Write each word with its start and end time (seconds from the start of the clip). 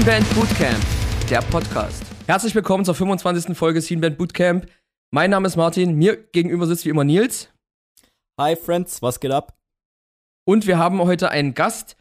Scene 0.00 0.12
Band 0.12 0.34
Bootcamp, 0.34 0.82
der 1.28 1.42
Podcast. 1.42 2.02
Herzlich 2.26 2.54
willkommen 2.54 2.86
zur 2.86 2.94
25. 2.94 3.54
Folge 3.54 3.82
Scene 3.82 4.00
Band 4.00 4.16
Bootcamp. 4.16 4.66
Mein 5.10 5.28
Name 5.28 5.46
ist 5.46 5.56
Martin, 5.56 5.94
mir 5.94 6.16
gegenüber 6.16 6.66
sitzt 6.66 6.86
wie 6.86 6.88
immer 6.88 7.04
Nils. 7.04 7.50
Hi 8.40 8.56
Friends, 8.56 9.02
was 9.02 9.20
geht 9.20 9.30
ab? 9.30 9.58
Und 10.46 10.66
wir 10.66 10.78
haben 10.78 11.02
heute 11.02 11.30
einen 11.30 11.52
Gast. 11.52 11.98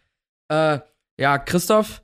Äh, 0.49 0.79
ja, 1.19 1.39
Christoph, 1.39 2.01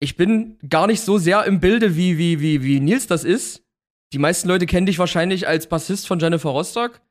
ich 0.00 0.16
bin 0.16 0.56
gar 0.66 0.86
nicht 0.86 1.02
so 1.02 1.18
sehr 1.18 1.44
im 1.44 1.60
Bilde, 1.60 1.94
wie, 1.94 2.16
wie, 2.16 2.40
wie, 2.40 2.62
wie 2.62 2.80
Nils 2.80 3.06
das 3.06 3.24
ist. 3.24 3.66
Die 4.14 4.18
meisten 4.18 4.48
Leute 4.48 4.64
kennen 4.64 4.86
dich 4.86 4.98
wahrscheinlich 4.98 5.46
als 5.46 5.68
Bassist 5.68 6.06
von 6.06 6.20
Jennifer 6.20 6.48
Rostock. 6.48 7.02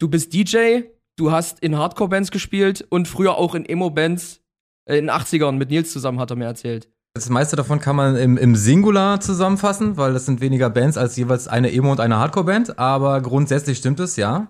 Du 0.00 0.08
bist 0.08 0.34
DJ, 0.34 0.80
du 1.14 1.30
hast 1.30 1.60
in 1.60 1.78
Hardcore-Bands 1.78 2.32
gespielt 2.32 2.84
und 2.90 3.06
früher 3.06 3.36
auch 3.36 3.54
in 3.54 3.66
Emo-Bands 3.66 4.40
äh, 4.86 4.98
in 4.98 5.06
den 5.06 5.14
80ern 5.14 5.52
mit 5.52 5.70
Nils 5.70 5.92
zusammen, 5.92 6.18
hat 6.18 6.30
er 6.30 6.36
mir 6.36 6.46
erzählt. 6.46 6.88
Das 7.16 7.30
meiste 7.30 7.54
davon 7.54 7.78
kann 7.78 7.94
man 7.94 8.16
im, 8.16 8.36
im 8.36 8.56
Singular 8.56 9.20
zusammenfassen, 9.20 9.96
weil 9.96 10.12
das 10.12 10.26
sind 10.26 10.40
weniger 10.40 10.68
Bands 10.68 10.98
als 10.98 11.14
jeweils 11.14 11.46
eine 11.46 11.72
Emo- 11.72 11.92
und 11.92 12.00
eine 12.00 12.18
Hardcore-Band. 12.18 12.76
Aber 12.80 13.20
grundsätzlich 13.20 13.78
stimmt 13.78 14.00
es, 14.00 14.16
ja. 14.16 14.48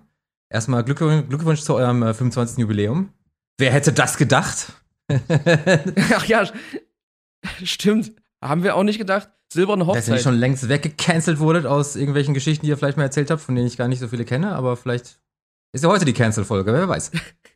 Erstmal 0.49 0.83
Glückwunsch, 0.83 1.29
Glückwunsch 1.29 1.61
zu 1.61 1.75
eurem 1.75 2.03
äh, 2.03 2.15
25. 2.15 2.59
Jubiläum. 2.59 3.11
Wer 3.59 3.71
hätte 3.71 3.93
das 3.93 4.17
gedacht? 4.17 4.73
Ach 6.15 6.25
ja, 6.25 6.49
stimmt. 7.63 8.13
Haben 8.43 8.63
wir 8.63 8.77
auch 8.77 8.83
nicht 8.83 8.99
gedacht. 8.99 9.29
Silberne 9.53 9.85
Dass 9.85 10.09
ihr 10.09 10.15
Hochzeit. 10.15 10.23
schon 10.23 10.37
längst 10.37 10.67
weggecancelt 10.69 11.39
wurdet 11.41 11.67
aus 11.67 11.97
irgendwelchen 11.97 12.33
Geschichten, 12.33 12.65
die 12.65 12.71
ihr 12.71 12.79
vielleicht 12.79 12.97
mal 12.97 13.05
erzählt 13.05 13.31
habt, 13.31 13.43
von 13.43 13.55
denen 13.55 13.67
ich 13.67 13.77
gar 13.77 13.89
nicht 13.89 14.01
so 14.01 14.09
viele 14.09 14.25
kenne, 14.25 14.53
aber 14.55 14.77
vielleicht 14.79 15.21
ist 15.73 15.85
ja 15.85 15.91
heute 15.91 16.07
die 16.07 16.15
Cancel-Folge, 16.15 16.73
wer 16.73 16.89
weiß. 16.89 17.11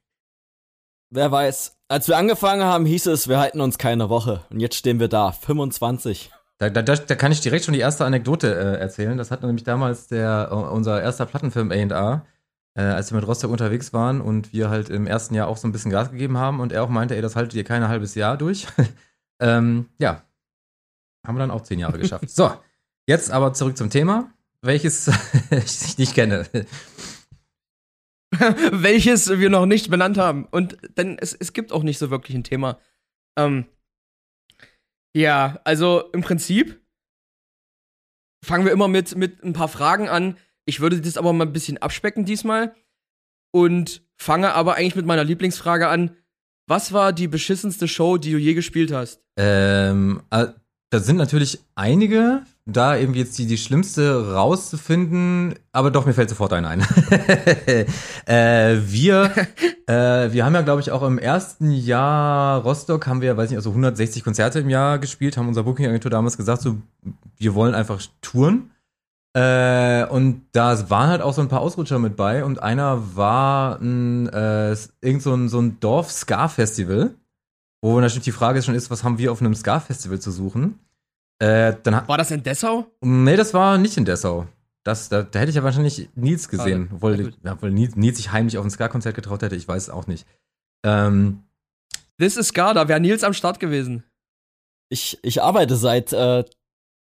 Wer 1.11 1.33
weiß. 1.33 1.77
Als 1.89 2.07
wir 2.07 2.19
angefangen 2.19 2.65
haben, 2.65 2.85
hieß 2.85 3.07
es, 3.07 3.29
wir 3.29 3.39
halten 3.39 3.63
uns 3.63 3.79
keine 3.79 4.11
Woche. 4.11 4.43
Und 4.51 4.61
jetzt 4.61 4.77
stehen 4.77 5.01
wir 5.01 5.09
da, 5.09 5.33
25. 5.33 6.31
Da, 6.59 6.69
da, 6.69 6.83
da, 6.83 7.15
kann 7.15 7.33
ich 7.33 7.41
direkt 7.41 7.65
schon 7.65 7.73
die 7.73 7.81
erste 7.81 8.05
Anekdote 8.05 8.55
äh, 8.55 8.79
erzählen. 8.79 9.17
Das 9.17 9.31
hat 9.31 9.43
nämlich 9.43 9.65
damals 9.65 10.09
der, 10.09 10.49
äh, 10.51 10.55
unser 10.55 11.01
erster 11.01 11.25
Plattenfilm 11.25 11.71
A&A, 11.71 12.27
äh, 12.75 12.83
als 12.83 13.11
wir 13.11 13.17
mit 13.17 13.27
Rostock 13.27 13.51
unterwegs 13.51 13.93
waren 13.93 14.21
und 14.21 14.53
wir 14.53 14.69
halt 14.69 14.91
im 14.91 15.07
ersten 15.07 15.35
Jahr 15.35 15.49
auch 15.49 15.57
so 15.57 15.67
ein 15.67 15.73
bisschen 15.73 15.91
Gas 15.91 16.11
gegeben 16.11 16.37
haben 16.37 16.61
und 16.61 16.73
er 16.73 16.83
auch 16.83 16.89
meinte, 16.89 17.15
ey, 17.15 17.23
das 17.23 17.37
haltet 17.37 17.55
ihr 17.55 17.65
kein 17.65 17.89
halbes 17.89 18.15
Jahr 18.15 18.37
durch. 18.37 18.67
ähm, 19.41 19.89
ja, 19.99 20.23
haben 21.27 21.37
wir 21.37 21.41
dann 21.41 21.51
auch 21.51 21.63
zehn 21.63 21.79
Jahre 21.79 21.99
geschafft. 21.99 22.29
so, 22.31 22.53
jetzt 23.07 23.31
aber 23.31 23.55
zurück 23.55 23.79
zum 23.79 23.89
Thema, 23.89 24.31
welches 24.61 25.11
ich 25.51 25.97
nicht 25.97 26.15
kenne. 26.15 26.45
welches 28.73 29.39
wir 29.39 29.51
noch 29.51 29.67
nicht 29.67 29.91
benannt 29.91 30.19
haben. 30.19 30.47
Und 30.51 30.79
denn 30.97 31.19
es, 31.19 31.33
es 31.35 31.53
gibt 31.53 31.73
auch 31.73 31.83
nicht 31.83 31.99
so 31.99 32.11
wirklich 32.11 32.37
ein 32.37 32.45
Thema. 32.45 32.79
Ähm, 33.39 33.67
ja, 35.17 35.61
also 35.65 36.11
im 36.13 36.21
Prinzip 36.21 36.81
fangen 38.45 38.65
wir 38.65 38.73
immer 38.73 38.89
mit, 38.89 39.17
mit 39.17 39.43
ein 39.43 39.53
paar 39.53 39.69
Fragen 39.69 40.09
an. 40.09 40.37
Ich 40.67 40.81
würde 40.81 41.01
das 41.01 41.17
aber 41.17 41.33
mal 41.33 41.47
ein 41.47 41.53
bisschen 41.53 41.79
abspecken 41.79 42.25
diesmal. 42.25 42.75
Und 43.51 44.03
fange 44.17 44.53
aber 44.53 44.75
eigentlich 44.75 44.97
mit 44.97 45.07
meiner 45.07 45.25
Lieblingsfrage 45.25 45.89
an. 45.89 46.15
Was 46.69 46.93
war 46.93 47.15
die 47.15 47.29
beschissenste 47.29 47.89
Show, 47.89 48.19
die 48.19 48.33
du 48.33 48.39
je 48.39 48.53
gespielt 48.53 48.93
hast? 48.93 49.23
Ähm, 49.39 50.23
äh, 50.31 50.49
da 50.91 51.01
sind 51.01 51.17
natürlich 51.17 51.61
einige, 51.75 52.43
da 52.65 52.97
irgendwie 52.97 53.21
jetzt 53.21 53.37
die, 53.39 53.47
die 53.47 53.59
schlimmste 53.59 54.33
rauszufinden, 54.33 55.55
aber 55.73 55.91
doch, 55.91 56.07
mir 56.07 56.15
fällt 56.15 56.31
sofort 56.31 56.53
eine 56.53 56.69
ein. 56.69 56.81
äh, 58.27 58.77
wir, 58.81 59.31
äh, 59.87 60.33
wir 60.33 60.45
haben 60.45 60.55
ja, 60.55 60.63
glaube 60.63 60.81
ich, 60.81 60.91
auch 60.91 61.03
im 61.03 61.19
ersten 61.19 61.73
Jahr 61.73 62.63
Rostock 62.63 63.07
haben 63.07 63.21
wir, 63.21 63.37
weiß 63.37 63.51
nicht, 63.51 63.59
also 63.59 63.71
160 63.71 64.25
Konzerte 64.25 64.61
im 64.61 64.71
Jahr 64.71 64.99
gespielt, 64.99 65.37
haben 65.37 65.49
unser 65.49 65.65
Booking-Agentur 65.65 66.11
damals 66.11 66.37
gesagt, 66.39 66.63
so, 66.63 66.77
wir 67.37 67.55
wollen 67.55 67.75
einfach 67.75 68.01
touren. 68.23 68.71
Äh, 69.35 70.07
und 70.07 70.43
da 70.53 70.89
waren 70.89 71.11
halt 71.11 71.21
auch 71.21 71.35
so 71.35 71.43
ein 71.43 71.49
paar 71.49 71.61
Ausrutscher 71.61 71.99
mit 71.99 72.17
bei 72.17 72.45
und 72.45 72.63
einer 72.63 73.15
war 73.15 73.79
ein, 73.79 74.27
äh, 74.29 74.75
irgend 75.03 75.23
so 75.23 75.35
ein, 75.35 75.51
so 75.51 75.61
ein 75.61 75.81
Dorf-Ska-Festival, 75.81 77.15
wo 77.83 78.01
natürlich 78.01 78.25
die 78.25 78.33
Frage 78.33 78.63
schon 78.63 78.75
ist, 78.75 78.91
was 78.91 79.05
haben 79.05 79.19
wir 79.19 79.33
auf 79.33 79.41
einem 79.41 79.55
Ska-Festival 79.55 80.19
zu 80.21 80.31
suchen? 80.31 80.79
Äh, 81.41 81.75
War 81.85 82.19
das 82.19 82.31
in 82.31 82.43
Dessau? 82.43 82.87
nee, 83.01 83.37
das 83.37 83.55
war 83.55 83.79
nicht 83.79 83.97
in 83.97 84.05
Dessau. 84.05 84.47
Das, 84.85 85.09
da, 85.09 85.23
da 85.23 85.39
hätte 85.39 85.51
ich 85.51 85.57
ja 85.57 85.63
wahrscheinlich 85.63 86.09
Nils 86.15 86.49
gesehen, 86.49 86.89
obwohl, 86.95 87.35
ja, 87.45 87.53
obwohl 87.53 87.71
Nils, 87.71 87.95
Nils 87.97 88.17
sich 88.17 88.33
heimlich 88.33 88.59
auf 88.59 88.65
ein 88.65 88.71
Ska-Konzert 88.71 89.15
getraut 89.15 89.43
hätte, 89.43 89.55
ich 89.57 89.69
weiß 89.69 89.85
es 89.85 89.91
auch 89.91 90.07
nicht. 90.07 90.27
Ähm, 90.85 91.43
This 92.19 92.37
is 92.37 92.49
Ska, 92.49 92.75
da 92.75 92.89
wäre 92.89 92.99
Nils 93.01 93.23
am 93.23 93.35
Start 93.35 93.61
gewesen. 93.61 94.03
Ich, 94.89 95.19
ich 95.23 95.43
arbeite 95.43 95.77
seit 95.77 96.13
äh, 96.13 96.45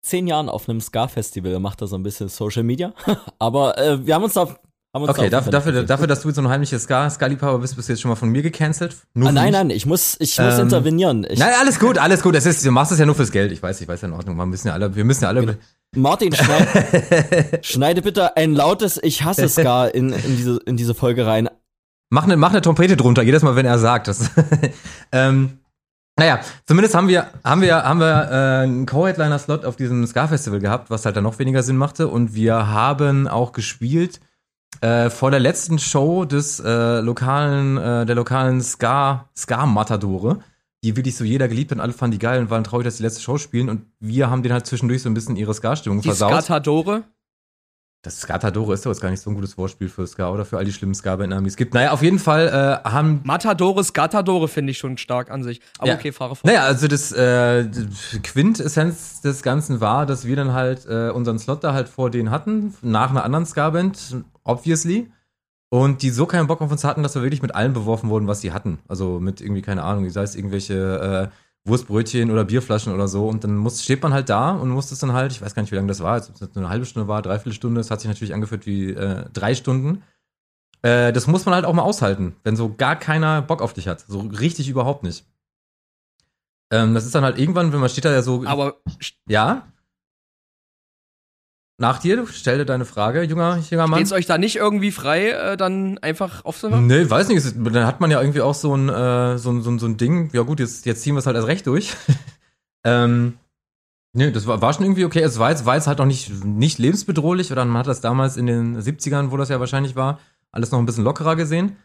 zehn 0.03 0.27
Jahren 0.27 0.49
auf 0.49 0.69
einem 0.69 0.81
Ska-Festival, 0.81 1.59
mache 1.59 1.77
da 1.79 1.87
so 1.87 1.97
ein 1.97 2.03
bisschen 2.03 2.29
Social 2.29 2.63
Media. 2.63 2.95
Aber 3.39 3.77
äh, 3.79 4.07
wir 4.07 4.15
haben 4.15 4.25
uns 4.25 4.35
da. 4.35 4.57
Haben 4.95 5.05
uns 5.05 5.11
okay, 5.19 5.31
dafür, 5.31 5.51
dafür, 5.51 5.83
dafür, 5.85 6.07
dass 6.07 6.21
du 6.21 6.29
jetzt 6.29 6.37
so 6.37 6.43
ein 6.43 6.49
heimlicher 6.51 6.79
Ska, 6.79 7.09
Ska-Liebhaber 7.09 7.59
bist, 7.61 7.77
bist 7.77 7.89
du 7.89 7.95
jetzt 7.95 8.03
schon 8.03 8.11
mal 8.11 8.15
von 8.15 8.29
mir 8.29 8.43
gecancelt. 8.43 8.95
Nur 9.15 9.31
Ah, 9.31 9.33
nein, 9.33 9.53
nein, 9.53 9.71
ich 9.71 9.87
muss, 9.87 10.17
ich 10.21 10.39
muss 10.39 10.55
Ähm, 10.55 10.65
intervenieren. 10.65 11.27
Ich, 11.31 11.39
Nein, 11.39 11.55
alles 11.59 11.81
gut, 11.81 11.97
alles 11.97 12.23
gut. 12.23 12.35
Es 12.35 12.45
ist, 12.45 12.63
du 12.63 12.71
machst 12.71 12.93
es 12.93 12.99
ja 12.99 13.07
nur 13.07 13.15
fürs 13.15 13.33
Geld. 13.33 13.53
Ich 13.53 13.63
weiß, 13.63 13.81
ich 13.81 13.89
weiß 13.89 14.03
ja 14.03 14.09
in 14.09 14.15
Ordnung. 14.15 14.37
Wir 14.37 14.45
müssen 14.45 14.69
ja 14.69 14.75
alle, 14.75 14.95
wir 14.95 15.05
müssen 15.05 15.23
ja 15.23 15.31
alle. 15.31 15.57
Martin, 15.97 16.35
schneid, 16.37 17.65
schneide 17.65 18.03
bitte 18.03 18.37
ein 18.37 18.55
lautes 18.55 19.01
Ich 19.03 19.25
hasse 19.25 19.49
Ska 19.49 19.87
in, 19.87 20.13
in, 20.13 20.37
diese, 20.37 20.61
in 20.67 20.77
diese 20.77 20.95
Folge 20.95 21.27
rein. 21.27 21.49
Mach 22.11 22.25
eine, 22.25 22.37
mach 22.37 22.51
eine 22.51 22.61
Trompete 22.61 22.99
drunter, 22.99 23.23
jedes 23.23 23.43
Mal, 23.43 23.57
wenn 23.57 23.65
er 23.65 23.79
sagt. 23.79 24.09
Das, 24.09 24.31
ähm, 25.13 25.59
naja, 26.19 26.41
zumindest 26.67 26.95
haben 26.95 27.09
wir, 27.09 27.29
haben 27.43 27.63
wir, 27.63 27.83
haben 27.83 28.01
wir 28.01 28.29
äh, 28.31 28.63
einen 28.65 28.85
Co-Headliner-Slot 28.85 29.65
auf 29.65 29.77
diesem 29.77 30.07
Ska-Festival 30.07 30.61
gehabt, 30.61 30.91
was 30.91 31.07
halt 31.07 31.17
dann 31.17 31.25
noch 31.25 31.39
weniger 31.39 31.63
Sinn 31.63 31.79
machte. 31.79 32.09
Und 32.09 32.35
wir 32.35 32.69
haben 32.69 33.27
auch 33.27 33.53
gespielt 33.53 34.21
äh, 34.81 35.11
vor 35.11 35.31
der 35.31 35.41
letzten 35.41 35.79
Show 35.79 36.25
des 36.25 36.61
äh, 36.61 37.01
lokalen, 37.01 37.77
äh, 37.77 38.07
der 38.07 38.15
lokalen 38.15 38.61
Ska, 38.61 39.29
Ska-Matadore, 39.37 40.39
die 40.83 40.97
wirklich 40.97 41.17
so 41.17 41.25
jeder 41.25 41.49
geliebt 41.49 41.71
hat 41.71 41.79
und 41.79 41.83
alle 41.83 41.93
fanden 41.93 42.13
die 42.13 42.19
geil 42.19 42.41
und 42.41 42.51
waren 42.51 42.65
traurig, 42.65 42.85
dass 42.85 42.97
die 42.97 43.03
letzte 43.03 43.21
Show 43.21 43.39
spielen. 43.39 43.69
Und 43.69 43.87
wir 44.01 44.31
haben 44.31 44.43
denen 44.43 44.55
halt 44.55 44.67
zwischendurch 44.67 45.03
so 45.03 45.09
ein 45.09 45.15
bisschen 45.15 45.37
ihre 45.37 45.55
Ska-Stimmung 45.55 46.01
Die 46.01 46.09
versaut. 46.09 46.43
Skatadore. 46.43 47.05
Das 48.05 48.21
Skatadore 48.21 48.75
ist 48.75 48.85
doch 48.85 48.91
jetzt 48.91 49.01
gar 49.01 49.11
nicht 49.11 49.21
so 49.21 49.31
ein 49.31 49.35
gutes 49.35 49.57
Wortspiel 49.57 49.89
für 49.89 50.05
Ska 50.09 50.29
oder 50.31 50.45
für 50.45 50.59
all 50.59 50.65
die 50.65 50.73
schlimmen 50.73 50.93
Ska-Bandnamen, 50.95 51.45
die 51.45 51.51
es 51.51 51.57
gibt. 51.57 51.73
Naja, 51.73 51.93
auf 51.93 52.03
jeden 52.03 52.19
Fall 52.19 52.49
äh, 52.85 52.89
haben. 52.89 53.21
Matadore, 53.23 53.85
Skatadore 53.85 54.49
finde 54.49 54.73
ich 54.73 54.79
schon 54.79 54.99
stark 54.99 55.31
an 55.31 55.45
sich. 55.45 55.61
Aber 55.79 55.87
Ja. 55.87 55.95
okay, 55.95 56.11
fahre 56.11 56.35
fort. 56.35 56.45
Naja, 56.45 56.65
also 56.65 56.89
das 56.89 57.13
äh, 57.13 57.65
Quintessenz 58.25 59.21
des 59.21 59.43
Ganzen 59.45 59.81
war, 59.81 60.05
dass 60.05 60.27
wir 60.27 60.35
dann 60.35 60.53
halt 60.53 60.85
äh, 60.87 61.11
unseren 61.11 61.39
Slot 61.39 61.63
da 61.63 61.75
halt 61.75 61.89
vor 61.89 62.11
denen 62.11 62.31
hatten, 62.31 62.75
nach 62.83 63.11
einer 63.11 63.25
anderen 63.25 63.47
Ska-Band, 63.47 64.17
obviously. 64.43 65.11
Und 65.69 66.03
die 66.03 66.11
so 66.11 66.27
keinen 66.27 66.49
Bock 66.49 66.61
auf 66.61 66.71
uns 66.71 66.85
hatten, 66.85 67.03
dass 67.05 67.15
wir 67.15 67.23
wirklich 67.23 67.41
mit 67.41 67.55
allem 67.55 67.73
beworfen 67.73 68.11
wurden, 68.11 68.27
was 68.27 68.41
sie 68.41 68.53
hatten. 68.53 68.79
Also 68.89 69.21
mit 69.21 69.41
irgendwie, 69.41 69.63
keine 69.63 69.85
Ahnung, 69.85 70.11
sei 70.11 70.23
es 70.23 70.35
irgendwelche 70.35 71.31
äh, 71.31 71.37
Wurstbrötchen 71.65 72.31
oder 72.31 72.45
Bierflaschen 72.45 72.93
oder 72.93 73.09
so. 73.09 73.29
Und 73.29 73.45
dann 73.45 73.57
muss, 73.57 73.83
steht 73.83 74.03
man 74.03 74.13
halt 74.13 74.29
da 74.29 74.53
und 74.53 74.71
muss 74.71 74.91
das 74.91 74.99
dann 74.99 75.13
halt, 75.13 75.33
ich 75.33 75.41
weiß 75.41 75.55
gar 75.55 75.63
nicht, 75.63 75.73
wie 75.73 75.77
lange 75.77 75.89
das 75.89 76.01
war, 76.01 76.17
ob 76.17 76.41
es 76.41 76.57
eine 76.57 76.69
halbe 76.69 76.87
Stunde 76.87 77.09
war, 77.09 77.23
dreiviertel 77.23 77.53
Stunde, 77.53 77.81
es 77.81 77.91
hat 77.91 78.01
sich 78.01 78.09
natürlich 78.09 78.35
angefühlt 78.35 78.67
wie 78.67 78.91
äh, 78.91 79.27
drei 79.33 79.55
Stunden. 79.55 80.03
Äh, 80.83 81.13
das 81.13 81.27
muss 81.27 81.47
man 81.47 81.55
halt 81.55 81.65
auch 81.65 81.73
mal 81.73 81.83
aushalten, 81.83 82.35
wenn 82.43 82.57
so 82.57 82.75
gar 82.75 82.97
keiner 82.97 83.43
Bock 83.43 83.63
auf 83.63 83.73
dich 83.73 83.87
hat. 83.87 84.01
So 84.01 84.21
richtig 84.21 84.69
überhaupt 84.69 85.05
nicht. 85.05 85.25
Ähm, 86.73 86.95
das 86.95 87.05
ist 87.05 87.15
dann 87.15 87.25
halt 87.25 87.39
irgendwann, 87.39 87.73
wenn 87.73 87.81
man 87.81 87.91
steht 87.91 88.05
da 88.05 88.13
ja 88.13 88.23
so. 88.23 88.45
Aber 88.47 88.81
ja? 89.29 89.69
Nach 91.79 91.99
dir, 91.99 92.25
stell 92.31 92.59
dir 92.59 92.65
deine 92.65 92.85
Frage, 92.85 93.23
junger, 93.23 93.59
junger 93.71 93.87
Mann. 93.89 93.99
steht's 93.99 94.13
euch 94.13 94.27
da 94.27 94.39
nicht 94.39 94.57
irgendwie 94.57 94.93
frei, 94.93 95.31
äh, 95.31 95.57
dann 95.57 95.99
einfach 95.99 96.45
aufzuhören? 96.45 96.87
Nee, 96.87 97.09
weiß 97.09 97.29
nicht. 97.29 97.39
es- 97.39 97.55
Dann 97.57 97.87
hat 97.87 98.01
man 98.01 98.11
ja 98.11 98.21
irgendwie 98.21 98.41
auch 98.43 98.55
so 98.55 98.77
ein, 98.77 98.89
äh, 98.89 99.39
so 99.39 99.51
ein, 99.51 99.63
so 99.63 99.71
ein, 99.71 99.79
so 99.79 99.87
ein 99.87 99.97
Ding. 99.97 100.31
Ja 100.33 100.43
gut, 100.43 100.61
jetzt, 100.61 100.87
jetzt 100.87 101.03
ziehen 101.03 101.15
wir 101.15 101.19
es 101.21 101.27
halt 101.27 101.35
erst 101.37 101.49
recht 101.49 101.67
durch. 101.67 101.93
ähm, 102.85 103.35
nee, 104.13 104.31
das 104.31 104.47
war, 104.47 104.61
war 104.63 104.73
schon 104.75 104.85
irgendwie 104.85 105.05
okay. 105.05 105.21
Es 105.23 105.39
war 105.39 105.51
jetzt, 105.51 105.65
war 105.67 105.75
jetzt 105.75 105.87
halt 105.87 105.99
noch 105.99 106.07
nicht, 106.07 106.45
nicht 106.45 106.79
lebensbedrohlich. 106.79 107.51
Oder 107.51 107.65
man 107.65 107.79
hat 107.79 107.87
das 107.89 108.01
damals 108.01 108.37
in 108.37 108.47
den 108.47 108.81
70ern, 108.81 109.31
wo 109.31 109.37
das 109.37 109.49
ja 109.49 109.59
wahrscheinlich 109.59 109.97
war, 109.97 110.21
alles 110.53 110.71
noch 110.71 110.79
ein 110.79 110.87
bisschen 110.87 111.05
lockerer 111.05 111.35
gesehen. 111.37 111.77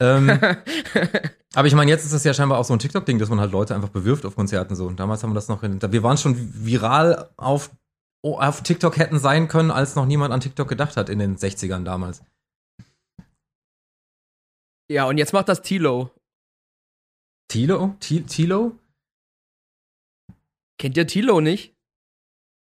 Ähm, 0.00 0.30
aber 1.54 1.66
ich 1.66 1.74
meine, 1.74 1.90
jetzt 1.90 2.04
ist 2.04 2.14
das 2.14 2.24
ja 2.24 2.34
scheinbar 2.34 2.58
auch 2.58 2.64
so 2.64 2.72
ein 2.74 2.78
TikTok-Ding, 2.78 3.18
dass 3.18 3.28
man 3.28 3.40
halt 3.40 3.52
Leute 3.52 3.74
einfach 3.74 3.88
bewirft 3.88 4.24
auf 4.26 4.36
Konzerten 4.36 4.74
so. 4.76 4.86
Und 4.86 5.00
damals 5.00 5.22
haben 5.22 5.30
wir 5.30 5.34
das 5.34 5.48
noch 5.48 5.62
in, 5.62 5.80
wir 5.82 6.02
waren 6.02 6.18
schon 6.18 6.36
viral 6.64 7.30
auf, 7.36 7.70
auf 8.24 8.62
TikTok 8.62 8.96
hätten 8.98 9.18
sein 9.18 9.48
können, 9.48 9.70
als 9.70 9.96
noch 9.96 10.06
niemand 10.06 10.32
an 10.32 10.40
TikTok 10.40 10.68
gedacht 10.68 10.96
hat 10.96 11.08
in 11.08 11.18
den 11.18 11.36
60ern 11.36 11.84
damals. 11.84 12.22
ja, 14.90 15.04
und 15.06 15.18
jetzt 15.18 15.32
macht 15.32 15.48
das 15.48 15.62
Tilo. 15.62 16.10
Tilo? 17.48 17.96
Ti- 18.00 18.22
Tilo? 18.24 18.78
Kennt 20.78 20.96
ihr 20.96 21.06
Tilo 21.06 21.40
nicht? 21.40 21.74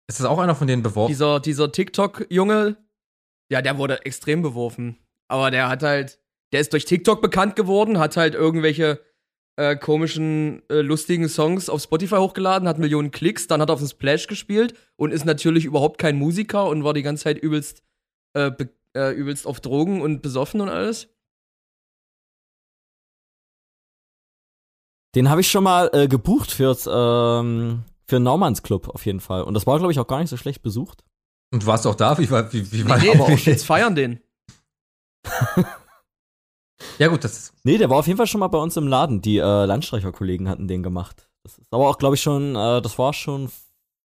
Ist 0.08 0.20
das 0.20 0.26
auch 0.26 0.38
einer 0.38 0.54
von 0.54 0.66
denen 0.66 0.82
beworfen? 0.82 1.10
Dieser, 1.10 1.40
dieser 1.40 1.70
TikTok-Junge, 1.70 2.76
ja, 3.50 3.62
der 3.62 3.78
wurde 3.78 4.04
extrem 4.04 4.42
beworfen. 4.42 4.98
Aber 5.28 5.50
der 5.50 5.68
hat 5.68 5.82
halt, 5.82 6.20
der 6.52 6.60
ist 6.60 6.72
durch 6.72 6.84
TikTok 6.86 7.20
bekannt 7.20 7.56
geworden, 7.56 7.98
hat 7.98 8.16
halt 8.16 8.34
irgendwelche 8.34 9.04
äh, 9.58 9.74
komischen, 9.74 10.62
äh, 10.70 10.82
lustigen 10.82 11.28
Songs 11.28 11.68
auf 11.68 11.82
Spotify 11.82 12.16
hochgeladen, 12.16 12.68
hat 12.68 12.78
Millionen 12.78 13.10
Klicks, 13.10 13.48
dann 13.48 13.60
hat 13.60 13.70
er 13.70 13.72
auf 13.72 13.80
dem 13.80 13.88
Splash 13.88 14.28
gespielt 14.28 14.74
und 14.94 15.10
ist 15.10 15.24
natürlich 15.24 15.64
überhaupt 15.64 15.98
kein 15.98 16.16
Musiker 16.16 16.66
und 16.66 16.84
war 16.84 16.94
die 16.94 17.02
ganze 17.02 17.24
Zeit 17.24 17.38
übelst, 17.38 17.82
äh, 18.34 18.52
äh, 18.94 19.12
übelst 19.12 19.48
auf 19.48 19.58
Drogen 19.58 20.00
und 20.00 20.22
besoffen 20.22 20.60
und 20.60 20.68
alles. 20.68 21.08
Den 25.16 25.28
habe 25.28 25.40
ich 25.40 25.50
schon 25.50 25.64
mal 25.64 25.90
äh, 25.92 26.06
gebucht 26.06 26.52
fürs, 26.52 26.88
ähm, 26.88 27.82
für 28.06 28.20
Naumanns 28.20 28.62
Club 28.62 28.88
auf 28.88 29.04
jeden 29.06 29.20
Fall. 29.20 29.42
Und 29.42 29.54
das 29.54 29.66
war, 29.66 29.76
glaube 29.78 29.90
ich, 29.90 29.98
auch 29.98 30.06
gar 30.06 30.20
nicht 30.20 30.30
so 30.30 30.36
schlecht 30.36 30.62
besucht. 30.62 31.02
Und 31.50 31.66
warst 31.66 31.84
auch 31.84 31.96
da? 31.96 32.16
Wie 32.18 32.30
war, 32.30 32.52
wie, 32.52 32.70
wie 32.70 32.88
war 32.88 32.98
Nee, 32.98 33.10
aber 33.10 33.24
auch 33.24 33.30
jetzt 33.30 33.66
feiern 33.66 33.96
den. 33.96 34.20
Ja, 36.98 37.08
gut, 37.08 37.24
das 37.24 37.38
ist. 37.38 37.54
Nee, 37.64 37.78
der 37.78 37.90
war 37.90 37.98
auf 37.98 38.06
jeden 38.06 38.16
Fall 38.16 38.26
schon 38.26 38.40
mal 38.40 38.48
bei 38.48 38.58
uns 38.58 38.76
im 38.76 38.86
Laden. 38.86 39.20
Die 39.20 39.38
äh, 39.38 39.64
Landstreicher-Kollegen 39.64 40.48
hatten 40.48 40.68
den 40.68 40.82
gemacht. 40.82 41.28
Das 41.42 41.58
ist 41.58 41.72
aber 41.72 41.88
auch, 41.88 41.98
glaube 41.98 42.14
ich, 42.14 42.22
schon, 42.22 42.56
äh, 42.56 42.82
das 42.82 42.98
war 42.98 43.12
schon 43.12 43.50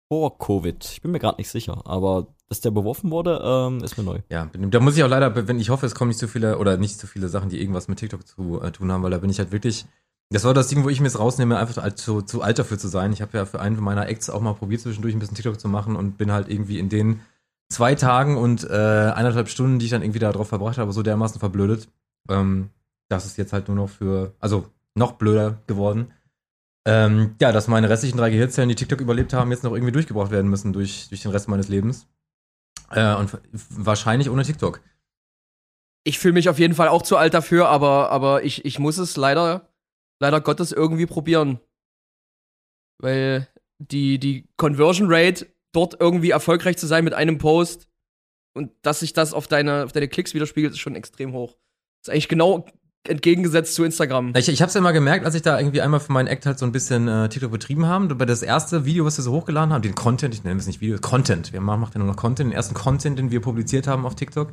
vor 0.07 0.37
Covid. 0.37 0.83
Ich 0.91 1.01
bin 1.01 1.11
mir 1.11 1.19
gerade 1.19 1.37
nicht 1.37 1.49
sicher. 1.49 1.81
Aber 1.85 2.27
dass 2.49 2.59
der 2.59 2.71
beworfen 2.71 3.11
wurde, 3.11 3.41
ähm, 3.41 3.81
ist 3.81 3.97
mir 3.97 4.03
neu. 4.03 4.19
Ja, 4.29 4.49
da 4.53 4.79
muss 4.81 4.97
ich 4.97 5.03
auch 5.05 5.09
leider, 5.09 5.47
wenn 5.47 5.57
ich 5.57 5.69
hoffe, 5.69 5.85
es 5.85 5.95
kommen 5.95 6.09
nicht 6.09 6.19
so 6.19 6.27
viele 6.27 6.57
oder 6.57 6.75
nicht 6.75 6.99
so 6.99 7.07
viele 7.07 7.29
Sachen, 7.29 7.47
die 7.47 7.61
irgendwas 7.61 7.87
mit 7.87 7.99
TikTok 7.99 8.27
zu 8.27 8.61
äh, 8.61 8.71
tun 8.71 8.91
haben, 8.91 9.03
weil 9.03 9.11
da 9.11 9.19
bin 9.19 9.29
ich 9.29 9.39
halt 9.39 9.53
wirklich. 9.53 9.85
Das 10.29 10.43
war 10.43 10.53
das 10.53 10.67
Ding, 10.67 10.83
wo 10.83 10.89
ich 10.89 10.99
mir 10.99 11.07
jetzt 11.07 11.19
rausnehme, 11.19 11.57
einfach 11.57 11.93
zu, 11.95 12.21
zu 12.21 12.41
alt 12.41 12.59
dafür 12.59 12.77
zu 12.77 12.87
sein. 12.87 13.11
Ich 13.11 13.21
habe 13.21 13.37
ja 13.37 13.45
für 13.45 13.59
einen 13.59 13.79
meiner 13.81 14.07
Acts 14.07 14.29
auch 14.29 14.39
mal 14.41 14.53
probiert, 14.53 14.81
zwischendurch 14.81 15.13
ein 15.13 15.19
bisschen 15.19 15.35
TikTok 15.35 15.59
zu 15.59 15.67
machen 15.67 15.95
und 15.97 16.17
bin 16.17 16.31
halt 16.31 16.49
irgendwie 16.49 16.79
in 16.79 16.87
den 16.89 17.21
zwei 17.69 17.95
Tagen 17.95 18.37
und 18.37 18.63
äh, 18.63 18.67
eineinhalb 18.73 19.49
Stunden, 19.49 19.79
die 19.79 19.85
ich 19.85 19.91
dann 19.91 20.01
irgendwie 20.01 20.19
da 20.19 20.31
drauf 20.31 20.49
verbracht 20.49 20.77
habe, 20.77 20.91
so 20.93 21.03
dermaßen 21.03 21.39
verblödet. 21.39 21.87
Ähm, 22.29 22.69
das 23.09 23.25
ist 23.25 23.37
jetzt 23.37 23.53
halt 23.53 23.67
nur 23.67 23.77
noch 23.77 23.89
für, 23.89 24.35
also 24.39 24.69
noch 24.95 25.13
blöder 25.13 25.61
geworden. 25.67 26.13
Ähm, 26.85 27.35
ja, 27.39 27.51
dass 27.51 27.67
meine 27.67 27.89
restlichen 27.89 28.17
drei 28.17 28.29
Gehirnzellen, 28.29 28.69
die 28.69 28.75
TikTok 28.75 29.01
überlebt 29.01 29.33
haben, 29.33 29.51
jetzt 29.51 29.63
noch 29.63 29.73
irgendwie 29.73 29.91
durchgebracht 29.91 30.31
werden 30.31 30.49
müssen 30.49 30.73
durch, 30.73 31.09
durch 31.09 31.21
den 31.21 31.31
Rest 31.31 31.47
meines 31.47 31.67
Lebens. 31.67 32.07
Äh, 32.89 33.15
und 33.15 33.37
wahrscheinlich 33.51 34.29
ohne 34.29 34.43
TikTok. 34.43 34.81
Ich 36.03 36.17
fühle 36.17 36.33
mich 36.33 36.49
auf 36.49 36.57
jeden 36.57 36.73
Fall 36.73 36.87
auch 36.87 37.03
zu 37.03 37.17
alt 37.17 37.33
dafür, 37.33 37.69
aber, 37.69 38.09
aber 38.09 38.43
ich, 38.43 38.65
ich 38.65 38.79
muss 38.79 38.97
es 38.97 39.15
leider, 39.17 39.69
leider 40.19 40.41
Gottes 40.41 40.71
irgendwie 40.71 41.05
probieren. 41.05 41.59
Weil 42.97 43.47
die, 43.77 44.17
die 44.19 44.47
Conversion 44.57 45.07
Rate, 45.11 45.47
dort 45.73 45.99
irgendwie 45.99 46.31
erfolgreich 46.31 46.77
zu 46.77 46.87
sein 46.87 47.03
mit 47.03 47.13
einem 47.13 47.37
Post 47.37 47.87
und 48.53 48.71
dass 48.81 48.99
sich 48.99 49.13
das 49.13 49.33
auf 49.33 49.47
deine, 49.47 49.85
auf 49.85 49.91
deine 49.91 50.07
Klicks 50.07 50.33
widerspiegelt, 50.33 50.73
ist 50.73 50.79
schon 50.79 50.95
extrem 50.95 51.33
hoch. 51.33 51.57
Ist 52.01 52.09
eigentlich 52.09 52.29
genau 52.29 52.65
entgegengesetzt 53.07 53.73
zu 53.73 53.83
Instagram. 53.83 54.33
Ich, 54.35 54.47
ich 54.47 54.61
habe 54.61 54.67
es 54.67 54.75
ja 54.75 54.81
mal 54.81 54.91
gemerkt, 54.91 55.25
als 55.25 55.33
ich 55.33 55.41
da 55.41 55.59
irgendwie 55.59 55.81
einmal 55.81 55.99
für 55.99 56.11
meinen 56.11 56.27
Act 56.27 56.45
halt 56.45 56.59
so 56.59 56.65
ein 56.65 56.71
bisschen 56.71 57.07
äh, 57.07 57.29
TikTok 57.29 57.51
betrieben 57.51 57.87
haben. 57.87 58.15
Bei 58.15 58.25
das 58.25 58.43
erste 58.43 58.85
Video, 58.85 59.05
was 59.05 59.17
wir 59.17 59.23
so 59.23 59.31
hochgeladen 59.31 59.73
haben, 59.73 59.81
den 59.81 59.95
Content, 59.95 60.35
ich 60.35 60.43
nenne 60.43 60.59
es 60.59 60.67
nicht 60.67 60.81
Video, 60.81 60.97
Content. 60.99 61.51
Wir 61.51 61.61
machen 61.61 61.89
ja 61.93 61.99
nur 61.99 62.07
noch 62.07 62.15
Content, 62.15 62.51
den 62.51 62.55
ersten 62.55 62.75
Content, 62.75 63.17
den 63.17 63.31
wir 63.31 63.41
publiziert 63.41 63.87
haben 63.87 64.05
auf 64.05 64.15
TikTok. 64.15 64.51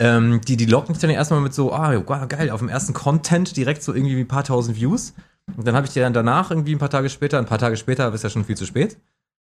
Ähm, 0.00 0.40
die, 0.46 0.56
die 0.56 0.66
locken 0.66 0.94
dich 0.94 1.00
dann 1.00 1.10
erstmal 1.10 1.40
mit 1.40 1.54
so, 1.54 1.72
ah, 1.72 1.94
wow, 2.06 2.28
geil, 2.28 2.50
auf 2.50 2.58
dem 2.58 2.68
ersten 2.68 2.92
Content 2.92 3.56
direkt 3.56 3.84
so 3.84 3.94
irgendwie 3.94 4.18
ein 4.18 4.28
paar 4.28 4.44
tausend 4.44 4.76
Views. 4.76 5.14
Und 5.56 5.66
dann 5.66 5.76
habe 5.76 5.86
ich 5.86 5.92
dir 5.92 6.02
dann 6.02 6.12
danach 6.12 6.50
irgendwie 6.50 6.74
ein 6.74 6.78
paar 6.78 6.90
Tage 6.90 7.08
später, 7.08 7.38
ein 7.38 7.46
paar 7.46 7.58
Tage 7.58 7.76
später, 7.76 8.12
ist 8.12 8.24
ja 8.24 8.30
schon 8.30 8.44
viel 8.44 8.56
zu 8.56 8.66
spät, 8.66 8.96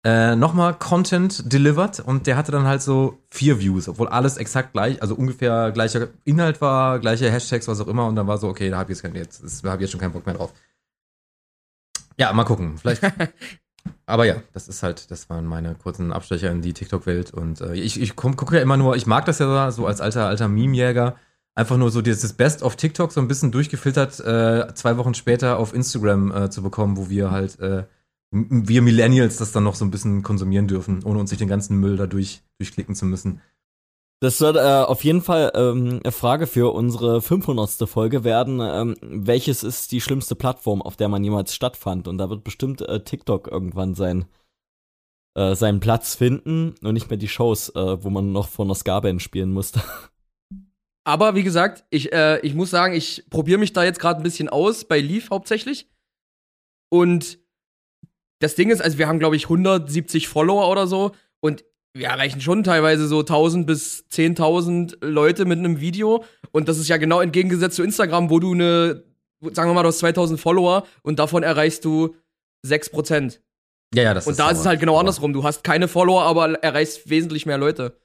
äh, 0.04 0.34
nochmal 0.34 0.74
Content 0.74 1.52
delivered 1.52 2.00
und 2.00 2.26
der 2.26 2.36
hatte 2.36 2.50
dann 2.50 2.64
halt 2.64 2.82
so 2.82 3.20
vier 3.30 3.60
Views, 3.60 3.88
obwohl 3.88 4.08
alles 4.08 4.36
exakt 4.36 4.72
gleich, 4.72 5.00
also 5.00 5.14
ungefähr 5.14 5.70
gleicher 5.70 6.08
Inhalt 6.24 6.60
war, 6.60 6.98
gleiche 6.98 7.30
Hashtags, 7.30 7.68
was 7.68 7.80
auch 7.80 7.86
immer 7.86 8.06
und 8.06 8.16
dann 8.16 8.26
war 8.26 8.38
so, 8.38 8.48
okay, 8.48 8.68
da 8.70 8.78
habe 8.78 8.90
ich 8.90 8.98
jetzt, 8.98 9.02
kein, 9.02 9.14
jetzt, 9.14 9.64
da 9.64 9.70
hab 9.70 9.76
ich 9.76 9.82
jetzt 9.82 9.92
schon 9.92 10.00
keinen 10.00 10.12
Bock 10.12 10.26
mehr 10.26 10.34
drauf. 10.34 10.52
Ja, 12.18 12.32
mal 12.32 12.44
gucken, 12.44 12.78
vielleicht. 12.78 13.02
Aber 14.06 14.24
ja, 14.24 14.42
das 14.52 14.68
ist 14.68 14.82
halt, 14.82 15.10
das 15.10 15.30
waren 15.30 15.46
meine 15.46 15.74
kurzen 15.74 16.12
Abstecher 16.12 16.50
in 16.50 16.62
die 16.62 16.72
TikTok-Welt 16.72 17.32
und 17.32 17.60
äh, 17.60 17.74
ich, 17.74 18.00
ich 18.00 18.16
gucke 18.16 18.36
guck 18.36 18.52
ja 18.52 18.60
immer 18.60 18.76
nur, 18.76 18.96
ich 18.96 19.06
mag 19.06 19.24
das 19.24 19.38
ja 19.38 19.70
so 19.70 19.86
als 19.86 20.00
alter, 20.00 20.26
alter 20.26 20.48
Meme-Jäger, 20.48 21.16
einfach 21.54 21.76
nur 21.76 21.90
so 21.90 22.02
dieses 22.02 22.32
Best 22.32 22.62
of 22.62 22.74
TikTok 22.76 23.12
so 23.12 23.20
ein 23.20 23.28
bisschen 23.28 23.52
durchgefiltert, 23.52 24.18
äh, 24.20 24.74
zwei 24.74 24.96
Wochen 24.96 25.14
später 25.14 25.58
auf 25.58 25.74
Instagram 25.74 26.32
äh, 26.32 26.50
zu 26.50 26.62
bekommen, 26.62 26.96
wo 26.96 27.08
wir 27.08 27.30
halt, 27.30 27.60
äh, 27.60 27.84
wir 28.32 28.80
Millennials 28.80 29.36
das 29.36 29.52
dann 29.52 29.64
noch 29.64 29.74
so 29.74 29.84
ein 29.84 29.90
bisschen 29.90 30.22
konsumieren 30.22 30.66
dürfen, 30.66 31.04
ohne 31.04 31.18
uns 31.18 31.30
durch 31.30 31.38
den 31.38 31.48
ganzen 31.48 31.78
Müll 31.78 31.96
da 31.96 32.06
durch, 32.06 32.42
durchklicken 32.58 32.94
zu 32.94 33.04
müssen. 33.04 33.40
Das 34.20 34.40
wird 34.40 34.56
äh, 34.56 34.60
auf 34.60 35.04
jeden 35.04 35.20
Fall 35.20 35.50
ähm, 35.54 36.00
eine 36.02 36.12
Frage 36.12 36.46
für 36.46 36.72
unsere 36.72 37.20
500. 37.20 37.88
Folge 37.88 38.24
werden. 38.24 38.60
Ähm, 38.62 38.94
welches 39.02 39.64
ist 39.64 39.92
die 39.92 40.00
schlimmste 40.00 40.36
Plattform, 40.36 40.80
auf 40.80 40.96
der 40.96 41.08
man 41.08 41.24
jemals 41.24 41.54
stattfand? 41.54 42.08
Und 42.08 42.18
da 42.18 42.30
wird 42.30 42.44
bestimmt 42.44 42.80
äh, 42.82 43.02
TikTok 43.02 43.48
irgendwann 43.48 43.94
sein, 43.94 44.26
äh, 45.34 45.56
seinen 45.56 45.80
Platz 45.80 46.14
finden 46.14 46.76
und 46.82 46.94
nicht 46.94 47.10
mehr 47.10 47.16
die 47.16 47.28
Shows, 47.28 47.70
äh, 47.70 48.04
wo 48.04 48.10
man 48.10 48.32
noch 48.32 48.48
vor 48.48 48.64
einer 48.64 48.76
Ska-Band 48.76 49.20
spielen 49.20 49.52
musste. 49.52 49.82
Aber 51.04 51.34
wie 51.34 51.42
gesagt, 51.42 51.84
ich, 51.90 52.12
äh, 52.12 52.38
ich 52.46 52.54
muss 52.54 52.70
sagen, 52.70 52.94
ich 52.94 53.24
probiere 53.28 53.58
mich 53.58 53.72
da 53.72 53.82
jetzt 53.82 53.98
gerade 53.98 54.20
ein 54.20 54.22
bisschen 54.22 54.48
aus, 54.48 54.84
bei 54.84 55.00
Leaf 55.00 55.30
hauptsächlich. 55.30 55.90
Und 56.90 57.41
das 58.42 58.54
Ding 58.54 58.70
ist, 58.70 58.82
also 58.82 58.98
wir 58.98 59.08
haben, 59.08 59.18
glaube 59.18 59.36
ich, 59.36 59.44
170 59.44 60.28
Follower 60.28 60.68
oder 60.68 60.86
so. 60.86 61.12
Und 61.40 61.64
wir 61.94 62.08
erreichen 62.08 62.40
schon 62.40 62.64
teilweise 62.64 63.06
so 63.06 63.20
1000 63.20 63.66
bis 63.66 64.04
10.000 64.10 65.04
Leute 65.04 65.44
mit 65.44 65.58
einem 65.58 65.80
Video. 65.80 66.24
Und 66.50 66.68
das 66.68 66.78
ist 66.78 66.88
ja 66.88 66.96
genau 66.96 67.20
entgegengesetzt 67.20 67.76
zu 67.76 67.82
Instagram, 67.82 68.30
wo 68.30 68.40
du 68.40 68.52
eine, 68.52 69.04
sagen 69.52 69.70
wir 69.70 69.74
mal, 69.74 69.82
du 69.82 69.88
hast 69.88 69.98
2000 69.98 70.40
Follower 70.40 70.86
und 71.02 71.18
davon 71.18 71.42
erreichst 71.42 71.84
du 71.84 72.16
6%. 72.66 73.38
Ja, 73.94 74.02
ja, 74.02 74.14
das 74.14 74.26
Und 74.26 74.38
da 74.38 74.50
ist 74.50 74.60
es 74.60 74.66
halt 74.66 74.80
genau 74.80 74.98
andersrum. 74.98 75.32
Du 75.32 75.44
hast 75.44 75.64
keine 75.64 75.86
Follower, 75.86 76.22
aber 76.22 76.62
erreichst 76.62 77.10
wesentlich 77.10 77.44
mehr 77.44 77.58
Leute. 77.58 77.96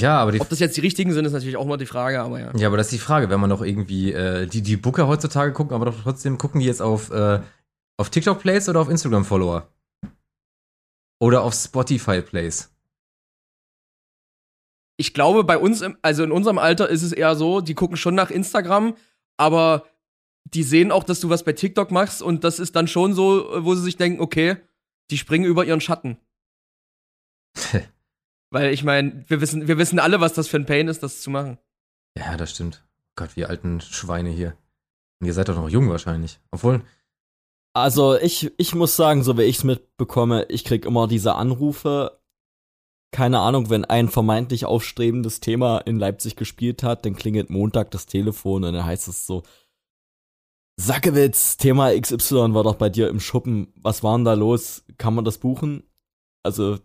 Ja, 0.00 0.18
aber 0.18 0.32
die 0.32 0.40
Ob 0.40 0.48
das 0.48 0.58
jetzt 0.58 0.76
die 0.76 0.82
richtigen 0.82 1.12
sind, 1.12 1.24
ist 1.24 1.32
natürlich 1.32 1.56
auch 1.56 1.64
mal 1.64 1.78
die 1.78 1.86
Frage, 1.86 2.20
aber 2.20 2.40
ja. 2.40 2.52
Ja, 2.56 2.66
aber 2.66 2.76
das 2.76 2.86
ist 2.86 2.92
die 2.92 2.98
Frage, 2.98 3.30
wenn 3.30 3.40
man 3.40 3.50
doch 3.50 3.62
irgendwie, 3.62 4.12
äh, 4.12 4.46
die, 4.46 4.60
die 4.60 4.76
Booker 4.76 5.08
heutzutage 5.08 5.52
gucken, 5.52 5.74
aber 5.74 5.86
doch 5.86 6.02
trotzdem 6.02 6.36
gucken 6.36 6.60
die 6.60 6.66
jetzt 6.66 6.82
auf, 6.82 7.10
äh, 7.10 7.40
auf 8.02 8.10
TikTok 8.10 8.40
Plays 8.40 8.68
oder 8.68 8.80
auf 8.80 8.90
Instagram 8.90 9.24
Follower? 9.24 9.72
Oder 11.18 11.42
auf 11.42 11.54
Spotify 11.54 12.20
Plays? 12.20 12.72
ich 15.02 15.14
glaube, 15.14 15.42
bei 15.42 15.58
uns, 15.58 15.80
im, 15.80 15.96
also 16.00 16.22
in 16.22 16.30
unserem 16.30 16.58
Alter 16.58 16.88
ist 16.88 17.02
es 17.02 17.12
eher 17.12 17.34
so, 17.34 17.60
die 17.60 17.74
gucken 17.74 17.96
schon 17.96 18.14
nach 18.14 18.30
Instagram, 18.30 18.94
aber 19.36 19.86
die 20.44 20.62
sehen 20.62 20.92
auch, 20.92 21.02
dass 21.02 21.18
du 21.18 21.28
was 21.28 21.42
bei 21.44 21.52
TikTok 21.52 21.90
machst 21.90 22.22
und 22.22 22.44
das 22.44 22.60
ist 22.60 22.76
dann 22.76 22.86
schon 22.86 23.12
so, 23.12 23.64
wo 23.64 23.74
sie 23.74 23.82
sich 23.82 23.96
denken, 23.96 24.20
okay, 24.20 24.58
die 25.10 25.18
springen 25.18 25.44
über 25.44 25.64
ihren 25.64 25.80
Schatten. 25.80 26.18
Weil 28.50 28.72
ich 28.72 28.84
meine, 28.84 29.24
wir 29.28 29.40
wissen, 29.40 29.66
wir 29.66 29.76
wissen 29.76 29.98
alle, 29.98 30.20
was 30.20 30.34
das 30.34 30.46
für 30.46 30.58
ein 30.58 30.66
Pain 30.66 30.86
ist, 30.86 31.02
das 31.02 31.20
zu 31.20 31.30
machen. 31.30 31.58
Ja, 32.16 32.36
das 32.36 32.52
stimmt. 32.52 32.84
Gott, 33.16 33.34
wie 33.34 33.44
alten 33.44 33.80
Schweine 33.80 34.30
hier. 34.30 34.56
Und 35.20 35.26
ihr 35.26 35.34
seid 35.34 35.48
doch 35.48 35.56
noch 35.56 35.68
jung 35.68 35.88
wahrscheinlich. 35.88 36.38
Obwohl, 36.52 36.82
Also 37.74 38.16
ich, 38.16 38.52
ich 38.58 38.74
muss 38.74 38.96
sagen, 38.96 39.22
so 39.22 39.38
wie 39.38 39.42
ich 39.42 39.58
es 39.58 39.64
mitbekomme, 39.64 40.44
ich 40.48 40.64
krieg 40.64 40.84
immer 40.84 41.08
diese 41.08 41.34
Anrufe. 41.34 42.20
Keine 43.12 43.40
Ahnung, 43.40 43.70
wenn 43.70 43.84
ein 43.84 44.08
vermeintlich 44.08 44.64
aufstrebendes 44.64 45.40
Thema 45.40 45.78
in 45.78 45.98
Leipzig 45.98 46.36
gespielt 46.36 46.82
hat, 46.82 47.04
dann 47.04 47.14
klingelt 47.14 47.50
Montag 47.50 47.90
das 47.90 48.06
Telefon 48.06 48.64
und 48.64 48.72
dann 48.72 48.84
heißt 48.84 49.08
es 49.08 49.26
so, 49.26 49.42
Sackewitz, 50.80 51.58
Thema 51.58 51.98
XY 51.98 52.54
war 52.54 52.64
doch 52.64 52.76
bei 52.76 52.88
dir 52.88 53.08
im 53.08 53.20
Schuppen. 53.20 53.72
Was 53.76 54.02
war 54.02 54.16
denn 54.16 54.24
da 54.24 54.32
los? 54.32 54.84
Kann 54.96 55.14
man 55.14 55.24
das 55.24 55.38
buchen? 55.38 55.84
Also, 56.42 56.78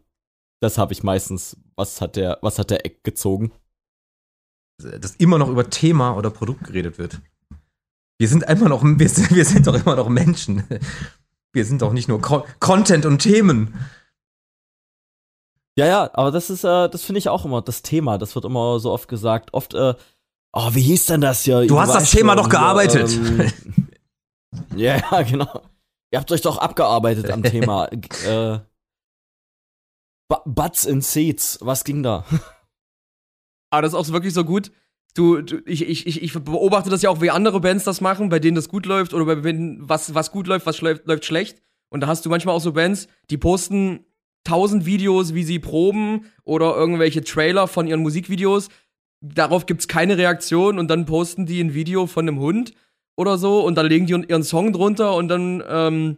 das 0.59 0.77
habe 0.77 0.93
ich 0.93 1.03
meistens. 1.03 1.57
Was 1.75 2.01
hat 2.01 2.17
der, 2.17 2.37
was 2.41 2.59
hat 2.59 2.69
der 2.69 2.85
Eck 2.85 3.03
gezogen? 3.03 3.51
dass 4.79 5.15
immer 5.15 5.39
noch 5.39 5.49
über 5.49 5.69
Thema 5.69 6.15
oder 6.15 6.29
Produkt 6.29 6.65
geredet 6.65 6.97
wird. 6.97 7.19
Wir 8.19 8.27
sind 8.27 8.47
einfach 8.47 8.67
noch, 8.67 8.83
wir 8.83 9.09
sind, 9.09 9.33
wir 9.35 9.45
sind 9.45 9.67
doch 9.67 9.75
immer 9.75 9.95
noch 9.95 10.09
Menschen. 10.09 10.63
Wir 11.53 11.65
sind 11.65 11.81
doch 11.81 11.93
nicht 11.93 12.07
nur 12.07 12.21
Con 12.21 12.43
Content 12.59 13.05
und 13.05 13.19
Themen. 13.19 13.73
Ja, 15.77 15.85
ja, 15.85 16.09
aber 16.13 16.31
das 16.31 16.49
ist, 16.49 16.63
äh, 16.63 16.89
das 16.89 17.03
finde 17.03 17.19
ich 17.19 17.29
auch 17.29 17.45
immer 17.45 17.61
das 17.61 17.83
Thema. 17.83 18.17
Das 18.17 18.33
wird 18.33 18.45
immer 18.45 18.79
so 18.79 18.91
oft 18.91 19.07
gesagt. 19.07 19.53
Oft, 19.53 19.75
äh, 19.75 19.93
oh, 20.53 20.69
wie 20.73 20.81
hieß 20.81 21.05
denn 21.05 21.21
das 21.21 21.43
hier? 21.43 21.67
Du 21.67 21.79
hast 21.79 21.93
das 21.93 22.09
Thema 22.09 22.35
doch 22.35 22.49
gearbeitet. 22.49 23.13
ähm, 23.13 23.87
ja, 24.75 24.97
ja, 24.97 25.21
genau. 25.21 25.61
Ihr 26.11 26.19
habt 26.19 26.31
euch 26.31 26.41
doch 26.41 26.57
abgearbeitet 26.57 27.29
am 27.29 27.43
Thema. 27.43 27.85
äh, 27.91 28.59
Bu- 30.29 30.41
Butts 30.45 30.85
in 30.85 31.01
Seats, 31.01 31.59
was 31.61 31.83
ging 31.83 32.01
da? 32.01 32.25
Aber 33.69 33.83
das 33.83 33.93
ist 33.93 33.99
auch 33.99 34.07
wirklich 34.11 34.33
so 34.33 34.43
gut. 34.43 34.71
Du, 35.17 35.41
du 35.41 35.61
ich, 35.65 35.81
ich, 35.89 36.21
ich, 36.21 36.33
beobachte 36.33 36.91
das 36.91 37.01
ja 37.01 37.09
auch, 37.09 37.21
wie 37.21 37.31
andere 37.31 37.59
Bands 37.59 37.83
das 37.83 38.01
machen, 38.01 38.29
bei 38.29 38.37
denen 38.37 38.53
das 38.53 38.69
gut 38.69 38.85
läuft 38.85 39.15
oder 39.15 39.25
bei 39.25 39.35
denen 39.35 39.89
was, 39.89 40.13
was 40.13 40.31
gut 40.31 40.45
läuft, 40.45 40.67
was 40.67 40.79
läuft, 40.81 41.07
läuft 41.07 41.25
schlecht. 41.25 41.59
Und 41.89 42.01
da 42.01 42.07
hast 42.07 42.23
du 42.23 42.29
manchmal 42.29 42.53
auch 42.53 42.61
so 42.61 42.73
Bands, 42.73 43.07
die 43.31 43.37
posten 43.37 44.05
tausend 44.43 44.85
Videos, 44.85 45.33
wie 45.33 45.43
sie 45.43 45.57
proben 45.57 46.25
oder 46.43 46.75
irgendwelche 46.75 47.23
Trailer 47.23 47.67
von 47.67 47.87
ihren 47.87 48.03
Musikvideos. 48.03 48.69
Darauf 49.19 49.65
gibt's 49.65 49.87
keine 49.87 50.19
Reaktion 50.19 50.77
und 50.77 50.87
dann 50.87 51.07
posten 51.07 51.47
die 51.47 51.61
ein 51.61 51.73
Video 51.73 52.05
von 52.05 52.27
einem 52.27 52.39
Hund 52.39 52.73
oder 53.15 53.39
so 53.39 53.65
und 53.65 53.73
dann 53.73 53.87
legen 53.87 54.05
die 54.05 54.13
ihren 54.13 54.43
Song 54.43 54.71
drunter 54.71 55.15
und 55.15 55.29
dann 55.29 55.63
ähm, 55.67 56.17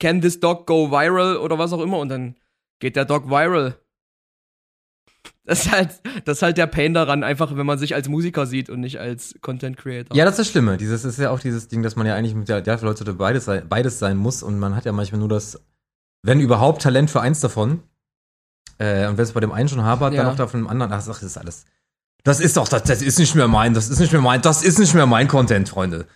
Can 0.00 0.22
this 0.22 0.40
dog 0.40 0.66
go 0.66 0.90
viral 0.90 1.36
oder 1.36 1.58
was 1.58 1.74
auch 1.74 1.82
immer 1.82 1.98
und 1.98 2.08
dann 2.08 2.36
geht 2.78 2.96
der 2.96 3.04
Dog 3.04 3.28
viral. 3.28 3.76
Das 5.46 5.66
ist 5.66 5.72
halt, 5.72 5.90
das 6.24 6.38
ist 6.38 6.42
halt 6.42 6.56
der 6.56 6.66
Pain 6.66 6.94
daran, 6.94 7.22
einfach 7.22 7.54
wenn 7.54 7.66
man 7.66 7.78
sich 7.78 7.94
als 7.94 8.08
Musiker 8.08 8.46
sieht 8.46 8.70
und 8.70 8.80
nicht 8.80 8.98
als 8.98 9.34
Content 9.42 9.76
Creator. 9.76 10.16
Ja, 10.16 10.24
das 10.24 10.34
ist 10.34 10.38
das 10.38 10.48
Schlimme. 10.48 10.78
Dieses 10.78 11.04
ist 11.04 11.18
ja 11.18 11.30
auch 11.30 11.38
dieses 11.40 11.68
Ding, 11.68 11.82
dass 11.82 11.96
man 11.96 12.06
ja 12.06 12.14
eigentlich 12.14 12.34
mit 12.34 12.48
der, 12.48 12.62
der 12.62 12.80
Leute 12.80 13.04
beides, 13.12 13.44
sein- 13.44 13.68
beides 13.68 13.98
sein 13.98 14.16
muss 14.16 14.42
und 14.42 14.58
man 14.58 14.74
hat 14.74 14.86
ja 14.86 14.92
manchmal 14.92 15.18
nur 15.18 15.28
das, 15.28 15.60
wenn 16.22 16.40
überhaupt 16.40 16.80
Talent 16.82 17.10
für 17.10 17.20
eins 17.20 17.40
davon. 17.40 17.82
Äh, 18.78 19.06
und 19.06 19.18
wenn 19.18 19.24
es 19.24 19.32
bei 19.32 19.40
dem 19.40 19.52
einen 19.52 19.68
schon 19.68 19.82
hapert, 19.84 20.14
dann 20.14 20.26
Ja. 20.26 20.32
auch 20.32 20.36
da 20.36 20.46
von 20.46 20.60
dem 20.60 20.66
anderen. 20.66 20.90
Ach, 20.92 21.04
das 21.06 21.22
ist 21.22 21.36
alles. 21.36 21.64
Das 22.24 22.40
ist 22.40 22.56
doch, 22.56 22.66
das, 22.66 22.84
das 22.84 23.02
ist 23.02 23.18
nicht 23.18 23.34
mehr 23.34 23.46
mein, 23.46 23.74
das 23.74 23.90
ist 23.90 24.00
nicht 24.00 24.12
mehr 24.12 24.22
mein, 24.22 24.40
das 24.40 24.62
ist 24.62 24.78
nicht 24.78 24.94
mehr 24.94 25.04
mein 25.06 25.28
Content, 25.28 25.68
Freunde. 25.68 26.06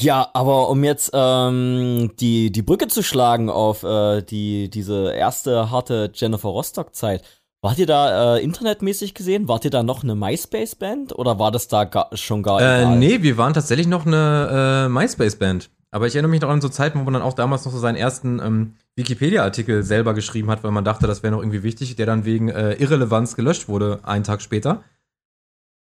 Ja, 0.00 0.28
aber 0.34 0.70
um 0.70 0.82
jetzt 0.82 1.10
ähm, 1.14 2.10
die, 2.18 2.50
die 2.50 2.62
Brücke 2.62 2.88
zu 2.88 3.02
schlagen 3.02 3.48
auf 3.50 3.82
äh, 3.84 4.22
die, 4.22 4.70
diese 4.70 5.12
erste 5.12 5.70
harte 5.70 6.10
Jennifer 6.14 6.48
Rostock-Zeit, 6.48 7.22
wart 7.64 7.78
ihr 7.78 7.86
da 7.86 8.36
äh, 8.36 8.42
internetmäßig 8.44 9.14
gesehen? 9.14 9.48
Wart 9.48 9.64
ihr 9.64 9.70
da 9.70 9.82
noch 9.82 10.02
eine 10.04 10.14
MySpace-Band 10.14 11.18
oder 11.18 11.38
war 11.38 11.50
das 11.50 11.66
da 11.66 11.84
gar, 11.84 12.14
schon 12.14 12.42
gar 12.42 12.60
Äh, 12.60 12.82
egal? 12.82 12.98
nee, 12.98 13.22
wir 13.22 13.38
waren 13.38 13.54
tatsächlich 13.54 13.86
noch 13.86 14.04
eine 14.04 14.84
äh, 14.86 14.88
MySpace-Band. 14.90 15.70
Aber 15.90 16.06
ich 16.06 16.14
erinnere 16.14 16.30
mich 16.30 16.42
noch 16.42 16.50
an 16.50 16.60
so 16.60 16.68
Zeiten, 16.68 17.00
wo 17.00 17.04
man 17.04 17.14
dann 17.14 17.22
auch 17.22 17.32
damals 17.32 17.64
noch 17.64 17.72
so 17.72 17.78
seinen 17.78 17.96
ersten 17.96 18.38
ähm, 18.38 18.74
Wikipedia-Artikel 18.96 19.82
selber 19.82 20.12
geschrieben 20.12 20.50
hat, 20.50 20.62
weil 20.62 20.72
man 20.72 20.84
dachte, 20.84 21.06
das 21.06 21.22
wäre 21.22 21.32
noch 21.32 21.40
irgendwie 21.40 21.62
wichtig, 21.62 21.96
der 21.96 22.04
dann 22.04 22.26
wegen 22.26 22.48
äh, 22.50 22.74
Irrelevanz 22.74 23.34
gelöscht 23.34 23.66
wurde, 23.66 24.00
einen 24.02 24.24
Tag 24.24 24.42
später. 24.42 24.84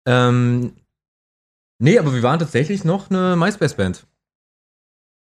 Ähm, 0.05 0.73
nee, 1.79 1.97
aber 1.97 2.13
wir 2.13 2.23
waren 2.23 2.39
tatsächlich 2.39 2.83
noch 2.83 3.09
eine 3.09 3.37
MySpace-Band. 3.37 4.07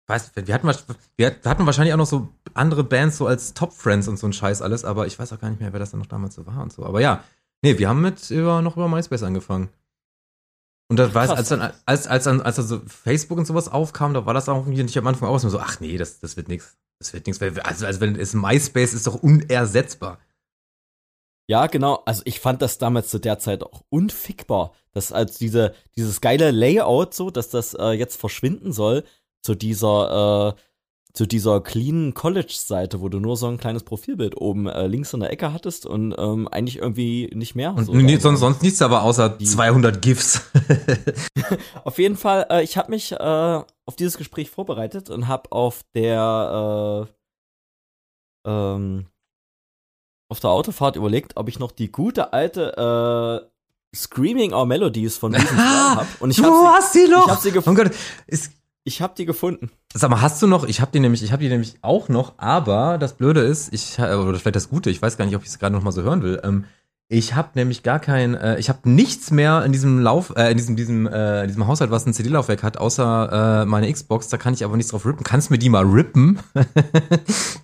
Weiß, 0.08 0.30
wir 0.36 0.54
hatten, 0.54 0.68
wir 1.16 1.26
hatten 1.44 1.66
wahrscheinlich 1.66 1.92
auch 1.92 1.98
noch 1.98 2.06
so 2.06 2.28
andere 2.54 2.84
Bands 2.84 3.16
so 3.18 3.26
als 3.26 3.54
Top-Friends 3.54 4.06
und 4.06 4.18
so 4.18 4.26
ein 4.28 4.32
Scheiß 4.32 4.62
alles, 4.62 4.84
aber 4.84 5.06
ich 5.06 5.18
weiß 5.18 5.32
auch 5.32 5.40
gar 5.40 5.50
nicht 5.50 5.60
mehr, 5.60 5.72
wer 5.72 5.80
das 5.80 5.90
dann 5.90 5.98
noch 6.00 6.06
damals 6.06 6.36
so 6.36 6.46
war 6.46 6.62
und 6.62 6.72
so. 6.72 6.84
Aber 6.84 7.00
ja, 7.00 7.25
nee, 7.62 7.76
wir 7.78 7.88
haben 7.88 8.02
mit 8.02 8.30
über, 8.30 8.62
noch 8.62 8.76
über 8.76 8.88
MySpace 8.88 9.25
angefangen. 9.25 9.68
Und 10.88 10.98
das 10.98 11.12
war 11.14 11.28
als 11.28 11.48
dann, 11.48 11.72
als, 11.84 12.06
als 12.06 12.25
dann, 12.25 12.40
als 12.40 12.56
dann 12.56 12.66
so 12.66 12.80
Facebook 12.86 13.38
und 13.38 13.46
sowas 13.46 13.68
aufkam, 13.68 14.14
da 14.14 14.25
war 14.25 14.34
das 14.34 14.48
auch 14.48 14.58
irgendwie 14.58 14.84
nicht 14.84 14.96
am 14.96 15.06
Anfang 15.08 15.28
aus. 15.28 15.42
So, 15.42 15.58
ach 15.58 15.80
nee, 15.80 15.96
das, 15.98 16.20
das 16.20 16.36
wird 16.36 16.46
nix. 16.48 16.76
Das 17.00 17.12
wird 17.12 17.26
weil- 17.40 17.58
Also, 17.62 17.86
also 17.86 18.00
wenn 18.00 18.14
es 18.14 18.34
MySpace 18.34 18.94
ist 18.94 19.08
doch 19.08 19.16
unersetzbar. 19.16 20.18
Ja, 21.48 21.66
genau. 21.66 22.02
Also 22.06 22.22
ich 22.25 22.38
fand 22.38 22.62
das 22.62 22.78
damals 22.78 23.08
zu 23.08 23.18
der 23.18 23.40
Zeit 23.40 23.64
auch 23.64 23.82
unfickbar, 23.88 24.72
dass 24.92 25.10
als 25.12 25.38
diese, 25.38 25.75
dieses 25.96 26.20
geile 26.20 26.52
Layout 26.52 27.14
so, 27.14 27.30
dass 27.30 27.50
das 27.50 27.75
äh, 27.75 27.90
jetzt 27.90 28.16
verschwinden 28.20 28.72
soll 28.72 29.04
zu 29.46 29.54
dieser, 29.54 30.54
äh, 30.56 30.60
zu 31.14 31.24
dieser 31.26 31.62
cleanen 31.62 32.12
College-Seite, 32.12 33.00
wo 33.00 33.08
du 33.08 33.20
nur 33.20 33.38
so 33.38 33.46
ein 33.46 33.56
kleines 33.56 33.84
Profilbild 33.84 34.36
oben 34.36 34.66
äh, 34.66 34.86
links 34.86 35.14
in 35.14 35.20
der 35.20 35.30
Ecke 35.30 35.52
hattest 35.52 35.86
und 35.86 36.14
ähm, 36.18 36.46
eigentlich 36.48 36.76
irgendwie 36.78 37.30
nicht 37.32 37.54
mehr. 37.54 37.72
Und 37.74 37.86
so 37.86 37.94
nee, 37.94 38.18
sonst, 38.18 38.40
sonst 38.40 38.62
nichts 38.62 38.82
aber 38.82 39.02
außer 39.02 39.30
Die- 39.30 39.46
200 39.46 40.02
GIFs. 40.02 40.42
Auf 41.84 41.98
jeden 41.98 42.16
Fall, 42.16 42.46
äh, 42.50 42.62
ich 42.62 42.76
habe 42.76 42.90
mich 42.90 43.12
äh, 43.12 43.16
auf 43.18 43.96
dieses 43.98 44.18
Gespräch 44.18 44.50
vorbereitet 44.50 45.08
und 45.08 45.26
habe 45.28 45.50
auf 45.52 45.84
der 45.94 47.06
äh, 48.44 48.50
ähm, 48.50 49.06
auf 50.28 50.40
der 50.40 50.50
Autofahrt 50.50 50.96
überlegt, 50.96 51.36
ob 51.36 51.48
ich 51.48 51.58
noch 51.60 51.70
die 51.72 51.90
gute 51.90 52.32
alte 52.32 53.42
äh, 53.46 53.96
Screaming 53.96 54.52
Our 54.52 54.66
Melodies 54.66 55.16
von 55.16 55.32
Reasons 55.34 55.52
Why 55.52 55.94
hab. 55.96 56.06
Und 56.20 56.30
ich 56.32 56.36
du 56.36 56.44
habe 56.44 56.76
hast 56.76 56.92
sie, 56.92 57.08
noch! 57.08 57.26
ich 57.26 57.32
hab 57.32 57.40
sie 57.40 57.50
oh 57.50 57.52
gefunden. 57.52 57.84
Gott, 57.84 57.92
ist, 58.26 58.52
Ich 58.87 59.02
habe 59.02 59.14
die 59.19 59.26
gefunden. 59.26 59.73
Sag 59.93 60.11
mal, 60.11 60.23
hast 60.23 60.40
du 60.40 60.47
noch? 60.47 60.62
Ich 60.62 60.81
habe 60.81 60.93
die 60.93 61.00
nämlich, 61.00 61.21
ich 61.25 61.33
habe 61.33 61.43
die 61.43 61.49
nämlich 61.49 61.75
auch 61.83 62.09
noch, 62.09 62.35
aber 62.37 62.99
das 62.99 63.14
Blöde 63.14 63.40
ist, 63.40 63.75
ich 63.75 63.99
äh, 63.99 64.14
oder 64.14 64.38
vielleicht 64.38 64.55
das 64.55 64.71
Gute, 64.71 64.90
ich 64.90 65.02
weiß 65.02 65.16
gar 65.16 65.26
nicht, 65.26 65.35
ob 65.35 65.43
ich 65.43 65.49
es 65.49 65.59
gerade 65.59 65.75
noch 65.75 65.83
mal 65.83 65.90
so 65.90 66.02
hören 66.02 66.23
will. 66.23 66.40
Ähm, 66.45 66.66
ich 67.09 67.35
habe 67.35 67.50
nämlich 67.55 67.83
gar 67.83 67.99
kein, 67.99 68.37
äh, 68.37 68.61
ich 68.61 68.69
habe 68.69 68.88
nichts 68.88 69.33
mehr 69.33 69.64
in 69.64 69.73
diesem 69.73 69.99
Lauf, 69.99 70.33
äh, 70.37 70.52
in 70.52 70.57
diesem 70.57 70.76
diesem 70.76 71.09
äh, 71.09 71.40
in 71.40 71.49
diesem 71.49 71.66
Haushalt, 71.66 71.90
was 71.90 72.07
ein 72.07 72.14
CD-Laufwerk 72.14 72.62
hat, 72.62 72.78
außer 72.78 73.62
äh, 73.62 73.66
meine 73.66 73.93
Xbox. 73.93 74.28
Da 74.28 74.37
kann 74.37 74.55
ich 74.55 74.64
aber 74.64 74.76
nichts 74.76 74.93
drauf 74.93 75.05
rippen. 75.05 75.25
Kannst 75.25 75.49
du 75.50 75.55
mir 75.55 75.59
die 75.59 75.69
mal 75.69 75.85
rippen? 75.85 76.38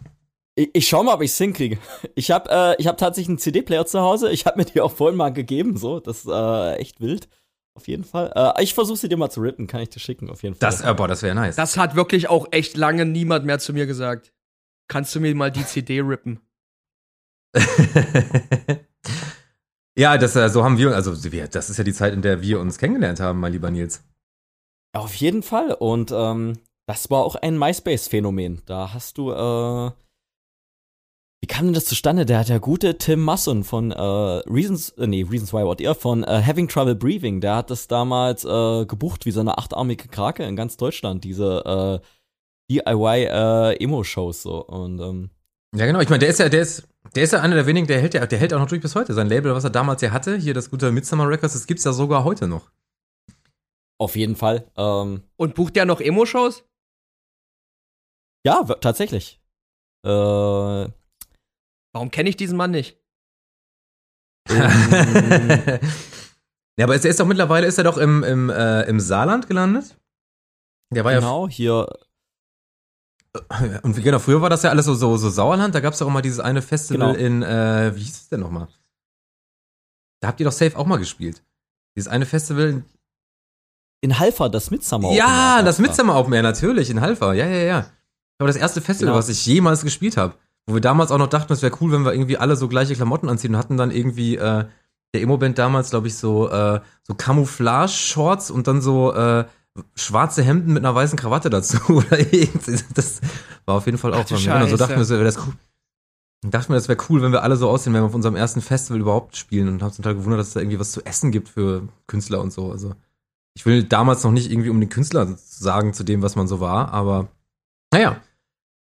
Ich, 0.54 0.68
ich 0.74 0.86
schau 0.86 1.02
mal, 1.02 1.14
ob 1.14 1.22
ich's 1.22 1.38
hinkriege. 1.38 1.78
Ich 2.14 2.30
habe 2.30 2.50
äh, 2.50 2.74
ich 2.78 2.86
hab 2.86 2.98
tatsächlich 2.98 3.30
einen 3.30 3.38
CD-Player 3.38 3.86
zu 3.86 4.00
Hause. 4.02 4.30
Ich 4.30 4.44
habe 4.44 4.58
mir 4.58 4.66
die 4.66 4.82
auch 4.82 4.92
vorhin 4.92 5.16
mal 5.16 5.32
gegeben. 5.32 5.78
So, 5.78 5.98
das 5.98 6.26
ist 6.26 6.30
äh, 6.30 6.74
echt 6.74 7.00
wild. 7.00 7.26
Auf 7.74 7.88
jeden 7.88 8.04
Fall. 8.04 8.32
Äh, 8.34 8.62
ich 8.62 8.74
versuche 8.74 8.98
sie 8.98 9.08
dir 9.08 9.16
mal 9.16 9.30
zu 9.30 9.40
rippen. 9.40 9.66
Kann 9.66 9.80
ich 9.80 9.88
dir 9.90 10.00
schicken? 10.00 10.28
Auf 10.30 10.42
jeden 10.42 10.54
Fall. 10.54 10.70
Das, 10.70 10.82
äh, 10.82 10.92
boah, 10.94 11.08
das 11.08 11.22
wäre 11.22 11.34
nice. 11.34 11.56
Das 11.56 11.76
hat 11.76 11.94
wirklich 11.96 12.28
auch 12.28 12.48
echt 12.50 12.76
lange 12.76 13.06
niemand 13.06 13.46
mehr 13.46 13.58
zu 13.58 13.72
mir 13.72 13.86
gesagt. 13.86 14.32
Kannst 14.88 15.14
du 15.14 15.20
mir 15.20 15.34
mal 15.34 15.50
die 15.50 15.64
CD 15.64 16.00
rippen? 16.00 16.40
ja, 19.96 20.18
das, 20.18 20.36
äh, 20.36 20.48
so 20.50 20.64
haben 20.64 20.76
wir, 20.78 20.94
also 20.94 21.32
wir, 21.32 21.48
das 21.48 21.70
ist 21.70 21.78
ja 21.78 21.84
die 21.84 21.92
Zeit, 21.94 22.12
in 22.12 22.22
der 22.22 22.42
wir 22.42 22.60
uns 22.60 22.78
kennengelernt 22.78 23.20
haben, 23.20 23.40
mein 23.40 23.52
lieber 23.52 23.70
Nils. 23.70 24.02
Auf 24.94 25.14
jeden 25.14 25.42
Fall. 25.42 25.72
Und 25.72 26.12
ähm, 26.12 26.58
das 26.86 27.10
war 27.10 27.24
auch 27.24 27.36
ein 27.36 27.58
MySpace-Phänomen. 27.58 28.62
Da 28.66 28.92
hast 28.92 29.16
du, 29.16 29.30
äh, 29.30 29.90
wie 31.42 31.48
kam 31.48 31.64
denn 31.66 31.74
das 31.74 31.86
zustande? 31.86 32.24
Der 32.24 32.38
hat 32.38 32.48
der 32.48 32.60
gute 32.60 32.98
Tim 32.98 33.20
Masson 33.20 33.64
von 33.64 33.90
äh, 33.90 34.00
Reasons, 34.00 34.90
äh, 34.90 35.08
nee, 35.08 35.26
Reasons 35.28 35.52
Why 35.52 35.64
What 35.64 35.80
Ihr, 35.80 35.94
von 35.96 36.22
äh, 36.22 36.40
Having 36.40 36.68
Trouble 36.68 36.94
Breathing, 36.94 37.40
der 37.40 37.56
hat 37.56 37.70
das 37.70 37.88
damals 37.88 38.44
äh, 38.44 38.86
gebucht 38.86 39.26
wie 39.26 39.32
so 39.32 39.40
eine 39.40 39.58
achtarmige 39.58 40.06
Krake 40.06 40.44
in 40.44 40.54
ganz 40.54 40.76
Deutschland, 40.76 41.24
diese 41.24 42.00
äh, 42.00 42.06
DIY 42.70 43.24
äh, 43.24 43.82
Emo-Shows 43.82 44.42
so. 44.42 44.64
Und 44.64 45.00
ähm, 45.00 45.30
Ja, 45.74 45.86
genau. 45.86 46.00
Ich 46.00 46.08
meine, 46.10 46.20
der 46.20 46.28
ist 46.28 46.38
ja, 46.38 46.48
der 46.48 46.62
ist, 46.62 46.86
der 47.16 47.24
ist 47.24 47.32
ja 47.32 47.40
einer 47.40 47.56
der 47.56 47.66
wenigen, 47.66 47.88
der 47.88 48.00
hält 48.00 48.14
ja, 48.14 48.24
der 48.24 48.38
hält 48.38 48.54
auch 48.54 48.60
noch 48.60 48.68
durch 48.68 48.80
bis 48.80 48.94
heute. 48.94 49.12
Sein 49.12 49.28
Label, 49.28 49.52
was 49.52 49.64
er 49.64 49.70
damals 49.70 50.00
ja 50.00 50.12
hatte, 50.12 50.36
hier 50.36 50.54
das 50.54 50.70
gute 50.70 50.92
Midsummer 50.92 51.28
Records, 51.28 51.54
das 51.54 51.66
gibt's 51.66 51.82
ja 51.82 51.92
sogar 51.92 52.22
heute 52.22 52.46
noch. 52.46 52.70
auf 53.98 54.14
jeden 54.14 54.36
Fall. 54.36 54.70
Ähm, 54.76 55.22
Und 55.36 55.54
bucht 55.56 55.74
der 55.74 55.86
noch 55.86 56.00
Emo-Shows? 56.00 56.64
ja, 58.46 58.62
tatsächlich. 58.80 59.40
Äh, 60.06 60.86
Warum 61.92 62.10
kenne 62.10 62.28
ich 62.30 62.36
diesen 62.36 62.56
Mann 62.56 62.70
nicht? 62.70 62.98
Ja, 66.78 66.86
aber 66.86 66.94
ist, 66.94 67.04
er 67.04 67.10
ist 67.10 67.20
doch 67.20 67.26
mittlerweile, 67.26 67.66
ist 67.66 67.76
er 67.76 67.84
doch 67.84 67.98
im, 67.98 68.24
im, 68.24 68.48
äh, 68.48 68.84
im 68.84 68.98
Saarland 68.98 69.46
gelandet? 69.46 69.94
Der 70.90 71.04
war 71.04 71.12
genau, 71.12 71.46
hier 71.46 71.86
ja, 73.34 73.80
und 73.82 73.94
wie, 73.96 74.02
genau, 74.02 74.18
früher 74.18 74.40
war 74.40 74.48
das 74.48 74.62
ja 74.62 74.70
alles 74.70 74.86
so, 74.86 74.94
so, 74.94 75.16
so 75.18 75.28
Sauerland, 75.28 75.74
da 75.74 75.80
gab's 75.80 75.98
doch 75.98 76.06
immer 76.06 76.22
dieses 76.22 76.40
eine 76.40 76.62
Festival 76.62 77.12
Genau. 77.14 77.18
in, 77.26 77.42
äh, 77.42 77.92
wie 77.94 78.00
hieß 78.00 78.14
es 78.22 78.28
denn 78.30 78.40
nochmal? 78.40 78.68
Da 80.20 80.28
habt 80.28 80.40
ihr 80.40 80.44
doch 80.46 80.52
safe 80.52 80.76
auch 80.78 80.86
mal 80.86 80.96
gespielt. 80.98 81.44
Dieses 81.94 82.08
eine 82.08 82.24
Festival 82.26 82.68
in 82.70 82.84
in 84.04 84.18
Halfa, 84.18 84.48
das 84.48 84.70
Midsummer 84.70 85.08
Open 85.08 85.16
Ja, 85.18 85.58
Air 85.58 85.64
das. 85.64 85.78
Midsummer 85.78 86.16
Open 86.18 86.32
Air, 86.32 86.42
natürlich, 86.42 86.88
in 86.90 87.00
Halfa. 87.02 87.34
Ja, 87.34 87.46
ja, 87.46 87.62
ja. 87.64 87.90
Aber 88.38 88.48
das 88.48 88.56
erste 88.56 88.80
Festival, 88.80 89.12
Genau. 89.12 89.18
was 89.18 89.28
ich 89.28 89.44
jemals 89.46 89.82
gespielt 89.82 90.16
habe. 90.16 90.34
Wo 90.66 90.74
wir 90.74 90.80
damals 90.80 91.10
auch 91.10 91.18
noch 91.18 91.28
dachten, 91.28 91.52
es 91.52 91.62
wäre 91.62 91.76
cool, 91.80 91.92
wenn 91.92 92.04
wir 92.04 92.12
irgendwie 92.12 92.38
alle 92.38 92.56
so 92.56 92.68
gleiche 92.68 92.94
Klamotten 92.94 93.28
anziehen 93.28 93.54
und 93.54 93.58
hatten 93.58 93.76
dann 93.76 93.90
irgendwie, 93.90 94.36
äh, 94.36 94.64
der 95.14 95.22
Emo-Band 95.22 95.58
damals, 95.58 95.90
glaube 95.90 96.06
ich, 96.06 96.16
so, 96.16 96.48
äh, 96.48 96.80
so 97.02 97.14
Camouflage-Shorts 97.14 98.50
und 98.50 98.66
dann 98.66 98.80
so, 98.80 99.12
äh, 99.12 99.44
schwarze 99.94 100.42
Hemden 100.42 100.72
mit 100.72 100.84
einer 100.84 100.94
weißen 100.94 101.18
Krawatte 101.18 101.50
dazu. 101.50 101.78
Oder 101.88 102.18
das 102.94 103.20
war 103.64 103.76
auf 103.76 103.86
jeden 103.86 103.98
Fall 103.98 104.14
auch 104.14 104.24
Ach 104.24 104.30
bei 104.30 104.38
mir. 104.38 104.62
Und 104.62 104.70
so 104.70 104.76
dachten 104.76 104.96
wir, 104.98 105.08
wäre 105.08 105.24
das 105.24 105.38
cool. 105.38 105.54
Ich 106.44 106.50
dachte 106.50 106.72
mir, 106.72 106.76
das 106.76 106.88
wäre 106.88 106.98
cool, 107.08 107.22
wenn 107.22 107.32
wir 107.32 107.42
alle 107.44 107.56
so 107.56 107.68
aussehen, 107.68 107.94
wenn 107.94 108.02
wir 108.02 108.06
auf 108.06 108.14
unserem 108.14 108.34
ersten 108.34 108.60
Festival 108.60 109.00
überhaupt 109.00 109.36
spielen 109.36 109.68
und 109.68 109.82
haben 109.82 109.92
zum 109.92 110.02
Teil 110.02 110.16
gewundert, 110.16 110.40
dass 110.40 110.48
es 110.48 110.54
da 110.54 110.60
irgendwie 110.60 110.80
was 110.80 110.90
zu 110.90 111.04
essen 111.06 111.30
gibt 111.30 111.48
für 111.48 111.88
Künstler 112.08 112.40
und 112.40 112.52
so. 112.52 112.72
Also 112.72 112.94
ich 113.54 113.64
will 113.64 113.84
damals 113.84 114.24
noch 114.24 114.32
nicht 114.32 114.50
irgendwie 114.50 114.70
um 114.70 114.80
den 114.80 114.88
Künstler 114.88 115.28
sagen 115.36 115.92
zu 115.92 116.02
dem, 116.02 116.22
was 116.22 116.34
man 116.34 116.48
so 116.48 116.58
war, 116.58 116.92
aber 116.92 117.28
naja. 117.92 118.20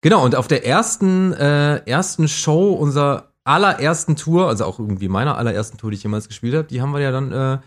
Genau, 0.02 0.26
und 0.26 0.36
auf 0.36 0.48
der 0.48 0.66
ersten, 0.66 1.34
äh, 1.34 1.78
ersten 1.86 2.28
Show 2.28 2.74
unserer 2.74 3.32
allerersten 3.44 4.16
Tour, 4.16 4.48
also 4.48 4.66
auch 4.66 4.80
irgendwie 4.80 5.08
meiner 5.08 5.38
allerersten 5.38 5.78
Tour, 5.78 5.92
die 5.92 5.98
ich 5.98 6.04
jemals 6.04 6.28
gespielt 6.28 6.56
habe, 6.56 6.68
die 6.68 6.82
haben 6.82 6.92
wir 6.92 7.00
ja 7.00 7.12
dann 7.12 7.32
äh, 7.32 7.60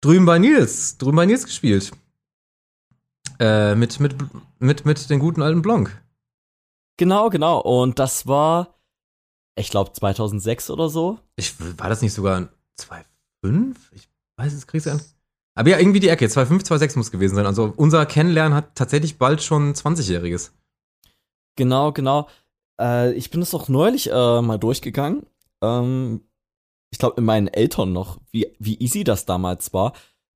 drüben 0.00 0.26
bei 0.26 0.38
Nils, 0.38 0.98
drüben 0.98 1.16
bei 1.16 1.26
Nils 1.26 1.44
gespielt. 1.44 1.90
Äh, 3.38 3.74
mit, 3.74 4.00
mit, 4.00 4.14
mit, 4.58 4.84
mit 4.84 5.10
den 5.10 5.18
guten 5.18 5.42
alten 5.42 5.62
Blanc. 5.62 6.00
Genau, 6.96 7.30
genau. 7.30 7.60
Und 7.60 7.98
das 7.98 8.26
war, 8.26 8.74
ich 9.56 9.70
glaube, 9.70 9.92
2006 9.92 10.70
oder 10.70 10.88
so. 10.88 11.18
Ich, 11.36 11.54
war 11.78 11.88
das 11.88 12.02
nicht 12.02 12.12
sogar 12.12 12.48
2,5? 12.78 13.76
Ich 13.92 14.08
weiß 14.36 14.52
es, 14.52 14.66
kriegst 14.66 14.86
du 14.86 14.92
an. 14.92 15.00
Aber 15.54 15.70
ja, 15.70 15.78
irgendwie 15.78 16.00
die 16.00 16.08
Ecke. 16.08 16.26
2,5, 16.26 16.66
2,6 16.66 16.98
muss 16.98 17.10
gewesen 17.10 17.34
sein. 17.34 17.46
Also 17.46 17.72
unser 17.76 18.04
Kennenlernen 18.06 18.54
hat 18.54 18.74
tatsächlich 18.74 19.18
bald 19.18 19.42
schon 19.42 19.74
20-Jähriges. 19.74 20.52
Genau, 21.56 21.92
genau. 21.92 22.28
Äh, 22.80 23.12
ich 23.12 23.30
bin 23.30 23.42
es 23.42 23.54
auch 23.54 23.68
neulich 23.68 24.10
äh, 24.10 24.42
mal 24.42 24.58
durchgegangen. 24.58 25.26
Ähm, 25.62 26.22
ich 26.90 26.98
glaube, 26.98 27.16
in 27.18 27.24
meinen 27.24 27.48
Eltern 27.48 27.92
noch, 27.92 28.18
wie, 28.30 28.54
wie 28.58 28.78
easy 28.80 29.04
das 29.04 29.26
damals 29.26 29.72
war. 29.72 29.92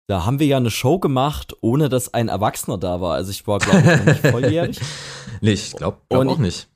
da 0.09 0.25
haben 0.27 0.41
wir 0.41 0.47
ja 0.47 0.57
eine 0.57 0.71
Show 0.71 0.99
gemacht, 0.99 1.57
ohne 1.61 1.89
dass 1.89 2.15
ein 2.15 2.29
Erwachsener 2.29 2.79
da 2.79 3.01
war. 3.01 3.15
Also 3.15 3.31
ich 3.31 3.47
war, 3.47 3.59
glaube 3.59 3.79
ich, 3.79 3.99
noch 3.99 4.05
nicht 4.05 4.27
volljährig. 4.27 4.81
nee, 5.41 5.53
ich 5.53 5.73
glaube 5.73 5.99
glaub 6.09 6.27
auch 6.27 6.39
nicht. 6.39 6.69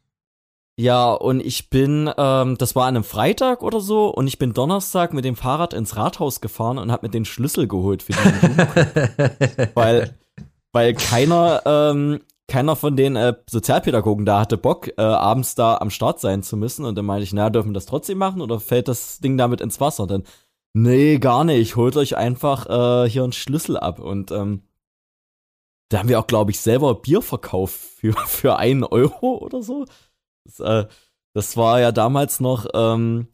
Ja, 0.77 1.13
und 1.13 1.41
ich 1.41 1.71
bin, 1.71 2.11
ähm, 2.17 2.59
das 2.59 2.75
war 2.75 2.87
an 2.87 2.97
einem 2.97 3.05
Freitag 3.05 3.63
oder 3.63 3.81
so, 3.81 4.09
und 4.09 4.27
ich 4.27 4.39
bin 4.39 4.55
Donnerstag 4.55 5.13
mit 5.13 5.25
dem 5.25 5.37
Fahrrad 5.37 5.73
ins 5.73 5.97
Rathaus 5.97 6.41
gefahren 6.41 6.79
und 6.79 6.91
habe 6.91 7.07
mir 7.07 7.11
den 7.11 7.25
Schlüssel 7.25 7.69
geholt 7.69 8.03
für 8.03 8.13
Jugendclub. 8.13 9.71
weil, 9.75 10.19
weil 10.73 10.95
keiner, 10.95 11.63
ähm, 11.65 12.21
keiner 12.49 12.77
von 12.77 12.97
den 12.97 13.17
äh, 13.17 13.35
Sozialpädagogen 13.49 14.27
da 14.27 14.41
hatte 14.41 14.59
Bock, 14.59 14.89
äh, 14.99 15.03
abends 15.03 15.55
da 15.55 15.79
am 15.79 15.91
Start 15.91 16.21
sein 16.21 16.43
zu 16.43 16.57
müssen. 16.57 16.85
Und 16.85 16.97
dann 16.97 17.07
meinte 17.07 17.25
ich, 17.25 17.33
na, 17.33 17.51
dürfen 17.51 17.71
wir 17.71 17.75
das 17.75 17.87
trotzdem 17.87 18.19
machen 18.19 18.41
oder 18.41 18.61
fällt 18.61 18.89
das 18.89 19.19
Ding 19.21 19.37
damit 19.39 19.61
ins 19.61 19.81
Wasser? 19.81 20.03
Und 20.05 20.11
dann, 20.11 20.25
nee, 20.75 21.19
gar 21.19 21.45
nicht, 21.45 21.77
holt 21.77 21.97
euch 21.97 22.17
einfach 22.17 22.67
äh, 23.05 23.09
hier 23.09 23.23
einen 23.23 23.33
Schlüssel 23.33 23.79
ab. 23.79 23.99
Und 23.99 24.31
ähm, 24.31 24.63
da 25.89 25.99
haben 25.99 26.09
wir 26.09 26.21
auch, 26.21 26.27
glaube 26.27 26.51
ich, 26.51 26.61
selber 26.61 26.95
Bier 26.95 27.23
verkauft 27.23 27.75
für, 27.75 28.13
für 28.27 28.57
einen 28.57 28.85
Euro 28.85 29.39
oder 29.39 29.63
so. 29.63 29.87
Das, 30.45 30.61
äh, 30.61 30.87
das 31.33 31.57
war 31.57 31.81
ja 31.81 31.93
damals 31.93 32.41
noch 32.41 32.67
ähm, 32.75 33.29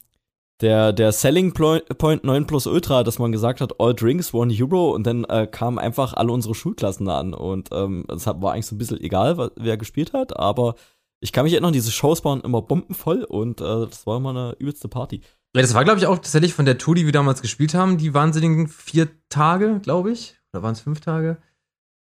der, 0.61 0.93
der 0.93 1.13
Selling 1.13 1.53
Point 1.53 2.25
9 2.25 2.47
Plus 2.47 2.67
Ultra, 2.67 3.03
dass 3.03 3.19
man 3.19 3.33
gesagt 3.33 3.61
hat, 3.61 3.81
all 3.81 3.95
drinks, 3.95 4.35
one 4.35 4.55
Euro 4.59 4.95
und 4.95 5.07
dann 5.07 5.25
äh, 5.25 5.47
kamen 5.47 5.79
einfach 5.79 6.13
alle 6.15 6.33
unsere 6.33 6.55
Schulklassen 6.55 7.09
an 7.09 7.35
und 7.35 7.71
ähm, 7.73 8.05
es 8.09 8.27
war 8.27 8.53
eigentlich 8.53 8.67
so 8.67 8.75
ein 8.75 8.79
bisschen 8.79 9.01
egal, 9.01 9.39
was, 9.39 9.51
wer 9.57 9.77
gespielt 9.77 10.13
hat, 10.13 10.37
aber 10.37 10.75
ich 11.21 11.33
kann 11.33 11.45
mich 11.45 11.53
erinnern, 11.53 11.73
diese 11.73 11.91
Shows 11.91 12.25
waren 12.25 12.41
immer 12.41 12.63
bombenvoll 12.63 13.25
und 13.25 13.61
äh, 13.61 13.87
das 13.87 14.07
war 14.07 14.17
immer 14.17 14.31
eine 14.31 14.57
übelste 14.59 14.89
Party. 14.89 15.21
Ja, 15.55 15.63
das 15.63 15.75
war, 15.75 15.85
glaube 15.85 15.99
ich, 15.99 16.07
auch 16.07 16.17
tatsächlich 16.17 16.55
von 16.55 16.65
der 16.65 16.79
Tour, 16.79 16.95
die 16.95 17.07
wir 17.07 17.13
damals 17.13 17.43
gespielt 17.43 17.75
haben, 17.75 17.99
die 17.99 18.15
wahnsinnigen 18.15 18.69
vier 18.69 19.09
Tage, 19.29 19.81
glaube 19.83 20.13
ich. 20.13 20.37
Oder 20.53 20.63
waren 20.63 20.73
es 20.73 20.81
fünf 20.81 21.01
Tage? 21.01 21.39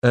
Äh, 0.02 0.08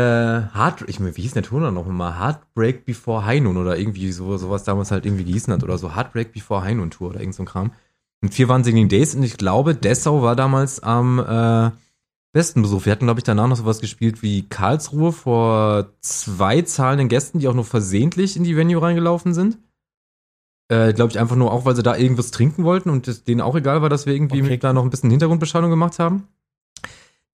Hard, 0.53 0.83
ich 0.87 0.99
wie 0.99 1.21
hieß 1.21 1.33
der 1.33 1.43
Tour 1.43 1.59
noch 1.71 1.85
mal? 1.85 2.19
Heartbreak 2.19 2.85
Before 2.85 3.41
Noon 3.41 3.57
oder 3.57 3.77
irgendwie 3.77 4.11
so, 4.11 4.37
sowas 4.37 4.63
damals 4.63 4.91
halt 4.91 5.05
irgendwie 5.05 5.25
gehießen 5.25 5.53
hat 5.53 5.63
oder 5.63 5.77
so. 5.77 5.95
Heartbreak 5.95 6.31
Before 6.31 6.73
Noon 6.73 6.91
Tour 6.91 7.09
oder 7.09 7.19
irgend 7.19 7.35
so 7.35 7.43
ein 7.43 7.47
Kram. 7.47 7.71
Mit 8.23 8.33
vier 8.33 8.47
wahnsinnigen 8.47 8.87
Days 8.87 9.15
und 9.15 9.23
ich 9.23 9.35
glaube, 9.35 9.75
Dessau 9.75 10.21
war 10.21 10.37
damals 10.37 10.81
am 10.81 11.19
äh, 11.19 11.71
besten 12.31 12.61
Besuch. 12.61 12.85
Wir 12.85 12.93
hatten, 12.93 13.03
glaube 13.03 13.19
ich, 13.19 13.25
danach 13.25 13.49
noch 13.49 13.57
sowas 13.57 13.81
gespielt 13.81 14.23
wie 14.23 14.43
Karlsruhe 14.47 15.11
vor 15.11 15.89
zwei 15.99 16.61
zahlenden 16.61 17.09
Gästen, 17.09 17.39
die 17.39 17.49
auch 17.49 17.53
nur 17.53 17.65
versehentlich 17.65 18.37
in 18.37 18.45
die 18.45 18.55
Venue 18.55 18.81
reingelaufen 18.81 19.33
sind. 19.33 19.57
Äh, 20.69 20.93
glaube 20.93 21.11
ich, 21.11 21.19
einfach 21.19 21.35
nur 21.35 21.51
auch, 21.51 21.65
weil 21.65 21.75
sie 21.75 21.83
da 21.83 21.97
irgendwas 21.97 22.31
trinken 22.31 22.63
wollten 22.63 22.89
und 22.89 23.09
es 23.09 23.25
denen 23.25 23.41
auch 23.41 23.57
egal 23.57 23.81
war, 23.81 23.89
dass 23.89 24.05
wir 24.05 24.13
irgendwie 24.13 24.41
Okay. 24.41 24.57
da 24.57 24.71
noch 24.71 24.83
ein 24.83 24.89
bisschen 24.89 25.09
Hintergrundbeschallung 25.09 25.69
gemacht 25.69 25.99
haben. 25.99 26.29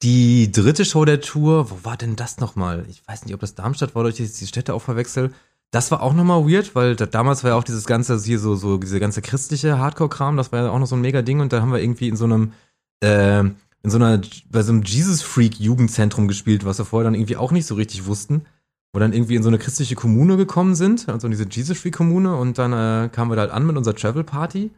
Die 0.01 0.51
dritte 0.51 0.86
Show 0.86 1.05
der 1.05 1.22
Tour, 1.22 1.69
wo 1.69 1.77
war 1.84 1.98
denn 1.98 2.15
das 2.15 2.39
nochmal? 2.39 2.88
Ich 2.89 3.08
weiß 3.08 3.25
nicht, 3.25 3.36
ob 3.36 3.41
das 3.41 3.53
Darmstadt 3.53 3.93
war 3.93 4.00
oder 4.00 4.10
ich 4.10 4.17
jetzt 4.17 4.41
die 4.41 4.48
Städte 4.48 4.74
auch 4.74 4.81
verwechsel. 4.81 5.34
Das 5.72 5.92
war 5.92 6.02
auch 6.02 6.14
nochmal 6.14 6.46
weird, 6.50 6.74
weil 6.74 6.96
da, 6.96 7.06
damals 7.06 7.44
war 7.44 7.52
ja 7.52 7.58
auch 7.58 7.64
dieses 7.64 7.86
ganze, 7.86 8.20
hier 8.20 8.40
so, 8.40 8.56
so, 8.56 8.78
diese 8.78 9.00
ganze 9.00 9.22
christliche 9.22 9.78
Hardcore-Kram, 9.78 10.36
das 10.36 10.52
war 10.52 10.64
ja 10.64 10.72
auch 10.72 10.80
noch 10.80 10.88
so 10.88 10.96
ein 10.96 11.02
mega 11.02 11.22
Ding 11.22 11.42
und 11.42 11.54
da 11.54 11.62
haben 11.62 11.72
wir 11.72 11.80
irgendwie 11.80 12.08
in 12.08 12.16
so 12.16 12.26
einem, 12.26 12.54
äh, 13.02 13.40
in 13.42 13.90
so 13.90 13.98
einer, 13.98 14.20
bei 14.50 14.64
so 14.64 14.72
einem 14.72 14.84
Jesus-Freak-Jugendzentrum 14.84 16.28
gespielt, 16.28 16.66
was 16.66 16.80
wir 16.80 16.86
vorher 16.86 17.06
dann 17.06 17.14
irgendwie 17.14 17.38
auch 17.38 17.52
nicht 17.52 17.68
so 17.68 17.76
richtig 17.76 18.08
wussten, 18.08 18.46
wo 18.94 19.00
dann 19.00 19.14
irgendwie 19.14 19.36
in 19.36 19.44
so 19.44 19.50
eine 19.50 19.60
christliche 19.60 19.96
Kommune 19.96 20.38
gekommen 20.38 20.74
sind, 20.74 21.08
also 21.08 21.28
in 21.28 21.32
diese 21.32 21.48
Jesus-Freak-Kommune 21.48 22.36
und 22.36 22.58
dann 22.58 22.74
äh, 22.74 23.10
kamen 23.10 23.30
wir 23.30 23.36
da 23.36 23.44
halt 23.44 23.52
an 23.52 23.68
mit 23.68 23.78
unserer 23.78 23.96
Travel-Party. 23.96 24.72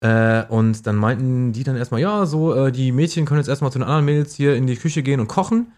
Äh, 0.00 0.44
und 0.46 0.86
dann 0.86 0.94
meinten 0.94 1.52
die 1.52 1.64
dann 1.64 1.76
erstmal, 1.76 2.00
ja, 2.00 2.24
so, 2.24 2.54
äh, 2.54 2.70
die 2.70 2.92
Mädchen 2.92 3.26
können 3.26 3.40
jetzt 3.40 3.48
erstmal 3.48 3.72
zu 3.72 3.80
den 3.80 3.84
anderen 3.88 4.04
Mädels 4.04 4.34
hier 4.34 4.54
in 4.54 4.68
die 4.68 4.76
Küche 4.76 5.02
gehen 5.02 5.18
und 5.18 5.26
kochen. 5.26 5.72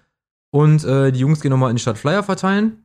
Und 0.51 0.85
äh, 0.85 1.11
die 1.11 1.21
Jungs 1.21 1.40
gehen 1.40 1.51
nochmal 1.51 1.71
in 1.71 1.77
die 1.77 1.83
Stadt 1.83 1.97
Flyer 1.97 2.23
verteilen. 2.23 2.85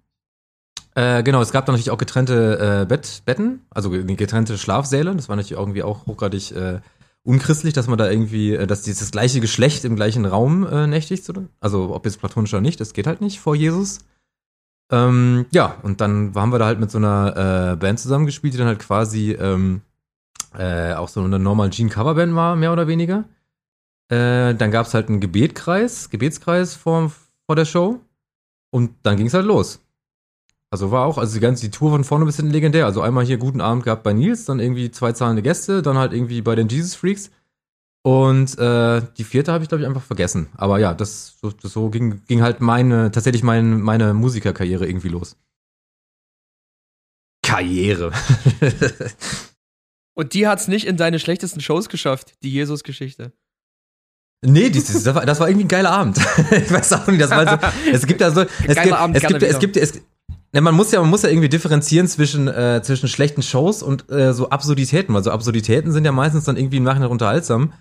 Äh, 0.95 1.23
genau, 1.23 1.41
es 1.41 1.51
gab 1.51 1.65
dann 1.65 1.73
natürlich 1.73 1.91
auch 1.91 1.97
getrennte 1.97 2.81
äh, 2.81 2.85
Bett, 2.85 3.23
Betten, 3.25 3.65
also 3.69 3.89
ge- 3.89 4.03
getrennte 4.15 4.57
Schlafsäle. 4.57 5.13
Das 5.13 5.27
war 5.27 5.35
natürlich 5.35 5.59
irgendwie 5.59 5.83
auch 5.83 6.07
hochgradig 6.07 6.51
äh, 6.51 6.79
unchristlich, 7.23 7.73
dass 7.73 7.87
man 7.87 7.97
da 7.97 8.09
irgendwie, 8.09 8.53
äh, 8.53 8.65
dass 8.65 8.81
dieses 8.83 9.11
gleiche 9.11 9.41
Geschlecht 9.41 9.83
im 9.83 9.97
gleichen 9.97 10.25
Raum 10.25 10.65
äh, 10.65 10.87
nächtigt. 10.87 11.29
Also 11.59 11.93
ob 11.93 12.05
jetzt 12.05 12.19
platonisch 12.19 12.53
oder 12.53 12.61
nicht, 12.61 12.79
das 12.79 12.93
geht 12.93 13.07
halt 13.07 13.19
nicht 13.19 13.41
vor 13.41 13.55
Jesus. 13.55 13.99
Ähm, 14.89 15.47
ja, 15.51 15.75
und 15.83 15.99
dann 15.99 16.33
haben 16.35 16.53
wir 16.53 16.59
da 16.59 16.65
halt 16.67 16.79
mit 16.79 16.91
so 16.91 16.97
einer 16.97 17.73
äh, 17.73 17.75
Band 17.75 17.99
zusammengespielt, 17.99 18.53
die 18.53 18.57
dann 18.57 18.67
halt 18.67 18.79
quasi 18.79 19.31
ähm, 19.31 19.81
äh, 20.57 20.93
auch 20.93 21.09
so 21.09 21.21
eine 21.21 21.39
normal 21.39 21.71
Jean 21.71 21.89
Coverband 21.89 22.35
war, 22.35 22.55
mehr 22.55 22.71
oder 22.71 22.87
weniger. 22.87 23.25
Äh, 24.07 24.53
dann 24.53 24.71
gab 24.71 24.85
es 24.85 24.93
halt 24.93 25.09
einen 25.09 25.19
Gebetkreis, 25.19 26.09
Gebetskreis 26.09 26.75
vor, 26.75 27.11
vor 27.47 27.55
der 27.55 27.65
Show. 27.65 27.99
Und 28.69 28.91
dann 29.03 29.17
ging 29.17 29.27
es 29.27 29.33
halt 29.33 29.45
los. 29.45 29.81
Also 30.75 30.91
war 30.91 31.05
auch, 31.05 31.17
also 31.17 31.33
die 31.33 31.39
ganze 31.39 31.63
die 31.63 31.71
Tour 31.71 31.89
von 31.89 32.03
vorne 32.03 32.25
bis 32.25 32.35
hinten 32.35 32.51
legendär. 32.51 32.85
Also 32.85 32.99
einmal 32.99 33.23
hier 33.23 33.37
guten 33.37 33.61
Abend 33.61 33.85
gehabt 33.85 34.03
bei 34.03 34.11
Nils, 34.11 34.43
dann 34.43 34.59
irgendwie 34.59 34.91
zwei 34.91 35.13
zahlende 35.13 35.41
Gäste, 35.41 35.81
dann 35.81 35.97
halt 35.97 36.11
irgendwie 36.11 36.41
bei 36.41 36.53
den 36.53 36.67
Jesus 36.67 36.95
Freaks. 36.95 37.31
Und 38.03 38.59
äh, 38.59 39.01
die 39.17 39.23
vierte 39.23 39.53
habe 39.53 39.63
ich, 39.63 39.69
glaube 39.69 39.83
ich, 39.83 39.87
einfach 39.87 40.01
vergessen. 40.01 40.47
Aber 40.57 40.77
ja, 40.77 40.93
das 40.93 41.37
so, 41.39 41.49
das 41.49 41.71
so 41.71 41.89
ging, 41.89 42.21
ging 42.27 42.41
halt 42.41 42.59
meine, 42.59 43.09
tatsächlich 43.09 43.41
mein, 43.41 43.79
meine 43.79 44.13
Musikerkarriere 44.13 44.85
irgendwie 44.85 45.07
los. 45.07 45.37
Karriere. 47.41 48.11
Und 50.13 50.33
die 50.33 50.45
hat's 50.45 50.67
nicht 50.67 50.87
in 50.87 50.97
deine 50.97 51.19
schlechtesten 51.19 51.61
Shows 51.61 51.87
geschafft, 51.87 52.33
die 52.43 52.51
Jesus-Geschichte. 52.51 53.31
Nee, 54.41 54.71
das, 54.71 54.87
das, 54.87 55.15
war, 55.15 55.25
das 55.25 55.39
war 55.39 55.47
irgendwie 55.47 55.65
ein 55.65 55.69
geiler 55.69 55.91
Abend. 55.91 56.17
ich 56.51 56.69
weiß 56.69 56.91
auch 56.91 57.07
nicht, 57.07 57.21
das 57.21 57.31
war 57.31 57.47
so. 57.47 57.79
Es 57.89 58.05
gibt 58.05 58.19
da 58.19 58.29
so. 58.31 58.41
Es 58.41 58.75
Geiler 58.75 58.83
gibt, 58.83 58.93
Abend, 58.93 59.15
es 59.15 59.23
gibt, 59.23 59.43
es 59.43 59.59
gibt, 59.59 59.77
es 59.77 60.01
ne, 60.55 60.61
man 60.61 60.73
muss 60.73 60.91
ja, 60.91 61.01
man 61.01 61.09
muss 61.09 61.21
ja 61.21 61.29
irgendwie 61.29 61.49
differenzieren 61.49 62.07
zwischen, 62.07 62.47
äh, 62.47 62.81
zwischen 62.81 63.07
schlechten 63.09 63.43
Shows 63.43 63.83
und 63.83 64.09
äh, 64.09 64.33
so 64.33 64.49
Absurditäten, 64.49 65.13
weil 65.13 65.23
so 65.23 65.31
Absurditäten 65.31 65.91
sind 65.91 66.05
ja 66.05 66.11
meistens 66.11 66.45
dann 66.45 66.57
irgendwie 66.57 66.77
im 66.77 66.83
Nachhinein 66.83 67.11
unterhaltsam. 67.11 67.73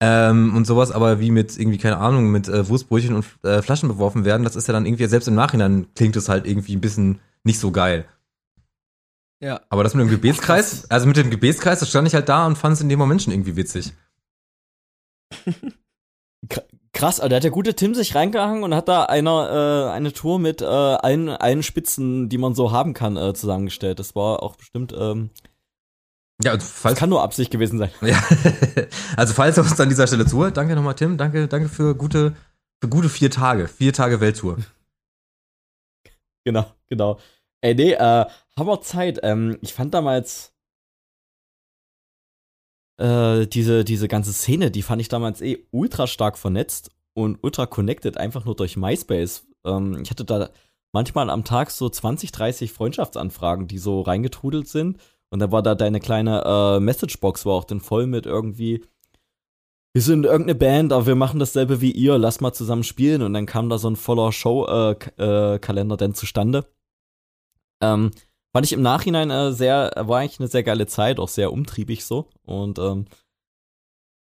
Ähm, 0.00 0.54
und 0.54 0.64
sowas, 0.64 0.92
aber 0.92 1.18
wie 1.18 1.32
mit 1.32 1.58
irgendwie, 1.58 1.78
keine 1.78 1.98
Ahnung, 1.98 2.30
mit 2.30 2.46
äh, 2.46 2.68
Wurstbrötchen 2.68 3.16
und 3.16 3.24
äh, 3.42 3.62
Flaschen 3.62 3.88
beworfen 3.88 4.24
werden, 4.24 4.44
das 4.44 4.54
ist 4.54 4.68
ja 4.68 4.72
dann 4.72 4.86
irgendwie, 4.86 5.06
selbst 5.06 5.26
im 5.26 5.34
Nachhinein 5.34 5.88
klingt 5.96 6.14
es 6.14 6.28
halt 6.28 6.46
irgendwie 6.46 6.76
ein 6.76 6.80
bisschen 6.80 7.18
nicht 7.42 7.58
so 7.58 7.72
geil. 7.72 8.04
Ja. 9.40 9.60
Aber 9.70 9.82
das 9.82 9.94
mit 9.94 10.04
dem 10.04 10.10
Gebetskreis, 10.10 10.88
also 10.88 11.08
mit 11.08 11.16
dem 11.16 11.30
Gebetskreis, 11.30 11.80
da 11.80 11.86
stand 11.86 12.06
ich 12.06 12.14
halt 12.14 12.28
da 12.28 12.46
und 12.46 12.56
fand 12.56 12.74
es 12.74 12.80
in 12.80 12.88
dem 12.88 12.98
Moment 13.00 13.22
schon 13.22 13.32
irgendwie 13.32 13.56
witzig. 13.56 13.92
Krass, 16.98 17.20
also 17.20 17.28
da 17.28 17.36
hat 17.36 17.44
der 17.44 17.52
gute 17.52 17.74
Tim 17.74 17.94
sich 17.94 18.16
reingehangen 18.16 18.64
und 18.64 18.74
hat 18.74 18.88
da 18.88 19.04
einer, 19.04 19.86
äh, 19.88 19.92
eine 19.92 20.12
Tour 20.12 20.40
mit 20.40 20.62
äh, 20.62 20.64
allen, 20.64 21.28
allen 21.28 21.62
Spitzen, 21.62 22.28
die 22.28 22.38
man 22.38 22.56
so 22.56 22.72
haben 22.72 22.92
kann, 22.92 23.16
äh, 23.16 23.34
zusammengestellt. 23.34 24.00
Das 24.00 24.16
war 24.16 24.42
auch 24.42 24.56
bestimmt, 24.56 24.92
ähm, 24.98 25.30
Ja, 26.42 26.56
das 26.56 26.68
falls, 26.68 26.98
kann 26.98 27.08
nur 27.08 27.22
Absicht 27.22 27.52
gewesen 27.52 27.78
sein. 27.78 27.92
Ja, 28.00 28.20
also 29.16 29.32
falls 29.32 29.56
er 29.56 29.62
uns 29.62 29.78
an 29.78 29.88
dieser 29.88 30.08
Stelle 30.08 30.26
zuhört, 30.26 30.56
danke 30.56 30.74
nochmal 30.74 30.96
Tim, 30.96 31.16
danke, 31.16 31.46
danke 31.46 31.68
für 31.68 31.94
gute, 31.94 32.34
für 32.82 32.88
gute 32.88 33.08
vier 33.08 33.30
Tage, 33.30 33.68
vier 33.68 33.92
Tage 33.92 34.20
Welttour. 34.20 34.56
Genau, 36.44 36.64
genau. 36.88 37.18
Ey, 37.60 37.74
nee, 37.74 37.92
äh, 37.92 38.24
Hammerzeit. 38.58 39.20
Ähm, 39.22 39.58
ich 39.60 39.74
fand 39.74 39.92
damals 39.92 40.54
äh, 42.98 43.46
diese, 43.46 43.84
diese 43.84 44.08
ganze 44.08 44.32
Szene, 44.32 44.70
die 44.70 44.82
fand 44.82 45.00
ich 45.00 45.08
damals 45.08 45.40
eh 45.40 45.64
ultra 45.70 46.06
stark 46.06 46.36
vernetzt 46.36 46.90
und 47.14 47.38
ultra 47.42 47.66
connected, 47.66 48.16
einfach 48.16 48.44
nur 48.44 48.56
durch 48.56 48.76
MySpace. 48.76 49.46
Ähm, 49.64 49.98
ich 50.02 50.10
hatte 50.10 50.24
da 50.24 50.50
manchmal 50.92 51.30
am 51.30 51.44
Tag 51.44 51.70
so 51.70 51.88
20, 51.88 52.32
30 52.32 52.72
Freundschaftsanfragen, 52.72 53.68
die 53.68 53.78
so 53.78 54.00
reingetrudelt 54.00 54.68
sind. 54.68 54.98
Und 55.30 55.40
dann 55.40 55.52
war 55.52 55.62
da 55.62 55.74
deine 55.74 56.00
kleine 56.00 56.42
äh, 56.44 56.80
Messagebox, 56.80 57.44
war 57.44 57.54
auch 57.54 57.64
dann 57.64 57.80
voll 57.80 58.06
mit 58.06 58.24
irgendwie, 58.24 58.82
wir 59.92 60.02
sind 60.02 60.24
irgendeine 60.24 60.54
Band, 60.54 60.92
aber 60.92 61.06
wir 61.06 61.16
machen 61.16 61.38
dasselbe 61.38 61.80
wie 61.80 61.90
ihr, 61.90 62.18
lass 62.18 62.40
mal 62.40 62.52
zusammen 62.52 62.84
spielen. 62.84 63.22
Und 63.22 63.34
dann 63.34 63.46
kam 63.46 63.68
da 63.68 63.78
so 63.78 63.90
ein 63.90 63.96
voller 63.96 64.32
Show-Kalender 64.32 65.54
äh, 65.54 65.58
Kalender 65.58 65.96
dann 65.96 66.14
zustande. 66.14 66.66
Ähm, 67.80 68.10
fand 68.52 68.66
ich 68.66 68.72
im 68.72 68.82
Nachhinein 68.82 69.30
äh, 69.30 69.52
sehr, 69.52 69.92
war 69.96 70.20
eigentlich 70.20 70.40
eine 70.40 70.48
sehr 70.48 70.62
geile 70.62 70.86
Zeit, 70.86 71.18
auch 71.18 71.28
sehr 71.28 71.52
umtriebig 71.52 72.04
so. 72.04 72.28
Und 72.44 72.78
ähm, 72.78 73.06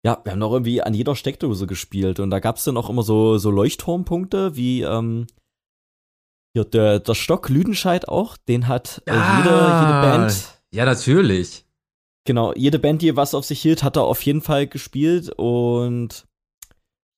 ja, 0.03 0.19
wir 0.23 0.31
haben 0.31 0.39
doch 0.39 0.51
irgendwie 0.53 0.81
an 0.81 0.93
jeder 0.93 1.15
Steckdose 1.15 1.67
gespielt 1.67 2.19
und 2.19 2.29
da 2.29 2.39
gab 2.39 2.57
es 2.57 2.63
dann 2.63 2.77
auch 2.77 2.89
immer 2.89 3.03
so, 3.03 3.37
so 3.37 3.49
Leuchtturmpunkte, 3.49 4.55
wie 4.55 4.81
ähm, 4.81 5.25
hier 6.53 6.63
der, 6.63 6.99
der 6.99 7.15
Stock 7.15 7.49
Lüdenscheid 7.49 8.07
auch, 8.07 8.37
den 8.37 8.67
hat 8.67 9.01
äh, 9.07 9.13
jede, 9.13 9.49
jede 9.49 10.01
Band, 10.01 10.59
Ja, 10.71 10.85
natürlich. 10.85 11.65
genau, 12.23 12.53
jede 12.53 12.77
Band, 12.77 13.01
die 13.01 13.15
was 13.15 13.33
auf 13.33 13.45
sich 13.45 13.61
hielt, 13.61 13.81
hat 13.83 13.97
er 13.97 14.03
auf 14.03 14.21
jeden 14.21 14.41
Fall 14.41 14.67
gespielt 14.67 15.31
und 15.35 16.27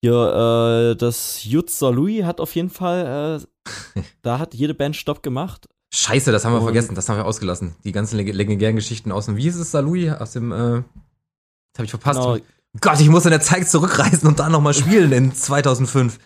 hier, 0.01 0.91
äh, 0.93 0.95
das 0.95 1.43
Jutzer 1.43 1.91
Louis 1.91 2.23
hat 2.23 2.39
auf 2.39 2.55
jeden 2.55 2.69
Fall, 2.69 3.41
äh, 3.65 4.01
da 4.21 4.39
hat 4.39 4.53
jede 4.53 4.73
Band 4.73 4.95
Stopp 4.95 5.23
gemacht. 5.23 5.67
Scheiße, 5.93 6.31
das 6.31 6.43
haben 6.45 6.53
wir 6.53 6.57
Und- 6.59 6.63
vergessen, 6.65 6.95
das 6.95 7.07
haben 7.09 7.17
wir 7.17 7.25
ausgelassen. 7.25 7.75
Die 7.83 7.91
ganzen 7.91 8.17
leg 8.17 8.33
legendären 8.33 8.75
Geschichten 8.75 9.11
aus 9.11 9.25
dem, 9.25 9.37
wie 9.37 9.43
hieß 9.43 9.55
es, 9.57 9.71
Salui, 9.71 10.09
aus 10.11 10.31
dem, 10.33 10.51
äh, 10.51 10.55
das 10.55 11.77
habe 11.77 11.85
ich 11.85 11.89
verpasst. 11.91 12.19
Genau, 12.19 12.37
Gott, 12.81 12.99
ich 12.99 13.09
muss 13.09 13.25
in 13.25 13.31
der 13.31 13.41
Zeit 13.41 13.67
zurückreisen 13.69 14.27
und 14.27 14.39
dann 14.39 14.51
nochmal 14.51 14.73
spielen 14.73 15.11
in 15.13 15.33
2005. 15.33 16.19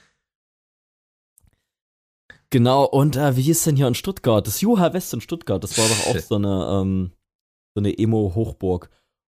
Genau, 2.50 2.84
und 2.84 3.16
äh, 3.16 3.38
wie 3.38 3.44
hieß 3.44 3.64
denn 3.64 3.78
hier 3.78 3.88
in 3.88 3.96
Stuttgart? 3.96 4.46
Das 4.46 4.60
Juha 4.62 4.92
West 4.94 5.14
in 5.14 5.22
Stuttgart, 5.22 5.64
das 5.64 5.78
war 5.78 5.88
doch 5.88 6.08
auch 6.08 6.20
so 6.20 6.36
eine, 6.36 6.82
ähm, 6.82 7.12
so 7.74 7.80
eine 7.80 7.98
Emo-Hochburg. 7.98 8.90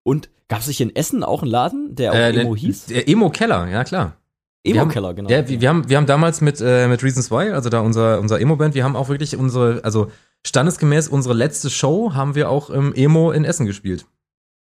Und 0.04 0.30
gab 0.50 0.60
es 0.60 0.68
nicht 0.68 0.82
in 0.82 0.94
Essen 0.96 1.24
auch 1.24 1.42
einen 1.42 1.52
Laden, 1.52 1.96
der 1.96 2.12
auch 2.12 2.16
Äh, 2.16 2.42
Emo 2.42 2.56
hieß? 2.56 2.88
Der 2.88 3.08
Emo-Keller, 3.08 3.68
ja 3.70 3.84
klar. 3.86 4.18
Emo-Keller, 4.66 5.14
genau. 5.14 5.30
Ja, 5.30 5.48
wir, 5.48 5.62
wir, 5.62 5.70
haben, 5.70 5.90
wir 5.90 5.98
haben 5.98 6.06
damals 6.06 6.42
mit, 6.42 6.62
äh, 6.62 6.88
mit 6.88 7.04
Reasons 7.04 7.32
Why, 7.32 7.52
also 7.52 7.70
da 7.70 7.80
unser, 7.80 8.20
unser 8.20 8.40
Emo-Band, 8.40 8.76
wir 8.76 8.84
haben 8.84 8.96
auch 8.96 9.10
wirklich 9.10 9.38
unsere, 9.38 9.82
also 9.84 10.12
standesgemäß 10.46 11.08
unsere 11.08 11.34
letzte 11.34 11.70
Show 11.70 12.14
haben 12.14 12.36
wir 12.36 12.50
auch 12.50 12.70
im 12.70 12.94
Emo 12.94 13.32
in 13.32 13.46
Essen 13.46 13.66
gespielt. 13.66 14.06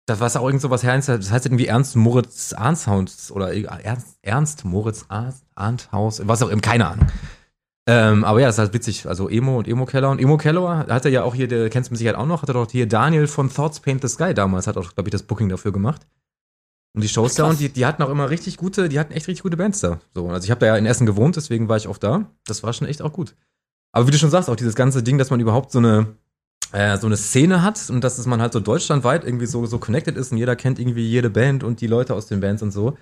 Das 0.07 0.21
war 0.21 0.29
auch 0.41 0.47
irgend 0.47 0.61
so 0.61 0.71
was 0.71 0.83
Herrns, 0.83 1.07
das 1.07 1.31
heißt 1.31 1.47
irgendwie 1.47 1.67
Ernst 1.67 1.95
Moritz 1.95 2.53
Arnshaus 2.53 3.31
oder 3.31 3.55
Ernst, 3.55 4.19
Ernst 4.23 4.65
Moritz 4.65 5.07
Arndthaus, 5.55 6.23
was 6.27 6.43
auch 6.43 6.49
immer, 6.49 6.61
keine 6.61 6.89
Ahnung. 6.89 7.07
Ähm, 7.87 8.25
aber 8.25 8.41
ja, 8.41 8.47
das 8.47 8.57
ist 8.57 8.59
halt 8.61 8.75
witzig. 8.75 9.07
Also 9.07 9.29
Emo 9.29 9.59
und 9.59 9.67
Emo-Keller. 9.67 10.11
Und 10.11 10.21
Emo-Keller 10.21 10.87
hat 10.89 11.05
er 11.05 11.11
ja 11.11 11.25
auch 11.25 11.35
hier, 11.35 11.49
der 11.49 11.69
kennst 11.69 11.91
du 11.91 11.93
mit 11.93 11.99
Sicherheit 11.99 12.17
auch 12.17 12.27
noch, 12.27 12.43
hat 12.43 12.49
er 12.49 12.55
doch 12.55 12.71
hier 12.71 12.87
Daniel 12.87 13.27
von 13.27 13.53
Thoughts 13.53 13.81
Paint 13.81 14.03
the 14.03 14.09
Sky 14.09 14.35
damals, 14.35 14.67
hat 14.67 14.77
auch, 14.77 14.95
glaube 14.95 15.09
ich, 15.09 15.13
das 15.13 15.25
Booking 15.25 15.49
dafür 15.49 15.73
gemacht. 15.73 16.07
Und 16.95 17.03
die 17.03 17.09
Shows 17.09 17.35
da 17.35 17.45
und 17.49 17.59
die, 17.59 17.71
die 17.71 17.87
hatten 17.87 18.03
auch 18.03 18.11
immer 18.11 18.29
richtig 18.29 18.59
gute, 18.59 18.89
die 18.89 18.99
hatten 18.99 19.13
echt 19.13 19.27
richtig 19.27 19.43
gute 19.43 19.57
Bands 19.57 19.81
da. 19.81 20.01
So, 20.15 20.29
also 20.29 20.45
ich 20.45 20.51
habe 20.51 20.61
da 20.61 20.67
ja 20.67 20.77
in 20.77 20.85
Essen 20.85 21.07
gewohnt, 21.07 21.37
deswegen 21.37 21.69
war 21.69 21.79
ich 21.79 21.89
oft 21.89 22.03
da. 22.03 22.27
Das 22.47 22.63
war 22.63 22.73
schon 22.75 22.87
echt 22.87 23.01
auch 23.01 23.13
gut. 23.13 23.35
Aber 23.93 24.07
wie 24.07 24.11
du 24.11 24.19
schon 24.19 24.31
sagst, 24.31 24.51
auch 24.51 24.57
dieses 24.57 24.75
ganze 24.75 25.03
Ding, 25.03 25.17
dass 25.17 25.31
man 25.31 25.41
überhaupt 25.41 25.73
so 25.73 25.79
eine, 25.79 26.17
äh, 26.73 26.99
so 26.99 27.07
eine 27.07 27.17
Szene 27.17 27.63
hat 27.63 27.89
und 27.89 28.05
dass 28.05 28.19
es 28.19 28.27
man 28.27 28.43
halt 28.43 28.53
so 28.53 28.61
deutschlandweit 28.61 29.25
irgendwie 29.25 29.47
so, 29.47 29.65
so 29.65 29.79
connected 29.79 30.17
ist 30.17 30.33
und 30.33 30.39
jeder 30.39 30.55
kennt 30.55 30.79
irgendwie 30.79 31.07
jede 31.07 31.31
Band 31.31 31.65
und 31.65 31.81
die 31.81 31.87
Leute 31.87 32.15
aus 32.15 32.27
den 32.27 32.41
Bands 32.41 32.63
und 32.63 32.73
so. 32.73 32.99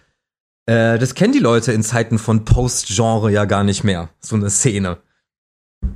Äh, 0.67 0.99
das 0.99 1.15
kennen 1.15 1.33
die 1.33 1.41
Leute 1.41 1.73
in 1.73 1.83
Zeiten 1.83 2.19
von 2.19 2.45
Post-Genre 2.45 3.33
ja 3.33 3.45
gar 3.45 3.65
nicht 3.65 3.83
mehr. 3.83 4.11
So 4.21 4.37
eine 4.37 4.51
Szene. 4.51 4.99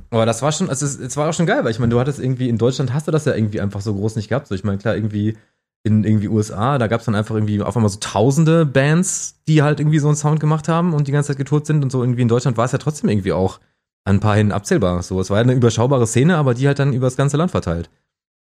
Aber 0.09 0.25
das 0.25 0.41
war 0.41 0.51
schon, 0.51 0.69
also 0.69 0.85
es, 0.85 0.99
es 0.99 1.15
war 1.15 1.29
auch 1.29 1.33
schon 1.33 1.45
geil, 1.45 1.63
weil 1.63 1.71
ich 1.71 1.79
meine, 1.79 1.91
du 1.91 1.99
hattest 1.99 2.19
irgendwie, 2.19 2.49
in 2.49 2.57
Deutschland 2.57 2.93
hast 2.93 3.07
du 3.07 3.11
das 3.11 3.25
ja 3.25 3.35
irgendwie 3.35 3.61
einfach 3.61 3.81
so 3.81 3.93
groß 3.93 4.15
nicht 4.17 4.27
gehabt. 4.27 4.47
So, 4.47 4.55
ich 4.55 4.63
meine, 4.63 4.79
klar, 4.79 4.95
irgendwie 4.95 5.37
in 5.85 6.03
irgendwie 6.03 6.27
USA, 6.27 6.79
da 6.79 6.87
gab 6.87 7.01
es 7.01 7.05
dann 7.05 7.13
einfach 7.13 7.35
irgendwie 7.35 7.61
auf 7.61 7.75
einmal 7.77 7.91
so 7.91 7.99
tausende 7.99 8.65
Bands, 8.65 9.39
die 9.47 9.61
halt 9.61 9.79
irgendwie 9.79 9.99
so 9.99 10.07
einen 10.07 10.17
Sound 10.17 10.39
gemacht 10.39 10.67
haben 10.67 10.95
und 10.95 11.07
die 11.07 11.11
ganze 11.11 11.27
Zeit 11.27 11.37
getourt 11.37 11.67
sind 11.67 11.83
und 11.83 11.91
so 11.91 12.01
irgendwie 12.01 12.23
in 12.23 12.27
Deutschland 12.27 12.57
war 12.57 12.65
es 12.65 12.71
ja 12.71 12.79
trotzdem 12.79 13.07
irgendwie 13.07 13.33
auch 13.33 13.59
an 14.03 14.15
ein 14.15 14.19
paar 14.19 14.35
hin 14.35 14.51
abzählbar. 14.51 15.03
So, 15.03 15.19
es 15.19 15.29
war 15.29 15.37
ja 15.37 15.43
eine 15.43 15.53
überschaubare 15.53 16.07
Szene, 16.07 16.37
aber 16.37 16.55
die 16.55 16.65
halt 16.65 16.79
dann 16.79 16.91
über 16.91 17.05
das 17.05 17.17
ganze 17.17 17.37
Land 17.37 17.51
verteilt. 17.51 17.91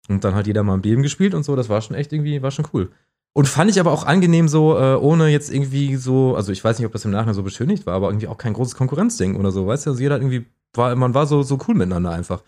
Und 0.08 0.24
dann 0.24 0.34
hat 0.34 0.46
jeder 0.46 0.62
mal 0.62 0.74
ein 0.74 0.82
Leben 0.82 1.02
gespielt 1.02 1.34
und 1.34 1.44
so, 1.44 1.56
das 1.56 1.68
war 1.68 1.82
schon 1.82 1.94
echt 1.94 2.10
irgendwie, 2.14 2.40
war 2.40 2.50
schon 2.50 2.66
cool. 2.72 2.90
Und 3.34 3.46
fand 3.46 3.70
ich 3.70 3.78
aber 3.80 3.92
auch 3.92 4.06
angenehm 4.06 4.48
so, 4.48 4.78
äh, 4.78 4.94
ohne 4.94 5.28
jetzt 5.28 5.52
irgendwie 5.52 5.96
so, 5.96 6.36
also 6.36 6.52
ich 6.52 6.64
weiß 6.64 6.78
nicht, 6.78 6.86
ob 6.86 6.92
das 6.92 7.04
im 7.04 7.10
Nachhinein 7.10 7.34
so 7.34 7.42
beschönigt 7.42 7.84
war, 7.84 7.92
aber 7.92 8.08
irgendwie 8.08 8.28
auch 8.28 8.38
kein 8.38 8.54
großes 8.54 8.76
Konkurrenzding 8.76 9.36
oder 9.36 9.50
so, 9.50 9.66
weißt 9.66 9.84
du? 9.84 9.90
Also 9.90 10.00
jeder 10.02 10.14
hat 10.14 10.22
irgendwie, 10.22 10.46
war, 10.72 10.96
man 10.96 11.12
war 11.12 11.26
so, 11.26 11.42
so 11.42 11.58
cool 11.68 11.74
miteinander 11.74 12.12
einfach. 12.12 12.42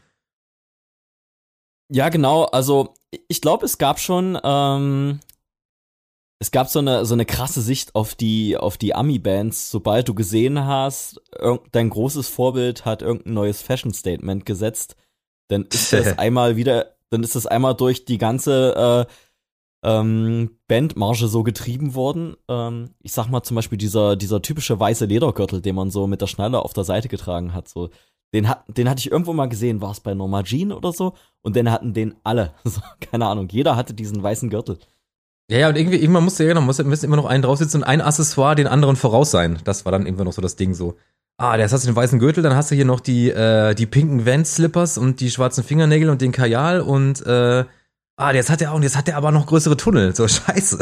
Ja, 1.90 2.08
genau. 2.10 2.44
Also 2.44 2.94
ich 3.28 3.40
glaube, 3.40 3.64
es 3.64 3.78
gab 3.78 3.98
schon, 3.98 4.38
ähm, 4.42 5.20
es 6.38 6.50
gab 6.50 6.68
so 6.68 6.78
eine 6.78 7.04
so 7.04 7.14
eine 7.14 7.26
krasse 7.26 7.62
Sicht 7.62 7.94
auf 7.94 8.14
die 8.14 8.56
auf 8.56 8.76
die 8.76 8.94
Ami-Bands. 8.94 9.70
Sobald 9.70 10.08
du 10.08 10.14
gesehen 10.14 10.66
hast, 10.66 11.20
dein 11.72 11.90
großes 11.90 12.28
Vorbild 12.28 12.84
hat 12.84 13.02
irgendein 13.02 13.34
neues 13.34 13.62
Fashion-Statement 13.62 14.46
gesetzt, 14.46 14.96
dann 15.48 15.64
ist 15.72 15.92
das 15.92 16.18
einmal 16.18 16.56
wieder, 16.56 16.96
dann 17.10 17.22
ist 17.22 17.34
das 17.34 17.46
einmal 17.46 17.74
durch 17.74 18.04
die 18.04 18.18
ganze 18.18 19.06
äh, 19.82 19.88
ähm, 19.88 20.58
Bandmarge 20.68 21.28
so 21.28 21.42
getrieben 21.42 21.94
worden. 21.94 22.36
Ähm, 22.48 22.94
ich 23.02 23.12
sag 23.12 23.28
mal 23.28 23.42
zum 23.42 23.54
Beispiel 23.54 23.78
dieser 23.78 24.16
dieser 24.16 24.42
typische 24.42 24.78
weiße 24.78 25.06
Ledergürtel, 25.06 25.62
den 25.62 25.74
man 25.74 25.90
so 25.90 26.06
mit 26.06 26.20
der 26.20 26.26
Schnalle 26.26 26.60
auf 26.62 26.74
der 26.74 26.84
Seite 26.84 27.08
getragen 27.08 27.54
hat, 27.54 27.68
so. 27.68 27.90
Den, 28.34 28.48
hat, 28.48 28.64
den 28.68 28.88
hatte 28.88 29.00
ich 29.00 29.10
irgendwo 29.10 29.32
mal 29.32 29.48
gesehen, 29.48 29.80
war 29.80 29.90
es 29.90 30.00
bei 30.00 30.14
Norma 30.14 30.42
Jean 30.42 30.72
oder 30.72 30.92
so? 30.92 31.14
Und 31.42 31.56
den 31.56 31.70
hatten 31.70 31.94
den 31.94 32.14
alle. 32.24 32.52
So, 32.64 32.80
keine 33.00 33.26
Ahnung, 33.26 33.48
jeder 33.50 33.76
hatte 33.76 33.94
diesen 33.94 34.22
weißen 34.22 34.50
Gürtel. 34.50 34.78
Ja, 35.50 35.58
ja, 35.58 35.68
und 35.70 35.76
irgendwie, 35.76 35.96
irgendwann 35.96 36.24
musste 36.24 36.44
ja, 36.44 36.50
genau, 36.50 36.60
musste, 36.60 36.84
müsste 36.84 37.06
immer 37.06 37.16
noch 37.16 37.24
einen 37.24 37.42
draufsitzen 37.42 37.82
und 37.82 37.88
ein 37.88 38.02
Accessoire 38.02 38.54
den 38.54 38.66
anderen 38.66 38.96
voraus 38.96 39.30
sein. 39.30 39.58
Das 39.64 39.86
war 39.86 39.92
dann 39.92 40.04
irgendwann 40.04 40.26
noch 40.26 40.34
so 40.34 40.42
das 40.42 40.56
Ding 40.56 40.74
so. 40.74 40.96
Ah, 41.38 41.56
jetzt 41.56 41.72
hast 41.72 41.84
du 41.84 41.90
den 41.90 41.96
weißen 41.96 42.18
Gürtel, 42.18 42.42
dann 42.42 42.54
hast 42.54 42.70
du 42.70 42.74
hier 42.74 42.84
noch 42.84 43.00
die, 43.00 43.30
äh, 43.30 43.74
die 43.74 43.86
pinken 43.86 44.26
Vans-Slippers 44.26 44.98
und 44.98 45.20
die 45.20 45.30
schwarzen 45.30 45.64
Fingernägel 45.64 46.10
und 46.10 46.20
den 46.20 46.32
Kajal 46.32 46.80
und, 46.80 47.24
äh, 47.24 47.64
ah, 48.16 48.32
jetzt 48.32 48.50
hat 48.50 48.60
er 48.60 48.72
auch, 48.72 48.76
und 48.76 48.82
jetzt 48.82 48.96
hat 48.96 49.08
er 49.08 49.16
aber 49.16 49.30
noch 49.30 49.46
größere 49.46 49.76
Tunnel. 49.76 50.14
So, 50.14 50.28
scheiße. 50.28 50.80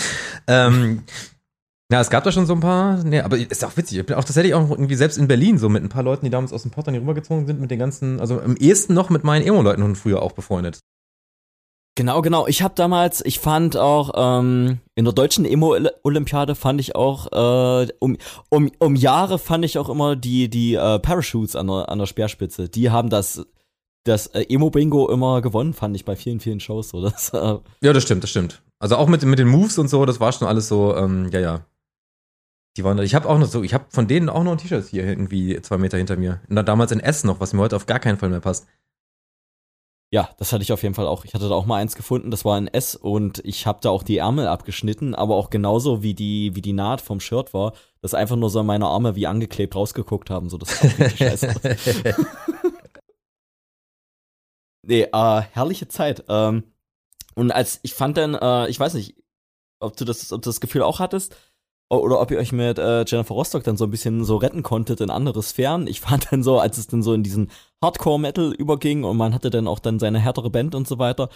ähm, 0.48 1.04
ja, 1.90 2.00
es 2.00 2.10
gab 2.10 2.24
da 2.24 2.32
schon 2.32 2.46
so 2.46 2.52
ein 2.52 2.60
paar, 2.60 3.02
nee, 3.02 3.20
aber 3.20 3.38
ist 3.38 3.64
auch 3.64 3.76
witzig. 3.76 3.98
Ich 3.98 4.06
bin 4.06 4.16
auch 4.16 4.24
tatsächlich 4.24 4.54
auch 4.54 4.70
irgendwie 4.70 4.94
selbst 4.94 5.16
in 5.16 5.26
Berlin 5.26 5.58
so 5.58 5.68
mit 5.68 5.82
ein 5.82 5.88
paar 5.88 6.02
Leuten, 6.02 6.26
die 6.26 6.30
damals 6.30 6.52
aus 6.52 6.62
dem 6.62 6.70
Pottern 6.70 6.94
hier 6.94 7.00
rübergezogen 7.00 7.46
sind, 7.46 7.60
mit 7.60 7.70
den 7.70 7.78
ganzen, 7.78 8.20
also 8.20 8.40
am 8.40 8.56
ehesten 8.56 8.92
noch 8.92 9.08
mit 9.08 9.24
meinen 9.24 9.46
Emo-Leuten 9.46 9.82
von 9.82 9.96
früher 9.96 10.20
auch 10.20 10.32
befreundet. 10.32 10.80
Genau, 11.94 12.22
genau. 12.22 12.46
Ich 12.46 12.62
habe 12.62 12.74
damals, 12.76 13.24
ich 13.24 13.40
fand 13.40 13.76
auch 13.76 14.12
ähm, 14.14 14.78
in 14.94 15.04
der 15.04 15.14
deutschen 15.14 15.44
Emo-Olympiade 15.44 16.54
fand 16.54 16.80
ich 16.80 16.94
auch 16.94 17.32
äh, 17.32 17.88
um, 17.98 18.18
um, 18.50 18.70
um 18.78 18.94
Jahre 18.94 19.38
fand 19.38 19.64
ich 19.64 19.78
auch 19.78 19.88
immer 19.88 20.14
die 20.14 20.48
die 20.48 20.74
äh, 20.74 21.00
Parachutes 21.00 21.56
an 21.56 21.66
der 21.66 21.88
an 21.88 21.98
der 21.98 22.06
Speerspitze. 22.06 22.68
Die 22.68 22.90
haben 22.90 23.10
das 23.10 23.44
das 24.04 24.28
äh, 24.28 24.44
Emo-Bingo 24.48 25.08
immer 25.08 25.40
gewonnen, 25.40 25.72
fand 25.72 25.96
ich 25.96 26.04
bei 26.04 26.14
vielen 26.14 26.38
vielen 26.38 26.60
Shows 26.60 26.90
so. 26.90 27.00
Das, 27.02 27.32
Ja, 27.32 27.92
das 27.92 28.04
stimmt, 28.04 28.22
das 28.22 28.30
stimmt. 28.30 28.62
Also 28.78 28.94
auch 28.94 29.08
mit, 29.08 29.24
mit 29.24 29.40
den 29.40 29.48
Moves 29.48 29.76
und 29.78 29.88
so, 29.88 30.06
das 30.06 30.20
war 30.20 30.30
schon 30.30 30.46
alles 30.46 30.68
so, 30.68 30.94
ähm, 30.94 31.30
ja, 31.32 31.40
ja. 31.40 31.64
Die 32.78 32.84
waren, 32.84 32.96
ich 33.00 33.16
habe 33.16 33.28
auch 33.28 33.38
noch 33.38 33.48
so, 33.48 33.64
ich 33.64 33.74
habe 33.74 33.86
von 33.88 34.06
denen 34.06 34.28
auch 34.28 34.44
noch 34.44 34.52
ein 34.52 34.58
T-Shirt 34.58 34.86
hier 34.86 35.04
irgendwie 35.04 35.60
zwei 35.62 35.78
Meter 35.78 35.98
hinter 35.98 36.16
mir. 36.16 36.40
Na, 36.46 36.62
damals 36.62 36.92
in 36.92 37.00
S 37.00 37.24
noch, 37.24 37.40
was 37.40 37.52
mir 37.52 37.60
heute 37.60 37.74
auf 37.74 37.86
gar 37.86 37.98
keinen 37.98 38.18
Fall 38.18 38.28
mehr 38.28 38.38
passt. 38.38 38.68
Ja, 40.10 40.30
das 40.38 40.52
hatte 40.52 40.62
ich 40.62 40.72
auf 40.72 40.84
jeden 40.84 40.94
Fall 40.94 41.08
auch. 41.08 41.24
Ich 41.24 41.34
hatte 41.34 41.48
da 41.48 41.56
auch 41.56 41.66
mal 41.66 41.78
eins 41.78 41.96
gefunden, 41.96 42.30
das 42.30 42.44
war 42.44 42.56
ein 42.56 42.68
S 42.68 42.94
und 42.94 43.40
ich 43.44 43.66
habe 43.66 43.80
da 43.82 43.90
auch 43.90 44.04
die 44.04 44.18
Ärmel 44.18 44.46
abgeschnitten, 44.46 45.16
aber 45.16 45.34
auch 45.34 45.50
genauso 45.50 46.04
wie 46.04 46.14
die 46.14 46.54
wie 46.54 46.62
die 46.62 46.72
Naht 46.72 47.00
vom 47.00 47.18
Shirt 47.18 47.52
war, 47.52 47.72
dass 48.00 48.14
einfach 48.14 48.36
nur 48.36 48.48
so 48.48 48.62
meine 48.62 48.86
Arme 48.86 49.16
wie 49.16 49.26
angeklebt 49.26 49.74
rausgeguckt 49.74 50.30
haben, 50.30 50.48
so 50.48 50.56
das 50.56 50.70
scheiße. 51.16 51.54
Nee, 54.86 55.02
äh, 55.12 55.42
herrliche 55.52 55.88
Zeit. 55.88 56.24
Ähm, 56.28 56.62
und 57.34 57.50
als 57.50 57.80
ich 57.82 57.92
fand 57.92 58.16
dann, 58.16 58.34
äh, 58.34 58.68
ich 58.68 58.78
weiß 58.78 58.94
nicht, 58.94 59.16
ob 59.80 59.96
du 59.96 60.04
das, 60.04 60.32
ob 60.32 60.42
du 60.42 60.48
das 60.48 60.60
Gefühl 60.60 60.82
auch 60.82 61.00
hattest, 61.00 61.36
oder 61.90 62.20
ob 62.20 62.30
ihr 62.30 62.38
euch 62.38 62.52
mit 62.52 62.78
äh, 62.78 63.04
Jennifer 63.06 63.34
Rostock 63.34 63.64
dann 63.64 63.76
so 63.76 63.84
ein 63.84 63.90
bisschen 63.90 64.24
so 64.24 64.36
retten 64.36 64.62
konntet 64.62 65.00
in 65.00 65.10
andere 65.10 65.42
Sphären. 65.42 65.86
Ich 65.86 66.00
fand 66.00 66.28
dann 66.32 66.42
so, 66.42 66.58
als 66.58 66.78
es 66.78 66.86
dann 66.86 67.02
so 67.02 67.14
in 67.14 67.22
diesen 67.22 67.50
Hardcore-Metal 67.82 68.52
überging 68.52 69.04
und 69.04 69.16
man 69.16 69.34
hatte 69.34 69.50
dann 69.50 69.68
auch 69.68 69.78
dann 69.78 69.98
seine 69.98 70.18
härtere 70.18 70.50
Band 70.50 70.74
und 70.74 70.86
so 70.86 70.98
weiter. 70.98 71.30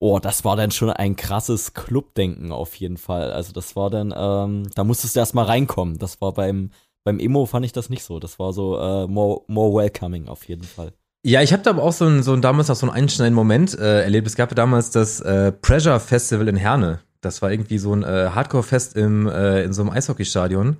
Oh, 0.00 0.20
das 0.20 0.44
war 0.44 0.54
dann 0.54 0.70
schon 0.70 0.90
ein 0.90 1.16
krasses 1.16 1.74
Clubdenken 1.74 2.52
auf 2.52 2.76
jeden 2.76 2.98
Fall. 2.98 3.32
Also 3.32 3.52
das 3.52 3.74
war 3.74 3.90
dann, 3.90 4.14
ähm, 4.16 4.70
da 4.76 4.84
musstest 4.84 5.16
du 5.16 5.20
erst 5.20 5.34
mal 5.34 5.44
reinkommen. 5.44 5.98
Das 5.98 6.20
war 6.20 6.32
beim, 6.32 6.70
beim 7.02 7.18
Emo 7.18 7.46
fand 7.46 7.66
ich 7.66 7.72
das 7.72 7.90
nicht 7.90 8.04
so. 8.04 8.20
Das 8.20 8.38
war 8.38 8.52
so 8.52 8.78
äh, 8.78 9.08
more, 9.08 9.42
more 9.48 9.74
welcoming 9.82 10.28
auf 10.28 10.46
jeden 10.46 10.62
Fall. 10.62 10.92
Ja, 11.24 11.42
ich 11.42 11.52
habe 11.52 11.64
da 11.64 11.70
aber 11.70 11.82
auch 11.82 11.92
so 11.92 12.04
ein, 12.04 12.22
so 12.22 12.32
ein 12.32 12.42
damals 12.42 12.70
auch 12.70 12.76
so 12.76 12.86
einen 12.86 12.94
einschneidenden 12.94 13.34
Moment 13.34 13.76
äh, 13.76 14.02
erlebt. 14.02 14.28
Es 14.28 14.36
gab 14.36 14.54
damals 14.54 14.92
das 14.92 15.20
äh, 15.20 15.50
Pressure 15.50 15.98
Festival 15.98 16.46
in 16.46 16.56
Herne. 16.56 17.00
Das 17.20 17.42
war 17.42 17.50
irgendwie 17.50 17.78
so 17.78 17.92
ein 17.94 18.02
äh, 18.02 18.30
Hardcore-Fest 18.34 18.96
im, 18.96 19.26
äh, 19.26 19.62
in 19.62 19.72
so 19.72 19.82
einem 19.82 19.90
Eishockeystadion. 19.90 20.78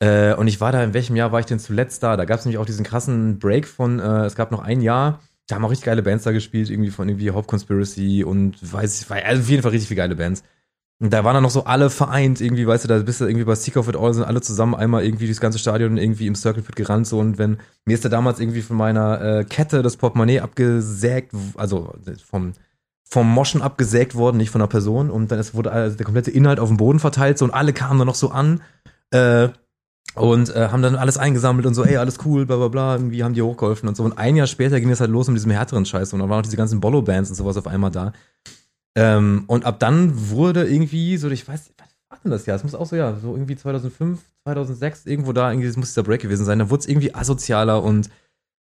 Äh, 0.00 0.34
und 0.34 0.46
ich 0.46 0.60
war 0.60 0.72
da, 0.72 0.82
in 0.82 0.94
welchem 0.94 1.16
Jahr 1.16 1.32
war 1.32 1.40
ich 1.40 1.46
denn 1.46 1.58
zuletzt 1.58 2.02
da? 2.02 2.16
Da 2.16 2.24
gab 2.24 2.38
es 2.38 2.44
nämlich 2.44 2.58
auch 2.58 2.66
diesen 2.66 2.84
krassen 2.84 3.38
Break 3.38 3.66
von, 3.66 3.98
äh, 3.98 4.24
es 4.24 4.34
gab 4.34 4.50
noch 4.50 4.60
ein 4.60 4.80
Jahr, 4.80 5.20
da 5.48 5.56
haben 5.56 5.64
auch 5.64 5.70
richtig 5.70 5.86
geile 5.86 6.02
Bands 6.02 6.24
da 6.24 6.32
gespielt, 6.32 6.70
irgendwie 6.70 6.90
von 6.90 7.08
irgendwie 7.08 7.30
Hope 7.30 7.46
Conspiracy 7.46 8.22
und 8.22 8.56
weiß 8.60 9.00
ich, 9.00 9.10
also 9.10 9.42
auf 9.42 9.48
jeden 9.48 9.62
Fall 9.62 9.72
richtig 9.72 9.88
viele 9.88 9.98
geile 9.98 10.14
Bands. 10.14 10.44
Und 11.00 11.12
da 11.12 11.24
waren 11.24 11.34
dann 11.34 11.44
noch 11.44 11.50
so 11.50 11.64
alle 11.64 11.90
vereint, 11.90 12.40
irgendwie, 12.40 12.66
weißt 12.66 12.84
du, 12.84 12.88
da 12.88 12.98
bist 12.98 13.20
du 13.20 13.24
irgendwie 13.24 13.44
bei 13.44 13.54
Sick 13.54 13.76
of 13.76 13.88
It 13.88 13.96
All, 13.96 14.12
sind 14.12 14.24
alle 14.24 14.40
zusammen 14.40 14.74
einmal 14.74 15.04
irgendwie 15.04 15.28
das 15.28 15.40
ganze 15.40 15.58
Stadion 15.58 15.96
irgendwie 15.96 16.26
im 16.26 16.34
Circle 16.34 16.62
Pit 16.62 16.74
gerannt, 16.74 17.06
so 17.06 17.20
und 17.20 17.38
wenn, 17.38 17.58
mir 17.84 17.94
ist 17.94 18.04
da 18.04 18.08
damals 18.08 18.40
irgendwie 18.40 18.62
von 18.62 18.76
meiner 18.76 19.20
äh, 19.20 19.44
Kette 19.44 19.82
das 19.82 19.96
Portemonnaie 19.96 20.40
abgesägt, 20.40 21.32
also 21.56 21.94
vom, 22.26 22.52
vom 23.10 23.28
Moschen 23.28 23.62
abgesägt 23.62 24.14
worden, 24.14 24.36
nicht 24.36 24.50
von 24.50 24.60
einer 24.60 24.68
Person, 24.68 25.10
und 25.10 25.30
dann 25.30 25.38
ist, 25.38 25.54
wurde 25.54 25.72
also 25.72 25.96
der 25.96 26.04
komplette 26.04 26.30
Inhalt 26.30 26.60
auf 26.60 26.68
dem 26.68 26.76
Boden 26.76 26.98
verteilt, 27.00 27.38
so 27.38 27.44
und 27.44 27.52
alle 27.52 27.72
kamen 27.72 27.98
dann 27.98 28.06
noch 28.06 28.14
so 28.14 28.30
an, 28.30 28.60
äh, 29.10 29.48
und 30.14 30.54
äh, 30.54 30.68
haben 30.68 30.82
dann 30.82 30.96
alles 30.96 31.16
eingesammelt 31.16 31.66
und 31.66 31.74
so, 31.74 31.84
ey, 31.84 31.96
alles 31.96 32.18
cool, 32.24 32.46
bla 32.46 32.56
bla 32.56 32.68
bla, 32.68 32.94
irgendwie 32.96 33.22
haben 33.22 33.34
die 33.34 33.42
hochgeholfen 33.42 33.88
und 33.88 33.96
so. 33.96 34.02
Und 34.02 34.18
ein 34.18 34.36
Jahr 34.36 34.46
später 34.46 34.80
ging 34.80 34.90
es 34.90 35.00
halt 35.00 35.10
los 35.10 35.28
mit 35.28 35.36
diesem 35.36 35.52
härteren 35.52 35.84
Scheiß 35.84 36.12
und 36.12 36.20
dann 36.20 36.28
waren 36.28 36.40
auch 36.40 36.44
diese 36.44 36.56
ganzen 36.56 36.80
Bollo-Bands 36.80 37.30
und 37.30 37.36
sowas 37.36 37.56
auf 37.56 37.66
einmal 37.66 37.90
da. 37.90 38.12
Ähm, 38.96 39.44
und 39.46 39.64
ab 39.64 39.78
dann 39.78 40.30
wurde 40.30 40.66
irgendwie 40.66 41.16
so, 41.18 41.30
ich 41.30 41.46
weiß, 41.46 41.70
was 41.78 41.88
war 42.10 42.18
denn 42.22 42.30
das 42.32 42.46
Jahr? 42.46 42.56
Es 42.56 42.64
muss 42.64 42.74
auch 42.74 42.86
so, 42.86 42.96
ja, 42.96 43.16
so 43.16 43.34
irgendwie 43.34 43.56
2005, 43.56 44.20
2006, 44.44 45.06
irgendwo 45.06 45.32
da, 45.32 45.50
irgendwie, 45.50 45.68
das 45.68 45.76
muss 45.76 45.90
dieser 45.90 46.02
Break 46.02 46.22
gewesen 46.22 46.44
sein. 46.44 46.58
Da 46.58 46.70
wurde 46.70 46.80
es 46.80 46.88
irgendwie 46.88 47.14
asozialer 47.14 47.82
und 47.82 48.10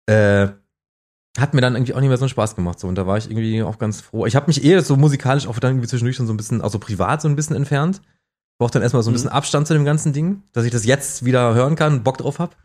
äh, 0.06 0.48
hat 1.38 1.54
mir 1.54 1.60
dann 1.60 1.74
irgendwie 1.74 1.94
auch 1.94 2.00
nicht 2.00 2.08
mehr 2.08 2.18
so 2.18 2.24
einen 2.24 2.30
Spaß 2.30 2.56
gemacht. 2.56 2.80
So. 2.80 2.88
Und 2.88 2.96
da 2.96 3.06
war 3.06 3.16
ich 3.18 3.30
irgendwie 3.30 3.62
auch 3.62 3.78
ganz 3.78 4.00
froh. 4.00 4.26
Ich 4.26 4.34
habe 4.36 4.46
mich 4.48 4.64
eher 4.64 4.82
so 4.82 4.96
musikalisch 4.96 5.46
auch 5.46 5.58
dann 5.58 5.72
irgendwie 5.72 5.88
zwischendurch 5.88 6.16
schon 6.16 6.26
so 6.26 6.32
ein 6.32 6.36
bisschen, 6.36 6.60
also 6.60 6.78
privat 6.78 7.22
so 7.22 7.28
ein 7.28 7.36
bisschen 7.36 7.56
entfernt. 7.56 8.02
Brauche 8.58 8.72
dann 8.72 8.82
erstmal 8.82 9.02
so 9.02 9.10
ein 9.10 9.12
Mhm. 9.12 9.16
bisschen 9.16 9.30
Abstand 9.30 9.66
zu 9.66 9.74
dem 9.74 9.84
ganzen 9.84 10.12
Ding, 10.12 10.42
dass 10.52 10.64
ich 10.64 10.70
das 10.72 10.84
jetzt 10.84 11.24
wieder 11.24 11.54
hören 11.54 11.76
kann, 11.76 12.02
Bock 12.02 12.18
drauf 12.18 12.38
hab. 12.40 12.56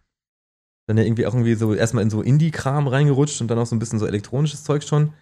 Dann 0.88 0.97
ja 0.97 1.04
irgendwie 1.04 1.25
auch 1.25 1.34
irgendwie 1.34 1.56
so 1.56 1.73
erstmal 1.73 2.04
in 2.04 2.10
so 2.10 2.21
Indie-Kram 2.21 2.88
reingerutscht 2.88 3.39
und 3.41 3.47
dann 3.49 3.58
auch 3.60 3.65
so 3.65 3.75
ein 3.75 3.80
bisschen 3.80 3.99
so 3.99 4.06
elektronisches 4.06 4.63
Zeug 4.63 4.84
schon. 4.84 5.13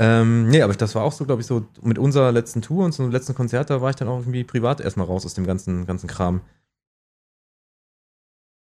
Ähm, 0.00 0.48
nee, 0.48 0.62
aber 0.62 0.74
das 0.74 0.94
war 0.94 1.02
auch 1.02 1.12
so, 1.12 1.24
glaube 1.24 1.40
ich, 1.42 1.46
so 1.46 1.66
mit 1.82 1.98
unserer 1.98 2.30
letzten 2.32 2.62
Tour 2.62 2.84
und 2.84 2.92
so 2.92 3.02
einem 3.02 3.10
letzten 3.12 3.34
Konzert, 3.34 3.68
da 3.70 3.80
war 3.82 3.90
ich 3.90 3.96
dann 3.96 4.06
auch 4.08 4.20
irgendwie 4.20 4.44
privat 4.44 4.80
erstmal 4.80 5.06
raus 5.06 5.26
aus 5.26 5.34
dem 5.34 5.46
ganzen, 5.46 5.86
ganzen 5.86 6.06
Kram. 6.06 6.40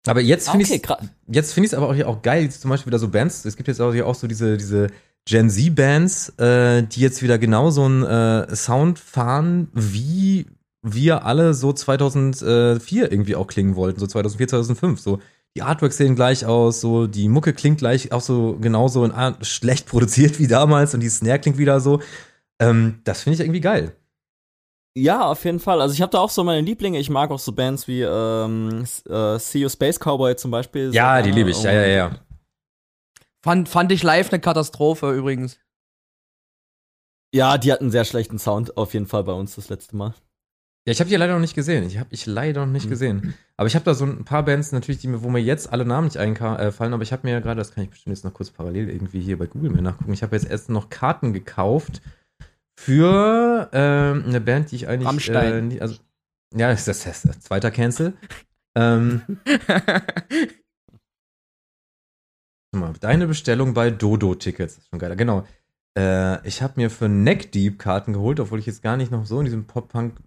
Aber 0.07 0.21
jetzt 0.21 0.49
finde 0.49 0.65
Okay, 0.65 0.75
ich 0.75 1.07
jetzt 1.27 1.53
finde 1.53 1.65
ich 1.65 1.73
es 1.73 1.77
aber 1.77 1.89
auch, 1.89 2.05
auch 2.05 2.21
geil, 2.21 2.49
zum 2.49 2.69
Beispiel 2.69 2.91
wieder 2.91 2.99
so 2.99 3.09
Bands, 3.09 3.45
es 3.45 3.55
gibt 3.55 3.67
jetzt 3.67 3.81
auch, 3.81 3.93
hier 3.93 4.07
auch 4.07 4.15
so 4.15 4.27
diese, 4.27 4.57
diese 4.57 4.87
Gen 5.25 5.49
Z-Bands, 5.49 6.29
äh, 6.37 6.83
die 6.83 7.01
jetzt 7.01 7.21
wieder 7.21 7.37
genau 7.37 7.69
so 7.69 7.83
einen 7.83 8.03
äh, 8.03 8.55
Sound 8.55 8.97
fahren, 8.99 9.67
wie 9.73 10.47
wir 10.81 11.25
alle 11.25 11.53
so 11.53 11.73
2004 11.73 13.11
irgendwie 13.11 13.35
auch 13.35 13.47
klingen 13.47 13.75
wollten, 13.75 13.99
so 13.99 14.07
2004, 14.07 14.47
2005. 14.47 14.99
So, 15.01 15.19
die 15.55 15.63
Artworks 15.63 15.97
sehen 15.97 16.15
gleich 16.15 16.45
aus, 16.45 16.79
so, 16.79 17.07
die 17.07 17.27
Mucke 17.27 17.53
klingt 17.53 17.79
gleich 17.79 18.11
auch 18.11 18.21
so 18.21 18.57
genauso 18.61 19.03
in 19.03 19.11
Art, 19.11 19.45
schlecht 19.45 19.87
produziert 19.87 20.39
wie 20.39 20.47
damals 20.47 20.93
und 20.93 21.01
die 21.01 21.09
Snare 21.09 21.39
klingt 21.39 21.57
wieder 21.57 21.79
so. 21.79 22.01
Ähm, 22.59 22.99
das 23.03 23.23
finde 23.23 23.35
ich 23.35 23.39
irgendwie 23.41 23.61
geil. 23.61 23.95
Ja, 24.99 25.27
auf 25.27 25.45
jeden 25.45 25.59
Fall. 25.59 25.79
Also 25.79 25.93
ich 25.93 26.01
habe 26.01 26.11
da 26.11 26.19
auch 26.19 26.29
so 26.31 26.43
meine 26.43 26.61
Lieblinge. 26.61 26.97
Ich 26.97 27.09
mag 27.11 27.29
auch 27.29 27.37
so 27.39 27.51
Bands 27.51 27.87
wie 27.87 28.01
ähm, 28.01 28.83
äh, 29.07 29.37
See 29.37 29.59
You 29.59 29.69
Space 29.69 29.99
Cowboy 29.99 30.35
zum 30.35 30.49
Beispiel. 30.49 30.91
Ja, 30.93 31.15
sehr 31.15 31.23
die 31.23 31.29
gerne. 31.29 31.35
liebe 31.35 31.49
ich. 31.51 31.61
Ja, 31.63 31.71
ja, 31.71 31.85
ja. 31.87 32.19
Fand, 33.43 33.69
fand 33.69 33.91
ich 33.91 34.01
live 34.01 34.31
eine 34.33 34.41
Katastrophe 34.41 35.11
übrigens. 35.13 35.59
Ja, 37.33 37.57
die 37.57 37.71
hatten 37.71 37.85
einen 37.85 37.91
sehr 37.91 38.05
schlechten 38.05 38.39
Sound 38.39 38.75
auf 38.77 38.93
jeden 38.93 39.05
Fall 39.05 39.23
bei 39.23 39.33
uns 39.33 39.55
das 39.55 39.69
letzte 39.69 39.95
Mal. 39.95 40.15
Ja, 40.87 40.93
ich 40.93 40.99
habe 40.99 41.09
die 41.09 41.15
leider 41.15 41.33
noch 41.33 41.41
nicht 41.41 41.53
gesehen. 41.55 41.85
Ich 41.85 41.97
habe 41.99 42.09
ich 42.11 42.25
leider 42.25 42.65
noch 42.65 42.71
nicht 42.71 42.85
Mhm. 42.85 42.89
gesehen. 42.89 43.33
Aber 43.57 43.67
ich 43.67 43.75
habe 43.75 43.85
da 43.85 43.93
so 43.93 44.05
ein 44.05 44.25
paar 44.25 44.43
Bands 44.43 44.71
natürlich, 44.71 45.01
die 45.01 45.07
mir, 45.09 45.21
wo 45.21 45.29
mir 45.29 45.39
jetzt 45.41 45.71
alle 45.71 45.85
Namen 45.85 46.05
nicht 46.05 46.17
einfallen, 46.17 46.93
aber 46.93 47.03
ich 47.03 47.11
habe 47.11 47.27
mir 47.27 47.33
ja 47.33 47.39
gerade, 47.39 47.59
das 47.59 47.71
kann 47.73 47.83
ich 47.83 47.89
bestimmt 47.89 48.15
jetzt 48.15 48.23
noch 48.23 48.33
kurz 48.33 48.49
parallel 48.49 48.89
irgendwie 48.89 49.19
hier 49.19 49.37
bei 49.37 49.45
Google 49.45 49.69
mir 49.71 49.81
nachgucken. 49.81 50.13
Ich 50.13 50.23
habe 50.23 50.35
jetzt 50.35 50.49
erst 50.49 50.69
noch 50.69 50.89
Karten 50.89 51.33
gekauft 51.33 52.01
für 52.79 53.69
ähm, 53.73 54.23
eine 54.27 54.39
Band, 54.39 54.71
die 54.71 54.75
ich 54.77 54.87
eigentlich 54.87 55.07
Rammstein. 55.07 55.53
Äh, 55.53 55.61
nie- 55.61 55.81
also 55.81 55.95
ja, 56.55 56.69
das 56.69 56.87
ist 56.87 57.05
das, 57.05 57.21
das 57.23 57.39
zweiter 57.41 57.71
Cancel. 57.71 58.13
ähm, 58.75 59.21
mal, 62.73 62.93
deine 62.99 63.27
Bestellung 63.27 63.73
bei 63.73 63.89
Dodo 63.89 64.35
Tickets 64.35 64.77
ist 64.77 64.89
schon 64.89 64.99
geiler. 64.99 65.15
Genau. 65.15 65.45
Äh, 65.97 66.45
ich 66.47 66.61
habe 66.61 66.73
mir 66.75 66.89
für 66.89 67.09
Neck 67.09 67.51
Deep 67.51 67.79
Karten 67.79 68.13
geholt, 68.13 68.39
obwohl 68.39 68.59
ich 68.59 68.65
jetzt 68.67 68.83
gar 68.83 68.97
nicht 68.97 69.11
noch 69.11 69.25
so 69.25 69.39
in 69.39 69.45
diesem 69.45 69.65
Pop 69.65 69.89
Punk 69.89 70.17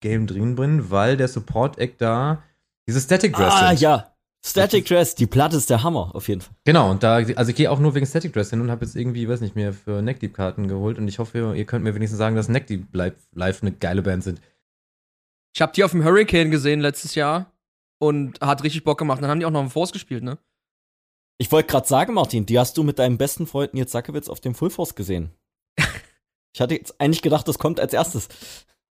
Game 0.00 0.26
drin 0.26 0.56
bin, 0.56 0.90
weil 0.90 1.16
der 1.16 1.28
Support 1.28 1.78
Act 1.78 2.00
da 2.00 2.42
diese 2.88 3.00
Static 3.00 3.34
Dress 3.34 3.52
Ah, 3.54 3.68
sind. 3.68 3.80
ja. 3.80 4.09
Static 4.44 4.86
Dress, 4.86 5.14
die 5.14 5.26
Platte 5.26 5.56
ist 5.56 5.68
der 5.68 5.82
Hammer, 5.82 6.14
auf 6.14 6.28
jeden 6.28 6.40
Fall. 6.40 6.54
Genau, 6.64 6.90
und 6.90 7.02
da, 7.02 7.16
also 7.16 7.50
ich 7.50 7.56
gehe 7.56 7.70
auch 7.70 7.78
nur 7.78 7.94
wegen 7.94 8.06
Static 8.06 8.32
Dress 8.32 8.50
hin 8.50 8.60
und 8.60 8.70
habe 8.70 8.84
jetzt 8.84 8.96
irgendwie, 8.96 9.28
weiß 9.28 9.42
nicht 9.42 9.54
mehr, 9.54 9.72
für 9.74 10.00
Neck 10.00 10.20
Deep 10.20 10.34
Karten 10.34 10.66
geholt 10.66 10.98
und 10.98 11.08
ich 11.08 11.18
hoffe, 11.18 11.54
ihr 11.54 11.66
könnt 11.66 11.84
mir 11.84 11.94
wenigstens 11.94 12.18
sagen, 12.18 12.36
dass 12.36 12.48
Neck 12.48 12.66
Deep 12.66 12.86
live, 12.94 13.62
eine 13.62 13.72
geile 13.72 14.02
Band 14.02 14.24
sind. 14.24 14.40
Ich 15.54 15.60
hab 15.60 15.74
die 15.74 15.84
auf 15.84 15.90
dem 15.90 16.04
Hurricane 16.04 16.50
gesehen 16.50 16.80
letztes 16.80 17.14
Jahr 17.14 17.52
und 17.98 18.40
hat 18.40 18.62
richtig 18.64 18.84
Bock 18.84 18.98
gemacht. 18.98 19.22
Dann 19.22 19.30
haben 19.30 19.40
die 19.40 19.46
auch 19.46 19.50
noch 19.50 19.60
im 19.60 19.70
Force 19.70 19.92
gespielt, 19.92 20.22
ne? 20.22 20.38
Ich 21.38 21.50
wollte 21.52 21.68
gerade 21.68 21.88
sagen, 21.88 22.14
Martin, 22.14 22.46
die 22.46 22.58
hast 22.58 22.76
du 22.76 22.82
mit 22.82 22.98
deinem 22.98 23.18
besten 23.18 23.46
Freund 23.46 23.74
Nils 23.74 23.92
Sackewitz 23.92 24.28
auf 24.28 24.40
dem 24.40 24.54
Full 24.54 24.70
Force 24.70 24.94
gesehen. 24.94 25.30
ich 26.54 26.60
hatte 26.60 26.74
jetzt 26.74 27.00
eigentlich 27.00 27.22
gedacht, 27.22 27.48
das 27.48 27.58
kommt 27.58 27.80
als 27.80 27.92
erstes. 27.92 28.28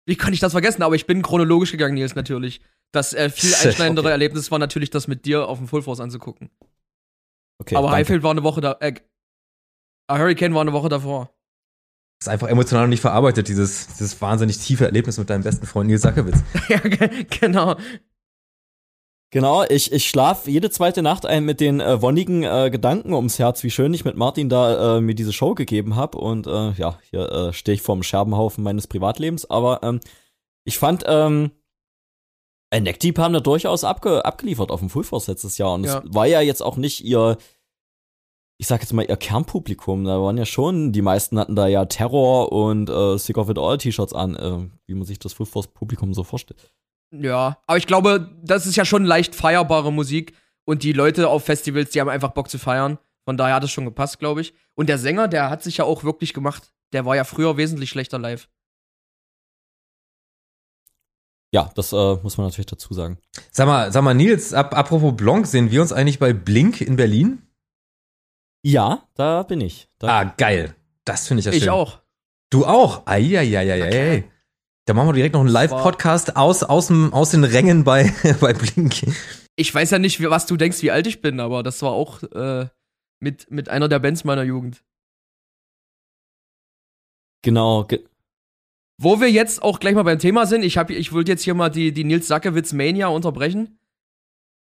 Wie 0.05 0.15
kann 0.15 0.33
ich 0.33 0.39
das 0.39 0.51
vergessen? 0.53 0.83
Aber 0.83 0.95
ich 0.95 1.07
bin 1.07 1.21
chronologisch 1.21 1.71
gegangen, 1.71 1.95
Nils, 1.95 2.15
natürlich. 2.15 2.61
Das 2.95 3.13
äh, 3.13 3.29
viel 3.29 3.53
einschneidendere 3.63 4.05
Okay. 4.07 4.11
Erlebnis 4.13 4.49
war 4.51 4.59
natürlich, 4.59 4.89
das 4.89 5.07
mit 5.07 5.25
dir 5.25 5.47
auf 5.47 5.57
dem 5.57 5.67
Full 5.67 5.81
Force 5.81 5.99
anzugucken. 5.99 6.49
Okay, 7.59 7.75
Aber 7.75 7.87
danke. 7.87 7.97
Highfield 7.97 8.23
war 8.23 8.31
eine 8.31 8.43
Woche 8.43 8.61
da. 8.61 8.77
Äh, 8.79 8.93
äh, 10.09 10.17
Hurricane 10.17 10.53
war 10.53 10.61
eine 10.61 10.73
Woche 10.73 10.89
davor. 10.89 11.31
Das 12.19 12.27
ist 12.27 12.31
einfach 12.33 12.47
emotional 12.47 12.85
noch 12.85 12.89
nicht 12.89 13.01
verarbeitet, 13.01 13.47
dieses, 13.49 13.87
dieses 13.87 14.21
wahnsinnig 14.21 14.57
tiefe 14.57 14.85
Erlebnis 14.85 15.17
mit 15.17 15.29
deinem 15.29 15.43
besten 15.43 15.65
Freund 15.65 15.87
Nils 15.87 16.01
Sackewitz. 16.03 16.37
ja, 16.69 16.79
ge- 16.79 17.25
genau. 17.25 17.75
Genau, 19.31 19.65
ich, 19.65 19.91
ich 19.91 20.07
schlaf 20.07 20.47
jede 20.47 20.69
zweite 20.69 21.01
Nacht 21.01 21.25
ein 21.25 21.43
mit 21.43 21.59
den 21.59 21.81
äh, 21.81 22.01
wonnigen 22.01 22.43
äh, 22.43 22.69
Gedanken 22.71 23.13
ums 23.13 23.37
Herz, 23.37 23.63
wie 23.63 23.71
schön 23.71 23.93
ich 23.93 24.05
mit 24.05 24.15
Martin 24.15 24.47
da 24.47 24.97
äh, 24.97 25.01
mir 25.01 25.13
diese 25.15 25.33
Show 25.33 25.55
gegeben 25.55 25.97
habe. 25.97 26.17
Und 26.17 26.47
äh, 26.47 26.71
ja, 26.71 26.97
hier 27.09 27.29
äh, 27.29 27.53
stehe 27.53 27.73
ich 27.75 27.81
vorm 27.81 28.01
Scherbenhaufen 28.03 28.63
meines 28.63 28.87
Privatlebens. 28.87 29.49
Aber 29.49 29.81
ähm, 29.83 29.99
ich 30.63 30.77
fand, 30.79 31.03
ähm, 31.07 31.51
äh, 32.75 32.81
Neck 32.81 32.99
Deep 32.99 33.17
haben 33.19 33.33
da 33.33 33.39
durchaus 33.39 33.83
abge 33.83 34.23
abgeliefert 34.25 34.71
auf 34.71 34.79
dem 34.79 34.89
Full 34.89 35.03
Force 35.03 35.27
letztes 35.27 35.57
Jahr. 35.57 35.73
Und 35.73 35.85
Ja. 35.85 35.99
es 36.05 36.13
war 36.13 36.25
ja 36.25 36.41
jetzt 36.41 36.61
auch 36.61 36.77
nicht 36.77 37.03
ihr, 37.03 37.37
ich 38.57 38.67
sag 38.67 38.81
jetzt 38.81 38.93
mal, 38.93 39.05
ihr 39.05 39.17
Kernpublikum. 39.17 40.05
Da 40.05 40.21
waren 40.21 40.37
ja 40.37 40.45
schon, 40.45 40.91
die 40.91 41.01
meisten 41.01 41.37
hatten 41.39 41.55
da 41.55 41.67
ja 41.67 41.85
Terror 41.85 42.51
und 42.51 42.89
äh, 42.89 43.17
Sick 43.17 43.37
of 43.37 43.49
It 43.49 43.57
All 43.57 43.77
T-Shirts 43.77 44.13
an, 44.13 44.35
äh, 44.35 44.69
wie 44.87 44.93
man 44.95 45.05
sich 45.05 45.19
das 45.19 45.33
Full 45.33 45.45
Force 45.45 45.67
Publikum 45.67 46.13
so 46.13 46.23
vorstellt. 46.23 46.71
Ja, 47.11 47.57
aber 47.67 47.77
ich 47.77 47.87
glaube, 47.87 48.31
das 48.43 48.65
ist 48.65 48.75
ja 48.75 48.83
schon 48.85 49.05
leicht 49.05 49.35
feierbare 49.35 49.91
Musik 49.91 50.33
und 50.65 50.83
die 50.83 50.91
Leute 50.93 51.29
auf 51.29 51.43
Festivals, 51.45 51.91
die 51.91 52.01
haben 52.01 52.09
einfach 52.09 52.31
Bock 52.31 52.49
zu 52.49 52.57
feiern. 52.57 52.97
Von 53.25 53.37
daher 53.37 53.55
hat 53.55 53.63
es 53.63 53.71
schon 53.71 53.85
gepasst, 53.85 54.19
glaube 54.19 54.41
ich. 54.41 54.53
Und 54.75 54.87
der 54.89 54.97
Sänger, 54.97 55.27
der 55.27 55.49
hat 55.49 55.63
sich 55.63 55.77
ja 55.77 55.85
auch 55.85 56.03
wirklich 56.03 56.33
gemacht. 56.33 56.73
Der 56.93 57.05
war 57.05 57.15
ja 57.15 57.23
früher 57.23 57.57
wesentlich 57.57 57.89
schlechter 57.89 58.19
live. 58.19 58.47
Ja, 61.55 61.71
das 61.73 61.93
äh, 61.93 62.15
muss 62.21 62.37
man 62.37 62.47
natürlich 62.47 62.65
dazu 62.65 62.93
sagen. 62.93 63.17
Sag 63.49 63.65
mal, 63.65 63.89
sag 63.89 64.03
mal, 64.03 64.13
Nils, 64.13 64.53
ap 64.53 64.75
apropos 64.75 65.15
Blanc, 65.15 65.47
sehen 65.47 65.71
wir 65.71 65.81
uns 65.81 65.93
eigentlich 65.93 66.19
bei 66.19 66.33
Blink 66.33 66.81
in 66.81 66.97
Berlin? 66.97 67.43
Ja, 68.61 69.07
da 69.13 69.43
bin 69.43 69.61
ich. 69.61 69.87
Da, 69.97 70.19
Ah, 70.19 70.23
geil. 70.35 70.75
Das 71.05 71.29
finde 71.29 71.39
ich 71.39 71.45
ja 71.45 71.53
schön. 71.53 71.61
Ich 71.61 71.69
auch. 71.69 72.01
Du 72.49 72.65
auch? 72.65 73.07
Eieieiei. 73.07 73.87
Okay. 73.87 74.31
Da 74.83 74.93
machen 74.93 75.07
wir 75.07 75.13
direkt 75.13 75.33
noch 75.33 75.39
einen 75.39 75.49
Live-Podcast 75.49 76.35
aus, 76.35 76.63
aus, 76.63 76.91
aus 76.91 77.31
den 77.31 77.45
Rängen 77.45 77.85
bei, 77.85 78.13
bei 78.41 78.51
Blink. 78.51 79.05
Ich 79.55 79.73
weiß 79.73 79.91
ja 79.91 79.99
nicht, 79.99 80.21
was 80.29 80.47
du 80.47 80.57
denkst, 80.57 80.81
wie 80.81 80.91
alt 80.91 81.07
ich 81.07 81.21
bin, 81.21 81.39
aber 81.39 81.63
das 81.63 81.81
war 81.81 81.93
auch 81.93 82.21
äh, 82.23 82.67
mit, 83.21 83.49
mit 83.49 83.69
einer 83.69 83.87
der 83.87 83.99
Bands 83.99 84.25
meiner 84.25 84.43
Jugend. 84.43 84.83
Genau. 87.43 87.85
Ge 87.85 88.03
Wo 88.97 89.19
wir 89.19 89.29
jetzt 89.29 89.61
auch 89.61 89.79
gleich 89.79 89.93
mal 89.93 90.03
beim 90.03 90.19
Thema 90.19 90.45
sind, 90.45 90.63
ich, 90.63 90.77
hab- 90.77 90.89
ich 90.89 91.11
wollte 91.11 91.31
jetzt 91.31 91.43
hier 91.43 91.53
mal 91.53 91.69
die, 91.69 91.91
die 91.91 92.03
Nils 92.03 92.27
Sackewitz 92.27 92.73
Mania 92.73 93.07
unterbrechen. 93.07 93.79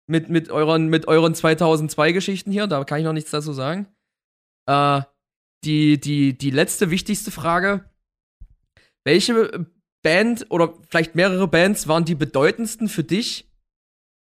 Mit, 0.09 0.29
mit, 0.31 0.51
euren, 0.51 0.89
mit 0.89 1.07
euren 1.07 1.35
2002-Geschichten 1.35 2.51
hier, 2.51 2.67
da 2.67 2.83
kann 2.85 2.99
ich 2.99 3.05
noch 3.05 3.13
nichts 3.13 3.31
dazu 3.31 3.53
sagen. 3.53 3.87
Äh, 4.67 5.03
die, 5.65 6.01
die, 6.01 6.37
die 6.37 6.51
letzte 6.51 6.91
wichtigste 6.91 7.31
Frage: 7.31 7.89
Welche 9.05 9.67
Band 10.03 10.47
oder 10.51 10.75
vielleicht 10.89 11.15
mehrere 11.15 11.47
Bands 11.47 11.87
waren 11.87 12.05
die 12.05 12.17
bedeutendsten 12.17 12.89
für 12.89 13.05
dich, 13.05 13.49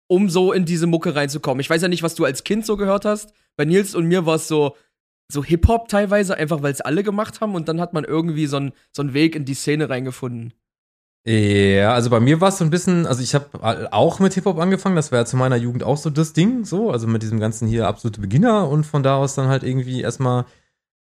um 0.06 0.28
so 0.28 0.52
in 0.52 0.66
diese 0.66 0.86
Mucke 0.86 1.14
reinzukommen? 1.14 1.60
Ich 1.60 1.70
weiß 1.70 1.80
ja 1.82 1.88
nicht, 1.88 2.02
was 2.02 2.14
du 2.14 2.24
als 2.26 2.44
Kind 2.44 2.66
so 2.66 2.76
gehört 2.76 3.04
hast. 3.06 3.32
Bei 3.56 3.64
Nils 3.64 3.94
und 3.94 4.06
mir 4.06 4.26
war 4.26 4.34
es 4.36 4.48
so, 4.48 4.76
so 5.30 5.44
Hip-Hop 5.44 5.88
teilweise, 5.88 6.36
einfach 6.36 6.62
weil 6.62 6.72
es 6.72 6.80
alle 6.80 7.02
gemacht 7.02 7.40
haben 7.40 7.54
und 7.54 7.68
dann 7.68 7.80
hat 7.80 7.92
man 7.92 8.04
irgendwie 8.04 8.46
so 8.46 8.56
einen 8.56 8.72
so 8.92 9.14
Weg 9.14 9.34
in 9.34 9.44
die 9.44 9.54
Szene 9.54 9.88
reingefunden. 9.88 10.52
Ja, 11.26 11.92
also 11.92 12.08
bei 12.08 12.18
mir 12.18 12.40
war 12.40 12.48
es 12.48 12.58
so 12.58 12.64
ein 12.64 12.70
bisschen, 12.70 13.06
also 13.06 13.22
ich 13.22 13.34
habe 13.34 13.92
auch 13.92 14.20
mit 14.20 14.32
Hip-Hop 14.34 14.58
angefangen, 14.58 14.96
das 14.96 15.12
war 15.12 15.18
ja 15.18 15.26
zu 15.26 15.36
meiner 15.36 15.56
Jugend 15.56 15.82
auch 15.82 15.98
so 15.98 16.08
das 16.08 16.32
Ding, 16.32 16.64
so, 16.64 16.90
also 16.90 17.06
mit 17.06 17.22
diesem 17.22 17.38
ganzen 17.38 17.68
hier 17.68 17.88
absolute 17.88 18.20
Beginner 18.20 18.68
und 18.68 18.84
von 18.84 19.02
da 19.02 19.16
aus 19.16 19.34
dann 19.34 19.48
halt 19.48 19.62
irgendwie 19.62 20.00
erstmal 20.00 20.46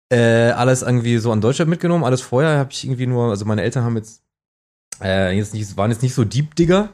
äh, 0.10 0.52
alles 0.52 0.82
irgendwie 0.82 1.18
so 1.18 1.32
an 1.32 1.42
Deutschland 1.42 1.70
mitgenommen. 1.70 2.04
Alles 2.04 2.22
vorher 2.22 2.58
habe 2.58 2.72
ich 2.72 2.84
irgendwie 2.84 3.08
nur, 3.08 3.30
also 3.30 3.46
meine 3.46 3.62
Eltern 3.62 3.84
haben 3.84 3.98
jetzt, 3.98 4.24
äh, 5.02 5.36
jetzt 5.38 5.54
nicht, 5.54 5.78
waren 5.78 5.92
jetzt 5.92 6.02
nicht 6.02 6.16
so 6.16 6.24
Deep 6.24 6.56
Digger. 6.56 6.90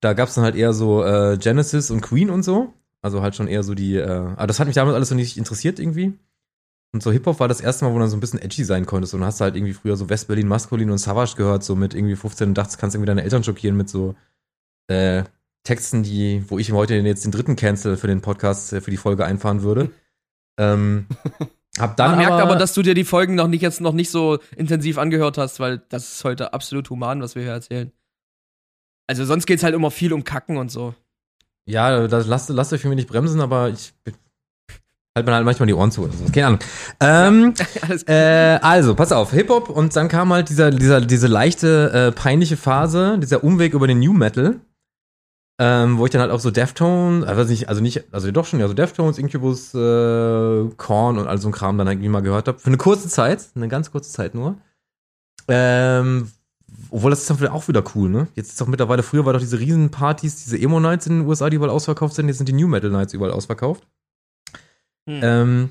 Da 0.00 0.14
gab 0.14 0.28
es 0.28 0.34
dann 0.34 0.44
halt 0.44 0.56
eher 0.56 0.72
so 0.72 1.04
äh, 1.04 1.36
Genesis 1.38 1.90
und 1.90 2.00
Queen 2.00 2.30
und 2.30 2.42
so. 2.44 2.72
Also 3.02 3.22
halt 3.22 3.34
schon 3.34 3.48
eher 3.48 3.62
so 3.62 3.74
die, 3.74 3.96
äh, 3.96 4.08
aber 4.08 4.46
das 4.46 4.60
hat 4.60 4.68
mich 4.68 4.76
damals 4.76 4.94
alles 4.94 5.08
so 5.08 5.14
nicht 5.14 5.36
interessiert 5.36 5.78
irgendwie. 5.78 6.18
Und 6.92 7.02
so 7.02 7.10
Hip-Hop 7.10 7.40
war 7.40 7.48
das 7.48 7.60
erste 7.60 7.84
Mal, 7.84 7.90
wo 7.90 7.94
du 7.94 8.00
dann 8.00 8.10
so 8.10 8.16
ein 8.16 8.20
bisschen 8.20 8.40
edgy 8.40 8.64
sein 8.64 8.84
konntest. 8.84 9.14
Und 9.14 9.20
dann 9.20 9.28
hast 9.28 9.40
du 9.40 9.44
halt 9.44 9.56
irgendwie 9.56 9.72
früher 9.72 9.96
so 9.96 10.10
West-Berlin 10.10 10.46
Maskulin 10.46 10.90
und 10.90 10.98
Savage 10.98 11.36
gehört, 11.36 11.64
so 11.64 11.74
mit 11.74 11.94
irgendwie 11.94 12.16
15 12.16 12.48
und 12.48 12.54
dachtest, 12.54 12.78
kannst 12.78 12.94
irgendwie 12.94 13.06
deine 13.06 13.22
Eltern 13.22 13.42
schockieren 13.42 13.76
mit 13.76 13.88
so 13.88 14.14
äh, 14.88 15.24
Texten, 15.64 16.02
die, 16.02 16.44
wo 16.48 16.58
ich 16.58 16.70
heute 16.72 16.94
jetzt 16.94 17.24
den 17.24 17.32
dritten 17.32 17.56
Cancel 17.56 17.96
für 17.96 18.08
den 18.08 18.20
Podcast, 18.20 18.72
äh, 18.74 18.82
für 18.82 18.90
die 18.90 18.98
Folge 18.98 19.24
einfahren 19.24 19.62
würde. 19.62 19.90
ähm, 20.58 21.06
hab 21.78 21.96
dann 21.96 22.10
Man 22.10 22.18
merkt 22.18 22.32
aber, 22.32 22.42
aber, 22.42 22.56
dass 22.56 22.74
du 22.74 22.82
dir 22.82 22.94
die 22.94 23.04
Folgen 23.04 23.36
noch 23.36 23.48
nicht 23.48 23.62
jetzt 23.62 23.80
noch 23.80 23.94
nicht 23.94 24.10
so 24.10 24.38
intensiv 24.54 24.98
angehört 24.98 25.38
hast, 25.38 25.60
weil 25.60 25.78
das 25.88 26.12
ist 26.12 26.24
heute 26.24 26.52
absolut 26.52 26.90
human, 26.90 27.22
was 27.22 27.34
wir 27.34 27.42
hier 27.42 27.52
erzählen. 27.52 27.90
Also 29.06 29.24
sonst 29.24 29.46
geht's 29.46 29.62
halt 29.62 29.74
immer 29.74 29.90
viel 29.90 30.12
um 30.12 30.24
Kacken 30.24 30.58
und 30.58 30.70
so. 30.70 30.94
Ja, 31.64 32.06
da 32.06 32.18
lasst, 32.18 32.50
lasst 32.50 32.72
euch 32.72 32.82
für 32.82 32.88
mich 32.88 32.96
nicht 32.96 33.08
bremsen, 33.08 33.40
aber 33.40 33.70
ich 33.70 33.94
halt 35.14 35.26
mir 35.26 35.34
halt 35.34 35.44
manchmal 35.44 35.66
die 35.66 35.74
Ohren 35.74 35.90
zu 35.90 36.02
oder 36.02 36.12
so. 36.12 36.24
Keine 36.32 36.46
Ahnung. 36.46 36.60
Ähm, 37.00 37.54
Alles 37.82 38.02
Äh, 38.04 38.58
also, 38.62 38.94
pass 38.94 39.12
auf, 39.12 39.32
Hip-Hop 39.32 39.68
und 39.68 39.94
dann 39.94 40.08
kam 40.08 40.32
halt 40.32 40.48
dieser, 40.48 40.70
dieser, 40.70 41.00
diese 41.00 41.26
leichte, 41.26 41.92
äh, 41.92 42.12
peinliche 42.12 42.56
Phase, 42.56 43.18
dieser 43.18 43.44
Umweg 43.44 43.74
über 43.74 43.86
den 43.86 43.98
New 44.00 44.12
Metal. 44.12 44.60
ähm, 45.60 45.98
wo 45.98 46.06
ich 46.06 46.10
dann 46.10 46.22
halt 46.22 46.30
auch 46.32 46.40
so 46.40 46.50
Deftone, 46.50 47.24
äh, 47.26 47.36
weiß 47.36 47.48
nicht, 47.48 47.68
also 47.68 47.80
nicht, 47.82 48.12
also 48.12 48.30
doch 48.32 48.46
schon, 48.46 48.58
ja, 48.58 48.66
so 48.68 48.74
Deftones, 48.74 49.18
Incubus, 49.18 49.74
äh, 49.74 50.68
Korn 50.76 51.18
und 51.18 51.28
all 51.28 51.38
so 51.38 51.48
ein 51.48 51.52
Kram 51.52 51.78
dann 51.78 51.86
irgendwie 51.86 52.08
mal 52.08 52.22
gehört 52.22 52.48
habe. 52.48 52.58
Für 52.58 52.68
eine 52.68 52.78
kurze 52.78 53.08
Zeit, 53.08 53.50
eine 53.54 53.68
ganz 53.68 53.92
kurze 53.92 54.10
Zeit 54.10 54.34
nur. 54.34 54.56
Ähm, 55.48 56.30
obwohl 56.90 57.10
das 57.10 57.20
ist 57.20 57.30
dann 57.30 57.46
auch 57.48 57.68
wieder 57.68 57.84
cool, 57.94 58.08
ne? 58.08 58.28
Jetzt 58.34 58.50
ist 58.50 58.60
doch 58.60 58.66
mittlerweile, 58.66 59.02
früher 59.02 59.24
war 59.26 59.34
doch 59.34 59.40
diese 59.40 59.60
Riesenpartys, 59.60 60.36
diese 60.44 60.58
Emo-Nights 60.58 61.06
in 61.06 61.20
den 61.20 61.28
USA, 61.28 61.50
die 61.50 61.56
überall 61.56 61.70
ausverkauft 61.70 62.14
sind, 62.14 62.28
jetzt 62.28 62.38
sind 62.38 62.48
die 62.48 62.54
New 62.54 62.66
Metal 62.68 62.90
Nights 62.90 63.12
überall 63.14 63.32
ausverkauft. 63.32 63.86
Hm. 65.06 65.20
Ähm, 65.22 65.70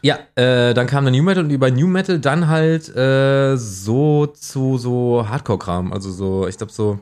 ja, 0.00 0.18
äh, 0.34 0.74
dann 0.74 0.86
kam 0.86 1.04
der 1.04 1.12
New 1.12 1.22
Metal 1.22 1.44
und 1.44 1.50
über 1.50 1.70
New 1.70 1.86
Metal 1.86 2.18
dann 2.18 2.48
halt 2.48 2.94
äh, 2.96 3.56
so 3.56 4.26
zu 4.26 4.78
so 4.78 5.28
Hardcore-Kram. 5.28 5.92
Also 5.92 6.10
so, 6.10 6.48
ich 6.48 6.56
glaube 6.56 6.72
so, 6.72 7.00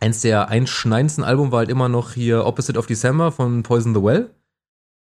eins 0.00 0.20
der 0.20 0.48
einschneidendsten 0.48 1.24
Alben 1.24 1.52
war 1.52 1.60
halt 1.60 1.70
immer 1.70 1.88
noch 1.88 2.12
hier 2.12 2.44
Opposite 2.44 2.78
of 2.78 2.86
December 2.86 3.32
von 3.32 3.62
Poison 3.62 3.94
the 3.94 4.02
Well. 4.02 4.30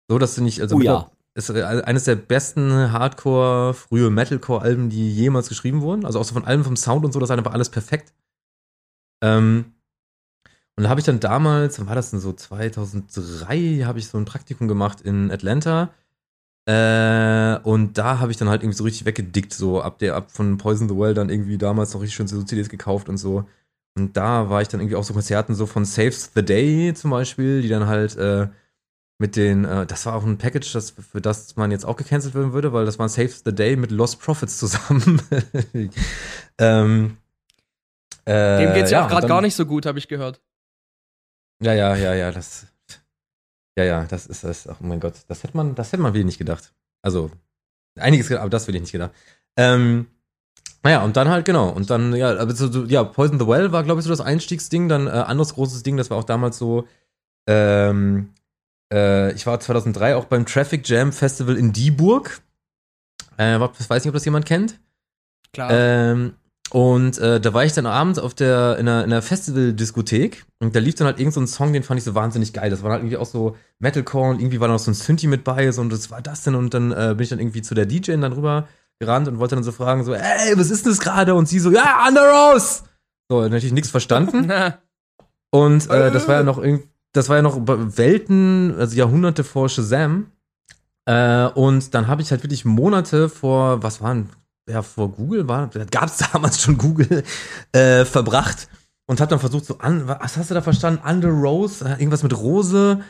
So, 0.09 0.19
dass 0.19 0.35
du 0.35 0.43
nicht, 0.43 0.61
also 0.61 0.77
oh, 0.77 0.81
ja. 0.81 1.11
ist 1.35 1.51
äh, 1.51 1.63
eines 1.63 2.05
der 2.05 2.17
besten 2.17 2.93
Hardcore, 2.93 3.75
frühe 3.75 4.11
Metalcore-Alben, 4.11 4.91
die 4.91 5.13
jemals 5.13 5.49
geschrieben 5.49 5.81
wurden. 5.81 6.05
Also 6.05 6.21
auch 6.21 6.25
so 6.25 6.35
von 6.35 6.45
allem 6.45 6.65
vom 6.65 6.77
Sound 6.77 7.05
und 7.05 7.13
so, 7.13 7.21
das 7.21 7.31
ist 7.31 7.37
einfach 7.37 7.53
alles 7.53 7.71
perfekt. 7.71 8.13
Ähm, 9.23 9.76
und 10.77 10.85
da 10.85 10.91
habe 10.91 11.01
ich 11.01 11.07
dann 11.07 11.21
damals, 11.21 11.79
wann 11.79 11.87
war 11.87 11.95
das 11.95 12.11
denn 12.11 12.21
so, 12.21 12.33
2003, 12.33 13.83
habe 13.85 13.99
ich 13.99 14.09
so 14.09 14.19
ein 14.19 14.27
Praktikum 14.27 14.69
gemacht 14.69 15.01
in 15.01 15.31
Atlanta. 15.31 15.91
Äh, 16.67 17.59
und 17.62 17.97
da 17.97 18.19
habe 18.19 18.31
ich 18.31 18.37
dann 18.37 18.49
halt 18.49 18.62
irgendwie 18.62 18.77
so 18.77 18.85
richtig 18.85 19.07
weggedickt, 19.07 19.55
so 19.55 19.81
ab 19.81 19.99
der, 19.99 20.17
ab 20.17 20.31
von 20.31 20.59
Poison 20.59 20.89
the 20.89 20.97
Well 20.97 21.15
dann 21.15 21.31
irgendwie 21.31 21.59
damals 21.59 21.95
noch 21.95 22.03
richtig 22.03 22.17
schön 22.17 22.27
so 22.27 22.43
CDs 22.43 22.69
gekauft 22.69 23.09
und 23.09 23.17
so. 23.17 23.49
Und 23.97 24.17
da 24.17 24.51
war 24.51 24.61
ich 24.61 24.69
dann 24.69 24.81
irgendwie 24.81 24.97
auch 24.97 25.05
so 25.05 25.15
Konzerten 25.15 25.55
so 25.55 25.65
von 25.65 25.87
Saves 25.87 26.33
the 26.35 26.45
Day 26.45 26.93
zum 26.95 27.11
Beispiel, 27.11 27.62
die 27.62 27.69
dann 27.69 27.87
halt 27.87 28.17
äh, 28.17 28.49
mit 29.19 29.37
den, 29.37 29.65
äh, 29.65 29.87
das 29.87 30.05
war 30.05 30.15
auch 30.15 30.25
ein 30.25 30.37
Package, 30.37 30.73
das, 30.73 30.91
für 30.91 31.23
das 31.23 31.57
man 31.57 31.71
jetzt 31.71 31.87
auch 31.87 31.97
gecancelt 31.97 32.35
werden 32.35 32.53
würde, 32.53 32.75
weil 32.75 32.85
das 32.85 32.99
war 32.99 33.09
Saves 33.09 33.43
the 33.45 33.55
Day 33.55 33.77
mit 33.77 33.91
Lost 33.91 34.21
Profits 34.21 34.59
zusammen. 34.59 35.23
ähm, 36.59 37.17
äh, 38.27 38.65
Dem 38.65 38.75
geht's 38.75 38.91
ja, 38.91 38.99
ja 38.99 39.07
auch 39.07 39.11
gerade 39.11 39.27
gar 39.27 39.41
nicht 39.41 39.55
so 39.55 39.65
gut, 39.65 39.87
habe 39.87 39.99
ich 39.99 40.09
gehört. 40.09 40.43
Ja, 41.62 41.73
ja, 41.73 41.95
ja, 41.97 42.14
ja, 42.14 42.31
das. 42.33 42.66
Ja, 43.79 43.85
ja, 43.85 44.05
das 44.05 44.27
ist 44.27 44.45
das. 44.45 44.66
Oh 44.69 44.77
mein 44.81 45.01
Gott, 45.01 45.14
das 45.29 45.42
hätte 45.42 45.57
man, 45.57 45.75
das 45.75 45.92
hätte 45.92 46.03
man 46.03 46.12
wirklich 46.12 46.27
nicht 46.27 46.38
gedacht. 46.38 46.73
Also, 47.03 47.31
einiges, 47.99 48.31
aber 48.33 48.51
das 48.51 48.66
will 48.66 48.75
ich 48.75 48.81
nicht 48.81 48.92
gedacht. 48.92 49.12
Ähm, 49.57 50.07
naja, 50.83 51.03
und 51.03 51.16
dann 51.16 51.29
halt, 51.29 51.45
genau. 51.45 51.71
Und 51.71 51.90
dann, 51.90 52.14
ja, 52.14 52.37
aber 52.38 52.55
so, 52.55 52.85
ja, 52.85 53.05
Poison 53.05 53.38
the 53.38 53.47
Well 53.47 53.73
war, 53.73 53.83
glaube 53.83 54.01
ich, 54.01 54.05
so 54.05 54.11
das 54.11 54.21
Einstiegsding. 54.21 54.88
Dann 54.88 55.07
äh, 55.07 55.11
anderes 55.11 55.55
großes 55.55 55.83
Ding, 55.83 55.97
das 55.97 56.11
war 56.11 56.16
auch 56.16 56.25
damals 56.25 56.59
so, 56.59 56.87
ähm, 57.49 58.33
äh, 58.92 59.33
ich 59.33 59.47
war 59.47 59.61
2003 59.61 60.16
auch 60.16 60.27
beim 60.27 60.47
Traffic 60.47 60.88
Jam 60.88 61.12
Festival 61.12 61.57
in 61.57 61.73
Dieburg. 61.73 62.40
Äh, 63.37 63.59
weiß 63.59 64.05
nicht, 64.05 64.09
ob 64.09 64.14
das 64.14 64.25
jemand 64.25 64.47
kennt. 64.47 64.79
Klar. 65.53 65.71
Ähm, 65.73 66.35
und 66.70 67.18
äh, 67.18 67.40
da 67.40 67.55
war 67.55 67.64
ich 67.64 67.74
dann 67.74 67.87
abends 67.87 68.18
auf 68.18 68.35
der, 68.35 68.76
in 68.79 68.88
einer, 68.88 69.05
in 69.05 69.12
einer 69.12 69.22
Festival-Diskothek 69.22 70.46
und 70.59 70.74
da 70.74 70.81
lief 70.81 70.96
dann 70.96 71.07
halt 71.07 71.20
irgendein 71.20 71.46
so 71.46 71.55
Song, 71.55 71.72
den 71.72 71.85
fand 71.85 71.98
ich 71.98 72.05
so 72.05 72.14
wahnsinnig 72.14 72.52
geil. 72.52 72.70
Das 72.70 72.83
war 72.83 72.90
halt 72.90 73.02
irgendwie 73.02 73.16
auch 73.16 73.26
so 73.26 73.57
Metalcore 73.79 74.31
und 74.31 74.40
irgendwie 74.40 74.59
war 74.59 74.66
da 74.66 74.74
noch 74.74 74.81
so 74.81 74.90
ein 74.90 74.94
Synthi 74.94 75.29
mit 75.29 75.44
bei 75.44 75.70
so, 75.70 75.81
und 75.81 75.92
das 75.92 76.11
war 76.11 76.22
das 76.22 76.42
denn 76.42 76.57
und 76.57 76.74
dann 76.74 76.90
äh, 76.90 77.14
bin 77.16 77.20
ich 77.20 77.29
dann 77.29 77.38
irgendwie 77.38 77.62
zu 77.62 77.74
der 77.74 77.87
DJ 77.87 78.12
dann 78.16 78.33
rüber 78.33 78.66
gerannt 78.98 79.29
und 79.29 79.38
wollte 79.38 79.55
dann 79.55 79.64
so 79.64 79.72
fragen 79.72 80.05
so, 80.05 80.14
ey, 80.14 80.59
was 80.59 80.70
ist 80.70 80.85
denn 80.85 80.92
das 80.92 81.00
gerade? 81.00 81.35
Und 81.35 81.48
sie 81.48 81.61
so, 81.61 81.70
ja, 81.70 82.05
Under 82.07 82.22
Rose! 82.22 82.83
So, 83.29 83.42
natürlich 83.42 83.72
nichts 83.72 83.90
verstanden. 83.90 84.52
und 85.50 85.88
äh, 85.90 86.11
das 86.11 86.26
war 86.26 86.37
ja 86.37 86.42
noch 86.42 86.59
irgendwie, 86.59 86.88
das 87.12 87.29
war 87.29 87.37
ja 87.37 87.42
noch 87.42 87.59
Welten, 87.64 88.74
also 88.76 88.96
Jahrhunderte 88.96 89.44
vor 89.44 89.68
Shazam. 89.68 90.33
Äh, 91.05 91.46
und 91.46 91.94
dann 91.94 92.09
habe 92.09 92.22
ich 92.22 92.31
halt 92.31 92.42
wirklich 92.42 92.64
Monate 92.64 93.29
vor, 93.29 93.83
was 93.83 94.00
waren, 94.00 94.31
ja, 94.68 94.83
vor 94.83 95.11
Google 95.11 95.48
war, 95.48 95.68
gab 95.90 96.07
es 96.07 96.18
damals 96.33 96.61
schon 96.61 96.79
Google, 96.79 97.24
äh, 97.72 98.05
verbracht 98.05 98.68
und 99.07 99.20
habe 99.20 99.31
dann 99.31 99.38
versucht, 99.38 99.64
so 99.64 99.79
an, 99.79 100.09
was 100.09 100.37
hast 100.37 100.50
du 100.50 100.55
da 100.55 100.62
verstanden? 100.62 101.00
Under 101.07 101.29
Rose, 101.29 101.85
äh, 101.85 101.92
irgendwas 101.92 102.22
mit 102.22 102.37
Rose. 102.37 103.00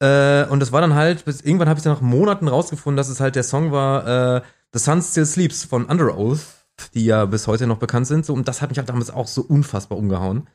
Äh, 0.00 0.46
und 0.46 0.60
das 0.60 0.72
war 0.72 0.80
dann 0.80 0.94
halt, 0.94 1.24
bis 1.24 1.42
irgendwann 1.42 1.68
habe 1.68 1.78
ich 1.78 1.84
dann 1.84 1.92
nach 1.92 2.00
Monaten 2.00 2.48
rausgefunden, 2.48 2.96
dass 2.96 3.08
es 3.08 3.20
halt 3.20 3.36
der 3.36 3.42
Song 3.42 3.70
war, 3.70 4.36
äh, 4.36 4.42
The 4.72 4.78
Sun 4.78 5.02
Still 5.02 5.26
Sleeps 5.26 5.64
von 5.64 5.84
Under 5.84 6.16
Oath, 6.18 6.40
die 6.94 7.04
ja 7.04 7.26
bis 7.26 7.46
heute 7.46 7.66
noch 7.66 7.78
bekannt 7.78 8.06
sind. 8.06 8.26
So, 8.26 8.34
und 8.34 8.48
das 8.48 8.62
hat 8.62 8.70
mich 8.70 8.78
halt 8.78 8.88
damals 8.88 9.10
auch 9.10 9.28
so 9.28 9.42
unfassbar 9.42 9.98
umgehauen. 9.98 10.48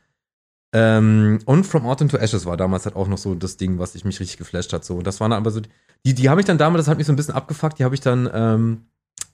Ähm, 0.73 1.39
und 1.45 1.65
From 1.65 1.85
Autumn 1.85 2.09
to 2.09 2.17
Ashes 2.17 2.45
war 2.45 2.57
damals 2.57 2.85
halt 2.85 2.95
auch 2.95 3.07
noch 3.07 3.17
so 3.17 3.33
das 3.33 3.57
Ding, 3.57 3.79
was 3.79 3.95
ich 3.95 4.05
mich 4.05 4.19
richtig 4.19 4.37
geflasht 4.37 4.73
hat. 4.73 4.85
So, 4.85 4.97
und 4.97 5.07
das 5.07 5.19
waren 5.19 5.33
aber 5.33 5.51
so, 5.51 5.61
die, 6.05 6.13
die 6.13 6.29
habe 6.29 6.41
ich 6.41 6.45
dann 6.45 6.57
damals, 6.57 6.85
das 6.85 6.91
hat 6.91 6.97
mich 6.97 7.07
so 7.07 7.13
ein 7.13 7.15
bisschen 7.15 7.33
abgefuckt, 7.33 7.79
die 7.79 7.83
habe 7.83 7.95
ich 7.95 8.01
dann 8.01 8.29
ähm, 8.33 8.85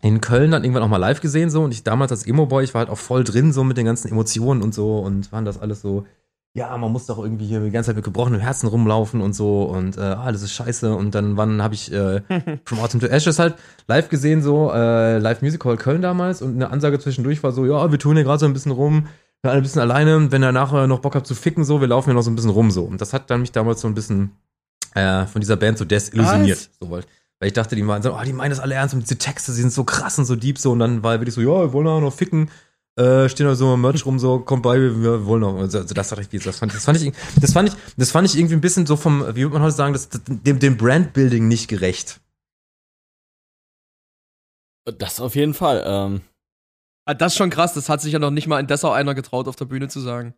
in 0.02 0.22
Köln 0.22 0.52
dann 0.52 0.64
irgendwann 0.64 0.84
auch 0.84 0.88
mal 0.90 0.98
live 0.98 1.22
gesehen 1.22 1.50
so. 1.50 1.64
Und 1.64 1.72
ich 1.72 1.84
damals 1.84 2.12
als 2.12 2.28
Emo-Boy, 2.28 2.64
ich 2.64 2.74
war 2.74 2.80
halt 2.80 2.90
auch 2.90 2.98
voll 2.98 3.24
drin 3.24 3.52
so 3.52 3.64
mit 3.64 3.78
den 3.78 3.86
ganzen 3.86 4.10
Emotionen 4.10 4.62
und 4.62 4.74
so 4.74 5.00
und 5.00 5.32
waren 5.32 5.46
das 5.46 5.60
alles 5.60 5.82
so, 5.82 6.06
ja, 6.54 6.78
man 6.78 6.92
muss 6.92 7.06
doch 7.06 7.18
irgendwie 7.18 7.46
hier 7.46 7.60
die 7.60 7.72
ganze 7.72 7.88
Zeit 7.88 7.98
mit 7.98 8.06
gebrochenem 8.06 8.40
Herzen 8.40 8.68
rumlaufen 8.68 9.20
und 9.22 9.34
so 9.34 9.64
und 9.64 9.98
äh, 9.98 10.02
ah, 10.02 10.32
das 10.32 10.42
ist 10.42 10.54
scheiße. 10.54 10.96
Und 10.96 11.14
dann 11.14 11.36
wann 11.36 11.62
habe 11.62 11.74
ich 11.74 11.92
äh, 11.92 12.22
From 12.66 12.80
Autumn 12.80 13.02
to 13.02 13.08
Ashes 13.08 13.40
halt 13.40 13.56
live 13.88 14.08
gesehen 14.08 14.42
so, 14.42 14.72
äh, 14.72 15.18
Live 15.18 15.42
Music 15.42 15.66
Hall 15.66 15.76
Köln 15.76 16.02
damals. 16.02 16.42
Und 16.42 16.56
eine 16.56 16.70
Ansage 16.70 17.00
zwischendurch 17.00 17.44
war 17.44 17.52
so, 17.52 17.66
ja, 17.66 17.92
wir 17.92 18.00
tun 18.00 18.16
hier 18.16 18.24
gerade 18.24 18.40
so 18.40 18.46
ein 18.46 18.54
bisschen 18.54 18.72
rum, 18.72 19.08
wir 19.42 19.52
alle 19.52 19.60
ein 19.60 19.64
bisschen 19.64 19.82
alleine, 19.82 20.32
wenn 20.32 20.44
ihr 20.44 20.52
nachher 20.54 20.88
noch 20.88 21.00
Bock 21.00 21.16
habt 21.16 21.28
zu 21.28 21.36
ficken 21.36 21.66
so, 21.66 21.82
wir 21.82 21.88
laufen 21.88 22.06
hier 22.06 22.14
noch 22.14 22.22
so 22.22 22.32
ein 22.32 22.36
bisschen 22.36 22.52
rum 22.52 22.72
so. 22.72 22.84
Und 22.84 23.02
das 23.02 23.12
hat 23.12 23.30
dann 23.30 23.42
mich 23.42 23.52
damals 23.52 23.82
so 23.82 23.88
ein 23.88 23.94
bisschen 23.94 24.32
äh, 24.94 25.26
von 25.26 25.42
dieser 25.42 25.58
Band 25.58 25.78
so 25.78 25.84
desillusioniert, 25.84 26.70
so 26.80 26.90
weil 26.90 27.04
weil 27.40 27.48
ich 27.48 27.54
dachte, 27.54 27.76
die 27.76 27.86
waren 27.86 28.02
so, 28.02 28.14
oh, 28.14 28.24
die 28.24 28.34
meinen 28.34 28.52
das 28.52 28.60
alle 28.60 28.76
ernst 28.76 28.94
und 28.94 29.02
diese 29.02 29.18
Texte, 29.18 29.52
die 29.52 29.62
sind 29.62 29.74
so 29.74 29.84
krass 29.84 30.18
und 30.18 30.26
so 30.26 30.36
deep 30.36 30.58
so. 30.58 30.72
Und 30.72 30.80
dann 30.80 31.04
war 31.04 31.20
wirklich 31.20 31.36
so, 31.36 31.42
ja, 31.42 31.48
wir 31.48 31.74
wollen 31.74 31.88
auch 31.88 32.00
noch 32.00 32.14
ficken. 32.14 32.50
Äh, 32.98 33.28
stehen 33.28 33.46
da 33.46 33.56
so 33.56 33.74
im 33.74 33.82
Merch 33.82 34.06
rum, 34.06 34.20
so, 34.20 34.40
kommt 34.40 34.64
bei, 34.64 34.80
wir 34.80 35.26
wollen 35.26 35.42
noch. 35.42 35.58
Also, 35.58 35.84
das 35.84 36.12
war 36.12 36.18
richtig, 36.18 36.44
das 36.44 36.60
fand, 36.60 36.74
das 36.74 36.86
fand 36.86 37.02
ich, 37.02 37.14
das 37.42 37.52
fand 37.52 37.70
ich, 37.70 37.76
das 37.98 38.12
fand 38.12 38.28
ich 38.28 38.38
irgendwie 38.38 38.56
ein 38.56 38.62
bisschen 38.62 38.86
so 38.86 38.96
vom, 38.96 39.22
wie 39.36 39.42
würde 39.42 39.56
man 39.56 39.64
heute 39.64 39.76
sagen, 39.76 39.92
das, 39.92 40.08
dem, 40.28 40.60
dem 40.60 40.78
Brandbuilding 40.78 41.46
nicht 41.46 41.68
gerecht. 41.68 42.22
Das 44.98 45.20
auf 45.20 45.36
jeden 45.36 45.54
Fall. 45.54 45.84
Ähm. 45.86 46.22
Ah, 47.06 47.14
das 47.14 47.34
ist 47.34 47.38
schon 47.38 47.50
krass, 47.50 47.74
das 47.74 47.90
hat 47.90 48.02
sich 48.02 48.14
ja 48.14 48.20
noch 48.20 48.32
nicht 48.32 48.48
mal 48.48 48.60
in 48.60 48.68
Dessau 48.68 48.92
einer 48.92 49.14
getraut, 49.14 49.48
auf 49.48 49.56
der 49.58 49.66
Bühne 49.66 49.90
zu 49.90 50.00
sagen. 50.00 50.34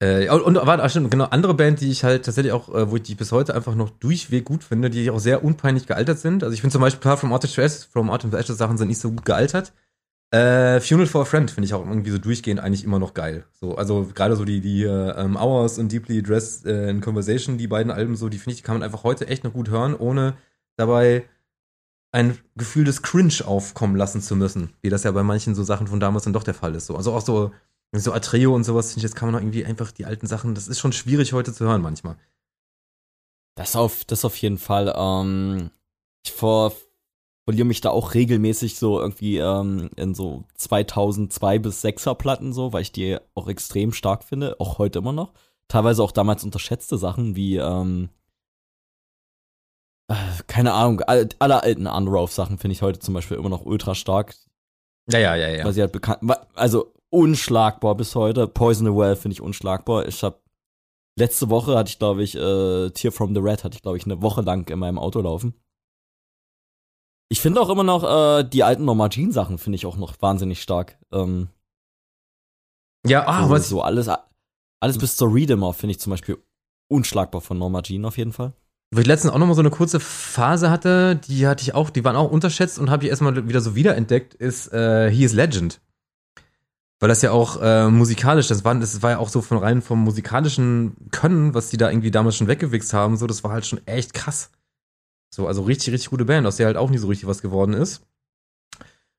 Äh, 0.00 0.28
und, 0.28 0.56
warte, 0.56 0.88
stimmt, 0.88 1.10
genau, 1.10 1.24
andere 1.24 1.54
Band, 1.54 1.80
die 1.80 1.90
ich 1.90 2.04
halt 2.04 2.24
tatsächlich 2.24 2.52
auch, 2.52 2.68
äh, 2.74 2.90
wo 2.90 2.96
ich 2.96 3.02
die 3.02 3.14
bis 3.14 3.32
heute 3.32 3.54
einfach 3.54 3.74
noch 3.74 3.90
durchweg 3.90 4.44
gut 4.44 4.64
finde, 4.64 4.90
die 4.90 5.10
auch 5.10 5.20
sehr 5.20 5.44
unpeinlich 5.44 5.86
gealtert 5.86 6.18
sind. 6.18 6.42
Also 6.42 6.52
ich 6.52 6.60
finde 6.60 6.72
zum 6.72 6.82
Beispiel 6.82 7.00
paar 7.00 7.16
From 7.16 7.30
to 7.30 7.46
Ashes, 7.46 7.84
From 7.84 8.08
to 8.18 8.36
Ashes 8.36 8.58
Sachen 8.58 8.76
sind 8.76 8.88
nicht 8.88 9.00
so 9.00 9.10
gut 9.10 9.24
gealtert. 9.24 9.72
Äh, 10.34 10.80
Funeral 10.80 11.06
for 11.06 11.22
a 11.22 11.24
Friend 11.24 11.48
finde 11.48 11.66
ich 11.66 11.74
auch 11.74 11.86
irgendwie 11.86 12.10
so 12.10 12.18
durchgehend 12.18 12.58
eigentlich 12.58 12.82
immer 12.82 12.98
noch 12.98 13.14
geil. 13.14 13.44
So, 13.52 13.76
also 13.76 14.10
gerade 14.14 14.34
so 14.34 14.44
die, 14.44 14.60
die 14.60 14.82
ähm, 14.82 15.36
Hours 15.36 15.78
und 15.78 15.92
Deeply 15.92 16.24
Dressed 16.24 16.66
äh, 16.66 16.90
in 16.90 17.00
Conversation, 17.00 17.56
die 17.56 17.68
beiden 17.68 17.92
Alben 17.92 18.16
so, 18.16 18.28
die 18.28 18.38
finde 18.38 18.54
ich, 18.54 18.56
die 18.56 18.62
kann 18.64 18.74
man 18.74 18.82
einfach 18.82 19.04
heute 19.04 19.28
echt 19.28 19.44
noch 19.44 19.52
gut 19.52 19.70
hören, 19.70 19.94
ohne 19.94 20.34
dabei 20.76 21.24
ein 22.10 22.36
Gefühl 22.56 22.84
des 22.84 23.02
Cringe 23.02 23.46
aufkommen 23.46 23.94
lassen 23.94 24.20
zu 24.20 24.34
müssen, 24.34 24.70
wie 24.82 24.90
das 24.90 25.04
ja 25.04 25.12
bei 25.12 25.22
manchen 25.22 25.54
so 25.54 25.62
Sachen 25.62 25.86
von 25.86 26.00
damals 26.00 26.24
dann 26.24 26.32
doch 26.32 26.42
der 26.42 26.54
Fall 26.54 26.74
ist. 26.74 26.86
So, 26.86 26.96
also 26.96 27.12
auch 27.12 27.22
so 27.22 27.52
so 28.00 28.12
Atreo 28.12 28.54
und 28.54 28.64
sowas, 28.64 28.88
finde 28.88 28.98
ich, 28.98 29.02
jetzt 29.04 29.16
kann 29.16 29.28
man 29.28 29.36
auch 29.36 29.40
irgendwie 29.40 29.64
einfach 29.64 29.92
die 29.92 30.06
alten 30.06 30.26
Sachen, 30.26 30.54
das 30.54 30.68
ist 30.68 30.80
schon 30.80 30.92
schwierig 30.92 31.32
heute 31.32 31.52
zu 31.52 31.64
hören 31.64 31.82
manchmal. 31.82 32.16
Das 33.56 33.76
auf, 33.76 34.04
das 34.04 34.24
auf 34.24 34.36
jeden 34.36 34.58
Fall. 34.58 34.92
Ähm, 34.96 35.70
ich 36.24 36.32
vor, 36.32 36.72
verliere 37.44 37.66
mich 37.66 37.80
da 37.80 37.90
auch 37.90 38.14
regelmäßig 38.14 38.78
so 38.78 39.00
irgendwie 39.00 39.38
ähm, 39.38 39.90
in 39.96 40.14
so 40.14 40.44
2002 40.54 41.58
bis 41.60 41.84
6er 41.84 42.14
Platten 42.14 42.52
so, 42.52 42.72
weil 42.72 42.82
ich 42.82 42.92
die 42.92 43.18
auch 43.34 43.48
extrem 43.48 43.92
stark 43.92 44.24
finde, 44.24 44.58
auch 44.58 44.78
heute 44.78 44.98
immer 44.98 45.12
noch. 45.12 45.32
Teilweise 45.68 46.02
auch 46.02 46.12
damals 46.12 46.42
unterschätzte 46.42 46.98
Sachen 46.98 47.36
wie, 47.36 47.56
ähm, 47.56 48.08
äh, 50.08 50.14
keine 50.46 50.72
Ahnung, 50.72 51.00
all, 51.02 51.28
alle 51.38 51.62
alten 51.62 51.86
Unrove 51.86 52.32
Sachen 52.32 52.58
finde 52.58 52.72
ich 52.72 52.82
heute 52.82 52.98
zum 52.98 53.14
Beispiel 53.14 53.36
immer 53.36 53.50
noch 53.50 53.64
ultra 53.64 53.94
stark. 53.94 54.34
Ja, 55.10 55.18
ja, 55.18 55.36
ja, 55.36 55.48
ja. 55.48 55.64
Weil 55.64 55.72
sie 55.74 55.82
halt 55.82 55.92
bekannt, 55.92 56.22
also 56.54 56.93
unschlagbar 57.14 57.94
bis 57.94 58.14
heute. 58.14 58.48
Poison 58.48 58.86
the 58.86 58.92
Well 58.92 59.16
finde 59.16 59.34
ich 59.34 59.40
unschlagbar. 59.40 60.06
Ich 60.08 60.22
habe 60.22 60.40
letzte 61.16 61.48
Woche 61.48 61.76
hatte 61.78 61.90
ich 61.90 61.98
glaube 61.98 62.22
ich 62.22 62.34
äh, 62.34 62.90
Tear 62.90 63.12
from 63.12 63.34
the 63.34 63.40
Red 63.40 63.64
hatte 63.64 63.76
ich 63.76 63.82
glaube 63.82 63.96
ich 63.96 64.04
eine 64.04 64.20
Woche 64.20 64.42
lang 64.42 64.68
in 64.68 64.78
meinem 64.78 64.98
Auto 64.98 65.20
laufen. 65.20 65.54
Ich 67.30 67.40
finde 67.40 67.60
auch 67.60 67.70
immer 67.70 67.84
noch 67.84 68.04
äh, 68.04 68.44
die 68.44 68.64
alten 68.64 68.84
Norma 68.84 69.08
Jean 69.08 69.32
Sachen 69.32 69.58
finde 69.58 69.76
ich 69.76 69.86
auch 69.86 69.96
noch 69.96 70.20
wahnsinnig 70.20 70.60
stark. 70.60 70.98
Ähm, 71.12 71.48
ja, 73.06 73.26
ah, 73.26 73.42
also, 73.42 73.50
was 73.50 73.68
so 73.68 73.82
alles 73.82 74.10
alles 74.80 74.98
bis 74.98 75.16
zur 75.16 75.32
Redeemer 75.32 75.72
finde 75.72 75.92
ich 75.92 76.00
zum 76.00 76.10
Beispiel 76.10 76.38
unschlagbar 76.88 77.40
von 77.40 77.58
Norma 77.58 77.82
Jean 77.82 78.04
auf 78.04 78.18
jeden 78.18 78.32
Fall. 78.32 78.52
Wo 78.92 79.00
ich 79.00 79.06
letztens 79.06 79.32
auch 79.32 79.38
noch 79.38 79.46
mal 79.46 79.54
so 79.54 79.60
eine 79.60 79.70
kurze 79.70 79.98
Phase 79.98 80.70
hatte, 80.70 81.16
die 81.16 81.46
hatte 81.46 81.62
ich 81.62 81.74
auch, 81.74 81.90
die 81.90 82.04
waren 82.04 82.16
auch 82.16 82.30
unterschätzt 82.30 82.78
und 82.78 82.90
habe 82.90 83.04
ich 83.04 83.10
erstmal 83.10 83.48
wieder 83.48 83.60
so 83.60 83.74
wiederentdeckt, 83.74 84.34
ist 84.34 84.72
äh, 84.72 85.10
He 85.10 85.24
is 85.24 85.32
Legend. 85.32 85.80
Weil 87.04 87.10
das 87.10 87.20
ja 87.20 87.32
auch 87.32 87.60
äh, 87.60 87.90
musikalisch, 87.90 88.48
das 88.48 88.64
war, 88.64 88.74
das 88.76 89.02
war 89.02 89.10
ja 89.10 89.18
auch 89.18 89.28
so 89.28 89.42
von 89.42 89.58
rein 89.58 89.82
vom 89.82 89.98
musikalischen 90.02 90.96
Können, 91.10 91.52
was 91.52 91.68
die 91.68 91.76
da 91.76 91.90
irgendwie 91.90 92.10
damals 92.10 92.34
schon 92.36 92.48
weggewichst 92.48 92.94
haben, 92.94 93.18
so, 93.18 93.26
das 93.26 93.44
war 93.44 93.52
halt 93.52 93.66
schon 93.66 93.86
echt 93.86 94.14
krass. 94.14 94.50
So, 95.28 95.46
also 95.46 95.64
richtig, 95.64 95.92
richtig 95.92 96.08
gute 96.08 96.24
Band, 96.24 96.46
aus 96.46 96.56
der 96.56 96.64
halt 96.64 96.78
auch 96.78 96.88
nie 96.88 96.96
so 96.96 97.08
richtig 97.08 97.28
was 97.28 97.42
geworden 97.42 97.74
ist. 97.74 98.00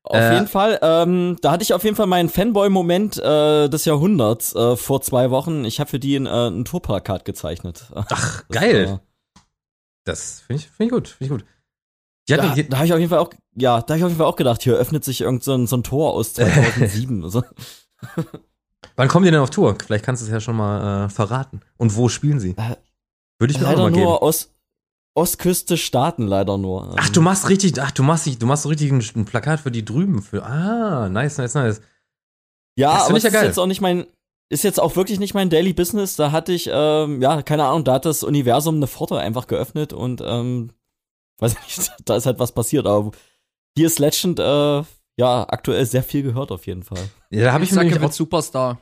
Auf 0.01 0.17
Äh, 0.17 0.33
jeden 0.33 0.47
Fall, 0.47 0.79
ähm, 0.81 1.37
da 1.43 1.51
hatte 1.51 1.61
ich 1.61 1.75
auf 1.75 1.83
jeden 1.83 1.95
Fall 1.95 2.07
meinen 2.07 2.29
Fanboy-Moment 2.29 3.19
äh, 3.19 3.69
des 3.69 3.85
Jahrhunderts 3.85 4.55
äh, 4.55 4.75
vor 4.77 5.03
zwei 5.03 5.29
Wochen. 5.29 5.63
Ich 5.63 5.79
habe 5.79 5.91
für 5.91 5.99
die 5.99 6.15
ein, 6.15 6.25
äh, 6.25 6.47
ein 6.47 6.65
Tourplakat 6.65 7.23
gezeichnet. 7.23 7.85
Ach, 7.93 8.43
Das, 8.49 8.61
geil. 8.61 8.99
äh, 8.99 9.39
Das 10.05 10.41
finde 10.41 10.63
ich, 10.63 10.69
find 10.71 10.87
ich 10.87 10.91
gut, 10.91 11.07
finde 11.09 11.25
ich 11.35 11.39
gut. 11.39 11.45
Die 12.27 12.33
hatten, 12.33 12.69
da 12.69 12.77
habe 12.77 12.87
ich 12.87 12.93
auf 12.93 12.99
jeden 12.99 13.09
Fall 13.09 13.19
auch, 13.19 13.29
ja, 13.55 13.81
da 13.81 13.93
habe 13.93 13.97
ich 13.99 14.03
auf 14.03 14.09
jeden 14.09 14.17
Fall 14.17 14.27
auch 14.27 14.35
gedacht, 14.35 14.63
hier 14.63 14.75
öffnet 14.75 15.03
sich 15.03 15.21
irgend 15.21 15.43
so 15.43 15.53
ein, 15.53 15.67
so 15.67 15.77
ein 15.77 15.83
Tor 15.83 16.13
aus 16.13 16.33
2007. 16.33 17.23
also, 17.23 17.43
wann 18.95 19.07
kommen 19.07 19.25
die 19.25 19.31
denn 19.31 19.39
auf 19.41 19.49
Tour? 19.51 19.75
Vielleicht 19.85 20.05
kannst 20.05 20.21
du 20.21 20.25
es 20.25 20.31
ja 20.31 20.39
schon 20.39 20.55
mal 20.55 21.05
äh, 21.05 21.09
verraten. 21.09 21.61
Und 21.77 21.95
wo 21.95 22.09
spielen 22.09 22.39
sie? 22.39 22.51
Äh, 22.51 22.75
Würde 23.39 23.53
ich 23.53 23.59
mir 23.59 23.65
auch 23.67 23.71
leider 23.71 23.77
noch 23.83 23.89
mal 23.89 23.91
geben. 23.91 24.03
nur 24.03 24.23
aus 24.23 24.51
Ostküste 25.17 25.77
Staaten 25.77 26.27
leider 26.27 26.57
nur. 26.57 26.93
Ach, 26.97 27.09
du 27.09 27.21
machst 27.21 27.47
richtig, 27.47 27.79
ach, 27.81 27.91
du 27.91 28.03
machst, 28.03 28.27
du 28.41 28.45
machst 28.45 28.63
so 28.63 28.69
richtig 28.69 28.91
ein, 28.91 29.01
ein 29.15 29.25
Plakat 29.25 29.61
für 29.61 29.71
die 29.71 29.85
drüben. 29.85 30.21
Für, 30.21 30.43
ah, 30.43 31.07
nice, 31.07 31.37
nice, 31.37 31.53
nice. 31.53 31.81
Ja, 32.77 32.95
Das 32.95 33.07
aber 33.07 33.17
ich 33.17 33.23
ja 33.23 33.29
geil. 33.29 33.43
ist 33.43 33.47
jetzt 33.47 33.59
auch 33.59 33.67
nicht 33.67 33.79
mein, 33.79 34.07
ist 34.49 34.63
jetzt 34.65 34.79
auch 34.79 34.97
wirklich 34.97 35.19
nicht 35.19 35.33
mein 35.33 35.49
Daily 35.49 35.71
Business. 35.71 36.17
Da 36.17 36.33
hatte 36.33 36.51
ich, 36.51 36.69
ähm, 36.69 37.21
ja, 37.21 37.41
keine 37.43 37.63
Ahnung, 37.63 37.85
da 37.85 37.93
hat 37.93 38.05
das 38.05 38.23
Universum 38.23 38.75
eine 38.75 38.87
Pforte 38.87 39.17
einfach 39.17 39.47
geöffnet 39.47 39.93
und, 39.93 40.21
ähm, 40.25 40.71
weiß 41.39 41.55
nicht, 41.63 41.91
da 42.05 42.15
ist 42.15 42.25
halt 42.25 42.39
was 42.39 42.51
passiert. 42.53 42.85
Aber 42.87 43.11
hier 43.77 43.87
ist 43.87 43.99
Legend, 43.99 44.39
äh, 44.39 44.83
ja, 45.17 45.47
aktuell 45.47 45.85
sehr 45.85 46.03
viel 46.03 46.23
gehört 46.23 46.51
auf 46.51 46.65
jeden 46.67 46.83
Fall. 46.83 47.09
Ja, 47.29 47.45
da 47.45 47.53
habe 47.53 47.63
ich, 47.63 47.71
mir 47.71 47.75
sag, 47.75 47.83
nämlich 47.85 48.01
auch- 48.03 48.11
Superstar. 48.11 48.81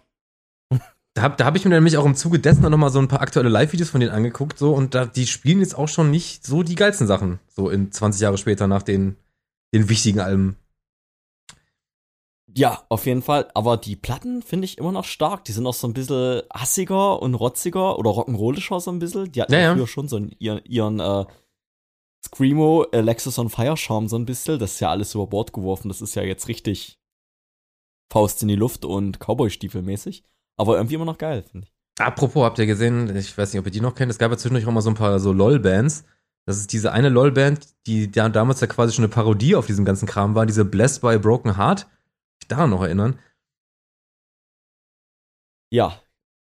da 1.13 1.21
hab, 1.21 1.37
da 1.37 1.45
hab 1.45 1.55
ich 1.55 1.63
mir 1.65 1.71
nämlich 1.71 1.97
auch 1.97 2.05
im 2.05 2.15
Zuge 2.15 2.39
dessen 2.39 2.63
noch 2.63 2.77
mal 2.77 2.89
so 2.89 2.99
ein 2.99 3.07
paar 3.07 3.21
aktuelle 3.21 3.49
Live-Videos 3.49 3.89
von 3.91 3.99
denen 3.99 4.11
angeguckt, 4.13 4.57
so, 4.57 4.73
und 4.73 4.95
da, 4.95 5.05
die 5.05 5.27
spielen 5.27 5.59
jetzt 5.59 5.77
auch 5.77 5.87
schon 5.87 6.09
nicht 6.11 6.45
so 6.45 6.63
die 6.63 6.75
geilsten 6.75 7.05
Sachen, 7.07 7.39
so 7.49 7.69
in 7.69 7.91
20 7.91 8.21
Jahre 8.21 8.37
später 8.37 8.67
nach 8.67 8.81
den, 8.83 9.15
den 9.73 9.89
wichtigen 9.89 10.19
Alben. 10.19 10.57
Ja, 12.55 12.83
auf 12.89 13.07
jeden 13.07 13.23
Fall. 13.23 13.49
Aber 13.55 13.77
die 13.77 13.95
Platten 13.95 14.43
finde 14.43 14.65
ich 14.65 14.77
immer 14.77 14.91
noch 14.91 15.05
stark. 15.05 15.43
Die 15.45 15.51
sind 15.51 15.65
auch 15.65 15.73
so 15.73 15.87
ein 15.87 15.93
bisschen 15.93 16.43
hassiger 16.53 17.19
und 17.19 17.33
rotziger 17.33 17.97
oder 17.97 18.11
rock'n'rollischer 18.11 18.79
so 18.79 18.91
ein 18.91 18.99
bisschen. 18.99 19.31
Die 19.31 19.41
hatten 19.41 19.53
Ja, 19.53 19.59
ja, 19.59 19.73
früher 19.73 19.87
schon 19.87 20.07
so 20.07 20.17
einen, 20.17 20.35
ihren, 20.37 20.63
ihren 20.65 20.99
äh, 20.99 21.25
Screamo, 22.25 22.85
Alexis 22.91 23.37
on 23.37 23.49
Fire 23.49 23.77
Charme 23.77 24.07
so 24.07 24.17
ein 24.17 24.25
bisschen. 24.25 24.59
Das 24.59 24.73
ist 24.73 24.79
ja 24.79 24.89
alles 24.89 25.13
über 25.13 25.27
Bord 25.27 25.53
geworfen. 25.53 25.89
Das 25.89 26.01
ist 26.01 26.15
ja 26.15 26.23
jetzt 26.23 26.47
richtig 26.47 26.99
Faust 28.11 28.41
in 28.41 28.47
die 28.47 28.55
Luft 28.55 28.85
und 28.85 29.19
Cowboy-Stiefel 29.19 29.81
mäßig. 29.81 30.23
Aber 30.57 30.77
irgendwie 30.77 30.95
immer 30.95 31.05
noch 31.05 31.17
geil, 31.17 31.43
finde 31.43 31.67
ich. 31.67 31.73
Apropos, 31.99 32.43
habt 32.43 32.59
ihr 32.59 32.65
gesehen, 32.65 33.15
ich 33.15 33.37
weiß 33.37 33.53
nicht, 33.53 33.59
ob 33.59 33.65
ihr 33.65 33.71
die 33.71 33.81
noch 33.81 33.95
kennt, 33.95 34.11
es 34.11 34.17
gab 34.17 34.31
ja 34.31 34.37
zwischendurch 34.37 34.65
auch 34.65 34.71
mal 34.71 34.81
so 34.81 34.89
ein 34.89 34.95
paar 34.95 35.19
so 35.19 35.31
LOL-Bands. 35.31 36.05
Das 36.45 36.57
ist 36.57 36.73
diese 36.73 36.91
eine 36.91 37.09
LOL-Band, 37.09 37.67
die 37.87 38.11
da 38.11 38.27
damals 38.29 38.59
ja 38.61 38.67
quasi 38.67 38.93
schon 38.93 39.05
eine 39.05 39.13
Parodie 39.13 39.55
auf 39.55 39.65
diesem 39.65 39.85
ganzen 39.85 40.07
Kram 40.07 40.35
war, 40.35 40.45
diese 40.45 40.65
Blessed 40.65 41.01
by 41.01 41.09
a 41.09 41.17
Broken 41.17 41.57
Heart. 41.57 41.87
Ich 42.41 42.47
daran 42.47 42.71
noch 42.71 42.81
erinnern. 42.81 43.19
Ja. 45.71 46.01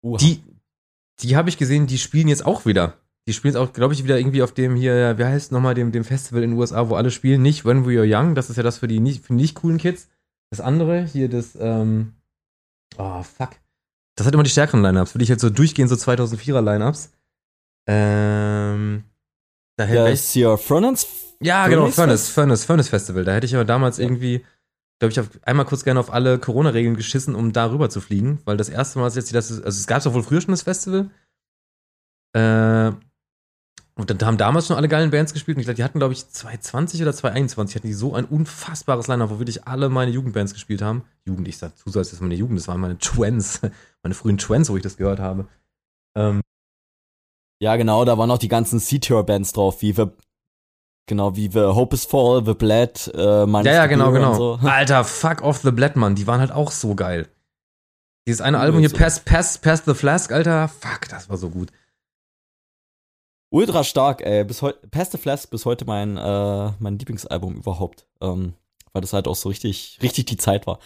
Uha. 0.03 0.17
Die, 0.17 0.43
die 1.21 1.35
habe 1.35 1.49
ich 1.49 1.57
gesehen, 1.57 1.87
die 1.87 1.97
spielen 1.97 2.27
jetzt 2.27 2.45
auch 2.45 2.65
wieder. 2.65 2.98
Die 3.27 3.33
spielen 3.33 3.53
jetzt 3.53 3.61
auch, 3.61 3.73
glaube 3.73 3.93
ich, 3.93 4.03
wieder 4.03 4.17
irgendwie 4.17 4.41
auf 4.41 4.53
dem 4.53 4.75
hier, 4.75 5.17
wie 5.17 5.23
heißt 5.23 5.51
nochmal, 5.51 5.75
dem, 5.75 5.91
dem 5.91 6.03
Festival 6.03 6.43
in 6.43 6.51
den 6.51 6.59
USA, 6.59 6.89
wo 6.89 6.95
alle 6.95 7.11
spielen. 7.11 7.41
Nicht 7.41 7.65
When 7.65 7.85
We 7.85 7.99
Are 7.99 8.07
Young, 8.07 8.33
das 8.33 8.49
ist 8.49 8.55
ja 8.55 8.63
das 8.63 8.79
für 8.79 8.87
die 8.87 8.99
nicht, 8.99 9.23
für 9.23 9.33
die 9.33 9.41
nicht 9.41 9.55
coolen 9.55 9.77
Kids. 9.77 10.09
Das 10.49 10.61
andere, 10.61 11.05
hier 11.05 11.29
das, 11.29 11.55
ähm, 11.59 12.13
oh, 12.97 13.21
fuck. 13.21 13.51
Das 14.15 14.25
hat 14.25 14.33
immer 14.33 14.43
die 14.43 14.49
stärkeren 14.49 14.81
Lineups. 14.81 15.11
Für 15.11 15.19
dich 15.19 15.29
halt 15.29 15.39
so 15.39 15.49
durchgehend 15.49 15.89
so 15.89 15.95
2004er 15.95 16.61
Lineups. 16.61 17.11
Ähm, 17.87 19.03
da 19.77 19.85
hätte 19.85 19.95
ja, 19.95 20.07
ich, 20.07 20.13
ist 20.13 20.31
hier 20.31 20.57
Furnace. 20.57 21.07
ja, 21.39 21.67
genau, 21.67 21.87
Furnace 21.87 22.29
Furnace? 22.29 22.65
Furnace, 22.65 22.89
Festival. 22.89 23.23
Da 23.23 23.33
hätte 23.33 23.45
ich 23.45 23.55
aber 23.55 23.65
damals 23.65 23.97
irgendwie, 23.97 24.43
glaube 24.99 25.11
ich, 25.11 25.19
auf, 25.19 25.29
einmal 25.43 25.65
kurz 25.65 25.83
gerne 25.83 25.99
auf 25.99 26.11
alle 26.11 26.37
Corona-Regeln 26.37 26.95
geschissen, 26.95 27.33
um 27.33 27.53
da 27.53 27.71
rüber 27.71 27.89
zu 27.89 28.01
fliegen, 28.01 28.39
weil 28.43 28.57
das 28.57 28.69
erste 28.69 28.99
Mal, 28.99 29.05
dass 29.05 29.15
jetzt 29.15 29.33
das, 29.33 29.51
also 29.51 29.67
es 29.67 29.87
gab 29.87 30.03
doch 30.03 30.13
wohl 30.13 30.23
früher 30.23 30.41
schon 30.41 30.51
das 30.51 30.63
Festival. 30.63 31.09
Äh, 32.33 32.91
und 33.99 34.09
dann 34.09 34.25
haben 34.25 34.37
damals 34.37 34.67
schon 34.67 34.77
alle 34.77 34.87
geilen 34.87 35.11
Bands 35.11 35.33
gespielt 35.33 35.57
und 35.57 35.59
ich 35.59 35.65
glaube, 35.65 35.75
die 35.75 35.83
hatten, 35.83 35.99
glaube 35.99 36.13
ich, 36.13 36.25
2020 36.25 37.01
oder 37.01 37.13
2021 37.13 37.75
hatten 37.75 37.87
die 37.87 37.93
so 37.93 38.15
ein 38.15 38.23
unfassbares 38.23 39.07
Line-Up, 39.07 39.29
wo 39.29 39.39
wirklich 39.39 39.67
alle 39.67 39.89
meine 39.89 40.09
Jugendbands 40.09 40.53
gespielt 40.53 40.81
haben. 40.81 41.03
Jugend, 41.25 41.49
ich 41.49 41.57
sag 41.57 41.77
zu, 41.77 41.89
das 41.89 42.21
meine 42.21 42.35
Jugend, 42.35 42.57
das 42.57 42.69
waren 42.69 42.79
meine 42.79 42.97
Twins, 42.99 43.59
meine 44.01 44.15
frühen 44.15 44.37
Twins, 44.37 44.69
wo 44.69 44.77
ich 44.77 44.83
das 44.83 44.95
gehört 44.95 45.19
habe. 45.19 45.49
Ähm, 46.15 46.39
Ja, 47.61 47.75
genau, 47.75 48.05
da 48.05 48.17
waren 48.17 48.31
auch 48.31 48.37
die 48.37 48.47
ganzen 48.47 48.79
C-Tier-Bands 48.79 49.51
drauf, 49.51 49.81
wie 49.81 49.97
wir, 49.97 50.13
genau, 51.05 51.35
wie 51.35 51.53
wir 51.53 51.75
Hope 51.75 51.93
is 51.93 52.05
Fall, 52.05 52.41
The 52.45 52.53
Bled, 52.53 53.11
äh, 53.13 53.19
Ja, 53.19 53.61
ja, 53.63 53.83
the 53.83 53.89
genau, 53.89 54.13
genau. 54.13 54.33
So. 54.33 54.59
Alter, 54.65 55.03
fuck 55.03 55.41
off 55.41 55.59
the 55.59 55.71
Blood, 55.71 55.97
Mann. 55.97 56.15
Die 56.15 56.25
waren 56.25 56.39
halt 56.39 56.53
auch 56.53 56.71
so 56.71 56.95
geil. 56.95 57.27
Dieses 58.25 58.39
eine 58.39 58.59
Album 58.59 58.79
hier. 58.79 58.93
Pass, 58.93 59.19
Pass, 59.19 59.57
Pass 59.57 59.83
the 59.85 59.93
Flask, 59.93 60.31
Alter, 60.31 60.69
fuck, 60.69 61.09
das 61.09 61.29
war 61.29 61.35
so 61.35 61.49
gut. 61.49 61.69
Ultra 63.51 63.83
stark, 63.83 64.21
ey. 64.21 64.43
Bis 64.43 64.63
Past 64.91 65.11
the 65.11 65.17
Flask 65.17 65.49
bis 65.49 65.65
heute 65.65 65.85
mein, 65.85 66.17
äh, 66.17 66.71
mein 66.79 66.99
Lieblingsalbum 66.99 67.55
überhaupt. 67.55 68.07
Ähm, 68.21 68.53
weil 68.93 69.01
das 69.01 69.13
halt 69.13 69.27
auch 69.27 69.35
so 69.35 69.49
richtig, 69.49 69.99
richtig 70.01 70.25
die 70.25 70.37
Zeit 70.37 70.67
war. 70.67 70.79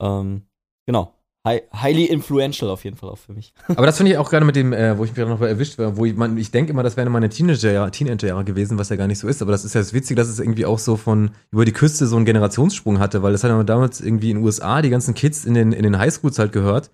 Ähm, 0.00 0.42
genau. 0.86 1.14
Hi 1.46 1.62
highly 1.72 2.04
influential 2.04 2.70
auf 2.70 2.84
jeden 2.84 2.98
Fall 2.98 3.08
auch 3.08 3.18
für 3.18 3.32
mich. 3.32 3.54
Aber 3.68 3.86
das 3.86 3.96
finde 3.96 4.12
ich 4.12 4.18
auch 4.18 4.28
gerade 4.28 4.44
mit 4.44 4.56
dem, 4.56 4.74
äh, 4.74 4.98
wo 4.98 5.04
ich 5.04 5.16
mich 5.16 5.26
noch 5.26 5.40
erwischt 5.40 5.78
war, 5.78 5.96
wo 5.96 6.04
ich, 6.04 6.14
man, 6.14 6.36
ich 6.36 6.50
denke 6.50 6.72
immer, 6.72 6.82
das 6.82 6.98
wären 6.98 7.10
meine 7.10 7.30
Teenagerjahre 7.30 7.90
Teenagerjahre 7.90 8.44
gewesen, 8.44 8.76
was 8.76 8.90
ja 8.90 8.96
gar 8.96 9.06
nicht 9.06 9.18
so 9.18 9.26
ist. 9.26 9.40
Aber 9.40 9.50
das 9.50 9.64
ist 9.64 9.74
ja 9.74 9.80
das 9.80 9.94
Witzige, 9.94 10.16
dass 10.16 10.28
es 10.28 10.38
irgendwie 10.38 10.66
auch 10.66 10.78
so 10.78 10.96
von 10.96 11.30
über 11.50 11.64
die 11.64 11.72
Küste 11.72 12.06
so 12.06 12.16
einen 12.16 12.26
Generationssprung 12.26 12.98
hatte, 12.98 13.22
weil 13.22 13.32
das 13.32 13.42
hat 13.42 13.50
ja 13.50 13.62
damals 13.62 14.02
irgendwie 14.02 14.30
in 14.30 14.38
den 14.38 14.44
USA 14.44 14.82
die 14.82 14.90
ganzen 14.90 15.14
Kids 15.14 15.46
in 15.46 15.54
den, 15.54 15.72
in 15.72 15.82
den 15.82 15.98
Highschools 15.98 16.38
halt 16.38 16.52
gehört. 16.52 16.90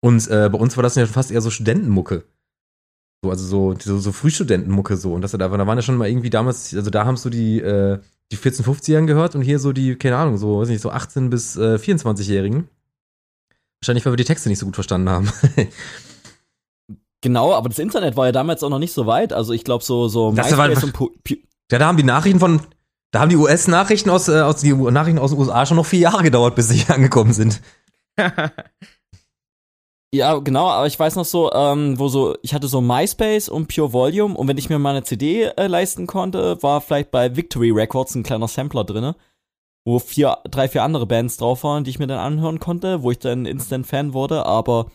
Und 0.00 0.26
äh, 0.28 0.48
bei 0.50 0.58
uns 0.58 0.76
war 0.76 0.82
das 0.82 0.94
ja 0.94 1.04
fast 1.04 1.30
eher 1.30 1.42
so 1.42 1.50
Studentenmucke. 1.50 2.24
So, 3.24 3.30
also 3.30 3.44
so, 3.44 3.74
so, 3.80 3.98
so 3.98 4.12
Frühstudentenmucke 4.12 4.96
so. 4.96 5.12
Und 5.12 5.22
das 5.22 5.32
da, 5.32 5.38
da 5.38 5.50
waren 5.50 5.78
ja 5.78 5.82
schon 5.82 5.96
mal 5.96 6.08
irgendwie 6.08 6.30
damals, 6.30 6.74
also 6.74 6.90
da 6.90 7.04
haben 7.04 7.16
so 7.16 7.30
die, 7.30 7.60
äh, 7.60 7.98
die 8.30 8.36
14-, 8.36 8.62
50-Jährigen 8.62 9.06
gehört 9.06 9.34
und 9.34 9.42
hier 9.42 9.58
so 9.58 9.72
die, 9.72 9.96
keine 9.96 10.16
Ahnung, 10.16 10.38
so, 10.38 10.60
weiß 10.60 10.68
nicht, 10.68 10.82
so 10.82 10.90
18- 10.92 11.28
bis 11.28 11.56
äh, 11.56 11.76
24-Jährigen. 11.76 12.68
Wahrscheinlich, 13.80 14.04
weil 14.04 14.12
wir 14.12 14.16
die 14.18 14.24
Texte 14.24 14.48
nicht 14.48 14.58
so 14.58 14.66
gut 14.66 14.74
verstanden 14.76 15.08
haben. 15.10 15.30
Genau, 17.20 17.52
aber 17.52 17.68
das 17.68 17.78
Internet 17.78 18.16
war 18.16 18.26
ja 18.26 18.32
damals 18.32 18.62
auch 18.62 18.70
noch 18.70 18.78
nicht 18.78 18.92
so 18.92 19.06
weit. 19.06 19.32
Also 19.32 19.52
ich 19.52 19.64
glaube 19.64 19.82
so, 19.82 20.08
so 20.08 20.32
Das 20.32 20.56
war- 20.56 20.70
und 20.70 20.92
Pu 20.92 21.10
Pu 21.24 21.34
Ja, 21.70 21.78
da 21.78 21.86
haben 21.88 21.96
die 21.96 22.04
Nachrichten 22.04 22.38
von, 22.38 22.60
da 23.10 23.20
haben 23.20 23.28
die 23.28 23.36
US-Nachrichten 23.36 24.10
aus, 24.10 24.28
äh, 24.28 24.40
aus 24.40 24.60
die 24.60 24.72
Nachrichten 24.72 25.18
aus 25.18 25.30
den 25.30 25.40
USA 25.40 25.66
schon 25.66 25.76
noch 25.78 25.86
vier 25.86 25.98
Jahre 26.00 26.22
gedauert, 26.22 26.54
bis 26.54 26.68
sie 26.68 26.76
hier 26.76 26.94
angekommen 26.94 27.32
sind. 27.32 27.60
Ja, 30.14 30.38
genau, 30.38 30.68
aber 30.68 30.86
ich 30.86 30.98
weiß 30.98 31.16
noch 31.16 31.26
so, 31.26 31.52
ähm, 31.52 31.98
wo 31.98 32.08
so, 32.08 32.34
ich 32.42 32.54
hatte 32.54 32.66
so 32.66 32.80
MySpace 32.80 33.50
und 33.50 33.68
Pure 33.68 33.92
Volume 33.92 34.34
und 34.34 34.48
wenn 34.48 34.56
ich 34.56 34.70
mir 34.70 34.78
mal 34.78 34.90
eine 34.90 35.02
CD 35.04 35.42
äh, 35.44 35.66
leisten 35.66 36.06
konnte, 36.06 36.62
war 36.62 36.80
vielleicht 36.80 37.10
bei 37.10 37.36
Victory 37.36 37.70
Records 37.70 38.14
ein 38.14 38.22
kleiner 38.22 38.48
Sampler 38.48 38.84
drinne, 38.84 39.16
wo 39.84 39.98
vier, 39.98 40.38
drei, 40.50 40.66
vier 40.68 40.82
andere 40.82 41.04
Bands 41.06 41.36
drauf 41.36 41.62
waren, 41.62 41.84
die 41.84 41.90
ich 41.90 41.98
mir 41.98 42.06
dann 42.06 42.20
anhören 42.20 42.58
konnte, 42.58 43.02
wo 43.02 43.10
ich 43.10 43.18
dann 43.18 43.44
Instant 43.44 43.86
Fan 43.86 44.14
wurde, 44.14 44.46
aber 44.46 44.90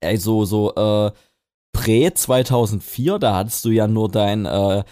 ey, 0.00 0.16
so, 0.16 0.44
so, 0.44 0.72
äh, 0.74 1.10
Prä 1.72 2.12
2004, 2.14 3.18
da 3.18 3.34
hattest 3.34 3.64
du 3.64 3.70
ja 3.70 3.88
nur 3.88 4.08
dein, 4.08 4.46
äh, 4.46 4.84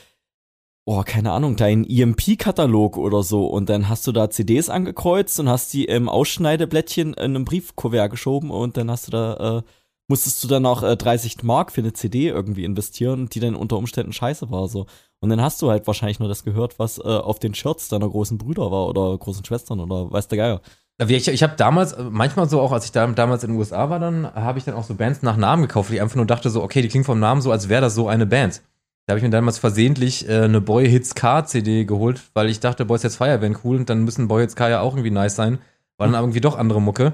oh, 0.85 1.03
keine 1.05 1.33
Ahnung, 1.33 1.57
dein 1.57 1.85
EMP-Katalog 1.85 2.97
oder 2.97 3.23
so 3.23 3.47
und 3.47 3.69
dann 3.69 3.89
hast 3.89 4.07
du 4.07 4.13
da 4.13 4.31
CDs 4.31 4.69
angekreuzt 4.69 5.39
und 5.41 5.49
hast 5.49 5.73
die 5.73 5.85
im 5.85 6.09
Ausschneideblättchen 6.09 7.15
in 7.15 7.19
einem 7.19 7.45
Briefkuvert 7.45 8.11
geschoben 8.11 8.51
und 8.51 8.77
dann 8.77 8.91
hast 8.91 9.07
du 9.07 9.13
da, 9.13 9.59
äh, 9.59 9.63
musstest 10.09 10.43
du 10.43 10.49
dann 10.49 10.67
auch 10.67 10.83
äh, 10.83 10.97
30 10.97 11.43
Mark 11.43 11.73
für 11.73 11.83
eine 11.83 11.93
CD 11.93 12.29
irgendwie 12.29 12.65
investieren, 12.65 13.29
die 13.29 13.41
dann 13.41 13.55
unter 13.55 13.77
Umständen 13.77 14.13
scheiße 14.13 14.51
war, 14.51 14.69
so. 14.69 14.87
Und 15.21 15.31
dann 15.31 15.41
hast 15.41 15.63
du 15.63 15.71
halt 15.71 15.87
wahrscheinlich 15.87 16.19
nur 16.19 16.29
das 16.29 16.43
gehört, 16.43 16.81
was 16.81 16.99
äh, 16.99 17.03
auf 17.03 17.39
den 17.39 17.55
Shirts 17.55 17.89
deiner 17.89 18.09
großen 18.09 18.39
Brüder 18.39 18.73
war 18.73 18.89
oder 18.89 19.17
großen 19.17 19.45
Schwestern 19.45 19.79
oder 19.79 20.11
weiß 20.11 20.27
der 20.27 20.39
Geier. 20.39 20.61
Ich, 20.99 21.29
ich 21.29 21.43
habe 21.45 21.55
damals, 21.57 21.93
äh, 21.93 22.03
manchmal 22.03 22.49
so 22.49 22.61
auch, 22.61 22.73
als 22.73 22.87
ich 22.87 22.93
da, 22.93 23.07
damals 23.07 23.45
in 23.45 23.51
den 23.51 23.59
USA 23.59 23.89
war, 23.89 24.01
dann 24.01 24.35
habe 24.35 24.59
ich 24.59 24.65
dann 24.65 24.75
auch 24.75 24.83
so 24.83 24.95
Bands 24.95 25.23
nach 25.23 25.37
Namen 25.37 25.63
gekauft, 25.63 25.91
weil 25.91 25.97
ich 25.97 26.03
einfach 26.03 26.17
nur 26.17 26.27
dachte 26.27 26.51
so, 26.51 26.63
okay, 26.63 26.83
die 26.83 26.89
klingt 26.89 27.07
vom 27.07 27.21
Namen 27.21 27.41
so, 27.41 27.53
als 27.53 27.69
wäre 27.69 27.81
das 27.81 27.95
so 27.95 28.09
eine 28.09 28.27
Band. 28.27 28.63
Da 29.07 29.13
habe 29.13 29.19
ich 29.19 29.25
mir 29.25 29.31
damals 29.31 29.59
versehentlich 29.59 30.29
äh, 30.29 30.43
eine 30.43 30.61
Boy 30.61 30.89
Hits 30.89 31.15
Car 31.15 31.45
CD 31.47 31.85
geholt, 31.85 32.23
weil 32.35 32.49
ich 32.49 32.61
dachte, 32.61 32.85
Boys 32.85 33.03
Hits 33.03 33.17
Fire 33.17 33.41
wären 33.41 33.59
cool 33.65 33.77
und 33.77 33.91
dann 33.91 34.05
müssen 34.05 34.29
Boy 34.29 34.43
Hits 34.43 34.57
Car 34.57 34.71
ja 34.71 34.81
auch 34.81 34.95
irgendwie 34.95 35.11
nice 35.11 35.35
sein. 35.35 35.59
War 35.97 36.07
dann 36.07 36.21
irgendwie 36.21 36.41
doch 36.41 36.57
andere 36.57 36.81
Mucke. 36.81 37.13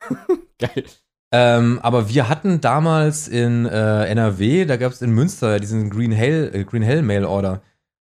Geil. 0.58 0.84
Ähm, 1.32 1.80
aber 1.82 2.08
wir 2.08 2.28
hatten 2.28 2.60
damals 2.60 3.26
in 3.26 3.66
äh, 3.66 4.04
NRW, 4.04 4.66
da 4.66 4.76
gab 4.76 4.92
es 4.92 5.02
in 5.02 5.10
Münster 5.10 5.58
diesen 5.58 5.90
Green 5.90 6.12
Hell, 6.12 6.50
äh, 6.54 6.64
Green 6.64 6.82
Hell 6.82 7.02
Mail 7.02 7.24
Order. 7.24 7.62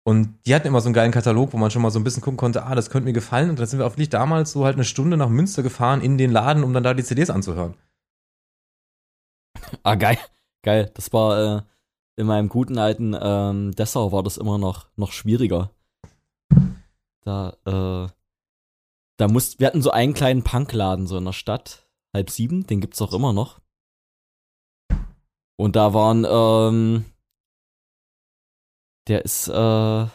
Und 0.07 0.39
die 0.45 0.55
hatten 0.55 0.67
immer 0.67 0.83
so 0.83 0.89
einen 0.89 0.95
geilen 0.95 1.13
Katalog, 1.13 1.55
wo 1.55 1.57
man 1.57 1.71
schon 1.71 1.81
mal 1.81 1.91
so 1.91 1.99
ein 1.99 2.05
bisschen 2.05 2.23
gucken 2.23 2.37
konnte, 2.37 2.65
ah, 2.65 2.75
das 2.75 2.91
könnte 2.91 3.07
mir 3.07 3.15
gefallen. 3.15 3.49
Und 3.49 3.59
dann 3.59 3.67
sind 3.67 3.79
wir 3.79 3.87
auf 3.87 3.97
Licht 3.97 4.13
damals 4.13 4.53
so 4.53 4.65
halt 4.67 4.75
eine 4.75 4.85
Stunde 4.85 5.17
nach 5.17 5.31
Münster 5.31 5.63
gefahren 5.63 6.03
in 6.03 6.19
den 6.19 6.31
Laden, 6.31 6.63
um 6.65 6.75
dann 6.75 6.83
da 6.83 6.93
die 6.93 7.05
CDs 7.05 7.31
anzuhören. 7.31 7.75
Ah, 9.83 9.95
geil. 9.95 10.19
Geil. 10.63 10.91
Das 10.95 11.13
war 11.15 11.59
äh, 11.59 11.63
in 12.17 12.27
meinem 12.27 12.49
guten 12.49 12.79
alten 12.79 13.17
ähm, 13.21 13.73
Dessau 13.73 14.13
war 14.13 14.23
das 14.23 14.37
immer 14.37 14.59
noch, 14.59 14.89
noch 14.97 15.13
schwieriger. 15.13 15.71
Da, 17.23 17.57
äh, 17.65 18.13
da 19.17 19.29
mussten, 19.29 19.61
wir 19.61 19.67
hatten 19.67 19.83
so 19.83 19.91
einen 19.91 20.15
kleinen 20.15 20.45
Punkladen 20.45 21.07
so 21.07 21.17
in 21.17 21.25
der 21.25 21.33
Stadt, 21.33 21.89
halb 22.15 22.31
sieben, 22.31 22.67
den 22.67 22.81
gibt's 22.81 23.03
auch 23.03 23.13
immer 23.13 23.33
noch. 23.33 23.61
Und 25.57 25.77
da 25.77 25.95
waren, 25.95 26.27
ähm, 26.29 27.05
der 29.09 29.25
ist, 29.25 29.49
äh, 29.49 29.53
der 29.53 30.11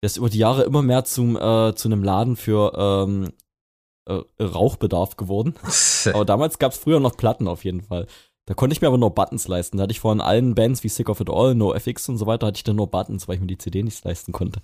ist 0.00 0.16
über 0.16 0.30
die 0.30 0.38
Jahre 0.38 0.62
immer 0.62 0.82
mehr 0.82 1.04
zum, 1.04 1.36
äh, 1.36 1.74
zu 1.74 1.88
einem 1.88 2.02
Laden 2.02 2.36
für 2.36 2.72
ähm, 2.76 3.32
äh, 4.06 4.42
Rauchbedarf 4.42 5.16
geworden. 5.16 5.54
aber 6.12 6.24
damals 6.24 6.58
gab's 6.58 6.78
früher 6.78 7.00
noch 7.00 7.16
Platten 7.16 7.48
auf 7.48 7.64
jeden 7.64 7.82
Fall. 7.82 8.06
Da 8.46 8.54
konnte 8.54 8.74
ich 8.74 8.80
mir 8.80 8.88
aber 8.88 8.98
nur 8.98 9.14
Buttons 9.14 9.46
leisten. 9.46 9.76
Da 9.76 9.84
hatte 9.84 9.92
ich 9.92 10.00
von 10.00 10.20
allen 10.20 10.54
Bands 10.54 10.82
wie 10.82 10.88
Sick 10.88 11.08
of 11.08 11.20
It 11.20 11.30
All, 11.30 11.54
No 11.54 11.74
FX 11.74 12.08
und 12.08 12.18
so 12.18 12.26
weiter, 12.26 12.46
hatte 12.48 12.56
ich 12.56 12.64
dann 12.64 12.76
nur 12.76 12.88
Buttons, 12.90 13.28
weil 13.28 13.36
ich 13.36 13.40
mir 13.40 13.46
die 13.46 13.58
CD 13.58 13.82
nicht 13.82 14.04
leisten 14.04 14.32
konnte. 14.32 14.60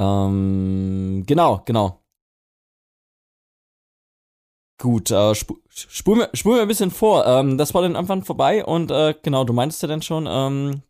Ähm, 0.00 1.24
genau, 1.26 1.62
genau. 1.64 2.00
Gut, 4.80 5.10
äh, 5.10 5.32
sp 5.34 5.58
spulen 5.70 6.20
wir, 6.20 6.30
spul 6.34 6.60
ein 6.60 6.68
bisschen 6.68 6.90
vor. 6.92 7.26
Ähm, 7.26 7.58
das 7.58 7.74
war 7.74 7.82
dann 7.82 7.94
irgendwann 7.94 8.22
vorbei 8.22 8.64
und 8.64 8.90
äh, 8.92 9.14
genau, 9.22 9.44
du 9.44 9.52
meintest 9.52 9.82
ja 9.82 9.88
dann 9.88 10.02
schon, 10.02 10.26
ähm, 10.28 10.82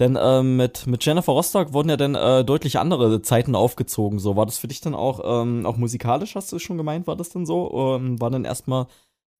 denn 0.00 0.16
äh, 0.16 0.42
mit, 0.42 0.86
mit 0.88 1.04
Jennifer 1.04 1.32
Rostock 1.32 1.72
wurden 1.72 1.90
ja 1.90 1.96
dann 1.96 2.16
äh, 2.16 2.44
deutlich 2.44 2.78
andere 2.78 3.22
Zeiten 3.22 3.54
aufgezogen. 3.54 4.18
So, 4.18 4.36
war 4.36 4.46
das 4.46 4.58
für 4.58 4.68
dich 4.68 4.80
dann 4.80 4.94
auch, 4.94 5.20
ähm, 5.24 5.64
auch 5.66 5.76
musikalisch, 5.76 6.34
hast 6.34 6.50
du 6.52 6.58
schon 6.58 6.76
gemeint, 6.78 7.06
war 7.06 7.16
das 7.16 7.30
denn 7.30 7.46
so? 7.46 7.96
Ähm, 7.96 8.20
war 8.20 8.30
dann 8.30 8.44
erstmal 8.44 8.86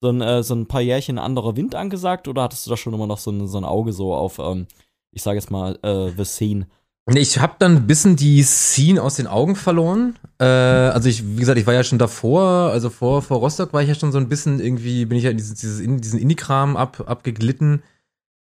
so 0.01 0.09
ein, 0.09 0.21
äh, 0.21 0.43
so 0.43 0.55
ein 0.55 0.67
paar 0.67 0.81
Jährchen 0.81 1.19
anderer 1.19 1.57
Wind 1.57 1.75
angesagt 1.75 2.29
oder 2.29 2.43
hattest 2.43 2.67
du 2.67 2.71
da 2.71 2.77
schon 2.77 2.95
immer 2.95 3.07
noch 3.07 3.19
so 3.19 3.31
ein, 3.31 3.47
so 3.47 3.59
ein 3.59 3.65
Auge 3.65 3.93
so 3.93 4.15
auf, 4.15 4.39
ähm, 4.39 4.67
ich 5.13 5.23
sage 5.23 5.39
jetzt 5.39 5.51
mal, 5.51 5.79
äh, 5.83 6.11
The 6.17 6.25
Scene? 6.25 6.67
Ich 7.15 7.39
habe 7.39 7.55
dann 7.59 7.77
ein 7.77 7.87
bisschen 7.87 8.15
die 8.17 8.43
Scene 8.43 9.03
aus 9.03 9.17
den 9.17 9.27
Augen 9.27 9.57
verloren. 9.57 10.17
Äh, 10.39 10.45
also 10.45 11.09
ich, 11.09 11.27
wie 11.27 11.41
gesagt, 11.41 11.59
ich 11.59 11.67
war 11.67 11.75
ja 11.75 11.83
schon 11.83 11.99
davor, 11.99 12.71
also 12.71 12.89
vor, 12.89 13.23
vor 13.23 13.39
Rostock 13.39 13.73
war 13.73 13.83
ich 13.83 13.89
ja 13.89 13.95
schon 13.95 14.13
so 14.13 14.19
ein 14.19 14.29
bisschen 14.29 14.61
irgendwie, 14.61 15.07
bin 15.07 15.19
ich 15.19 15.25
ja 15.25 15.31
in 15.31 15.37
dieses, 15.37 15.55
dieses 15.55 15.79
diesen 15.79 16.21
Indie-Kram 16.21 16.77
ab, 16.77 17.03
abgeglitten. 17.07 17.83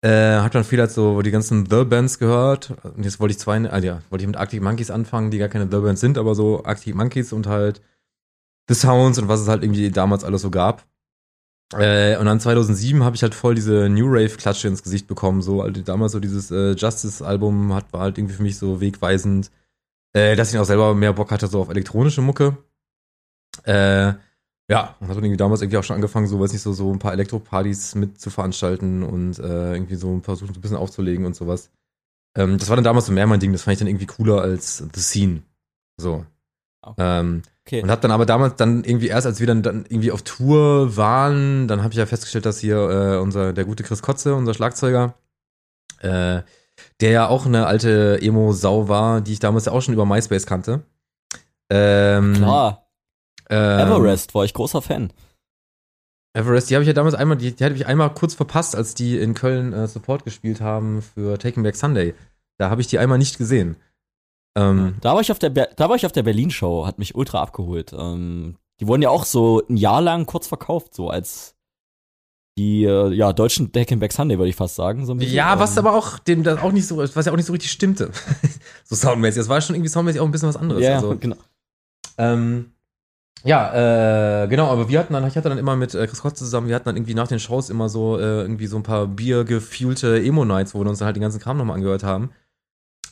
Äh, 0.02 0.42
hat 0.42 0.54
dann 0.54 0.66
viel 0.66 0.80
halt 0.80 0.92
so 0.92 1.22
die 1.22 1.32
ganzen 1.32 1.66
The-Bands 1.70 2.20
gehört. 2.20 2.74
Und 2.84 3.04
jetzt 3.04 3.20
wollte 3.20 3.34
ich 3.34 3.40
zwei, 3.40 3.70
also 3.70 3.88
ja, 3.88 4.02
wollte 4.10 4.24
ich 4.24 4.28
mit 4.28 4.38
Arctic 4.38 4.62
Monkeys 4.62 4.92
anfangen, 4.92 5.32
die 5.32 5.38
gar 5.40 5.50
keine 5.50 5.70
The-Bands 5.70 6.02
sind, 6.02 6.18
aber 6.18 6.36
so 6.36 6.64
Arctic 6.64 6.96
Monkeys 6.96 7.34
und 7.34 7.48
halt 7.48 7.82
The 8.70 8.76
Sounds 8.76 9.18
und 9.18 9.28
was 9.28 9.42
es 9.42 9.48
halt 9.48 9.64
irgendwie 9.64 9.92
damals 9.92 10.24
alles 10.24 10.42
so 10.42 10.52
gab. 10.52 10.86
Äh, 11.78 12.18
und 12.18 12.26
dann 12.26 12.40
2007 12.40 13.04
habe 13.04 13.16
ich 13.16 13.24
halt 13.24 13.36
voll 13.36 13.56
diese 13.56 13.90
New 13.90 14.08
Rave-Klatsche 14.08 14.68
ins 14.68 14.84
Gesicht 14.84 15.08
bekommen. 15.08 15.42
So, 15.42 15.62
also 15.62 15.82
damals 15.82 16.12
so 16.12 16.20
dieses 16.20 16.52
äh, 16.52 16.74
Justice-Album 16.74 17.74
hat, 17.74 17.92
war 17.92 18.02
halt 18.02 18.18
irgendwie 18.18 18.36
für 18.36 18.44
mich 18.44 18.58
so 18.58 18.82
wegweisend, 18.82 19.52
äh, 20.14 20.36
dass 20.36 20.54
ich 20.54 20.60
auch 20.60 20.66
selber 20.66 20.94
mehr 20.94 21.14
Bock 21.14 21.32
hatte 21.32 21.48
so 21.48 21.62
auf 21.62 21.70
elektronische 21.70 22.22
Mucke. 22.22 22.58
Äh, 23.64 24.14
ja, 24.70 24.96
und 25.00 25.08
hat 25.10 25.18
irgendwie 25.18 25.38
damals 25.38 25.62
irgendwie 25.62 25.78
auch 25.78 25.84
schon 25.84 25.96
angefangen, 25.96 26.28
so, 26.28 26.40
weiß 26.40 26.54
nicht, 26.54 26.62
so, 26.62 26.74
so 26.74 26.92
ein 26.92 27.00
paar 27.00 27.14
Elektropartys 27.14 27.96
mit 27.96 28.20
zu 28.20 28.30
veranstalten 28.30 29.04
und 29.04 29.38
äh, 29.40 29.74
irgendwie 29.74 29.96
so 29.96 30.20
versuchen, 30.22 30.54
so 30.54 30.60
ein 30.60 30.62
bisschen 30.62 30.78
aufzulegen 30.78 31.26
und 31.26 31.36
sowas. 31.36 31.70
Ähm, 32.36 32.58
das 32.58 32.70
war 32.70 32.76
dann 32.78 32.86
damals 32.86 33.06
so 33.06 33.12
mehr 33.12 33.28
mein 33.28 33.40
Ding, 33.40 33.52
das 33.52 33.64
fand 33.64 33.74
ich 33.74 33.80
dann 33.80 33.88
irgendwie 33.88 34.06
cooler 34.06 34.42
als 34.42 34.78
The 34.78 35.02
Scene. 35.02 35.44
So. 35.98 36.26
Okay. 36.84 37.20
Ähm, 37.20 37.44
Okay. 37.66 37.82
Und 37.82 37.90
hab 37.90 38.02
dann 38.02 38.12
aber 38.12 38.26
damals 38.26 38.58
dann 38.58 38.84
irgendwie 38.84 39.08
erst, 39.08 39.26
als 39.26 39.40
wir 39.40 39.48
dann, 39.48 39.64
dann 39.64 39.86
irgendwie 39.88 40.12
auf 40.12 40.22
Tour 40.22 40.98
waren, 40.98 41.68
dann 41.70 41.82
habe 41.82 41.94
ich 41.94 41.98
ja 41.98 42.06
festgestellt, 42.06 42.46
dass 42.46 42.60
hier 42.60 42.76
äh, 42.76 43.18
unser, 43.20 43.54
der 43.54 43.64
gute 43.64 43.84
Chris 43.84 44.02
Kotze, 44.02 44.36
unser 44.36 44.54
Schlagzeuger, 44.54 45.14
äh, 46.00 46.42
der 47.00 47.12
ja 47.12 47.28
auch 47.28 47.46
eine 47.46 47.66
alte 47.66 48.20
Emo-Sau 48.22 48.90
war, 48.90 49.22
die 49.22 49.34
ich 49.34 49.40
damals 49.40 49.66
ja 49.66 49.72
auch 49.72 49.82
schon 49.82 49.94
über 49.94 50.06
MySpace 50.06 50.46
kannte. 50.46 50.84
Ähm, 51.70 52.34
Klar. 52.34 52.90
Ähm, 53.50 53.80
Everest 53.88 54.36
war 54.36 54.44
ich 54.44 54.54
großer 54.54 54.82
Fan. 54.82 55.14
Everest, 56.34 56.70
die 56.70 56.76
habe 56.76 56.84
ich 56.84 56.88
ja 56.88 56.94
damals 56.94 57.16
einmal, 57.16 57.38
die, 57.38 57.56
die 57.56 57.64
hatte 57.64 57.76
ich 57.76 57.86
einmal 57.86 58.14
kurz 58.14 58.34
verpasst, 58.34 58.76
als 58.76 58.94
die 58.94 59.18
in 59.18 59.36
Köln 59.36 59.72
äh, 59.72 59.88
Support 59.88 60.26
gespielt 60.26 60.60
haben 60.60 61.02
für 61.02 61.38
Taking 61.38 61.64
Back 61.64 61.78
Sunday. 61.78 62.14
Da 62.58 62.70
habe 62.70 62.82
ich 62.82 62.88
die 62.88 63.00
einmal 63.00 63.20
nicht 63.20 63.38
gesehen. 63.38 63.78
Ähm, 64.56 64.96
da 65.02 65.14
war 65.14 65.22
ich 65.22 65.32
auf 65.32 65.40
der, 65.40 65.50
Ber 65.50 65.70
da 65.76 65.90
war 65.90 65.96
ich 65.96 66.06
auf 66.06 66.12
der 66.12 66.24
Berlin-Show, 66.24 66.86
hat 66.86 67.00
mich 67.00 67.16
ultra 67.16 67.42
abgeholt. 67.42 67.94
Ähm, 67.94 68.58
die 68.80 68.88
wurden 68.88 69.02
ja 69.02 69.10
auch 69.10 69.26
so 69.26 69.62
ein 69.68 69.78
Jahr 69.78 70.02
lang 70.02 70.26
kurz 70.26 70.48
verkauft, 70.48 70.94
so 70.94 71.10
als 71.10 71.56
die 72.58 72.84
äh, 72.84 73.12
ja 73.14 73.34
deutschen 73.34 73.72
Deck 73.72 73.92
and 73.92 74.00
Back 74.00 74.12
Sunday 74.12 74.38
würde 74.38 74.50
ich 74.50 74.56
fast 74.56 74.76
sagen. 74.76 75.06
So 75.06 75.16
ja, 75.16 75.60
was 75.60 75.76
ähm, 75.76 75.86
aber 75.86 75.98
auch 75.98 76.20
dem 76.20 76.44
das 76.44 76.62
auch 76.62 76.72
nicht 76.72 76.88
so, 76.88 76.98
was 76.98 77.26
ja 77.26 77.32
auch 77.32 77.36
nicht 77.36 77.48
so 77.48 77.54
richtig 77.54 77.72
stimmte, 77.72 78.12
so 78.84 78.96
soundmäßig. 78.96 79.40
Das 79.40 79.50
war 79.50 79.60
schon 79.62 79.76
irgendwie 79.76 79.90
soundmäßig 79.90 80.22
auch 80.22 80.26
ein 80.26 80.32
bisschen 80.32 80.50
was 80.50 80.58
anderes. 80.58 80.84
Ja, 80.84 80.96
also, 80.96 81.16
genau. 81.18 81.38
Ähm, 82.18 82.72
ja, 83.44 84.44
äh, 84.44 84.48
genau, 84.48 84.68
aber 84.68 84.88
wir 84.88 85.00
hatten 85.00 85.14
dann, 85.14 85.28
ich 85.28 85.36
hatte 85.36 85.50
dann 85.50 85.58
immer 85.58 85.76
mit 85.76 85.96
äh, 85.96 86.08
Chris 86.08 86.22
Kotz 86.22 86.40
zusammen, 86.40 86.68
wir 86.68 86.76
hatten 86.76 86.86
dann 86.86 86.96
irgendwie 86.96 87.16
nach 87.16 87.28
den 87.28 87.40
Shows 87.40 87.70
immer 87.70 87.90
so 87.90 88.18
äh, 88.18 88.42
irgendwie 88.42 88.68
so 88.68 88.78
ein 88.78 88.84
paar 88.84 89.08
biergefühlte 89.08 90.24
Emo-Nights, 90.24 90.74
wo 90.74 90.80
wir 90.80 90.90
uns 90.90 91.00
dann 91.00 91.08
halt 91.08 91.18
den 91.18 91.24
ganzen 91.24 91.42
Kram 91.42 91.58
nochmal 91.58 91.76
angehört 91.76 92.04
haben. 92.04 92.30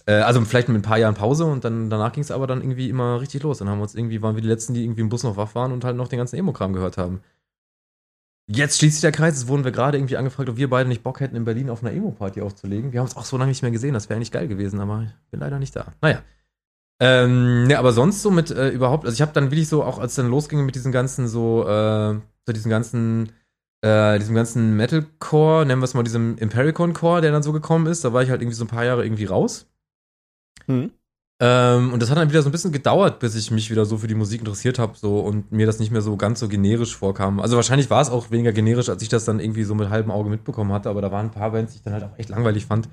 Äh, 0.06 0.14
also 0.14 0.41
vielleicht 0.41 0.70
mit 0.70 0.78
ein 0.78 0.82
paar 0.82 0.97
Jahren 0.97 1.16
Pause 1.16 1.45
und 1.45 1.64
dann 1.64 1.89
danach 1.89 2.12
ging 2.12 2.24
es 2.24 2.32
aber 2.32 2.47
dann 2.47 2.62
irgendwie 2.62 2.89
immer 2.89 3.22
richtig 3.22 3.43
los. 3.43 3.60
Dann 3.60 3.70
haben 3.70 3.80
wir 3.80 3.84
uns 3.84 3.95
irgendwie, 3.95 4.22
waren 4.22 4.36
wir 4.36 4.41
die 4.41 4.47
letzten, 4.47 4.74
die 4.74 4.84
irgendwie 4.84 5.02
im 5.02 5.10
Bus 5.10 5.24
noch 5.24 5.38
wach 5.38 5.56
waren 5.56 5.72
und 5.72 5.84
halt 5.84 5.95
noch 5.95 6.08
den 6.08 6.18
ganzen 6.18 6.38
Emo-Kram 6.38 6.74
gehört 6.74 6.97
haben. 6.97 7.22
Jetzt 8.47 8.80
schließt 8.80 8.95
sich 8.95 9.02
der 9.02 9.12
Kreis, 9.12 9.38
es 9.38 9.47
wurden 9.47 9.64
wir 9.64 9.72
gerade 9.72 9.97
irgendwie 9.97 10.18
angefragt, 10.18 10.49
ob 10.49 10.58
wir 10.58 10.70
beide 10.70 10.89
nicht 10.89 11.04
Bock 11.04 11.22
hätten, 11.22 11.36
in 11.36 11.45
Berlin 11.45 11.70
auf 11.70 11.84
einer 11.84 11.93
Emo-Party 11.93 12.41
aufzulegen. 12.41 12.91
Wir 12.91 12.99
haben 12.99 13.08
es 13.08 13.16
auch 13.16 13.24
so 13.24 13.38
lange 13.38 13.49
nicht 13.49 13.62
mehr 13.62 13.72
gesehen, 13.72 13.93
das 13.93 14.10
wäre 14.10 14.18
eigentlich 14.18 14.32
geil 14.32 14.47
gewesen, 14.47 14.80
aber 14.80 15.04
ich 15.04 15.32
bin 15.32 15.39
leider 15.39 15.58
nicht 15.58 15.76
da. 15.76 15.93
Naja. 16.02 16.22
Ähm, 16.99 17.68
ne, 17.68 17.80
aber 17.80 17.93
sonst 17.93 18.22
so 18.22 18.30
mit 18.30 18.52
äh, 18.52 18.70
überhaupt, 18.70 19.06
also 19.06 19.16
ich 19.16 19.22
habe 19.22 19.32
dann 19.32 19.52
wirklich 19.52 19.70
so, 19.70 19.84
auch 19.84 19.99
als 19.99 20.16
dann 20.16 20.30
losging 20.30 20.66
mit 20.66 20.76
diesen 20.76 20.91
ganzen 20.91 21.28
so, 21.28 21.66
äh, 21.68 22.20
so 22.45 22.54
diesen 22.54 22.70
ganzen, 22.70 23.32
äh, 23.82 24.20
diesem 24.20 24.36
ganzen 24.36 24.76
Metalcore, 24.76 25.66
nennen 25.66 25.82
wir 25.82 25.86
es 25.86 25.93
mal 25.93 26.04
diesem 26.04 26.38
Impericon-Core, 26.38 27.22
der 27.22 27.32
dann 27.32 27.43
so 27.43 27.54
gekommen 27.54 27.88
ist, 27.88 28.04
da 28.04 28.12
war 28.14 28.22
ich 28.22 28.30
halt 28.30 28.41
irgendwie 28.41 28.58
so 28.58 28.66
ein 28.66 28.70
paar 28.70 28.86
Jahre 28.86 29.06
irgendwie 29.06 29.26
raus. 29.26 29.70
Mhm. 30.68 30.91
Ähm, 31.43 31.91
und 31.91 32.01
das 32.01 32.12
hat 32.12 32.18
dann 32.18 32.30
wieder 32.30 32.43
so 32.43 32.49
ein 32.49 32.51
bisschen 32.51 32.72
gedauert, 32.72 33.20
bis 33.20 33.36
ich 33.36 33.49
mich 33.49 33.72
wieder 33.72 33.86
so 33.86 33.97
für 33.97 34.07
die 34.07 34.14
Musik 34.14 34.41
interessiert 34.41 34.78
habe 34.78 34.95
so 34.95 35.20
und 35.22 35.51
mir 35.51 35.66
das 35.66 35.80
nicht 35.80 35.91
mehr 35.91 36.03
so 36.03 36.16
ganz 36.16 36.39
so 36.39 36.47
generisch 36.47 36.95
vorkam. 36.95 37.39
Also 37.39 37.55
wahrscheinlich 37.55 37.89
war 37.89 38.01
es 38.01 38.12
auch 38.12 38.30
weniger 38.30 38.51
generisch, 38.51 38.89
als 38.89 39.01
ich 39.01 39.09
das 39.09 39.26
dann 39.26 39.39
irgendwie 39.39 39.64
so 39.64 39.74
mit 39.74 39.89
halbem 39.89 40.12
Auge 40.12 40.30
mitbekommen 40.30 40.72
hatte, 40.72 40.89
aber 40.89 41.01
da 41.01 41.12
waren 41.12 41.28
ein 41.28 41.32
paar 41.32 41.51
Bands, 41.51 41.74
die 41.74 41.78
ich 41.78 41.84
dann 41.84 41.93
halt 41.93 42.03
auch 42.03 42.18
echt 42.20 42.30
langweilig 42.30 42.68
fand. 42.68 42.89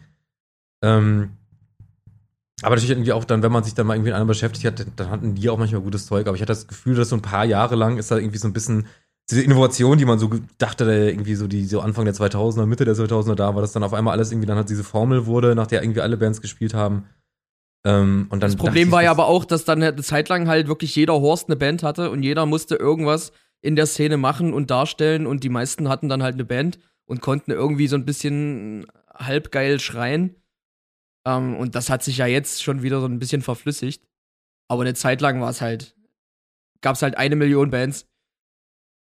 Ähm, 0.82 1.32
aber 2.62 2.74
natürlich 2.74 2.90
irgendwie 2.90 3.12
auch 3.12 3.24
dann, 3.24 3.42
wenn 3.42 3.52
man 3.52 3.64
sich 3.64 3.74
dann 3.74 3.86
mal 3.86 3.94
irgendwie 3.94 4.10
in 4.10 4.16
einem 4.16 4.26
beschäftigt 4.26 4.64
hat, 4.64 4.86
dann 4.96 5.10
hatten 5.10 5.34
die 5.34 5.48
auch 5.50 5.58
manchmal 5.58 5.82
gutes 5.82 6.06
Zeug. 6.06 6.26
Aber 6.26 6.34
ich 6.34 6.40
hatte 6.40 6.52
das 6.52 6.66
Gefühl, 6.66 6.96
dass 6.96 7.10
so 7.10 7.16
ein 7.16 7.22
paar 7.22 7.44
Jahre 7.44 7.76
lang 7.76 7.98
ist 7.98 8.10
da 8.10 8.16
irgendwie 8.16 8.38
so 8.38 8.48
ein 8.48 8.52
bisschen 8.52 8.86
diese 9.30 9.42
Innovation, 9.42 9.98
die 9.98 10.06
man 10.06 10.18
so 10.18 10.30
dachte, 10.56 10.84
irgendwie 10.84 11.34
so 11.34 11.46
die 11.46 11.66
so 11.66 11.80
Anfang 11.80 12.06
der 12.06 12.14
2000er, 12.14 12.66
Mitte 12.66 12.84
der 12.84 12.94
2000er 12.94 13.34
da 13.34 13.54
war, 13.54 13.60
dass 13.60 13.72
dann 13.72 13.82
auf 13.82 13.92
einmal 13.92 14.12
alles 14.12 14.32
irgendwie 14.32 14.46
dann 14.46 14.56
halt 14.56 14.70
diese 14.70 14.84
Formel 14.84 15.26
wurde, 15.26 15.54
nach 15.54 15.66
der 15.66 15.82
irgendwie 15.82 16.00
alle 16.00 16.16
Bands 16.16 16.40
gespielt 16.40 16.72
haben. 16.74 17.04
Ähm, 17.84 18.26
und 18.30 18.42
dann 18.42 18.50
das 18.50 18.56
Problem 18.56 18.90
war 18.90 19.02
ja 19.02 19.10
aber 19.10 19.26
auch, 19.26 19.44
dass 19.44 19.64
dann 19.64 19.82
eine 19.82 19.96
Zeit 20.02 20.28
lang 20.28 20.48
halt 20.48 20.68
wirklich 20.68 20.94
jeder 20.96 21.14
Horst 21.14 21.48
eine 21.48 21.56
Band 21.56 21.82
hatte 21.82 22.10
und 22.10 22.22
jeder 22.22 22.46
musste 22.46 22.76
irgendwas 22.76 23.32
in 23.60 23.76
der 23.76 23.86
Szene 23.86 24.16
machen 24.16 24.52
und 24.52 24.70
darstellen 24.70 25.26
und 25.26 25.44
die 25.44 25.48
meisten 25.48 25.88
hatten 25.88 26.08
dann 26.08 26.22
halt 26.22 26.34
eine 26.34 26.44
Band 26.44 26.78
und 27.06 27.20
konnten 27.20 27.50
irgendwie 27.50 27.88
so 27.88 27.96
ein 27.96 28.04
bisschen 28.04 28.86
halbgeil 29.12 29.80
schreien. 29.80 30.36
Ähm, 31.26 31.56
und 31.56 31.74
das 31.74 31.90
hat 31.90 32.02
sich 32.02 32.18
ja 32.18 32.26
jetzt 32.26 32.62
schon 32.62 32.82
wieder 32.82 33.00
so 33.00 33.06
ein 33.06 33.18
bisschen 33.18 33.42
verflüssigt. 33.42 34.06
Aber 34.68 34.82
eine 34.82 34.94
Zeit 34.94 35.20
lang 35.20 35.40
war 35.40 35.50
es 35.50 35.60
halt, 35.60 35.96
gab 36.82 36.96
es 36.96 37.02
halt 37.02 37.16
eine 37.16 37.36
Million 37.36 37.70
Bands 37.70 38.06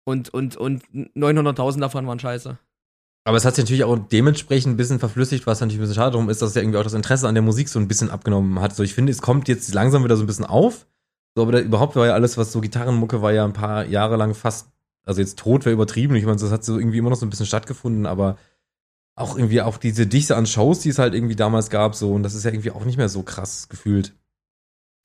und, 0.05 0.29
und, 0.29 0.57
und 0.57 0.83
900.000 0.91 1.79
davon 1.79 2.05
waren 2.05 2.19
scheiße. 2.19 2.59
Aber 3.25 3.37
es 3.37 3.45
hat 3.45 3.55
sich 3.55 3.63
natürlich 3.63 3.85
auch 3.85 3.97
dementsprechend 3.97 4.73
ein 4.73 4.77
bisschen 4.77 4.99
verflüssigt, 4.99 5.47
was 5.47 5.61
natürlich 5.61 5.79
ein 5.79 5.81
bisschen 5.81 5.95
schade 5.95 6.11
darum 6.11 6.29
ist, 6.29 6.41
dass 6.41 6.55
ja 6.55 6.61
irgendwie 6.61 6.77
auch 6.77 6.83
das 6.83 6.93
Interesse 6.93 7.27
an 7.27 7.35
der 7.35 7.41
Musik 7.41 7.69
so 7.69 7.79
ein 7.79 7.87
bisschen 7.87 8.09
abgenommen 8.09 8.59
hat. 8.59 8.75
So, 8.75 8.83
ich 8.83 8.93
finde, 8.93 9.11
es 9.11 9.21
kommt 9.21 9.47
jetzt 9.47 9.73
langsam 9.73 10.03
wieder 10.03 10.17
so 10.17 10.23
ein 10.23 10.27
bisschen 10.27 10.45
auf. 10.45 10.85
So, 11.35 11.43
aber 11.43 11.53
da, 11.53 11.59
überhaupt 11.59 11.95
war 11.95 12.05
ja 12.05 12.13
alles, 12.13 12.37
was 12.37 12.51
so 12.51 12.59
Gitarrenmucke 12.59 13.21
war 13.21 13.31
ja 13.31 13.45
ein 13.45 13.53
paar 13.53 13.85
Jahre 13.85 14.17
lang 14.17 14.35
fast, 14.35 14.67
also 15.05 15.21
jetzt 15.21 15.39
tot 15.39 15.65
wäre 15.65 15.73
übertrieben. 15.73 16.15
Ich 16.15 16.25
meine, 16.25 16.37
das 16.37 16.51
hat 16.51 16.65
so 16.65 16.77
irgendwie 16.77 16.97
immer 16.97 17.09
noch 17.09 17.17
so 17.17 17.25
ein 17.25 17.29
bisschen 17.29 17.45
stattgefunden, 17.45 18.05
aber 18.05 18.37
auch 19.15 19.37
irgendwie 19.37 19.61
auch 19.61 19.77
diese 19.77 20.05
Dichte 20.05 20.35
an 20.35 20.45
Shows, 20.45 20.79
die 20.79 20.89
es 20.89 20.99
halt 20.99 21.13
irgendwie 21.13 21.35
damals 21.35 21.69
gab, 21.69 21.95
so, 21.95 22.13
und 22.13 22.23
das 22.23 22.33
ist 22.33 22.43
ja 22.43 22.51
irgendwie 22.51 22.71
auch 22.71 22.83
nicht 22.83 22.97
mehr 22.97 23.09
so 23.09 23.23
krass 23.23 23.69
gefühlt. 23.69 24.13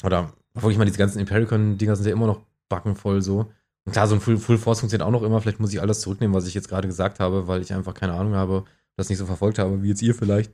Oder, 0.03 0.33
obwohl 0.55 0.73
ich 0.73 0.79
meine, 0.79 0.91
diese 0.91 0.99
ganzen 0.99 1.21
Impericon-Dinger 1.21 1.97
sind 1.97 2.07
ja 2.07 2.13
immer 2.13 2.27
noch 2.27 2.41
backenvoll 2.69 3.23
so. 3.23 3.53
Und 3.89 3.93
klar, 3.93 4.07
so 4.07 4.15
ein 4.15 4.21
Full, 4.21 4.37
Full 4.37 4.59
Force 4.59 4.81
funktioniert 4.81 5.07
auch 5.07 5.11
noch 5.11 5.23
immer. 5.23 5.41
Vielleicht 5.41 5.61
muss 5.61 5.73
ich 5.73 5.81
alles 5.81 6.03
zurücknehmen, 6.03 6.37
was 6.37 6.47
ich 6.47 6.53
jetzt 6.53 6.69
gerade 6.69 6.87
gesagt 6.87 7.21
habe, 7.21 7.49
weil 7.49 7.63
ich 7.63 7.73
einfach 7.73 7.95
keine 7.95 8.13
Ahnung 8.13 8.35
habe, 8.35 8.65
das 8.99 9.09
nicht 9.09 9.17
so 9.17 9.25
verfolgt 9.25 9.59
habe, 9.59 9.83
wie 9.83 9.89
jetzt 9.89 10.03
ihr 10.03 10.15
vielleicht. 10.15 10.53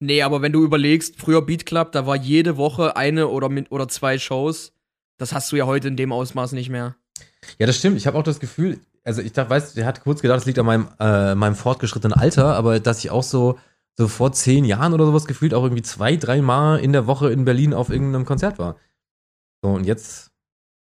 Nee, 0.00 0.22
aber 0.22 0.42
wenn 0.42 0.50
du 0.50 0.64
überlegst, 0.64 1.14
früher 1.20 1.42
Beat 1.42 1.64
Club, 1.64 1.92
da 1.92 2.08
war 2.08 2.16
jede 2.16 2.56
Woche 2.56 2.96
eine 2.96 3.28
oder, 3.28 3.48
mit, 3.48 3.70
oder 3.70 3.86
zwei 3.86 4.18
Shows. 4.18 4.72
Das 5.16 5.32
hast 5.32 5.52
du 5.52 5.56
ja 5.56 5.66
heute 5.66 5.86
in 5.86 5.96
dem 5.96 6.10
Ausmaß 6.10 6.50
nicht 6.50 6.70
mehr. 6.70 6.96
Ja, 7.60 7.68
das 7.68 7.78
stimmt. 7.78 7.96
Ich 7.98 8.08
habe 8.08 8.18
auch 8.18 8.24
das 8.24 8.40
Gefühl, 8.40 8.80
also 9.04 9.22
ich 9.22 9.32
dachte, 9.32 9.50
weißt, 9.50 9.76
der 9.76 9.86
hat 9.86 10.02
kurz 10.02 10.20
gedacht, 10.20 10.38
das 10.38 10.46
liegt 10.46 10.58
an 10.58 10.66
meinem, 10.66 10.88
äh, 10.98 11.36
meinem 11.36 11.54
fortgeschrittenen 11.54 12.18
Alter, 12.18 12.56
aber 12.56 12.80
dass 12.80 12.98
ich 12.98 13.12
auch 13.12 13.22
so, 13.22 13.60
so 13.96 14.08
vor 14.08 14.32
zehn 14.32 14.64
Jahren 14.64 14.92
oder 14.92 15.06
sowas 15.06 15.26
gefühlt 15.26 15.54
auch 15.54 15.62
irgendwie 15.62 15.82
zwei, 15.82 16.16
drei 16.16 16.42
Mal 16.42 16.80
in 16.80 16.92
der 16.92 17.06
Woche 17.06 17.30
in 17.30 17.44
Berlin 17.44 17.74
auf 17.74 17.90
irgendeinem 17.90 18.24
Konzert 18.24 18.58
war. 18.58 18.74
So, 19.62 19.70
und 19.70 19.86
jetzt 19.86 20.29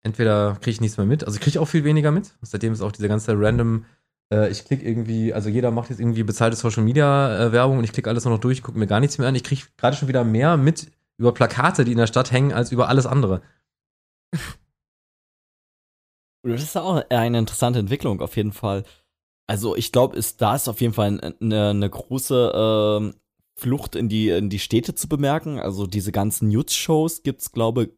entweder 0.08 0.56
kriege 0.60 0.70
ich 0.70 0.80
nichts 0.80 0.96
mehr 0.96 1.06
mit, 1.06 1.24
also 1.24 1.36
ich 1.36 1.42
kriege 1.42 1.60
auch 1.60 1.68
viel 1.68 1.84
weniger 1.84 2.10
mit. 2.10 2.34
Seitdem 2.42 2.72
ist 2.72 2.80
auch 2.80 2.92
diese 2.92 3.08
ganze 3.08 3.32
random, 3.38 3.84
äh, 4.32 4.50
ich 4.50 4.64
klicke 4.64 4.84
irgendwie, 4.84 5.32
also 5.32 5.48
jeder 5.48 5.70
macht 5.70 5.90
jetzt 5.90 6.00
irgendwie 6.00 6.22
bezahlte 6.22 6.56
Social 6.56 6.82
Media 6.82 7.46
äh, 7.46 7.52
Werbung 7.52 7.78
und 7.78 7.84
ich 7.84 7.92
klicke 7.92 8.10
alles 8.10 8.24
noch 8.24 8.38
durch, 8.38 8.62
gucke 8.62 8.78
mir 8.78 8.86
gar 8.86 9.00
nichts 9.00 9.18
mehr 9.18 9.28
an. 9.28 9.34
Ich 9.34 9.44
kriege 9.44 9.62
gerade 9.76 9.96
schon 9.96 10.08
wieder 10.08 10.24
mehr 10.24 10.56
mit 10.56 10.90
über 11.18 11.32
Plakate, 11.32 11.84
die 11.84 11.92
in 11.92 11.98
der 11.98 12.06
Stadt 12.06 12.32
hängen, 12.32 12.52
als 12.52 12.72
über 12.72 12.88
alles 12.88 13.06
andere. 13.06 13.42
Das 16.42 16.62
ist 16.62 16.76
auch 16.76 17.02
eine 17.10 17.38
interessante 17.38 17.78
Entwicklung 17.80 18.20
auf 18.20 18.36
jeden 18.36 18.52
Fall. 18.52 18.84
Also 19.46 19.76
ich 19.76 19.92
glaube, 19.92 20.16
ist 20.16 20.40
da 20.40 20.54
ist 20.54 20.68
auf 20.68 20.80
jeden 20.80 20.94
Fall 20.94 21.20
eine, 21.40 21.70
eine 21.70 21.90
große 21.90 23.10
äh, 23.12 23.18
Flucht 23.58 23.96
in 23.96 24.08
die 24.08 24.28
in 24.28 24.50
die 24.50 24.58
Städte 24.58 24.94
zu 24.94 25.08
bemerken. 25.08 25.58
Also 25.58 25.86
diese 25.86 26.12
ganzen 26.12 26.48
News-Shows 26.48 27.22
gibt's 27.22 27.50
glaube 27.50 27.90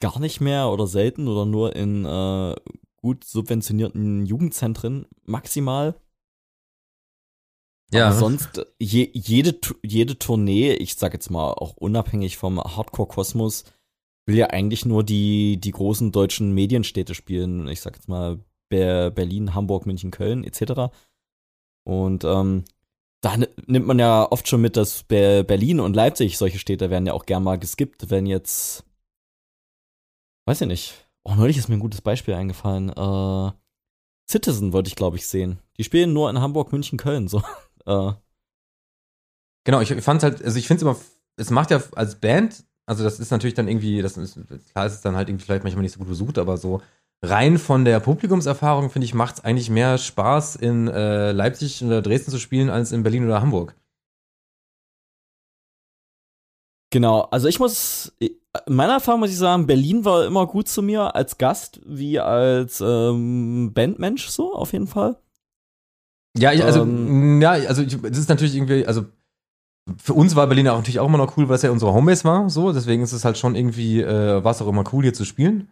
gar 0.00 0.18
nicht 0.18 0.40
mehr 0.40 0.68
oder 0.68 0.86
selten 0.86 1.28
oder 1.28 1.46
nur 1.46 1.74
in 1.74 2.04
äh, 2.04 2.54
gut 2.96 3.24
subventionierten 3.24 4.26
Jugendzentren 4.26 5.06
maximal. 5.24 5.94
Ja. 7.92 8.08
Aber 8.08 8.16
sonst 8.16 8.66
je, 8.78 9.08
jede 9.12 9.58
jede 9.82 10.18
Tournee, 10.18 10.74
ich 10.74 10.96
sag 10.96 11.12
jetzt 11.12 11.30
mal 11.30 11.52
auch 11.52 11.76
unabhängig 11.76 12.36
vom 12.36 12.58
Hardcore-Kosmos, 12.58 13.64
will 14.26 14.36
ja 14.36 14.48
eigentlich 14.48 14.84
nur 14.84 15.04
die, 15.04 15.58
die 15.58 15.70
großen 15.70 16.10
deutschen 16.12 16.52
Medienstädte 16.52 17.14
spielen. 17.14 17.68
Ich 17.68 17.80
sag 17.80 17.94
jetzt 17.94 18.08
mal 18.08 18.40
Berlin, 18.68 19.54
Hamburg, 19.54 19.86
München, 19.86 20.10
Köln 20.10 20.42
etc. 20.42 20.92
Und 21.84 22.24
ähm, 22.24 22.64
da 23.20 23.36
nimmt 23.66 23.86
man 23.86 23.98
ja 23.98 24.30
oft 24.30 24.48
schon 24.48 24.60
mit, 24.60 24.76
dass 24.76 25.04
Berlin 25.04 25.80
und 25.80 25.94
Leipzig, 25.94 26.36
solche 26.36 26.58
Städte, 26.58 26.90
werden 26.90 27.06
ja 27.06 27.12
auch 27.12 27.26
gern 27.26 27.44
mal 27.44 27.58
geskippt, 27.58 28.10
wenn 28.10 28.26
jetzt, 28.26 28.84
weiß 30.46 30.62
ich 30.62 30.68
nicht, 30.68 30.94
oh, 31.24 31.34
neulich 31.34 31.58
ist 31.58 31.68
mir 31.68 31.76
ein 31.76 31.80
gutes 31.80 32.00
Beispiel 32.00 32.34
eingefallen, 32.34 32.90
äh, 32.90 33.52
Citizen 34.28 34.72
wollte 34.72 34.88
ich, 34.88 34.96
glaube 34.96 35.16
ich, 35.16 35.26
sehen. 35.26 35.60
Die 35.76 35.84
spielen 35.84 36.12
nur 36.12 36.30
in 36.30 36.40
Hamburg, 36.40 36.72
München, 36.72 36.98
Köln, 36.98 37.28
so. 37.28 37.42
äh. 37.86 38.12
Genau, 39.64 39.80
ich 39.80 39.92
fand 40.02 40.22
halt, 40.22 40.42
also 40.42 40.58
ich 40.58 40.66
finde 40.66 40.78
es 40.78 40.82
immer, 40.82 40.96
es 41.36 41.50
macht 41.50 41.70
ja 41.70 41.82
als 41.94 42.16
Band 42.16 42.64
also 42.86 43.02
das 43.02 43.18
ist 43.18 43.32
natürlich 43.32 43.54
dann 43.54 43.68
irgendwie, 43.68 44.00
das 44.00 44.16
ist, 44.16 44.38
klar 44.72 44.86
ist 44.86 44.94
es 44.94 45.00
dann 45.00 45.16
halt 45.16 45.28
irgendwie 45.28 45.44
vielleicht 45.44 45.64
manchmal 45.64 45.82
nicht 45.82 45.92
so 45.92 45.98
gut 45.98 46.08
besucht, 46.08 46.38
aber 46.38 46.56
so 46.56 46.80
rein 47.22 47.58
von 47.58 47.84
der 47.84 47.98
Publikumserfahrung, 47.98 48.90
finde 48.90 49.06
ich, 49.06 49.14
macht 49.14 49.38
es 49.38 49.44
eigentlich 49.44 49.70
mehr 49.70 49.98
Spaß, 49.98 50.56
in 50.56 50.86
äh, 50.86 51.32
Leipzig 51.32 51.82
oder 51.82 52.00
Dresden 52.00 52.30
zu 52.30 52.38
spielen, 52.38 52.70
als 52.70 52.92
in 52.92 53.02
Berlin 53.02 53.24
oder 53.24 53.40
Hamburg. 53.40 53.74
Genau, 56.96 57.28
also 57.30 57.46
ich 57.46 57.58
muss, 57.58 58.10
in 58.20 58.30
meiner 58.68 58.94
Erfahrung 58.94 59.20
muss 59.20 59.28
ich 59.28 59.36
sagen, 59.36 59.66
Berlin 59.66 60.06
war 60.06 60.24
immer 60.24 60.46
gut 60.46 60.66
zu 60.66 60.80
mir 60.80 61.14
als 61.14 61.36
Gast 61.36 61.78
wie 61.84 62.18
als 62.18 62.80
ähm, 62.80 63.72
Bandmensch 63.74 64.28
so, 64.28 64.54
auf 64.54 64.72
jeden 64.72 64.86
Fall. 64.86 65.18
Ja, 66.38 66.54
ich, 66.54 66.64
also, 66.64 66.84
ähm, 66.84 67.42
ja, 67.42 67.50
also 67.50 67.82
es 67.82 68.16
ist 68.16 68.30
natürlich 68.30 68.56
irgendwie, 68.56 68.86
also 68.86 69.04
für 70.02 70.14
uns 70.14 70.36
war 70.36 70.46
Berlin 70.46 70.68
auch 70.68 70.78
natürlich 70.78 70.98
auch 70.98 71.06
immer 71.06 71.18
noch 71.18 71.36
cool, 71.36 71.50
weil 71.50 71.56
es 71.56 71.62
ja 71.62 71.70
unsere 71.70 71.92
Homebase 71.92 72.24
war, 72.24 72.48
so. 72.48 72.72
Deswegen 72.72 73.02
ist 73.02 73.12
es 73.12 73.26
halt 73.26 73.36
schon 73.36 73.56
irgendwie, 73.56 74.00
äh, 74.00 74.42
war 74.42 74.52
es 74.52 74.62
auch 74.62 74.68
immer 74.68 74.84
cool, 74.94 75.02
hier 75.02 75.12
zu 75.12 75.26
spielen. 75.26 75.68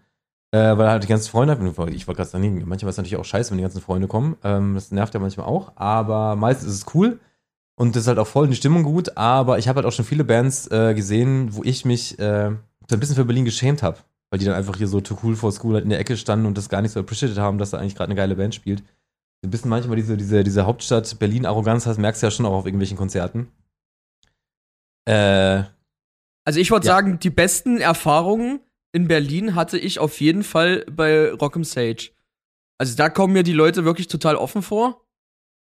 Äh, 0.51 0.77
weil 0.77 0.91
halt 0.91 1.05
die 1.05 1.09
ganzen 1.09 1.31
Freunde, 1.31 1.59
ich 1.91 2.07
war 2.07 2.15
gerade 2.15 2.29
daneben, 2.33 2.57
manchmal 2.69 2.91
ist 2.91 2.97
es 2.97 2.99
natürlich 2.99 3.17
auch 3.17 3.25
scheiße, 3.25 3.51
wenn 3.51 3.57
die 3.57 3.65
ganzen 3.65 3.81
Freunde 3.81 4.09
kommen. 4.09 4.37
Ähm, 4.45 4.75
das 4.75 4.93
nervt 4.93 5.15
ja 5.15 5.21
manchmal 5.21 5.47
auch, 5.47 5.73
aber 5.77 6.37
meistens 6.37 6.69
ist 6.69 6.87
es 6.87 6.95
cool. 6.95 7.19
Und 7.77 7.97
das 7.97 8.03
ist 8.03 8.09
halt 8.09 8.19
auch 8.19 8.27
voll 8.27 8.45
in 8.45 8.51
die 8.51 8.57
Stimmung 8.57 8.85
gut, 8.85 9.17
aber 9.17 9.59
ich 9.59 9.67
habe 9.67 9.79
halt 9.79 9.87
auch 9.87 9.93
schon 9.93 10.05
viele 10.05 10.25
Bands 10.25 10.71
äh, 10.71 10.95
gesehen, 10.95 11.55
wo 11.55 11.65
ich 11.65 11.85
mich 11.85 12.19
äh, 12.19 12.51
so 12.89 12.97
ein 12.97 13.01
bisschen 13.01 13.17
für 13.17 13.25
Berlin 13.25 13.45
geschämt 13.45 13.83
habe. 13.83 13.99
Weil 14.31 14.39
die 14.39 14.47
dann 14.47 14.55
einfach 14.55 14.77
hier 14.77 14.89
so 14.89 15.01
too 15.01 15.19
cool 15.23 15.37
for 15.37 15.53
school 15.53 15.75
halt 15.75 15.85
in 15.85 15.91
der 15.91 15.99
Ecke 15.99 16.17
standen 16.17 16.47
und 16.47 16.57
das 16.57 16.69
gar 16.69 16.83
nicht 16.83 16.93
so 16.93 17.01
appreciated 17.01 17.39
haben, 17.39 17.59
dass 17.59 17.71
da 17.71 17.79
eigentlich 17.79 17.95
gerade 17.95 18.09
eine 18.09 18.17
geile 18.17 18.37
Band 18.37 18.55
spielt. 18.55 18.83
Ein 19.45 19.51
bisschen 19.51 19.71
manchmal 19.71 19.97
diese, 19.97 20.17
diese, 20.17 20.43
diese 20.43 20.67
Hauptstadt 20.67 21.19
Berlin-Arroganz 21.19 21.87
hast, 21.87 21.99
merkst 21.99 22.23
du 22.23 22.27
ja 22.27 22.31
schon 22.31 22.47
auch 22.47 22.53
auf 22.53 22.67
irgendwelchen 22.67 22.97
Konzerten. 22.97 23.49
Äh, 25.05 25.65
also 26.45 26.61
ich 26.61 26.71
würde 26.71 26.87
ja. 26.87 26.95
sagen, 26.95 27.19
die 27.19 27.31
besten 27.31 27.79
Erfahrungen 27.79 28.61
in 28.93 29.09
Berlin 29.09 29.55
hatte 29.55 29.79
ich 29.79 29.99
auf 29.99 30.21
jeden 30.21 30.45
Fall 30.45 30.87
bei 30.91 31.33
Rock'em 31.33 31.65
Sage. 31.65 32.11
Also 32.79 32.97
da 32.97 33.09
kommen 33.09 33.33
mir 33.33 33.43
die 33.43 33.53
Leute 33.53 33.85
wirklich 33.85 34.09
total 34.09 34.37
offen 34.37 34.63
vor. 34.63 35.04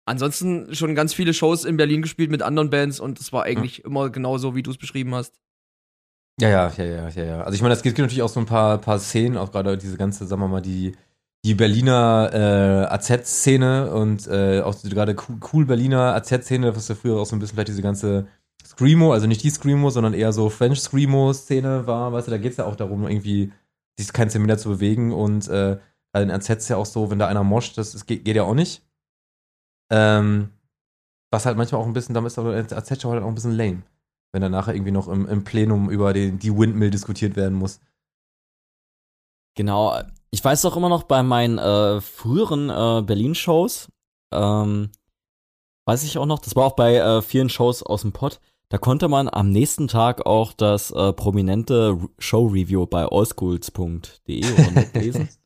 Ansonsten 0.10 0.74
schon 0.74 0.96
ganz 0.96 1.14
viele 1.14 1.36
Shows 1.36 1.66
in 1.66 1.78
Berlin 1.78 2.02
gespielt 2.02 2.32
mit 2.32 2.42
anderen 2.42 2.72
Bands 2.72 3.00
und 3.00 3.20
es 3.20 3.32
war 3.32 3.44
eigentlich 3.44 3.78
hm. 3.78 3.86
immer 3.86 4.10
genauso, 4.10 4.56
wie 4.56 4.64
du 4.64 4.72
es 4.72 4.78
beschrieben 4.78 5.14
hast. 5.14 5.40
Ja, 6.42 6.50
ja, 6.50 6.72
ja, 6.78 6.84
ja, 6.84 7.10
ja, 7.10 7.24
ja. 7.24 7.42
Also 7.42 7.56
ich 7.56 7.62
meine, 7.62 7.76
es 7.76 7.84
gibt 7.84 7.98
natürlich 7.98 8.24
auch 8.24 8.30
so 8.30 8.40
ein 8.40 8.46
paar, 8.46 8.80
paar 8.80 9.00
Szenen, 9.00 9.38
auch 9.38 9.52
gerade 9.52 9.78
diese 9.78 9.98
ganze, 9.98 10.26
sagen 10.26 10.42
wir 10.42 10.48
mal, 10.48 10.62
die, 10.62 10.94
die 11.46 11.54
Berliner 11.54 12.32
äh, 12.34 12.94
AZ-Szene 12.94 13.94
und 13.94 14.26
äh, 14.28 14.62
auch 14.62 14.76
gerade 14.82 15.16
cool 15.54 15.66
Berliner 15.66 16.16
AZ-Szene, 16.16 16.76
was 16.76 16.88
ja 16.88 16.96
früher 16.96 17.20
auch 17.20 17.26
so 17.26 17.36
ein 17.36 17.40
bisschen 17.40 17.56
vielleicht 17.56 17.68
diese 17.68 17.82
ganze 17.82 18.28
Screamo, 18.66 19.14
also 19.14 19.28
nicht 19.28 19.44
die 19.44 19.50
Screamo, 19.52 19.92
sondern 19.92 20.16
eher 20.16 20.34
so 20.34 20.50
French 20.50 20.80
Screamo-Szene 20.80 21.86
war, 21.86 22.14
weißt 22.14 22.28
du, 22.28 22.32
da 22.32 22.38
geht 22.38 22.52
es 22.52 22.58
ja 22.58 22.66
auch 22.66 22.76
darum, 22.76 23.08
irgendwie 23.08 23.52
sich 24.00 24.12
kein 24.12 24.30
Zentimeter 24.30 24.58
zu 24.58 24.70
bewegen 24.70 25.14
und 25.14 25.48
äh, 25.50 25.78
in 26.16 26.32
RZ 26.32 26.68
ja 26.70 26.78
auch 26.78 26.86
so, 26.86 27.12
wenn 27.12 27.20
da 27.20 27.28
einer 27.28 27.44
moscht, 27.44 27.78
das, 27.78 27.92
das 27.92 28.06
geht, 28.08 28.26
geht, 28.26 28.36
ja 28.36 28.44
auch 28.44 28.56
nicht. 28.56 28.82
Ähm, 29.90 30.52
was 31.32 31.46
halt 31.46 31.58
manchmal 31.58 31.82
auch 31.82 31.86
ein 31.86 31.94
bisschen, 31.94 32.16
damit 32.16 32.32
ist 32.32 32.40
aber 32.40 32.58
RZ 32.58 32.90
halt 32.90 33.06
auch 33.06 33.28
ein 33.28 33.36
bisschen 33.36 33.56
lame, 33.56 33.84
wenn 34.32 34.42
dann 34.42 34.52
nachher 34.52 34.74
irgendwie 34.74 34.92
noch 34.92 35.08
im, 35.08 35.28
im 35.28 35.44
Plenum 35.44 35.90
über 35.90 36.14
den, 36.14 36.40
die 36.40 36.56
Windmill 36.56 36.90
diskutiert 36.90 37.36
werden 37.36 37.58
muss. 37.58 37.80
Genau, 39.56 40.00
ich 40.32 40.44
weiß 40.44 40.66
auch 40.66 40.78
immer 40.78 40.90
noch 40.90 41.04
bei 41.04 41.24
meinen 41.24 41.58
äh, 41.58 42.02
früheren 42.02 42.70
äh, 42.70 43.02
Berlin-Shows, 43.04 43.90
ähm, 44.32 44.92
weiß 45.86 46.04
ich 46.04 46.18
auch 46.18 46.26
noch, 46.26 46.40
das 46.40 46.56
war 46.56 46.66
auch 46.66 46.76
bei 46.76 46.96
äh, 46.96 47.22
vielen 47.22 47.50
Shows 47.50 47.84
aus 47.84 48.02
dem 48.02 48.12
Pod, 48.12 48.40
da 48.70 48.78
konnte 48.78 49.08
man 49.08 49.28
am 49.28 49.50
nächsten 49.50 49.88
Tag 49.88 50.28
auch 50.28 50.54
das 50.54 50.92
äh, 50.92 51.12
prominente 51.14 51.98
Show-Review 52.20 52.86
bei 52.86 53.06
allschools.de 53.06 54.46
lesen. 54.94 55.30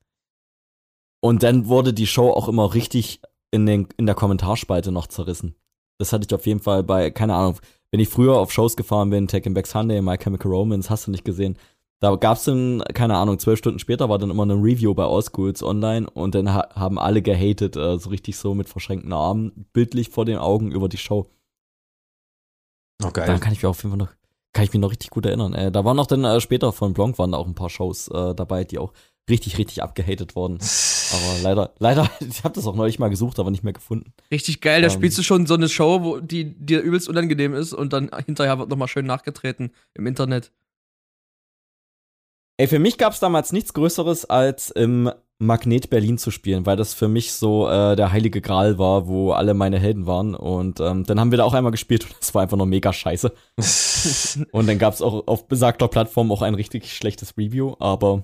Und 1.21 1.41
dann 1.41 1.67
wurde 1.67 1.93
die 1.93 2.05
Show 2.05 2.31
auch 2.31 2.49
immer 2.49 2.73
richtig 2.73 3.21
in, 3.53 3.67
den, 3.67 3.87
in 3.97 4.07
der 4.07 4.15
Kommentarspalte 4.15 4.91
noch 4.91 5.07
zerrissen. 5.07 5.55
Das 5.99 6.11
hatte 6.11 6.25
ich 6.27 6.33
auf 6.33 6.47
jeden 6.47 6.59
Fall 6.59 6.83
bei, 6.83 7.11
keine 7.11 7.35
Ahnung, 7.35 7.59
wenn 7.91 7.99
ich 7.99 8.09
früher 8.09 8.35
auf 8.35 8.51
Shows 8.51 8.75
gefahren 8.75 9.11
bin, 9.11 9.27
Taking 9.27 9.53
Back 9.53 9.67
Sunday, 9.67 10.01
My 10.01 10.17
Chemical 10.17 10.51
Romance, 10.51 10.89
hast 10.89 11.05
du 11.05 11.11
nicht 11.11 11.23
gesehen. 11.23 11.57
Da 11.99 12.15
gab's 12.15 12.45
dann, 12.45 12.83
keine 12.95 13.15
Ahnung, 13.15 13.37
zwölf 13.37 13.59
Stunden 13.59 13.77
später 13.77 14.09
war 14.09 14.17
dann 14.17 14.31
immer 14.31 14.43
eine 14.43 14.55
Review 14.55 14.95
bei 14.95 15.05
Allschools 15.05 15.61
online 15.61 16.09
und 16.09 16.33
dann 16.33 16.51
ha 16.51 16.67
haben 16.73 16.97
alle 16.97 17.21
gehatet, 17.21 17.77
äh, 17.77 17.97
so 17.99 18.09
richtig 18.09 18.37
so 18.37 18.55
mit 18.55 18.67
verschränkten 18.67 19.13
Armen, 19.13 19.67
bildlich 19.71 20.09
vor 20.09 20.25
den 20.25 20.39
Augen 20.39 20.71
über 20.71 20.89
die 20.89 20.97
Show. 20.97 21.27
Oh, 23.05 23.11
geil. 23.11 23.27
Da 23.27 23.37
kann 23.37 23.53
ich 23.53 23.59
mich 23.59 23.67
auf 23.67 23.83
jeden 23.83 23.91
Fall 23.91 24.07
noch, 24.07 24.13
kann 24.51 24.65
ich 24.65 24.73
mich 24.73 24.81
noch 24.81 24.91
richtig 24.91 25.11
gut 25.11 25.27
erinnern. 25.27 25.53
Äh, 25.53 25.71
da 25.71 25.85
waren 25.85 25.99
auch 25.99 26.07
dann 26.07 26.25
äh, 26.25 26.41
später 26.41 26.73
von 26.73 26.93
Blanc 26.93 27.19
waren 27.19 27.31
da 27.31 27.37
auch 27.37 27.47
ein 27.47 27.55
paar 27.55 27.69
Shows 27.69 28.07
äh, 28.07 28.33
dabei, 28.33 28.63
die 28.63 28.79
auch 28.79 28.91
richtig, 29.29 29.57
richtig 29.57 29.83
abgehatet 29.83 30.35
wurden. 30.35 30.59
Aber 31.13 31.41
leider, 31.41 31.73
leider, 31.79 32.09
ich 32.19 32.43
habe 32.43 32.55
das 32.55 32.67
auch 32.67 32.75
neulich 32.75 32.99
mal 32.99 33.09
gesucht, 33.09 33.39
aber 33.39 33.51
nicht 33.51 33.63
mehr 33.63 33.73
gefunden. 33.73 34.13
Richtig 34.31 34.61
geil, 34.61 34.81
da 34.81 34.87
ähm, 34.87 34.93
spielst 34.93 35.17
du 35.17 35.23
schon 35.23 35.45
so 35.45 35.53
eine 35.53 35.69
Show, 35.69 36.03
wo 36.03 36.19
die 36.19 36.53
dir 36.53 36.81
übelst 36.81 37.07
unangenehm 37.07 37.53
ist 37.53 37.73
und 37.73 37.93
dann 37.93 38.09
hinterher 38.25 38.59
wird 38.59 38.69
nochmal 38.69 38.87
schön 38.87 39.05
nachgetreten 39.05 39.71
im 39.93 40.07
Internet. 40.07 40.51
Ey, 42.57 42.67
für 42.67 42.79
mich 42.79 42.97
gab's 42.97 43.19
damals 43.19 43.51
nichts 43.51 43.73
Größeres 43.73 44.25
als 44.25 44.69
im 44.69 45.11
Magnet 45.39 45.89
Berlin 45.89 46.17
zu 46.17 46.31
spielen, 46.31 46.65
weil 46.65 46.77
das 46.77 46.93
für 46.93 47.07
mich 47.07 47.33
so 47.33 47.67
äh, 47.67 47.95
der 47.95 48.11
heilige 48.11 48.41
Gral 48.41 48.77
war, 48.77 49.07
wo 49.07 49.31
alle 49.31 49.53
meine 49.53 49.79
Helden 49.79 50.05
waren. 50.05 50.35
Und 50.35 50.79
ähm, 50.79 51.03
dann 51.03 51.19
haben 51.19 51.31
wir 51.31 51.37
da 51.37 51.43
auch 51.43 51.53
einmal 51.53 51.71
gespielt 51.71 52.05
und 52.05 52.15
das 52.19 52.33
war 52.33 52.43
einfach 52.43 52.57
nur 52.57 52.65
mega 52.65 52.93
scheiße. 52.93 53.33
und 54.51 54.67
dann 54.67 54.77
gab 54.77 54.93
es 54.93 55.01
auch 55.01 55.27
auf 55.27 55.47
besagter 55.47 55.87
Plattform 55.87 56.31
auch 56.31 56.41
ein 56.41 56.55
richtig 56.55 56.93
schlechtes 56.93 57.37
Review, 57.37 57.75
aber 57.79 58.23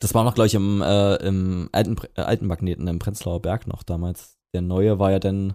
das 0.00 0.14
war 0.14 0.24
noch, 0.24 0.34
glaube 0.34 0.46
ich, 0.46 0.54
im, 0.54 0.82
äh, 0.82 1.16
im 1.16 1.68
alten, 1.72 1.96
äh, 2.14 2.22
alten 2.22 2.46
Magneten 2.46 2.86
im 2.86 2.98
Prenzlauer 2.98 3.42
Berg 3.42 3.66
noch 3.66 3.82
damals. 3.82 4.38
Der 4.54 4.62
neue 4.62 4.98
war 4.98 5.10
ja 5.10 5.18
dann. 5.18 5.54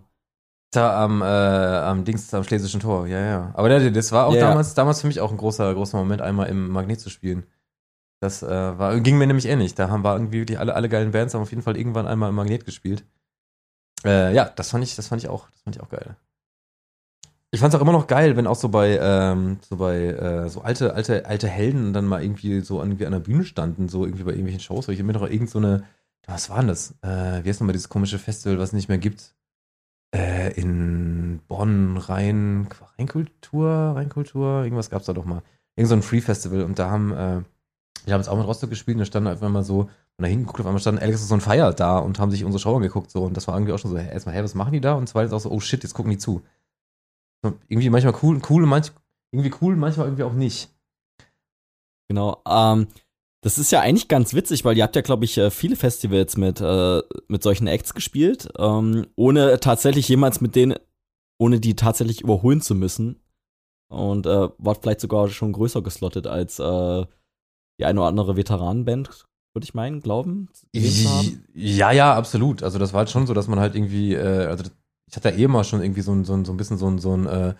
Da 0.71 1.03
am, 1.03 1.21
äh, 1.21 1.25
am 1.25 2.03
Dings, 2.03 2.33
am 2.33 2.43
Schlesischen 2.43 2.79
Tor, 2.79 3.05
ja, 3.07 3.19
ja. 3.19 3.51
Aber 3.53 3.69
das 3.69 4.11
war 4.11 4.25
auch 4.25 4.33
yeah. 4.33 4.49
damals, 4.49 4.73
damals 4.73 5.01
für 5.01 5.07
mich 5.07 5.21
auch 5.21 5.31
ein 5.31 5.37
großer, 5.37 5.71
großer 5.73 5.97
Moment, 5.97 6.21
einmal 6.21 6.47
im 6.47 6.69
Magnet 6.69 6.99
zu 6.99 7.11
spielen. 7.11 7.45
Das 8.19 8.41
äh, 8.41 8.47
war, 8.47 8.99
ging 9.01 9.17
mir 9.17 9.27
nämlich 9.27 9.45
ähnlich. 9.45 9.75
Da 9.75 9.89
haben 9.89 10.03
wir 10.03 10.13
irgendwie 10.13 10.45
die, 10.45 10.57
alle, 10.57 10.73
alle 10.73 10.89
geilen 10.89 11.11
Bands 11.11 11.33
haben 11.33 11.41
auf 11.41 11.51
jeden 11.51 11.61
Fall 11.61 11.77
irgendwann 11.77 12.07
einmal 12.07 12.29
im 12.29 12.35
Magnet 12.35 12.65
gespielt. 12.65 13.05
Äh, 14.03 14.33
ja, 14.33 14.45
das 14.45 14.71
fand 14.71 14.83
ich, 14.83 14.95
das 14.95 15.07
fand 15.07 15.21
ich 15.21 15.29
auch, 15.29 15.49
das 15.51 15.61
fand 15.61 15.75
ich 15.75 15.81
auch 15.81 15.89
geil. 15.89 16.15
Ich 17.53 17.59
fand's 17.59 17.75
auch 17.75 17.81
immer 17.81 17.91
noch 17.91 18.07
geil, 18.07 18.35
wenn 18.35 18.47
auch 18.47 18.55
so 18.55 18.67
bei, 18.69 18.97
ähm, 18.99 19.59
so 19.61 19.77
bei, 19.77 20.07
äh, 20.07 20.49
so 20.49 20.61
alte, 20.61 20.95
alte, 20.95 21.27
alte 21.27 21.47
Helden 21.47 21.93
dann 21.93 22.07
mal 22.07 22.23
irgendwie 22.23 22.61
so 22.61 22.81
an, 22.81 22.89
irgendwie 22.89 23.05
an 23.05 23.11
der 23.11 23.19
Bühne 23.19 23.43
standen, 23.45 23.89
so 23.89 24.05
irgendwie 24.05 24.23
bei 24.23 24.31
irgendwelchen 24.31 24.59
Shows. 24.59 24.87
Ich 24.87 25.03
mir 25.03 25.13
noch 25.13 25.29
irgend 25.29 25.51
so 25.51 25.59
eine, 25.59 25.83
was 26.25 26.49
war 26.49 26.57
denn 26.57 26.69
das? 26.69 26.95
Äh, 27.03 27.43
wie 27.43 27.49
heißt 27.49 27.61
nochmal 27.61 27.73
dieses 27.73 27.89
komische 27.89 28.17
Festival, 28.17 28.57
was 28.57 28.69
es 28.69 28.73
nicht 28.73 28.89
mehr 28.89 28.97
gibt? 28.97 29.35
Äh, 30.15 30.59
in 30.59 31.41
Bonn, 31.47 31.97
Rhein, 31.97 32.69
Rheinkultur, 32.97 33.69
Rheinkultur, 33.69 34.63
irgendwas 34.63 34.89
gab's 34.89 35.05
da 35.05 35.13
doch 35.13 35.25
mal. 35.25 35.43
Irgend 35.75 35.89
so 35.89 35.95
ein 35.95 36.01
Free-Festival 36.01 36.63
und 36.63 36.79
da 36.79 36.89
haben, 36.89 37.11
äh, 37.11 37.43
wir 38.05 38.13
haben 38.15 38.21
jetzt 38.21 38.29
auch 38.29 38.37
mit 38.37 38.47
Rostock 38.47 38.71
gespielt 38.71 38.95
und 38.95 39.01
da 39.01 39.05
standen 39.05 39.29
einfach 39.29 39.47
mal 39.49 39.63
so, 39.63 39.81
und 39.81 39.91
da 40.17 40.25
hinten 40.25 40.45
geguckt, 40.45 40.61
auf 40.61 40.65
einmal 40.65 40.81
standen 40.81 41.03
Alex 41.03 41.31
und 41.31 41.41
Fire 41.41 41.71
da 41.71 41.99
und 41.99 42.17
haben 42.17 42.31
sich 42.31 42.45
unsere 42.45 42.59
Show 42.59 42.75
angeguckt 42.75 43.11
so 43.11 43.25
und 43.25 43.37
das 43.37 43.47
war 43.47 43.53
irgendwie 43.55 43.73
auch 43.73 43.79
schon 43.79 43.91
so, 43.91 43.97
erstmal, 43.97 44.33
hä, 44.33 44.41
was 44.41 44.55
machen 44.55 44.73
die 44.73 44.81
da? 44.81 44.93
Und 44.93 45.07
zweitens 45.07 45.33
auch 45.33 45.39
so, 45.39 45.51
oh 45.51 45.59
shit, 45.59 45.83
jetzt 45.83 45.93
gucken 45.93 46.09
die 46.09 46.17
zu. 46.17 46.41
Irgendwie 47.67 47.89
manchmal 47.89 48.15
cool, 48.21 48.41
cool, 48.49 48.65
manch, 48.65 48.91
irgendwie 49.31 49.53
cool, 49.61 49.75
manchmal 49.75 50.07
irgendwie 50.07 50.23
auch 50.23 50.33
nicht. 50.33 50.69
Genau. 52.09 52.41
Ähm, 52.47 52.87
das 53.43 53.57
ist 53.57 53.71
ja 53.71 53.81
eigentlich 53.81 54.07
ganz 54.07 54.33
witzig, 54.33 54.63
weil 54.63 54.77
ihr 54.77 54.83
habt 54.83 54.95
ja, 54.95 55.01
glaube 55.01 55.25
ich, 55.25 55.37
äh, 55.37 55.51
viele 55.51 55.75
Festivals 55.75 56.37
mit, 56.37 56.61
äh, 56.61 57.01
mit 57.27 57.43
solchen 57.43 57.67
Acts 57.67 57.93
gespielt, 57.93 58.49
ähm, 58.57 59.07
ohne 59.15 59.59
tatsächlich 59.59 60.07
jemals 60.07 60.39
mit 60.39 60.55
denen, 60.55 60.77
ohne 61.37 61.59
die 61.59 61.75
tatsächlich 61.75 62.21
überholen 62.21 62.61
zu 62.61 62.75
müssen. 62.75 63.19
Und 63.89 64.25
äh, 64.25 64.49
wart 64.57 64.81
vielleicht 64.81 65.01
sogar 65.01 65.27
schon 65.27 65.51
größer 65.51 65.81
geslottet 65.81 66.25
als 66.25 66.57
äh, 66.57 67.05
die 67.79 67.85
eine 67.85 67.99
oder 67.99 68.07
andere 68.07 68.37
Veteranenband, 68.37 69.25
würde 69.53 69.65
ich 69.65 69.73
meinen, 69.73 69.99
glauben. 69.99 70.49
Ja, 71.53 71.91
ja, 71.91 72.15
absolut. 72.15 72.63
Also 72.63 72.79
das 72.79 72.93
war 72.93 72.99
halt 72.99 73.09
schon 73.09 73.27
so, 73.27 73.33
dass 73.33 73.47
man 73.47 73.59
halt 73.59 73.75
irgendwie, 73.75 74.13
äh, 74.13 74.45
also 74.45 74.63
ich 75.07 75.15
hatte 75.15 75.29
ja 75.29 75.35
eh 75.35 75.47
mal 75.47 75.63
schon 75.63 75.81
irgendwie 75.81 76.01
so 76.01 76.13
ein, 76.13 76.25
so 76.25 76.33
ein, 76.33 76.45
so 76.45 76.53
ein 76.53 76.57
bisschen 76.57 76.77
so 76.77 76.87
ein, 76.87 76.99
so 76.99 77.15
ein 77.15 77.25
äh, 77.27 77.53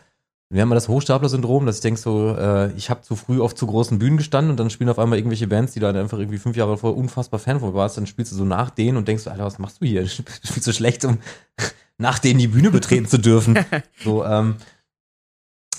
wir 0.54 0.62
haben 0.62 0.70
mal 0.70 0.76
das 0.76 0.88
Hochstapler-Syndrom, 0.88 1.66
dass 1.66 1.78
ich 1.78 1.82
denke 1.82 2.00
so, 2.00 2.36
äh, 2.38 2.72
ich 2.74 2.92
habe 2.92 3.02
zu 3.02 3.16
früh 3.16 3.42
auf 3.42 3.56
zu 3.56 3.66
großen 3.66 3.98
Bühnen 3.98 4.18
gestanden 4.18 4.52
und 4.52 4.60
dann 4.60 4.70
spielen 4.70 4.90
auf 4.90 5.00
einmal 5.00 5.18
irgendwelche 5.18 5.48
Bands, 5.48 5.74
die 5.74 5.80
da 5.80 5.90
einfach 5.90 6.20
irgendwie 6.20 6.38
fünf 6.38 6.56
Jahre 6.56 6.78
vorher 6.78 6.96
unfassbar 6.96 7.40
Fan 7.40 7.60
von 7.60 7.74
warst, 7.74 7.98
dann 7.98 8.06
spielst 8.06 8.32
du 8.32 8.36
so 8.36 8.46
nach 8.46 8.70
denen 8.70 8.98
und 8.98 9.08
denkst 9.08 9.24
so, 9.24 9.32
Alter, 9.32 9.46
was 9.46 9.58
machst 9.58 9.82
du 9.82 9.86
hier? 9.86 10.04
Du 10.04 10.10
spielst 10.10 10.64
so 10.64 10.72
schlecht, 10.72 11.06
um 11.06 11.18
nach 11.98 12.20
denen 12.20 12.40
die 12.40 12.50
Bühne 12.50 12.70
betreten 12.70 13.08
zu 13.08 13.18
dürfen. 13.18 13.58
So, 14.04 14.24
ähm, 14.26 14.58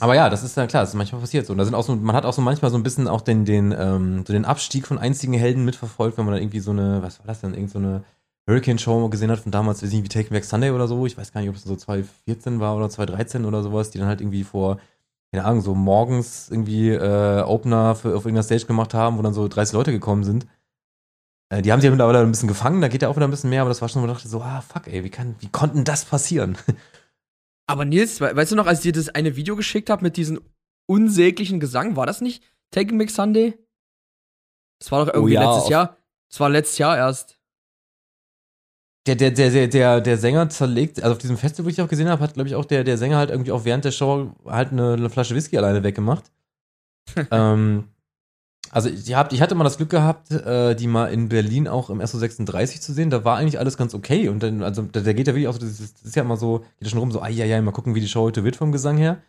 aber 0.01 0.17
ja, 0.17 0.29
das 0.29 0.43
ist 0.43 0.57
ja 0.57 0.67
klar, 0.67 0.83
das 0.83 0.91
ist 0.91 0.97
manchmal 0.97 1.21
passiert 1.21 1.47
so. 1.47 1.53
Und 1.53 1.59
da 1.59 1.65
sind 1.65 1.75
auch 1.75 1.85
so, 1.85 1.95
man 1.95 2.17
hat 2.17 2.25
auch 2.25 2.33
so 2.33 2.43
manchmal 2.43 2.73
so 2.73 2.77
ein 2.77 2.83
bisschen 2.83 3.07
auch 3.07 3.21
den, 3.21 3.45
den, 3.45 3.73
ähm, 3.79 4.25
so 4.27 4.33
den 4.33 4.45
Abstieg 4.45 4.89
von 4.89 4.99
einzigen 4.99 5.35
Helden 5.35 5.65
mitverfolgt, 5.65 6.19
wenn 6.19 6.25
man 6.25 6.35
dann 6.35 6.43
irgendwie 6.43 6.61
so 6.61 6.73
eine, 6.73 7.01
was 7.01 7.21
war 7.21 7.27
das 7.27 7.43
denn, 7.43 7.55
irgend 7.55 7.71
so 7.71 7.79
eine 7.79 8.03
Hurricane-Show 8.49 9.09
gesehen 9.09 9.31
hat 9.31 9.41
von 9.41 9.53
damals, 9.53 9.83
weiß 9.83 9.89
ich 9.89 9.95
nicht, 9.95 10.05
wie 10.05 10.09
Taking 10.09 10.33
Back 10.33 10.45
Sunday 10.45 10.71
oder 10.71 10.87
so. 10.87 11.07
Ich 11.07 11.17
weiß 11.17 11.33
gar 11.33 11.41
nicht, 11.41 11.51
ob 11.51 11.57
es 11.57 11.65
so 11.65 11.77
2014 11.77 12.61
war 12.61 12.77
oder 12.77 12.91
2013 12.91 13.45
oder 13.45 13.63
sowas, 13.63 13.91
die 13.91 13.99
dann 13.99 14.09
halt 14.09 14.21
irgendwie 14.21 14.45
vor, 14.45 14.79
keine 15.33 15.45
Ahnung, 15.45 15.63
so 15.63 15.75
morgens 15.75 16.51
irgendwie 16.51 16.91
äh, 16.91 17.43
Opener 17.43 17.95
für, 17.95 18.09
auf 18.09 18.25
irgendeiner 18.25 18.43
Stage 18.43 18.67
gemacht 18.67 18.93
haben, 18.93 19.19
wo 19.19 19.23
dann 19.23 19.35
so 19.35 19.49
30 19.49 19.73
Leute 19.73 19.93
gekommen 19.93 20.25
sind. 20.25 20.47
Äh, 21.49 21.63
die 21.63 21.73
haben 21.73 21.81
sich 21.81 21.87
ja 21.87 21.91
mittlerweile 21.91 22.21
ein 22.21 22.31
bisschen 22.31 22.49
gefangen, 22.49 22.81
da 22.81 22.89
geht 22.89 23.03
ja 23.03 23.09
auch 23.09 23.17
wieder 23.17 23.27
ein 23.27 23.31
bisschen 23.31 23.51
mehr, 23.51 23.63
aber 23.63 23.71
das 23.71 23.81
war 23.81 23.89
schon, 23.89 24.03
wo 24.03 24.07
ich 24.07 24.13
dachte 24.13 24.29
so, 24.29 24.43
ah, 24.43 24.61
fuck, 24.61 24.89
ey, 24.89 25.05
wie 25.05 25.11
kann, 25.11 25.37
wie 25.41 25.49
konnten 25.49 25.85
das 25.85 26.05
passieren? 26.05 26.59
Aber 27.67 27.87
Nils, 27.87 28.21
we 28.21 28.37
weißt 28.37 28.53
du 28.53 28.57
noch, 28.57 28.67
als 28.67 28.81
ich 28.81 28.93
dir 28.93 28.93
das 28.93 29.09
eine 29.09 29.37
Video 29.37 29.57
geschickt 29.57 29.89
habe 29.89 30.03
mit 30.03 30.19
diesem 30.19 30.41
unsäglichen 30.87 31.61
Gesang, 31.61 31.97
war 31.97 32.05
das 32.05 32.21
nicht 32.21 32.45
Taking 32.71 32.99
Back 32.99 33.11
Sunday? 33.11 33.59
Das 34.81 34.93
war 34.93 35.05
doch 35.05 35.15
irgendwie 35.15 35.35
ja, 35.35 35.51
letztes 35.51 35.71
Jahr. 35.71 35.97
Das 36.29 36.41
war 36.41 36.51
letztes 36.51 36.77
Jahr 36.77 36.97
erst. 36.97 37.39
Der, 39.07 39.17
der, 39.17 39.33
der, 39.33 39.51
der, 39.51 39.69
der, 39.69 40.01
der 40.01 40.17
Sänger 40.17 40.49
zerlegt, 40.49 41.03
also 41.03 41.13
auf 41.13 41.19
diesem 41.19 41.37
Festival, 41.37 41.67
wo 41.67 41.69
ich 41.69 41.83
auch 41.83 41.89
gesehen 41.89 42.09
habe, 42.09 42.23
hat, 42.23 42.35
glaube 42.35 42.49
ich, 42.49 42.55
auch 42.55 42.65
der, 42.65 42.85
der 42.85 42.97
Sänger 42.97 43.19
halt 43.19 43.31
irgendwie 43.31 43.53
auch 43.53 43.67
während 43.67 43.85
der 43.85 43.91
Show 43.91 44.33
halt 44.47 44.73
eine, 44.73 44.95
eine 44.95 45.11
Flasche 45.11 45.35
Whisky 45.35 45.59
alleine 45.59 45.83
weggemacht. 45.83 46.31
ähm, 47.31 47.85
also 48.71 48.89
ich, 48.89 49.15
hab, 49.15 49.33
ich 49.33 49.41
hatte 49.41 49.55
mal 49.55 49.65
das 49.65 49.77
Glück 49.77 49.91
gehabt, 49.91 50.31
äh, 50.31 50.75
die 50.75 50.87
mal 50.87 51.07
in 51.07 51.29
Berlin 51.29 51.69
auch 51.69 51.91
im 51.91 52.01
SO36 52.01 52.81
zu 52.81 52.93
sehen. 52.93 53.11
Da 53.11 53.25
war 53.25 53.37
eigentlich 53.37 53.59
alles 53.59 53.77
ganz 53.77 53.95
okay. 53.95 54.29
Und 54.29 54.43
dann, 54.43 54.63
also 54.63 54.83
der, 54.83 55.03
der 55.03 55.15
geht 55.15 55.29
ja 55.29 55.35
wirklich 55.35 55.49
auch 55.49 55.53
so, 55.53 55.61
das 55.61 55.81
ist, 55.81 55.99
das 55.99 56.09
ist 56.09 56.17
ja 56.17 56.23
immer 56.23 56.37
so, 56.37 56.59
geht 56.59 56.69
ja 56.81 56.89
schon 56.89 56.99
rum, 56.99 57.13
so, 57.13 57.23
ai, 57.23 57.41
ai, 57.41 57.55
ai, 57.55 57.61
mal 57.61 57.73
gucken, 57.73 57.95
wie 57.95 58.01
die 58.01 58.09
Show 58.09 58.23
heute 58.23 58.43
wird 58.43 58.57
vom 58.57 58.73
Gesang 58.73 58.97
her. 58.97 59.23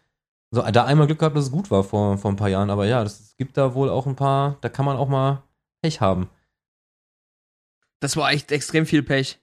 So, 0.51 0.61
da 0.61 0.85
einmal 0.85 1.05
Glück 1.05 1.19
gehabt, 1.19 1.35
dass 1.35 1.45
es 1.45 1.51
gut 1.51 1.69
war 1.69 1.83
vor, 1.83 2.17
vor 2.17 2.31
ein 2.31 2.37
paar 2.37 2.49
Jahren. 2.49 2.69
Aber 2.69 2.85
ja, 2.85 3.03
das, 3.03 3.19
es 3.19 3.37
gibt 3.37 3.57
da 3.57 3.75
wohl 3.75 3.89
auch 3.89 4.07
ein 4.07 4.15
paar, 4.15 4.57
da 4.61 4.69
kann 4.69 4.85
man 4.85 4.97
auch 4.97 5.09
mal 5.09 5.43
Pech 5.81 6.01
haben. 6.01 6.29
Das 7.99 8.15
war 8.17 8.31
echt 8.31 8.51
extrem 8.51 8.85
viel 8.85 9.03
Pech. 9.03 9.39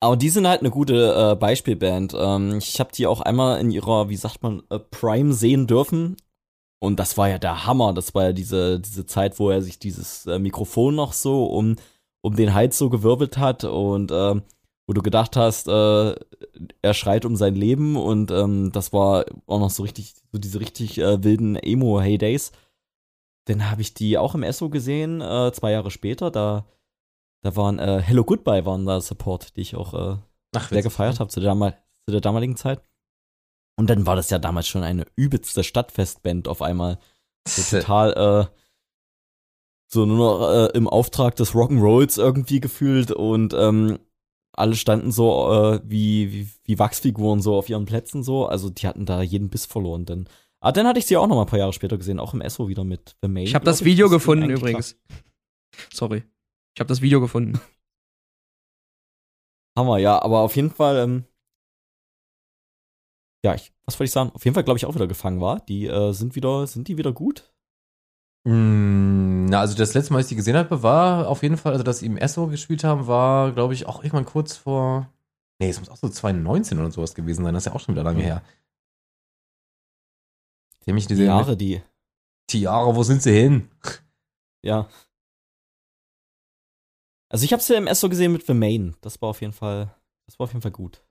Aber 0.00 0.16
die 0.16 0.30
sind 0.30 0.48
halt 0.48 0.60
eine 0.60 0.70
gute 0.70 1.32
äh, 1.32 1.36
Beispielband. 1.36 2.14
Ähm, 2.16 2.58
ich 2.58 2.80
habe 2.80 2.90
die 2.92 3.06
auch 3.06 3.20
einmal 3.20 3.60
in 3.60 3.70
ihrer, 3.70 4.08
wie 4.08 4.16
sagt 4.16 4.42
man, 4.42 4.62
äh, 4.70 4.78
Prime 4.78 5.34
sehen 5.34 5.66
dürfen. 5.66 6.16
Und 6.80 6.98
das 6.98 7.18
war 7.18 7.28
ja 7.28 7.38
der 7.38 7.66
Hammer. 7.66 7.92
Das 7.92 8.14
war 8.14 8.24
ja 8.24 8.32
diese, 8.32 8.80
diese 8.80 9.04
Zeit, 9.04 9.38
wo 9.38 9.50
er 9.50 9.60
sich 9.60 9.78
dieses 9.78 10.26
äh, 10.26 10.38
Mikrofon 10.38 10.94
noch 10.94 11.12
so 11.12 11.44
um, 11.44 11.76
um 12.22 12.34
den 12.34 12.54
Hals 12.54 12.78
so 12.78 12.88
gewirbelt 12.88 13.36
hat 13.36 13.64
und 13.64 14.10
ähm, 14.10 14.42
wo 14.86 14.94
du 14.94 15.02
gedacht 15.02 15.36
hast, 15.36 15.68
äh, 15.68 16.14
er 16.82 16.94
schreit 16.94 17.26
um 17.26 17.36
sein 17.36 17.54
Leben 17.54 17.96
und 17.96 18.30
ähm, 18.30 18.72
das 18.72 18.92
war 18.92 19.26
auch 19.46 19.60
noch 19.60 19.70
so 19.70 19.82
richtig, 19.82 20.14
so 20.32 20.38
diese 20.38 20.60
richtig 20.60 20.98
äh, 20.98 21.22
wilden 21.22 21.56
Emo-Heydays. 21.56 22.52
Dann 23.44 23.70
habe 23.70 23.82
ich 23.82 23.94
die 23.94 24.18
auch 24.18 24.34
im 24.34 24.42
Esso 24.42 24.70
gesehen, 24.70 25.20
äh, 25.20 25.52
zwei 25.52 25.72
Jahre 25.72 25.90
später. 25.90 26.30
Da, 26.30 26.66
da 27.42 27.56
waren 27.56 27.78
äh, 27.78 28.02
Hello 28.02 28.24
Goodbye 28.24 28.64
waren 28.66 28.86
da 28.86 29.00
Support, 29.00 29.56
die 29.56 29.62
ich 29.62 29.76
auch 29.76 29.94
äh, 29.94 30.16
Ach, 30.54 30.68
sehr 30.68 30.82
gefeiert 30.82 31.20
habe 31.20 31.30
zu, 31.30 31.40
zu 31.40 32.10
der 32.10 32.20
damaligen 32.20 32.56
Zeit. 32.56 32.82
Und 33.76 33.88
dann 33.88 34.06
war 34.06 34.16
das 34.16 34.30
ja 34.30 34.38
damals 34.38 34.68
schon 34.68 34.82
eine 34.82 35.06
übelste 35.16 35.64
Stadtfestband 35.64 36.48
auf 36.48 36.60
einmal. 36.60 36.98
So 37.48 37.62
total, 37.78 38.12
äh, 38.50 38.56
so 39.90 40.04
nur 40.04 40.18
noch 40.18 40.50
äh, 40.50 40.76
im 40.76 40.86
Auftrag 40.86 41.36
des 41.36 41.54
Rock'n'Rolls 41.54 42.18
irgendwie 42.18 42.60
gefühlt 42.60 43.10
und 43.10 43.54
ähm, 43.54 43.98
alle 44.52 44.76
standen 44.76 45.12
so 45.12 45.50
äh, 45.52 45.80
wie, 45.84 46.32
wie, 46.32 46.48
wie 46.64 46.78
Wachsfiguren 46.78 47.40
so 47.40 47.56
auf 47.56 47.68
ihren 47.68 47.86
Plätzen 47.86 48.22
so. 48.22 48.46
Also 48.46 48.68
die 48.68 48.86
hatten 48.86 49.06
da 49.06 49.22
jeden 49.22 49.48
Biss 49.48 49.64
verloren. 49.64 50.04
Denn, 50.04 50.28
ah, 50.60 50.72
dann 50.72 50.86
hatte 50.86 50.98
ich 50.98 51.06
sie 51.06 51.16
auch 51.16 51.26
noch 51.26 51.36
mal 51.36 51.42
ein 51.42 51.48
paar 51.48 51.58
Jahre 51.58 51.72
später 51.72 51.96
gesehen, 51.96 52.20
auch 52.20 52.34
im 52.34 52.40
Esso 52.40 52.68
wieder 52.68 52.84
mit 52.84 53.16
The 53.22 53.28
Main. 53.28 53.44
Ich 53.44 53.54
habe 53.54 53.64
das 53.64 53.84
Video 53.84 54.08
ging 54.08 54.18
gefunden 54.18 54.50
übrigens. 54.50 54.96
Sorry. 55.92 56.24
Ich 56.74 56.80
habe 56.80 56.88
das 56.88 57.00
Video 57.00 57.20
gefunden. 57.20 57.60
Hammer, 59.76 59.98
ja, 59.98 60.20
aber 60.20 60.40
auf 60.40 60.56
jeden 60.56 60.70
Fall, 60.70 60.96
ähm, 60.98 61.24
ja, 63.44 63.54
ich, 63.54 63.72
was 63.84 63.94
wollte 63.94 64.04
ich 64.04 64.10
sagen? 64.12 64.30
Auf 64.34 64.44
jeden 64.44 64.54
Fall, 64.54 64.64
glaube 64.64 64.78
ich, 64.78 64.86
auch 64.86 64.94
wieder 64.94 65.06
gefangen 65.06 65.40
war. 65.40 65.60
Die 65.60 65.86
äh, 65.86 66.12
sind 66.12 66.34
wieder, 66.34 66.66
sind 66.66 66.88
die 66.88 66.98
wieder 66.98 67.12
gut? 67.12 67.52
Mm, 68.44 69.46
Na, 69.46 69.60
also 69.60 69.76
das 69.76 69.94
letzte 69.94 70.12
Mal, 70.12 70.18
als 70.18 70.26
ich 70.26 70.30
die 70.30 70.36
gesehen 70.36 70.56
habe, 70.56 70.82
war 70.82 71.28
auf 71.28 71.42
jeden 71.42 71.56
Fall, 71.56 71.72
also 71.72 71.84
dass 71.84 72.00
sie 72.00 72.06
im 72.06 72.16
Esso 72.16 72.48
gespielt 72.48 72.84
haben, 72.84 73.06
war, 73.06 73.52
glaube 73.52 73.74
ich, 73.74 73.86
auch 73.86 74.02
irgendwann 74.02 74.26
kurz 74.26 74.56
vor. 74.56 75.08
Nee, 75.60 75.70
es 75.70 75.78
muss 75.78 75.88
auch 75.88 75.96
so 75.96 76.08
2019 76.08 76.78
oder 76.78 76.90
sowas 76.90 77.14
gewesen 77.14 77.44
sein. 77.44 77.54
Das 77.54 77.62
ist 77.64 77.66
ja 77.66 77.74
auch 77.74 77.80
schon 77.80 77.94
wieder 77.94 78.04
lange 78.04 78.22
her. 78.22 78.42
Die 80.84 80.90
haben 80.90 80.94
mich 80.94 81.06
Die 81.06 81.14
diese 81.14 81.26
Jahre, 81.26 81.56
die, 81.56 81.82
Die 82.50 82.62
Jahre, 82.62 82.96
wo 82.96 83.02
sind 83.02 83.22
sie 83.22 83.32
hin? 83.32 83.70
ja. 84.62 84.88
Also 87.30 87.44
ich 87.44 87.52
habe 87.52 87.74
im 87.74 87.86
Esso 87.86 88.08
gesehen 88.08 88.32
mit 88.32 88.44
The 88.44 88.54
Main. 88.54 88.96
Das 89.00 89.22
war 89.22 89.30
auf 89.30 89.40
jeden 89.40 89.52
Fall, 89.52 89.94
das 90.26 90.38
war 90.38 90.44
auf 90.44 90.50
jeden 90.50 90.62
Fall 90.62 90.72
gut. 90.72 91.02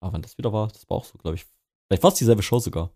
Aber 0.00 0.12
wann 0.12 0.22
das 0.22 0.38
wieder 0.38 0.52
war, 0.52 0.68
das 0.68 0.88
war 0.88 0.96
auch 0.96 1.04
so, 1.04 1.18
glaube 1.18 1.34
ich. 1.34 1.46
Vielleicht 1.88 2.02
war 2.04 2.12
es 2.12 2.18
dieselbe 2.18 2.42
Show 2.42 2.60
sogar. 2.60 2.92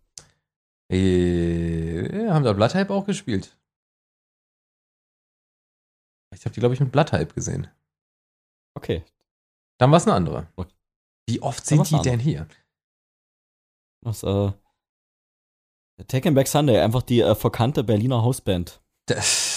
Äh, 0.90 2.28
haben 2.28 2.44
da 2.44 2.52
Bloodhype 2.52 2.92
auch 2.92 3.06
gespielt? 3.06 3.58
Ich 6.34 6.44
habe 6.44 6.54
die, 6.54 6.60
glaube 6.60 6.74
ich, 6.74 6.80
mit 6.80 6.92
Bloodhype 6.92 7.34
gesehen. 7.34 7.68
Okay. 8.74 9.04
Dann 9.78 9.90
war 9.90 9.98
es 9.98 10.06
eine 10.06 10.14
andere. 10.14 10.48
Okay. 10.54 10.72
Wie 11.28 11.42
oft 11.42 11.66
sind 11.66 11.90
die 11.90 12.00
denn 12.02 12.20
hier? 12.20 12.46
Das, 14.02 14.22
äh, 14.22 14.52
Taken 16.08 16.34
Back 16.34 16.48
Sunday, 16.48 16.80
einfach 16.80 17.02
die 17.02 17.20
äh, 17.20 17.34
verkannte 17.34 17.84
Berliner 17.84 18.22
Hausband. 18.22 18.82
Das, 19.06 19.51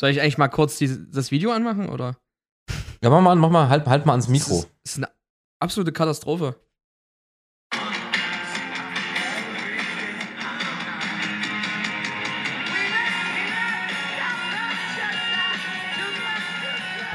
Soll 0.00 0.08
ich 0.08 0.22
eigentlich 0.22 0.38
mal 0.38 0.48
kurz 0.48 0.78
die, 0.78 0.88
das 1.10 1.30
Video 1.30 1.52
anmachen 1.52 1.90
oder? 1.90 2.16
ja, 3.02 3.10
mach 3.10 3.20
mal, 3.20 3.36
mach 3.36 3.50
mal, 3.50 3.68
halt, 3.68 3.86
halt 3.86 4.06
mal 4.06 4.12
ans 4.12 4.28
Mikro. 4.28 4.54
Das 4.54 4.64
ist, 4.64 4.92
ist 4.92 4.96
eine 4.96 5.10
absolute 5.60 5.92
Katastrophe. 5.92 6.58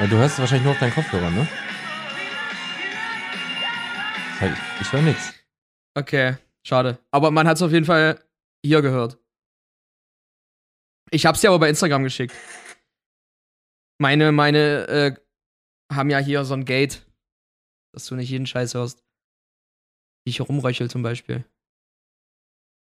Du 0.08 0.18
hörst 0.18 0.36
es 0.36 0.40
wahrscheinlich 0.40 0.66
nur 0.66 0.74
auf 0.74 0.80
deinen 0.80 0.94
Kopfhörer, 0.94 1.32
ne? 1.32 1.48
Ich, 4.42 4.82
ich 4.82 4.94
höre 4.94 5.02
nichts. 5.02 5.34
Okay, 5.96 6.36
schade. 6.62 7.00
Aber 7.10 7.32
man 7.32 7.48
hat 7.48 7.56
es 7.56 7.64
auf 7.64 7.72
jeden 7.72 7.88
Fall 7.88 8.20
hier 8.64 8.84
gehört. 8.84 9.18
Ich 11.10 11.26
hab's 11.26 11.42
dir 11.42 11.50
aber 11.50 11.58
bei 11.58 11.70
Instagram 11.70 12.04
geschickt. 12.04 12.36
Meine, 14.00 14.32
meine, 14.32 14.88
äh, 14.88 15.16
haben 15.94 16.10
ja 16.10 16.18
hier 16.20 16.44
so 16.46 16.54
ein 16.54 16.66
Gate. 16.66 17.06
dass 17.94 18.06
du 18.08 18.16
nicht 18.16 18.30
jeden 18.30 18.46
Scheiß 18.48 18.74
hörst. 18.74 19.04
Wie 20.26 20.32
ich 20.32 20.42
rumröchel 20.42 20.90
zum 20.90 21.02
Beispiel. 21.04 21.46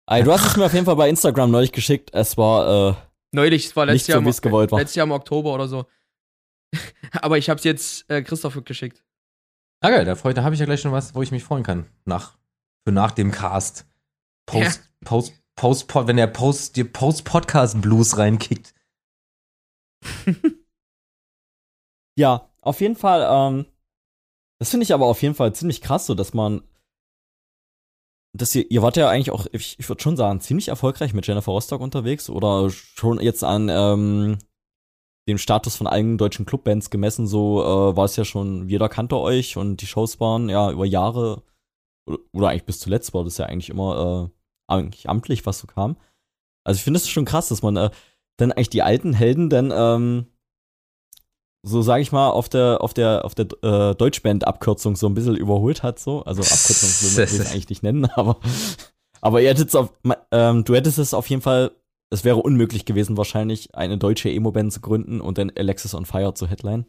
Ey, 0.10 0.24
du 0.24 0.32
hast 0.32 0.46
es 0.46 0.56
mir 0.58 0.66
auf 0.66 0.74
jeden 0.74 0.86
Fall 0.86 0.96
bei 0.96 1.10
Instagram 1.10 1.52
neulich 1.52 1.72
geschickt. 1.72 2.12
Es 2.14 2.38
war 2.38 2.92
äh, 2.92 2.96
Neulich, 3.34 3.66
es 3.68 3.76
war 3.76 3.86
nicht 3.86 3.94
letztes 3.94 4.08
so, 4.08 4.12
Jahr, 4.14 4.26
wie 4.26 4.30
es 4.30 4.42
gewollt 4.42 4.72
war. 4.72 4.80
letztes 4.80 4.96
Jahr 4.96 5.06
im 5.06 5.12
Oktober 5.12 5.54
oder 5.54 5.68
so. 5.68 5.86
Aber 7.22 7.38
ich 7.38 7.50
hab's 7.50 7.64
jetzt 7.64 8.10
äh, 8.10 8.22
Christoph 8.22 8.60
geschickt. 8.64 9.04
Ah, 9.82 9.90
geil, 9.90 10.06
da, 10.06 10.16
freu- 10.16 10.34
da 10.34 10.44
habe 10.44 10.54
ich 10.54 10.60
ja 10.60 10.66
gleich 10.66 10.82
schon 10.82 10.92
was, 10.92 11.16
wo 11.16 11.22
ich 11.22 11.32
mich 11.32 11.44
freuen 11.44 11.64
kann. 11.64 11.90
Nach, 12.06 12.38
für 12.86 12.92
nach 12.94 13.12
dem 13.12 13.32
Cast. 13.32 13.86
Post, 14.46 14.82
Post, 15.04 15.34
Post, 15.56 15.88
Pod, 15.88 16.08
wenn 16.08 16.18
der 16.18 16.28
Post, 16.28 16.76
dir 16.76 16.92
Post-Podcast-Blues 16.92 18.18
reinkickt. 18.18 18.74
Ja, 22.18 22.50
auf 22.62 22.82
jeden 22.82 22.96
Fall, 22.96 23.28
ähm, 23.30 23.66
das 24.60 24.70
finde 24.70 24.84
ich 24.84 24.94
aber 24.94 25.06
auf 25.06 25.22
jeden 25.22 25.36
Fall 25.36 25.54
ziemlich 25.54 25.82
krass, 25.82 26.06
so 26.06 26.14
dass 26.14 26.34
man, 26.34 26.62
dass 28.34 28.54
ihr, 28.56 28.70
ihr 28.70 28.82
wart 28.82 28.98
ja 28.98 29.10
eigentlich 29.10 29.32
auch, 29.32 29.48
ich, 29.52 29.80
ich 29.80 29.90
würde 29.90 30.02
schon 30.02 30.18
sagen, 30.18 30.40
ziemlich 30.42 30.68
erfolgreich 30.68 31.14
mit 31.14 31.26
Jennifer 31.26 31.52
Rostock 31.52 31.82
unterwegs 31.82 32.30
oder 32.30 32.70
schon 32.70 33.20
jetzt 33.20 33.44
an 33.44 33.70
ähm, 33.70 34.38
dem 35.28 35.38
Status 35.38 35.76
von 35.76 35.88
allen 35.88 36.18
deutschen 36.18 36.46
Clubbands 36.46 36.90
gemessen, 36.90 37.28
so 37.28 37.62
äh, 37.62 37.96
war 37.96 38.06
es 38.06 38.16
ja 38.16 38.26
schon, 38.26 38.70
jeder 38.70 38.90
kannte 38.90 39.18
euch 39.18 39.58
und 39.58 39.82
die 39.82 39.88
Shows 39.88 40.20
waren 40.20 40.50
ja 40.50 40.72
über 40.72 40.86
Jahre 40.86 41.44
oder, 42.06 42.20
oder 42.32 42.50
eigentlich 42.50 42.66
bis 42.66 42.80
zuletzt 42.80 43.14
war 43.14 43.24
das 43.24 43.38
ja 43.38 43.46
eigentlich 43.46 43.70
immer 43.70 44.32
äh, 44.32 44.74
eigentlich 44.74 45.10
amtlich, 45.10 45.46
was 45.46 45.60
so 45.60 45.68
kam. 45.68 45.98
Also 46.64 46.78
ich 46.78 46.84
finde 46.84 46.98
es 46.98 47.10
schon 47.10 47.26
krass, 47.26 47.50
dass 47.50 47.62
man 47.62 47.78
äh, 47.78 47.90
dann 48.38 48.52
eigentlich 48.52 48.70
die 48.70 48.82
alten 48.84 49.14
Helden 49.14 49.50
dann 49.50 49.72
ähm, 49.74 50.28
so 51.64 51.82
sage 51.82 52.02
ich 52.02 52.12
mal, 52.12 52.30
auf 52.30 52.50
der, 52.50 52.82
auf 52.82 52.94
der, 52.94 53.24
auf 53.26 53.36
der 53.36 53.48
äh, 53.62 53.96
Deutschband-Abkürzung 53.96 54.96
so 54.96 55.08
ein 55.08 55.14
bisschen 55.14 55.36
überholt 55.36 55.84
hat, 55.84 56.00
so. 56.00 56.24
Also 56.24 56.42
Abkürzung 56.42 56.90
will 56.90 57.16
man 57.16 57.42
es 57.42 57.48
eigentlich 57.52 57.70
nicht 57.70 57.84
nennen, 57.84 58.06
aber, 58.06 58.40
aber 59.22 59.42
ihr 59.42 59.50
hättet 59.50 59.76
auf, 59.76 59.94
ähm, 60.32 60.64
du 60.64 60.76
hättest 60.76 60.98
es 60.98 61.14
auf 61.14 61.30
jeden 61.30 61.42
Fall, 61.42 61.72
es 62.10 62.24
wäre 62.24 62.38
unmöglich 62.38 62.86
gewesen, 62.86 63.18
wahrscheinlich 63.18 63.76
eine 63.76 63.98
deutsche 63.98 64.30
Emo-Band 64.30 64.74
zu 64.74 64.82
gründen 64.82 65.22
und 65.22 65.38
dann 65.38 65.52
Alexis 65.56 65.94
on 65.94 66.06
Fire 66.06 66.34
zu 66.34 66.48
headline. 66.48 66.86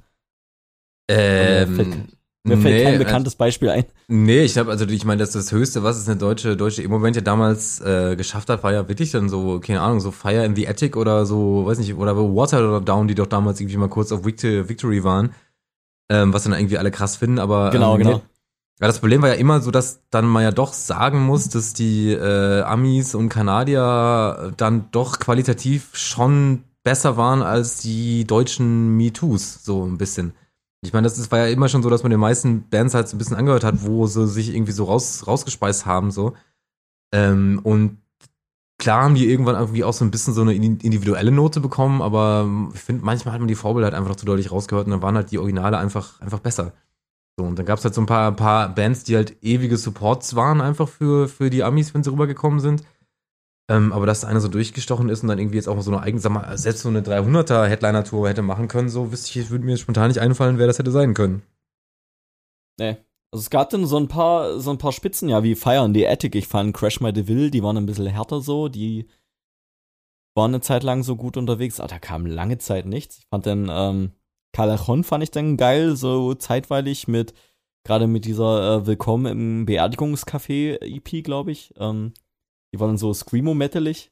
Ähm, 1.08 2.08
Mir 2.44 2.56
fällt 2.58 2.74
nee, 2.74 2.82
kein 2.82 2.92
also- 2.94 3.04
bekanntes 3.04 3.34
Beispiel 3.36 3.68
ein. 3.70 3.84
Nee, 4.08 4.42
ich 4.42 4.58
habe 4.58 4.70
also 4.70 4.84
ich 4.84 5.04
meine, 5.04 5.20
das 5.20 5.30
das 5.30 5.52
höchste, 5.52 5.84
was 5.84 5.96
es 5.96 6.08
eine 6.08 6.16
deutsche 6.18 6.56
deutsche 6.56 6.82
Emo-Band 6.82 7.14
ja 7.16 7.22
damals 7.22 7.80
äh, 7.80 8.16
geschafft 8.16 8.48
hat, 8.50 8.64
war 8.64 8.72
ja 8.72 8.88
wirklich 8.88 9.12
dann 9.12 9.28
so, 9.28 9.60
keine 9.60 9.80
Ahnung, 9.80 10.00
so 10.00 10.10
Fire 10.10 10.44
in 10.44 10.56
the 10.56 10.66
Attic 10.66 10.96
oder 10.96 11.24
so, 11.24 11.64
weiß 11.66 11.78
nicht, 11.78 11.94
oder 11.94 12.16
Water 12.16 12.58
oder 12.58 12.80
Down, 12.80 13.06
die 13.06 13.14
doch 13.14 13.28
damals 13.28 13.60
irgendwie 13.60 13.76
mal 13.76 13.88
kurz 13.88 14.10
auf 14.10 14.24
Victory, 14.24 14.68
Victory 14.68 15.04
waren, 15.04 15.32
ähm, 16.10 16.32
was 16.32 16.42
dann 16.42 16.52
irgendwie 16.52 16.78
alle 16.78 16.90
krass 16.90 17.16
finden, 17.16 17.38
aber 17.38 17.70
Genau, 17.70 17.94
ähm, 17.94 17.98
genau. 18.02 18.16
nee. 18.16 18.22
Ja, 18.80 18.88
das 18.88 18.98
Problem 18.98 19.22
war 19.22 19.28
ja 19.28 19.36
immer 19.36 19.60
so, 19.60 19.70
dass 19.70 20.00
dann 20.10 20.26
man 20.26 20.42
ja 20.42 20.50
doch 20.50 20.72
sagen 20.72 21.22
muss, 21.22 21.48
dass 21.48 21.72
die 21.74 22.10
äh, 22.10 22.62
Amis 22.62 23.14
und 23.14 23.28
Kanadier 23.28 24.52
dann 24.56 24.86
doch 24.90 25.20
qualitativ 25.20 25.90
schon 25.92 26.64
besser 26.82 27.16
waren 27.16 27.42
als 27.42 27.78
die 27.78 28.24
deutschen 28.26 28.96
MeToos, 28.96 29.62
so 29.64 29.84
ein 29.84 29.98
bisschen. 29.98 30.32
Ich 30.84 30.92
meine, 30.92 31.04
das 31.04 31.18
ist, 31.18 31.30
war 31.30 31.38
ja 31.38 31.46
immer 31.46 31.68
schon 31.68 31.82
so, 31.82 31.90
dass 31.90 32.02
man 32.02 32.10
den 32.10 32.20
meisten 32.20 32.68
Bands 32.68 32.94
halt 32.94 33.08
so 33.08 33.16
ein 33.16 33.18
bisschen 33.18 33.36
angehört 33.36 33.64
hat, 33.64 33.84
wo 33.86 34.06
sie 34.06 34.26
sich 34.26 34.54
irgendwie 34.54 34.72
so 34.72 34.84
raus, 34.84 35.24
rausgespeist 35.26 35.86
haben, 35.86 36.10
so. 36.10 36.34
Ähm, 37.12 37.60
und 37.62 37.98
klar 38.78 39.04
haben 39.04 39.14
die 39.14 39.30
irgendwann 39.30 39.54
irgendwie 39.54 39.84
auch 39.84 39.92
so 39.92 40.04
ein 40.04 40.10
bisschen 40.10 40.34
so 40.34 40.42
eine 40.42 40.54
individuelle 40.54 41.30
Note 41.30 41.60
bekommen, 41.60 42.02
aber 42.02 42.48
ich 42.74 42.80
finde, 42.80 43.04
manchmal 43.04 43.34
hat 43.34 43.40
man 43.40 43.46
die 43.46 43.54
Vorbilder 43.54 43.86
halt 43.86 43.94
einfach 43.94 44.08
noch 44.08 44.16
zu 44.16 44.26
deutlich 44.26 44.50
rausgehört 44.50 44.86
und 44.86 44.90
dann 44.90 45.02
waren 45.02 45.14
halt 45.14 45.30
die 45.30 45.38
Originale 45.38 45.78
einfach, 45.78 46.20
einfach 46.20 46.40
besser. 46.40 46.72
So, 47.38 47.44
und 47.44 47.56
dann 47.58 47.64
gab 47.64 47.78
es 47.78 47.84
halt 47.84 47.94
so 47.94 48.00
ein 48.00 48.06
paar, 48.06 48.32
paar 48.32 48.74
Bands, 48.74 49.04
die 49.04 49.14
halt 49.14 49.36
ewige 49.42 49.76
Supports 49.76 50.34
waren, 50.34 50.60
einfach 50.60 50.88
für, 50.88 51.28
für 51.28 51.48
die 51.48 51.62
Amis, 51.62 51.94
wenn 51.94 52.02
sie 52.02 52.10
rübergekommen 52.10 52.58
sind. 52.58 52.82
Ähm, 53.72 53.90
aber 53.94 54.04
dass 54.04 54.26
einer 54.26 54.40
so 54.42 54.48
durchgestochen 54.48 55.08
ist 55.08 55.22
und 55.22 55.28
dann 55.28 55.38
irgendwie 55.38 55.56
jetzt 55.56 55.68
auch 55.68 55.80
so 55.80 55.90
eine 55.90 56.02
eigene, 56.02 56.20
sag 56.20 56.30
mal, 56.30 56.58
selbst 56.58 56.82
so 56.82 56.90
eine 56.90 57.00
300er 57.00 57.64
Headliner-Tour 57.64 58.28
hätte 58.28 58.42
machen 58.42 58.68
können, 58.68 58.90
so 58.90 59.10
wüsste 59.10 59.38
ich, 59.38 59.48
würde 59.48 59.64
mir 59.64 59.78
spontan 59.78 60.08
nicht 60.08 60.20
einfallen, 60.20 60.58
wer 60.58 60.66
das 60.66 60.78
hätte 60.78 60.90
sein 60.90 61.14
können. 61.14 61.42
Nee. 62.78 62.98
Also 63.30 63.44
es 63.44 63.48
gab 63.48 63.70
dann 63.70 63.86
so 63.86 63.96
ein 63.96 64.08
paar, 64.08 64.60
so 64.60 64.70
ein 64.70 64.76
paar 64.76 64.92
Spitzen, 64.92 65.30
ja, 65.30 65.42
wie 65.42 65.54
Fire 65.54 65.86
in 65.86 65.94
the 65.94 66.06
Attic. 66.06 66.34
Ich 66.34 66.48
fand 66.48 66.76
Crash 66.76 67.00
My 67.00 67.14
Deville, 67.14 67.50
die 67.50 67.62
waren 67.62 67.78
ein 67.78 67.86
bisschen 67.86 68.08
härter 68.08 68.42
so, 68.42 68.68
die 68.68 69.06
waren 70.34 70.50
eine 70.50 70.60
Zeit 70.60 70.82
lang 70.82 71.02
so 71.02 71.16
gut 71.16 71.38
unterwegs, 71.38 71.80
aber 71.80 71.88
da 71.88 71.98
kam 71.98 72.26
lange 72.26 72.58
Zeit 72.58 72.84
nichts. 72.84 73.20
Ich 73.20 73.26
fand 73.28 73.46
dann, 73.46 73.70
ähm, 73.70 74.12
Callejon 74.52 75.02
fand 75.02 75.24
ich 75.24 75.30
dann 75.30 75.56
geil, 75.56 75.96
so 75.96 76.34
zeitweilig 76.34 77.08
mit, 77.08 77.32
gerade 77.84 78.06
mit 78.06 78.26
dieser 78.26 78.82
äh, 78.82 78.86
Willkommen 78.86 79.32
im 79.32 79.66
Beerdigungscafé 79.66 80.78
EP, 80.82 81.24
glaube 81.24 81.52
ich. 81.52 81.72
Ähm, 81.78 82.12
die 82.72 82.80
waren 82.80 82.96
so 82.98 83.12
Screamo-metalig. 83.12 84.10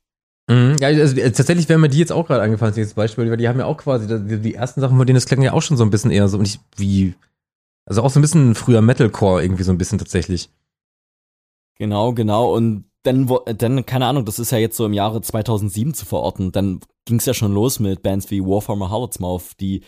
Mhm. 0.49 0.77
Ja, 0.81 0.89
also, 0.89 1.17
äh, 1.17 1.31
tatsächlich 1.33 1.69
wäre 1.69 1.79
mir 1.79 1.89
die 1.89 1.99
jetzt 1.99 2.13
auch 2.13 2.27
gerade 2.27 2.43
eingefallen, 2.43 2.75
dieses 2.75 2.95
Beispiel, 2.95 3.31
weil 3.31 3.37
die 3.37 3.49
haben 3.49 3.59
ja 3.59 3.67
auch 3.67 3.77
quasi, 3.77 4.07
die, 4.07 4.41
die 4.41 4.55
ersten 4.55 4.81
Sachen 4.81 4.97
von 4.97 5.07
denen, 5.07 5.15
das 5.17 5.27
klang 5.27 5.43
ja 5.43 5.53
auch 5.53 5.63
schon 5.63 5.77
so 5.77 5.85
ein 5.85 5.91
bisschen 5.91 6.11
eher 6.11 6.29
so, 6.29 6.39
nicht 6.39 6.61
wie, 6.77 7.15
also 7.87 8.03
auch 8.03 8.11
so 8.11 8.19
ein 8.19 8.23
bisschen 8.23 8.55
früher 8.55 8.81
Metalcore 8.83 9.43
irgendwie 9.43 9.63
so 9.63 9.71
ein 9.73 9.79
bisschen 9.79 9.99
tatsächlich. 9.99 10.51
Genau, 11.79 12.13
genau. 12.13 12.55
Und 12.55 12.85
dann, 13.05 13.29
wo- 13.29 13.39
dann, 13.47 13.87
keine 13.87 14.07
Ahnung, 14.07 14.25
das 14.25 14.39
ist 14.39 14.51
ja 14.53 14.59
jetzt 14.59 14.77
so 14.77 14.85
im 14.85 14.93
Jahre 14.93 15.23
2007 15.23 15.95
zu 15.95 16.05
verorten. 16.05 16.53
Dann 16.53 16.81
ging 17.07 17.19
es 17.19 17.27
ja 17.27 17.33
schon 17.35 17.53
los 17.55 17.81
mit 17.81 18.03
Bands 18.03 18.31
wie 18.31 18.43
Warfarmer 18.45 18.91
Harlot's 18.91 19.19
Mouth, 19.21 19.59
die, 19.61 19.81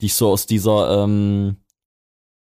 die 0.00 0.06
ich 0.06 0.14
so 0.14 0.30
aus 0.30 0.46
dieser, 0.46 1.04
ähm, 1.04 1.56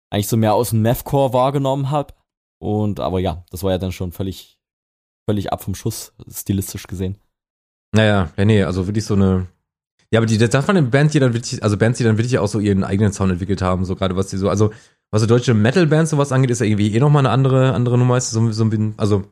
eigentlich 0.10 0.28
so 0.30 0.38
mehr 0.38 0.54
aus 0.54 0.70
dem 0.70 0.82
Mathcore 0.84 1.34
wahrgenommen 1.34 1.90
habe. 1.92 2.14
Und, 2.60 3.00
aber 3.00 3.20
ja, 3.20 3.44
das 3.50 3.64
war 3.64 3.72
ja 3.72 3.78
dann 3.78 3.92
schon 3.92 4.12
völlig, 4.14 4.57
völlig 5.28 5.52
ab 5.52 5.64
vom 5.64 5.76
Schuss, 5.76 6.14
stilistisch 6.32 6.88
gesehen. 6.88 7.18
Naja, 7.94 8.32
ja, 8.38 8.46
nee, 8.46 8.64
also 8.64 8.88
wirklich 8.88 9.06
so 9.06 9.14
eine. 9.14 9.48
Ja, 10.12 10.20
aber 10.20 10.26
die, 10.26 10.38
das 10.38 10.54
waren 10.54 10.78
eine 10.78 10.88
Band, 10.88 11.14
die 11.14 11.20
dann 11.20 11.34
wirklich, 11.34 11.62
also 11.62 11.78
Bands, 11.78 11.98
die 11.98 12.06
dann 12.06 12.18
wirklich 12.18 12.40
auch 12.40 12.48
so 12.48 12.60
ihren 12.60 12.86
eigenen 12.86 13.12
Sound 13.12 13.32
entwickelt 13.32 13.62
haben, 13.62 13.84
so 13.84 13.96
gerade 13.96 14.16
was 14.16 14.28
die 14.28 14.38
so, 14.38 14.50
also 14.50 14.72
was 15.12 15.22
so 15.22 15.28
deutsche 15.28 15.54
Metal-Bands 15.54 16.12
sowas 16.12 16.32
angeht, 16.32 16.50
ist 16.50 16.60
ja 16.60 16.66
irgendwie 16.66 16.94
eh 16.96 17.00
nochmal 17.00 17.22
eine 17.22 17.30
andere, 17.30 17.74
andere 17.74 17.98
Nummer, 17.98 18.16
ist 18.16 18.32
so, 18.32 18.52
so 18.52 18.64
ein 18.64 18.70
bisschen, 18.70 18.94
also, 18.96 19.26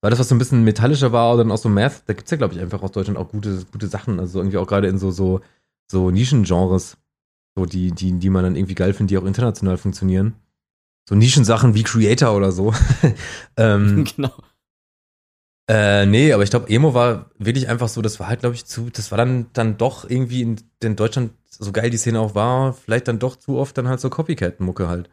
weil 0.00 0.10
das, 0.10 0.20
was 0.20 0.28
so 0.28 0.36
ein 0.36 0.38
bisschen 0.38 0.62
metallischer 0.62 1.10
war, 1.10 1.34
oder 1.34 1.42
dann 1.42 1.52
auch 1.52 1.58
so 1.58 1.68
Math, 1.68 2.02
da 2.06 2.12
gibt's 2.12 2.30
ja, 2.30 2.36
glaube 2.36 2.54
ich, 2.54 2.60
einfach 2.60 2.82
aus 2.82 2.92
Deutschland 2.92 3.18
auch 3.18 3.30
gute, 3.30 3.64
gute 3.72 3.88
Sachen, 3.88 4.20
also 4.20 4.38
irgendwie 4.38 4.58
auch 4.58 4.66
gerade 4.68 4.86
in 4.86 4.98
so, 4.98 5.10
so, 5.10 5.40
so 5.90 6.12
Nischengenres, 6.12 6.96
so 7.56 7.66
die, 7.66 7.90
die, 7.90 8.12
die 8.12 8.30
man 8.30 8.44
dann 8.44 8.56
irgendwie 8.56 8.76
geil 8.76 8.92
findet, 8.94 9.10
die 9.10 9.18
auch 9.18 9.26
international 9.26 9.78
funktionieren. 9.78 10.34
So 11.08 11.16
Nischensachen 11.16 11.74
wie 11.74 11.82
Creator 11.82 12.36
oder 12.36 12.52
so. 12.52 12.72
ähm, 13.56 14.04
genau. 14.16 14.32
Äh, 15.68 16.06
nee, 16.06 16.32
aber 16.32 16.42
ich 16.42 16.50
glaube, 16.50 16.68
Emo 16.68 16.94
war 16.94 17.30
wirklich 17.38 17.68
einfach 17.68 17.88
so, 17.88 18.02
das 18.02 18.18
war 18.20 18.28
halt, 18.28 18.40
glaube 18.40 18.54
ich, 18.54 18.66
zu, 18.66 18.90
das 18.90 19.10
war 19.10 19.18
dann, 19.18 19.46
dann 19.52 19.78
doch 19.78 20.08
irgendwie 20.08 20.42
in, 20.42 20.56
in 20.82 20.96
Deutschland, 20.96 21.32
so 21.46 21.72
geil 21.72 21.90
die 21.90 21.98
Szene 21.98 22.20
auch 22.20 22.34
war, 22.34 22.72
vielleicht 22.72 23.08
dann 23.08 23.18
doch 23.18 23.36
zu 23.36 23.58
oft 23.58 23.76
dann 23.78 23.88
halt 23.88 24.00
so 24.00 24.10
Copycat-Mucke 24.10 24.88
halt. 24.88 25.08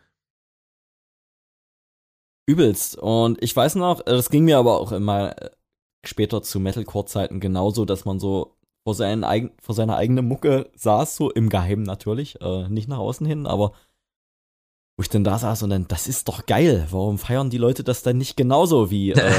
Übelst. 2.47 2.97
Und 2.97 3.41
ich 3.43 3.55
weiß 3.55 3.75
noch, 3.75 4.01
äh, 4.01 4.05
das 4.05 4.29
ging 4.29 4.45
mir 4.45 4.57
aber 4.57 4.79
auch 4.79 4.91
immer 4.91 5.39
äh, 5.39 5.51
später 6.03 6.41
zu 6.41 6.59
Metalcore-Zeiten 6.59 7.39
genauso, 7.39 7.85
dass 7.85 8.05
man 8.05 8.19
so 8.19 8.55
vor, 8.83 8.95
seinen 8.95 9.51
vor 9.61 9.75
seiner 9.75 9.97
eigenen 9.97 10.27
Mucke 10.27 10.71
saß, 10.75 11.15
so 11.15 11.29
im 11.29 11.49
Geheimen 11.49 11.83
natürlich, 11.83 12.41
äh, 12.41 12.67
nicht 12.69 12.87
nach 12.87 12.97
außen 12.97 13.27
hin, 13.27 13.45
aber 13.45 13.73
wo 14.99 15.01
ich 15.01 15.07
dann 15.07 15.23
da 15.23 15.39
saß 15.39 15.63
und 15.63 15.69
dann, 15.69 15.87
das 15.87 16.09
ist 16.09 16.27
doch 16.27 16.45
geil. 16.45 16.85
Warum 16.91 17.17
feiern 17.17 17.49
die 17.49 17.57
Leute 17.57 17.85
das 17.85 18.03
dann 18.03 18.17
nicht 18.17 18.35
genauso 18.35 18.91
wie 18.91 19.11
äh, 19.13 19.31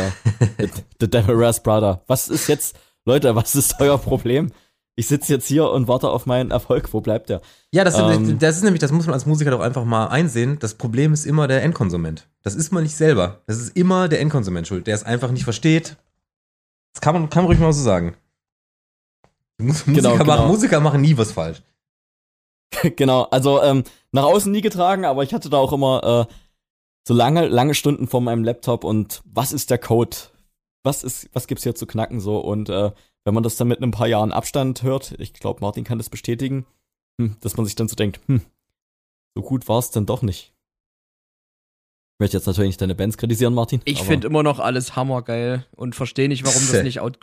The 1.01 1.11
Devil 1.11 1.39
Wears 1.39 1.63
Brother? 1.63 2.01
Was 2.07 2.31
ist 2.31 2.49
jetzt, 2.49 2.79
Leute, 3.05 3.35
was 3.37 3.55
ist 3.55 3.75
euer 3.79 3.99
Problem? 3.99 4.53
Ich 4.97 5.07
sitze 5.07 5.35
jetzt 5.35 5.47
hier 5.47 5.69
und 5.71 5.87
warte 5.87 6.09
auf 6.09 6.25
meinen 6.25 6.51
Erfolg. 6.51 6.95
Wo 6.95 7.03
bleibt 7.03 7.29
der? 7.29 7.43
Ja, 7.73 7.85
das, 7.85 7.99
Ähm. 7.99 8.39
das 8.39 8.57
ist 8.57 8.63
nämlich, 8.65 8.81
das 8.81 8.91
muss 8.91 9.05
man 9.05 9.13
als 9.13 9.27
Musiker 9.27 9.51
doch 9.51 9.61
einfach 9.61 9.85
mal 9.85 10.07
einsehen. 10.07 10.59
Das 10.61 10.73
Problem 10.73 11.13
ist 11.13 11.27
immer 11.27 11.47
der 11.47 11.63
Endkonsument. 11.63 12.27
Das 12.43 12.55
ist 12.55 12.73
man 12.73 12.83
nicht 12.83 12.97
selber. 12.97 13.43
Das 13.47 13.59
ist 13.59 13.77
immer 13.77 14.09
der 14.09 14.21
Endkonsument 14.23 14.67
schuld, 14.67 14.87
der 14.87 14.95
es 14.95 15.05
einfach 15.05 15.31
nicht 15.31 15.45
versteht. 15.45 15.99
Das 16.95 17.03
kann 17.03 17.13
man, 17.13 17.29
kann 17.29 17.43
man 17.43 17.49
ruhig 17.49 17.61
mal 17.61 17.71
so 17.75 17.83
sagen. 17.83 18.15
Mus 19.59 19.87
Musiker, 19.87 20.09
Genau, 20.09 20.25
Machen, 20.25 20.27
genau. 20.27 20.47
Musiker 20.49 20.81
machen 20.81 21.03
nie 21.03 21.19
was 21.19 21.33
falsch. 21.33 21.61
genau, 22.97 23.25
also 23.25 23.63
ähm, 23.63 23.85
nach 24.13 24.25
außen 24.25 24.51
nie 24.51 24.61
getragen, 24.61 25.05
aber 25.05 25.23
ich 25.23 25.35
hatte 25.35 25.51
da 25.51 25.59
auch 25.59 25.73
immer 25.73 26.29
äh, 26.29 26.35
so 27.07 27.15
lange, 27.15 27.47
lange 27.49 27.75
Stunden 27.75 28.07
vor 28.07 28.21
meinem 28.21 28.45
Laptop 28.45 28.85
und 28.85 29.23
was 29.25 29.53
ist 29.53 29.71
der 29.71 29.79
Code? 29.79 30.17
Was 30.83 31.05
ist, 31.05 31.29
was 31.33 31.47
gibt's 31.47 31.65
hier 31.65 31.75
zu 31.75 31.87
knacken 31.87 32.21
so? 32.21 32.39
Und 32.39 32.69
äh, 32.69 32.93
wenn 33.25 33.35
man 33.35 33.43
das 33.43 33.57
dann 33.57 33.69
mit 33.69 33.83
ein 33.83 33.91
paar 33.91 34.07
Jahren 34.07 34.33
Abstand 34.33 34.83
hört, 34.83 35.15
ich 35.19 35.33
glaube, 35.33 35.61
Martin 35.61 35.85
kann 35.85 35.99
das 35.99 36.09
bestätigen, 36.09 36.67
hm, 37.21 37.37
dass 37.41 37.57
man 37.57 37.67
sich 37.67 37.75
dann 37.75 37.89
so 37.89 37.97
denkt, 37.97 38.21
hm, 38.27 38.43
so 39.35 39.43
gut 39.43 39.69
war's 39.69 39.91
denn 39.91 40.07
doch 40.07 40.23
nicht. 40.23 40.55
Ich 42.15 42.23
möchte 42.23 42.37
jetzt 42.37 42.47
natürlich 42.47 42.71
nicht 42.71 42.83
deine 42.83 42.95
Bands 42.95 43.17
kritisieren, 43.17 43.55
Martin. 43.55 43.81
Ich 43.85 44.03
finde 44.03 44.27
immer 44.27 44.43
noch 44.43 44.59
alles 44.59 44.95
hammergeil 44.95 45.67
und 45.75 45.95
verstehe 45.95 46.29
nicht, 46.29 46.45
warum 46.45 46.61
das 46.71 46.83
nicht 46.85 47.01
out, 47.01 47.19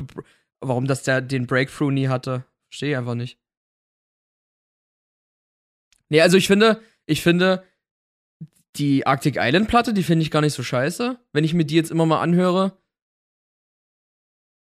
warum 0.59 0.87
das 0.87 1.03
der 1.03 1.21
den 1.21 1.45
Breakthrough 1.45 1.91
nie 1.91 2.07
hatte. 2.07 2.45
Verstehe 2.69 2.97
einfach 2.97 3.15
nicht. 3.15 3.37
Nee, 6.09 6.21
also 6.21 6.37
ich 6.37 6.47
finde, 6.47 6.81
ich 7.05 7.21
finde, 7.21 7.63
die 8.75 9.05
Arctic 9.05 9.37
Island 9.37 9.67
Platte, 9.67 9.93
die 9.93 10.03
finde 10.03 10.23
ich 10.23 10.31
gar 10.31 10.41
nicht 10.41 10.53
so 10.53 10.63
scheiße, 10.63 11.19
wenn 11.33 11.43
ich 11.43 11.53
mir 11.53 11.65
die 11.65 11.75
jetzt 11.75 11.91
immer 11.91 12.05
mal 12.05 12.21
anhöre. 12.21 12.77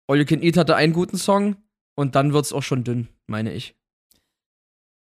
All 0.09 0.19
You 0.19 0.25
Can 0.25 0.43
Eat 0.43 0.57
hatte 0.57 0.77
einen 0.77 0.93
guten 0.93 1.17
Song 1.17 1.57
und 1.97 2.15
dann 2.15 2.33
wird's 2.33 2.53
auch 2.53 2.63
schon 2.63 2.85
dünn, 2.85 3.09
meine 3.27 3.53
ich. 3.53 3.77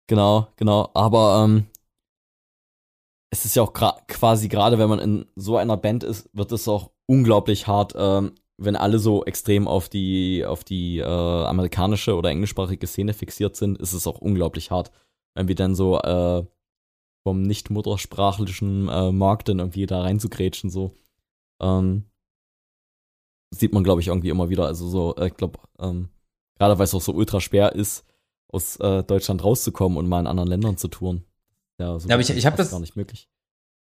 Genau, 0.09 0.49
genau. 0.57 0.91
Aber 0.95 1.45
ähm, 1.45 1.67
es 3.31 3.45
ist 3.45 3.57
ja 3.57 3.63
auch 3.63 3.73
quasi 3.73 4.49
gerade, 4.49 4.79
wenn 4.79 4.89
man 4.89 4.99
in 4.99 5.27
so 5.37 5.57
einer 5.57 5.77
Band 5.77 6.05
ist, 6.05 6.29
wird 6.35 6.53
es 6.53 6.69
auch 6.69 6.91
unglaublich 7.07 7.67
hart, 7.67 7.95
ähm, 7.97 8.35
wenn 8.59 8.77
alle 8.77 8.99
so 8.99 9.25
extrem 9.25 9.67
auf 9.67 9.89
die 9.89 10.45
auf 10.45 10.65
die 10.65 10.99
äh, 10.99 11.05
amerikanische 11.05 12.15
oder 12.15 12.31
englischsprachige 12.31 12.87
Szene 12.87 13.15
fixiert 13.15 13.57
sind, 13.57 13.79
ist 13.79 13.93
es 13.93 14.07
auch 14.07 14.19
unglaublich 14.19 14.71
hart, 14.71 14.91
wenn 15.35 15.49
wir 15.49 15.55
dann 15.55 15.75
so 15.75 16.01
äh, 16.01 16.45
vom 17.23 17.43
nicht 17.43 17.71
muttersprachlichen 17.71 18.89
äh, 18.89 19.13
Markt 19.13 19.49
dann 19.49 19.61
irgendwie 19.61 19.87
da 19.87 20.03
reinzugrätschen 20.03 20.71
so. 20.71 20.95
Ähm, 21.61 22.05
sieht 23.55 23.73
man 23.73 23.85
glaube 23.85 24.01
ich 24.01 24.09
irgendwie 24.09 24.31
immer 24.31 24.49
wieder. 24.49 24.67
Also 24.67 24.89
so, 24.89 25.15
äh, 25.17 25.29
ich 25.29 25.37
glaube, 25.37 25.61
ähm, 25.79 26.09
gerade 26.59 26.79
weil 26.79 26.85
es 26.85 26.95
auch 26.95 27.01
so 27.01 27.13
ultra 27.13 27.41
schwer 27.41 27.75
ist, 27.75 28.05
aus 28.49 28.77
äh, 28.77 29.03
Deutschland 29.05 29.43
rauszukommen 29.45 29.99
und 29.99 30.09
mal 30.09 30.21
in 30.21 30.27
anderen 30.27 30.49
Ländern 30.49 30.77
zu 30.77 30.89
touren. 30.89 31.25
Ja, 31.79 31.99
so 31.99 32.09
ja 32.09 32.15
aber 32.15 32.23
ich, 32.23 32.31
ich 32.31 32.47
habe 32.47 32.57
das 32.57 32.71
gar 32.71 32.81
nicht 32.81 32.97
möglich. 32.97 33.29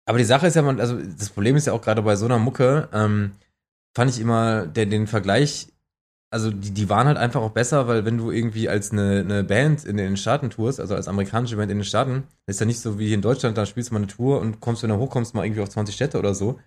Aber 0.05 0.17
die 0.17 0.25
Sache 0.25 0.47
ist 0.47 0.55
ja, 0.55 0.63
man, 0.63 0.79
also 0.79 0.97
das 0.97 1.29
Problem 1.29 1.55
ist 1.55 1.67
ja 1.67 1.73
auch 1.73 1.81
gerade 1.81 2.01
bei 2.01 2.15
so 2.15 2.25
einer 2.25 2.39
Mucke, 2.39 2.89
ähm, 2.93 3.33
fand 3.95 4.09
ich 4.09 4.19
immer 4.19 4.65
der, 4.65 4.87
den 4.87 5.07
Vergleich, 5.07 5.67
also 6.31 6.51
die, 6.51 6.71
die 6.71 6.89
waren 6.89 7.07
halt 7.07 7.17
einfach 7.17 7.41
auch 7.41 7.51
besser, 7.51 7.87
weil 7.87 8.05
wenn 8.05 8.17
du 8.17 8.31
irgendwie 8.31 8.69
als 8.69 8.91
eine, 8.91 9.19
eine 9.19 9.43
Band 9.43 9.85
in 9.85 9.97
den 9.97 10.17
Staaten 10.17 10.49
tourst, 10.49 10.79
also 10.79 10.95
als 10.95 11.07
amerikanische 11.07 11.55
Band 11.55 11.71
in 11.71 11.79
den 11.79 11.83
Staaten, 11.83 12.23
ist 12.45 12.59
ja 12.59 12.65
nicht 12.65 12.79
so 12.79 12.99
wie 12.99 13.07
hier 13.07 13.15
in 13.15 13.21
Deutschland, 13.21 13.57
da 13.57 13.65
spielst 13.65 13.89
du 13.89 13.93
mal 13.95 13.99
eine 13.99 14.07
Tour 14.07 14.39
und 14.39 14.59
kommst, 14.59 14.83
wenn 14.83 14.89
du 14.89 14.97
hochkommst, 14.97 15.33
mal 15.33 15.45
irgendwie 15.45 15.61
auf 15.61 15.69
20 15.69 15.95
Städte 15.95 16.19
oder 16.19 16.35
so. 16.35 16.59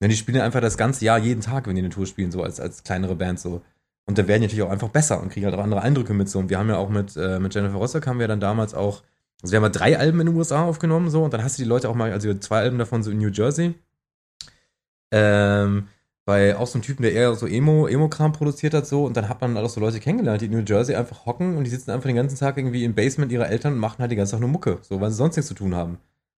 Denn 0.00 0.10
die 0.10 0.16
spielen 0.16 0.40
einfach 0.40 0.60
das 0.60 0.78
ganze 0.78 1.04
Jahr 1.04 1.18
jeden 1.18 1.42
Tag, 1.42 1.66
wenn 1.66 1.74
die 1.74 1.82
eine 1.82 1.90
Tour 1.90 2.06
spielen, 2.06 2.30
so 2.30 2.42
als, 2.42 2.60
als 2.60 2.84
kleinere 2.84 3.16
Band 3.16 3.40
so. 3.40 3.62
Und 4.06 4.16
da 4.18 4.26
werden 4.26 4.42
die 4.42 4.46
natürlich 4.46 4.64
auch 4.64 4.70
einfach 4.70 4.88
besser 4.88 5.20
und 5.20 5.30
kriegen 5.30 5.46
halt 5.46 5.54
auch 5.54 5.62
andere 5.62 5.82
Eindrücke 5.82 6.14
mit 6.14 6.28
so. 6.28 6.38
Und 6.38 6.48
wir 6.48 6.58
haben 6.58 6.68
ja 6.68 6.78
auch 6.78 6.88
mit, 6.88 7.16
äh, 7.16 7.38
mit 7.38 7.54
Jennifer 7.54 7.76
Rostock 7.76 8.06
haben 8.06 8.18
wir 8.18 8.28
dann 8.28 8.40
damals 8.40 8.74
auch 8.74 9.02
also 9.42 9.52
wir 9.52 9.56
haben 9.56 9.62
mal 9.62 9.70
drei 9.70 9.98
Alben 9.98 10.20
in 10.20 10.26
den 10.26 10.36
USA 10.36 10.64
aufgenommen, 10.64 11.08
so, 11.08 11.24
und 11.24 11.32
dann 11.32 11.42
hast 11.42 11.58
du 11.58 11.62
die 11.62 11.68
Leute 11.68 11.88
auch 11.88 11.94
mal, 11.94 12.12
also 12.12 12.32
zwei 12.34 12.60
Alben 12.60 12.78
davon 12.78 13.02
so 13.02 13.10
in 13.10 13.18
New 13.18 13.30
Jersey. 13.30 13.74
Ähm, 15.10 15.88
bei 16.30 16.56
auch 16.56 16.68
so 16.68 16.74
einem 16.74 16.84
Typen, 16.84 17.02
der 17.02 17.12
eher 17.12 17.34
so 17.34 17.48
Emo, 17.48 17.88
Emo-Kram 17.88 18.30
produziert 18.32 18.72
hat, 18.72 18.86
so, 18.86 19.04
und 19.04 19.16
dann 19.16 19.28
hat 19.28 19.40
man 19.40 19.56
auch 19.56 19.68
so 19.68 19.80
Leute 19.80 19.98
kennengelernt, 19.98 20.40
die 20.40 20.46
in 20.46 20.52
New 20.52 20.62
Jersey 20.64 20.94
einfach 20.94 21.26
hocken 21.26 21.56
und 21.56 21.64
die 21.64 21.70
sitzen 21.70 21.90
einfach 21.90 22.06
den 22.06 22.14
ganzen 22.14 22.38
Tag 22.38 22.56
irgendwie 22.56 22.84
im 22.84 22.94
Basement 22.94 23.32
ihrer 23.32 23.48
Eltern 23.48 23.72
und 23.72 23.80
machen 23.80 23.98
halt 23.98 24.12
die 24.12 24.16
ganze 24.16 24.30
Tag 24.32 24.40
nur 24.40 24.48
Mucke, 24.48 24.78
so, 24.82 25.00
weil 25.00 25.10
sie 25.10 25.16
sonst 25.16 25.34
nichts 25.34 25.48
zu 25.48 25.54
tun 25.54 25.74
haben. 25.74 25.98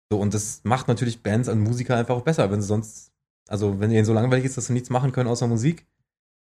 So, 0.09 0.21
und 0.21 0.33
das 0.33 0.61
macht 0.63 0.87
natürlich 0.87 1.25
Bands 1.25 1.49
und 1.49 1.59
Musiker 1.59 1.97
einfach 1.97 2.15
auch 2.15 2.23
besser, 2.23 2.53
wenn 2.53 2.61
sie 2.63 2.69
sonst, 2.69 3.11
also 3.49 3.81
wenn 3.81 3.91
ihnen 3.91 4.05
so 4.05 4.13
langweilig 4.13 4.45
ist, 4.45 4.57
dass 4.57 4.67
sie 4.67 4.75
nichts 4.75 4.91
machen 4.91 5.11
können 5.11 5.29
außer 5.29 5.49
Musik, 5.49 5.87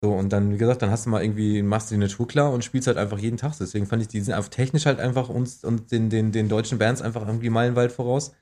so, 0.02 0.12
und 0.12 0.34
dann, 0.34 0.52
wie 0.52 0.58
gesagt, 0.58 0.82
dann 0.82 0.90
hast 0.90 1.06
du 1.06 1.10
mal 1.10 1.22
irgendwie, 1.22 1.62
machst 1.62 1.90
du 1.90 1.94
die 1.94 2.00
Natur 2.00 2.28
klar 2.28 2.52
und 2.52 2.62
spielst 2.62 2.88
halt 2.88 2.98
einfach 2.98 3.18
jeden 3.18 3.38
Tag. 3.38 3.54
Deswegen 3.58 3.86
fand 3.86 4.02
ich, 4.02 4.08
die 4.08 4.20
sind 4.20 4.34
einfach 4.34 4.50
technisch 4.50 4.86
halt 4.86 4.98
einfach 4.98 5.28
uns 5.30 5.62
und 5.64 5.92
den, 5.92 6.08
den, 6.10 6.32
den 6.32 6.48
deutschen 6.48 6.78
Bands 6.78 7.02
einfach 7.02 7.26
irgendwie 7.26 7.50
meilenweit 7.50 7.92
voraus. 7.92 8.32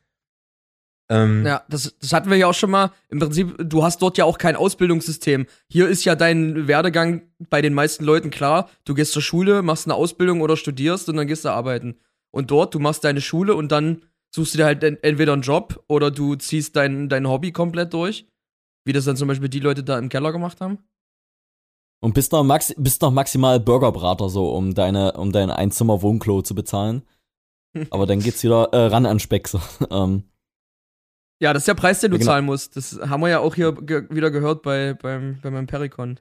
Ähm, 1.11 1.47
ja, 1.47 1.63
das, 1.69 1.97
das 2.01 2.13
hatten 2.13 2.31
wir 2.31 2.37
ja 2.37 2.49
auch 2.49 2.55
schon 2.55 2.71
mal. 2.71 2.93
Im 3.09 3.19
Prinzip, 3.19 3.55
du 3.59 3.83
hast 3.83 4.03
dort 4.03 4.19
ja 4.19 4.25
auch 4.25 4.37
kein 4.37 4.57
Ausbildungssystem. 4.57 5.47
Hier 5.69 5.89
ist 5.89 6.05
ja 6.05 6.15
dein 6.15 6.69
Werdegang 6.69 7.23
bei 7.49 7.63
den 7.63 7.75
meisten 7.75 8.05
Leuten 8.05 8.31
klar. 8.31 8.69
Du 8.85 8.95
gehst 8.95 9.13
zur 9.13 9.23
Schule, 9.23 9.63
machst 9.63 9.87
eine 9.87 9.95
Ausbildung 9.95 10.43
oder 10.43 10.57
studierst 10.57 11.09
und 11.09 11.17
dann 11.17 11.27
gehst 11.27 11.45
du 11.45 11.51
arbeiten. 11.51 11.97
Und 12.31 12.51
dort, 12.51 12.75
du 12.75 12.79
machst 12.79 13.05
deine 13.05 13.23
Schule 13.23 13.55
und 13.55 13.73
dann 13.73 14.03
suchst 14.31 14.55
du 14.55 14.59
dir 14.59 14.67
halt 14.67 14.83
entweder 14.83 15.33
einen 15.33 15.43
Job 15.43 15.83
oder 15.89 16.11
du 16.11 16.35
ziehst 16.35 16.77
dein, 16.77 17.09
dein 17.09 17.27
Hobby 17.27 17.53
komplett 17.53 17.95
durch. 17.95 18.27
Wie 18.85 18.93
das 18.93 19.07
dann 19.07 19.17
zum 19.17 19.29
Beispiel 19.29 19.49
die 19.49 19.61
Leute 19.61 19.83
da 19.83 19.99
im 19.99 20.11
Keller 20.11 20.33
gemacht 20.33 20.61
haben. 20.61 20.79
Und 22.01 22.15
bist 22.15 22.33
noch, 22.33 22.45
max 22.45 22.75
bist 22.77 23.03
noch 23.03 23.11
maximal 23.11 23.59
Burgerbrater 23.59 24.29
so, 24.29 24.51
um 24.51 24.75
deine, 24.75 25.13
um 25.15 25.33
dein 25.33 25.51
Einzimmer-Wohnklo 25.51 26.43
zu 26.43 26.55
bezahlen. 26.55 27.03
Aber 27.91 28.07
dann 28.07 28.21
geht's 28.21 28.43
wieder 28.45 28.69
äh, 28.73 28.87
ran 28.87 29.07
an 29.07 29.21
Speck. 29.21 29.49
So. 29.49 29.61
ähm. 29.91 30.25
Ja, 31.41 31.53
das 31.53 31.63
ist 31.63 31.69
der 31.69 31.75
Preis, 31.75 32.01
den 32.01 32.11
du 32.11 32.17
ja, 32.17 32.21
genau. 32.21 32.33
zahlen 32.33 32.45
musst. 32.45 32.77
Das 32.77 32.99
haben 33.01 33.21
wir 33.21 33.29
ja 33.29 33.39
auch 33.39 33.55
hier 33.55 33.73
ge 33.73 34.07
wieder 34.11 34.31
gehört 34.31 34.63
bei, 34.63 34.95
beim, 34.95 35.39
bei 35.41 35.51
meinem 35.51 35.67
Pericon. 35.67 36.19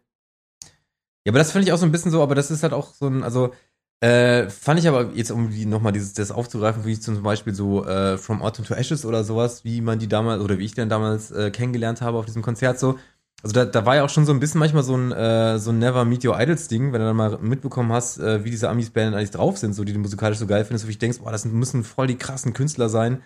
Ja, 1.26 1.32
aber 1.32 1.40
das 1.40 1.52
finde 1.52 1.68
ich 1.68 1.74
auch 1.74 1.78
so 1.78 1.86
ein 1.86 1.92
bisschen 1.92 2.12
so, 2.12 2.22
aber 2.22 2.36
das 2.36 2.52
ist 2.52 2.64
halt 2.64 2.74
auch 2.74 2.94
so 2.94 3.08
ein, 3.08 3.24
also, 3.24 3.54
äh, 4.00 4.48
fand 4.50 4.80
ich 4.80 4.88
aber 4.88 5.12
jetzt, 5.16 5.32
um 5.32 5.50
die 5.50 5.66
nochmal 5.66 5.92
dieses, 5.92 6.14
das 6.14 6.32
aufzugreifen, 6.32 6.86
wie 6.86 6.94
ich 6.94 7.02
zum 7.02 7.22
Beispiel 7.24 7.54
so 7.54 7.84
äh, 7.84 8.18
From 8.18 8.44
Autumn 8.44 8.66
to 8.66 8.76
Ashes 8.76 9.06
oder 9.06 9.24
sowas, 9.24 9.64
wie 9.66 9.82
man 9.82 9.98
die 9.98 10.08
damals, 10.08 10.42
oder 10.42 10.60
wie 10.60 10.66
ich 10.66 10.76
den 10.76 10.88
damals 10.88 11.32
äh, 11.32 11.50
kennengelernt 11.50 12.02
habe 12.02 12.18
auf 12.18 12.26
diesem 12.26 12.44
Konzert 12.44 12.80
so, 12.80 13.00
also 13.44 13.54
da, 13.54 13.66
da 13.66 13.86
war 13.86 13.96
ja 13.96 14.04
auch 14.04 14.10
schon 14.10 14.26
so 14.26 14.32
ein 14.32 14.40
bisschen 14.40 14.60
manchmal 14.60 14.84
so 14.84 14.96
ein, 14.96 15.12
äh, 15.12 15.60
so 15.60 15.72
ein 15.72 15.80
Never 15.80 16.06
Meet 16.06 16.26
Your 16.26 16.40
Idols 16.40 16.68
Ding, 16.68 16.94
wenn 16.94 17.02
du 17.02 17.08
dann 17.08 17.16
mal 17.16 17.38
mitbekommen 17.40 17.92
hast, 17.92 18.20
äh, 18.20 18.44
wie 18.44 18.52
diese 18.52 18.70
Amis-Band 18.70 19.16
eigentlich 19.16 19.32
drauf 19.32 19.58
sind, 19.58 19.74
so 19.74 19.84
die 19.84 19.94
du 19.94 20.00
musikalisch 20.00 20.40
so 20.40 20.48
geil 20.48 20.66
findest, 20.66 20.86
wo 20.86 20.90
ich 20.90 20.98
denkst, 20.98 21.20
boah, 21.20 21.32
das 21.32 21.46
müssen 21.46 21.84
voll 21.84 22.08
die 22.08 22.18
krassen 22.18 22.54
Künstler 22.54 22.90
sein 22.90 23.22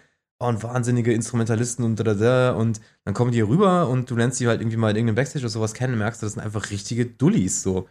und 0.48 0.64
wahnsinnige 0.64 1.14
Instrumentalisten 1.14 1.86
und 1.86 2.00
da, 2.00 2.04
da, 2.04 2.14
da 2.14 2.52
und 2.52 2.82
dann 3.04 3.14
kommen 3.14 3.32
die 3.32 3.38
hier 3.38 3.48
rüber 3.48 3.88
und 3.90 4.10
du 4.10 4.16
lernst 4.16 4.40
die 4.40 4.48
halt 4.48 4.62
irgendwie 4.62 4.78
mal 4.78 4.92
in 4.92 4.98
irgendeinem 4.98 5.16
Backstage 5.16 5.44
oder 5.44 5.50
sowas 5.50 5.74
kennen 5.74 5.94
und 5.94 6.00
merkst, 6.00 6.22
das 6.22 6.34
sind 6.34 6.42
einfach 6.42 6.70
richtige 6.72 7.06
Dullis, 7.06 7.64
so. 7.64 7.88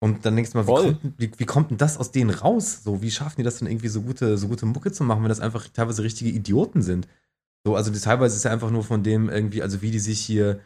Und 0.00 0.26
dann 0.26 0.36
denkst 0.36 0.52
du 0.52 0.58
mal, 0.58 0.66
wie 0.66 0.72
kommt, 0.72 1.14
wie, 1.18 1.30
wie 1.38 1.46
kommt, 1.46 1.70
denn 1.70 1.78
das 1.78 1.96
aus 1.96 2.12
denen 2.12 2.30
raus? 2.30 2.82
So, 2.84 3.00
wie 3.00 3.10
schaffen 3.10 3.36
die 3.38 3.42
das 3.42 3.58
denn 3.58 3.68
irgendwie 3.68 3.88
so 3.88 4.02
gute, 4.02 4.36
so 4.36 4.48
gute 4.48 4.66
Mucke 4.66 4.92
zu 4.92 5.02
machen, 5.02 5.22
wenn 5.22 5.30
das 5.30 5.40
einfach 5.40 5.66
teilweise 5.68 6.02
richtige 6.02 6.30
Idioten 6.30 6.82
sind? 6.82 7.08
So, 7.64 7.74
also 7.74 7.90
teilweise 7.90 8.36
ist 8.36 8.44
ja 8.44 8.50
einfach 8.50 8.70
nur 8.70 8.84
von 8.84 9.02
dem 9.02 9.30
irgendwie, 9.30 9.62
also 9.62 9.80
wie 9.80 9.90
die 9.90 9.98
sich 9.98 10.20
hier 10.20 10.60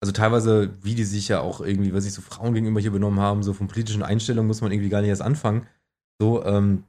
also 0.00 0.12
teilweise, 0.12 0.70
wie 0.82 0.94
die 0.94 1.04
sich 1.04 1.28
ja 1.28 1.40
auch 1.40 1.60
irgendwie, 1.60 1.92
was 1.92 2.04
sich 2.04 2.12
so 2.12 2.22
Frauen 2.22 2.54
gegenüber 2.54 2.80
hier 2.80 2.90
benommen 2.90 3.20
haben, 3.20 3.42
so 3.42 3.52
von 3.52 3.68
politischen 3.68 4.02
Einstellungen 4.02 4.46
muss 4.46 4.60
man 4.60 4.72
irgendwie 4.72 4.90
gar 4.90 5.00
nicht 5.00 5.10
erst 5.10 5.22
anfangen. 5.22 5.66
So, 6.20 6.44
ähm, 6.44 6.84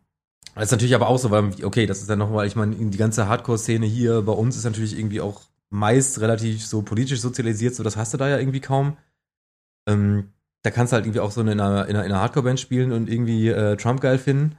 das 0.56 0.66
ist 0.66 0.72
natürlich 0.72 0.96
aber 0.96 1.08
auch 1.08 1.20
so, 1.20 1.32
weil, 1.32 1.52
okay, 1.64 1.86
das 1.86 2.02
ist 2.02 2.10
ja 2.10 2.16
nochmal, 2.16 2.48
ich 2.48 2.56
meine, 2.56 2.76
die 2.76 2.98
ganze 2.98 3.28
Hardcore-Szene 3.28 3.86
hier 3.86 4.22
bei 4.24 4.32
uns 4.32 4.58
ist 4.58 4.64
natürlich 4.64 4.98
irgendwie 4.98 5.22
auch 5.22 5.42
meist 5.70 6.20
relativ 6.22 6.66
so 6.66 6.82
politisch 6.82 7.20
sozialisiert, 7.20 7.76
so 7.76 7.84
das 7.84 7.98
hast 7.98 8.14
du 8.14 8.18
da 8.18 8.30
ja 8.30 8.38
irgendwie 8.38 8.62
kaum. 8.62 8.98
Ähm, 9.88 10.32
da 10.64 10.72
kannst 10.72 10.92
du 10.92 10.96
halt 10.96 11.06
irgendwie 11.06 11.20
auch 11.20 11.32
so 11.32 11.42
in 11.42 11.50
einer, 11.50 11.88
in 11.88 11.96
einer, 11.96 12.04
einer 12.04 12.22
Hardcore-Band 12.22 12.60
spielen 12.60 12.92
und 12.92 13.10
irgendwie 13.10 13.50
äh, 13.50 13.78
Trump 13.78 14.02
geil 14.02 14.18
finden. 14.18 14.58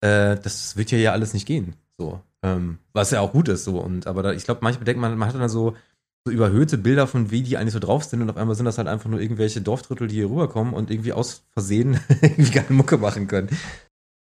Äh, 0.00 0.36
das 0.36 0.76
wird 0.76 0.90
hier 0.90 1.00
ja 1.00 1.12
alles 1.12 1.34
nicht 1.34 1.46
gehen. 1.46 1.76
So. 1.98 2.20
Ähm, 2.42 2.78
was 2.92 3.10
ja 3.10 3.20
auch 3.20 3.32
gut 3.32 3.48
ist, 3.48 3.64
so. 3.64 3.78
Und 3.78 4.06
aber 4.06 4.22
da, 4.22 4.32
ich 4.32 4.44
glaube, 4.44 4.60
manchmal 4.62 4.84
denkt 4.84 5.00
man, 5.00 5.16
man 5.16 5.28
hat 5.28 5.34
dann 5.34 5.48
so, 5.48 5.76
so 6.24 6.32
überhöhte 6.32 6.78
Bilder 6.78 7.06
von 7.06 7.30
wie 7.30 7.42
die 7.42 7.56
eigentlich 7.56 7.72
so 7.72 7.78
drauf 7.78 8.04
sind 8.04 8.22
und 8.22 8.30
auf 8.30 8.36
einmal 8.36 8.56
sind 8.56 8.66
das 8.66 8.78
halt 8.78 8.88
einfach 8.88 9.08
nur 9.08 9.20
irgendwelche 9.20 9.60
Dorfdrittel, 9.60 10.08
die 10.08 10.16
hier 10.16 10.30
rüberkommen 10.30 10.74
und 10.74 10.90
irgendwie 10.90 11.12
aus 11.12 11.44
Versehen 11.50 12.00
irgendwie 12.20 12.50
keine 12.50 12.72
Mucke 12.72 12.98
machen 12.98 13.28
können. 13.28 13.48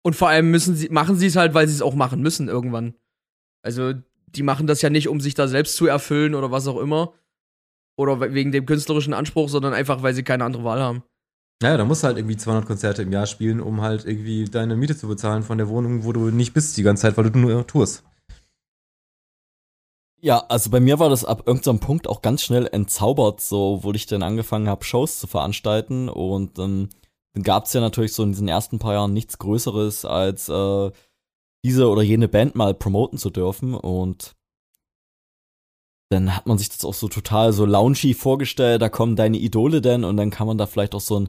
Und 0.06 0.14
vor 0.14 0.28
allem 0.28 0.52
müssen 0.52 0.76
sie, 0.76 0.88
machen 0.88 1.16
sie 1.16 1.26
es 1.26 1.34
halt, 1.34 1.52
weil 1.52 1.66
sie 1.66 1.74
es 1.74 1.82
auch 1.82 1.96
machen 1.96 2.22
müssen 2.22 2.46
irgendwann. 2.46 2.94
Also, 3.62 3.92
die 4.28 4.44
machen 4.44 4.68
das 4.68 4.80
ja 4.80 4.88
nicht, 4.88 5.08
um 5.08 5.20
sich 5.20 5.34
da 5.34 5.48
selbst 5.48 5.74
zu 5.74 5.86
erfüllen 5.88 6.36
oder 6.36 6.52
was 6.52 6.68
auch 6.68 6.78
immer. 6.78 7.12
Oder 7.98 8.20
wegen 8.20 8.52
dem 8.52 8.66
künstlerischen 8.66 9.14
Anspruch, 9.14 9.48
sondern 9.48 9.74
einfach, 9.74 10.04
weil 10.04 10.14
sie 10.14 10.22
keine 10.22 10.44
andere 10.44 10.62
Wahl 10.62 10.80
haben. 10.80 11.02
Naja, 11.60 11.76
da 11.76 11.84
musst 11.84 12.04
du 12.04 12.06
halt 12.06 12.18
irgendwie 12.18 12.36
200 12.36 12.64
Konzerte 12.64 13.02
im 13.02 13.10
Jahr 13.10 13.26
spielen, 13.26 13.60
um 13.60 13.80
halt 13.80 14.04
irgendwie 14.04 14.44
deine 14.44 14.76
Miete 14.76 14.96
zu 14.96 15.08
bezahlen 15.08 15.42
von 15.42 15.58
der 15.58 15.68
Wohnung, 15.68 16.04
wo 16.04 16.12
du 16.12 16.30
nicht 16.30 16.54
bist 16.54 16.76
die 16.76 16.84
ganze 16.84 17.02
Zeit, 17.02 17.16
weil 17.16 17.28
du 17.28 17.36
nur 17.36 17.66
tourst. 17.66 18.04
Ja, 20.20 20.38
also 20.48 20.70
bei 20.70 20.78
mir 20.78 21.00
war 21.00 21.10
das 21.10 21.24
ab 21.24 21.42
irgendeinem 21.46 21.80
Punkt 21.80 22.06
auch 22.06 22.22
ganz 22.22 22.42
schnell 22.42 22.68
entzaubert, 22.70 23.40
so 23.40 23.80
wo 23.82 23.90
ich 23.90 24.06
dann 24.06 24.22
angefangen 24.22 24.68
habe, 24.68 24.84
Shows 24.84 25.18
zu 25.18 25.26
veranstalten. 25.26 26.08
Und 26.08 26.60
ähm, 26.60 26.90
dann 26.90 26.90
gab 27.42 27.64
es 27.64 27.72
ja 27.72 27.80
natürlich 27.80 28.12
so 28.12 28.22
in 28.22 28.32
diesen 28.32 28.48
ersten 28.48 28.78
paar 28.78 28.94
Jahren 28.94 29.12
nichts 29.12 29.38
Größeres, 29.38 30.04
als 30.04 30.48
äh, 30.48 30.90
diese 31.64 31.88
oder 31.88 32.02
jene 32.02 32.28
Band 32.28 32.54
mal 32.54 32.74
promoten 32.74 33.18
zu 33.18 33.30
dürfen. 33.30 33.74
Und 33.74 34.36
dann 36.10 36.36
hat 36.36 36.46
man 36.46 36.58
sich 36.58 36.68
das 36.68 36.84
auch 36.84 36.94
so 36.94 37.08
total 37.08 37.52
so 37.52 37.66
loungy 37.66 38.14
vorgestellt, 38.14 38.80
da 38.80 38.88
kommen 38.88 39.16
deine 39.16 39.38
Idole 39.38 39.80
denn 39.80 40.04
und 40.04 40.16
dann 40.16 40.30
kann 40.30 40.46
man 40.46 40.58
da 40.58 40.66
vielleicht 40.66 40.94
auch 40.94 41.00
so 41.00 41.20
ein 41.20 41.28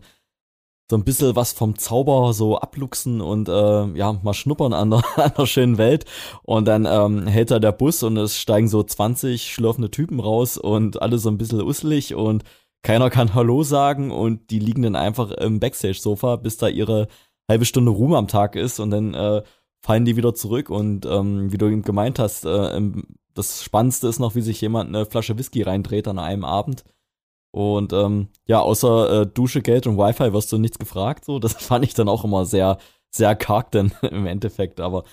so 0.90 0.96
ein 0.96 1.04
bisschen 1.04 1.36
was 1.36 1.52
vom 1.52 1.78
Zauber 1.78 2.34
so 2.34 2.58
abluchsen 2.60 3.20
und 3.20 3.50
äh, 3.50 3.86
ja, 3.98 4.14
mal 4.24 4.34
schnuppern 4.34 4.72
an 4.74 4.92
der, 4.92 5.04
an 5.18 5.34
der 5.38 5.46
schönen 5.46 5.78
Welt. 5.78 6.06
Und 6.44 6.66
dann 6.66 6.86
ähm, 6.86 7.28
hält 7.28 7.52
da 7.52 7.60
der 7.60 7.74
Bus 7.74 8.04
und 8.04 8.16
es 8.18 8.38
steigen 8.40 8.70
so 8.70 8.84
20 8.84 9.52
schlürfende 9.52 9.92
Typen 9.92 10.20
raus 10.20 10.58
und 10.58 11.02
alle 11.02 11.18
so 11.18 11.30
ein 11.30 11.38
bisschen 11.38 11.62
usselig 11.62 12.16
und 12.16 12.44
keiner 12.88 13.10
kann 13.10 13.34
Hallo 13.34 13.64
sagen 13.64 14.12
und 14.12 14.50
die 14.50 14.60
liegen 14.60 14.82
dann 14.82 14.96
einfach 14.96 15.32
im 15.32 15.60
Backstage-Sofa, 15.60 16.38
bis 16.38 16.56
da 16.56 16.70
ihre 16.70 17.10
halbe 17.50 17.66
Stunde 17.66 17.92
Ruhm 17.92 18.14
am 18.14 18.30
Tag 18.30 18.56
ist 18.56 18.80
und 18.80 18.92
dann 18.92 19.14
äh, 19.14 19.44
fallen 19.82 20.06
die 20.06 20.16
wieder 20.16 20.34
zurück 20.34 20.70
und 20.70 21.06
ähm, 21.06 21.52
wie 21.52 21.58
du 21.58 21.66
eben 21.66 21.82
gemeint 21.82 22.18
hast, 22.18 22.46
äh, 22.46 22.82
das 23.34 23.62
Spannendste 23.62 24.08
ist 24.08 24.20
noch, 24.20 24.36
wie 24.36 24.42
sich 24.42 24.62
jemand 24.62 24.88
eine 24.88 25.06
Flasche 25.06 25.38
Whisky 25.38 25.64
reindreht 25.64 26.08
an 26.08 26.18
einem 26.18 26.46
Abend 26.46 26.86
und 27.52 27.92
ähm, 27.92 28.30
ja, 28.46 28.62
außer 28.62 29.24
äh, 29.24 29.28
Dusche, 29.28 29.62
Geld 29.62 29.86
und 29.86 29.98
Wi-Fi 29.98 30.32
wirst 30.32 30.54
du 30.54 30.58
nichts 30.58 30.80
gefragt. 30.80 31.26
So, 31.26 31.40
das 31.40 31.54
fand 31.60 31.84
ich 31.84 31.94
dann 31.94 32.08
auch 32.08 32.24
immer 32.24 32.46
sehr, 32.46 32.78
sehr 33.10 33.36
karg 33.36 33.70
dann 33.72 33.92
im 34.02 34.26
Endeffekt. 34.28 34.80
Aber 34.80 35.04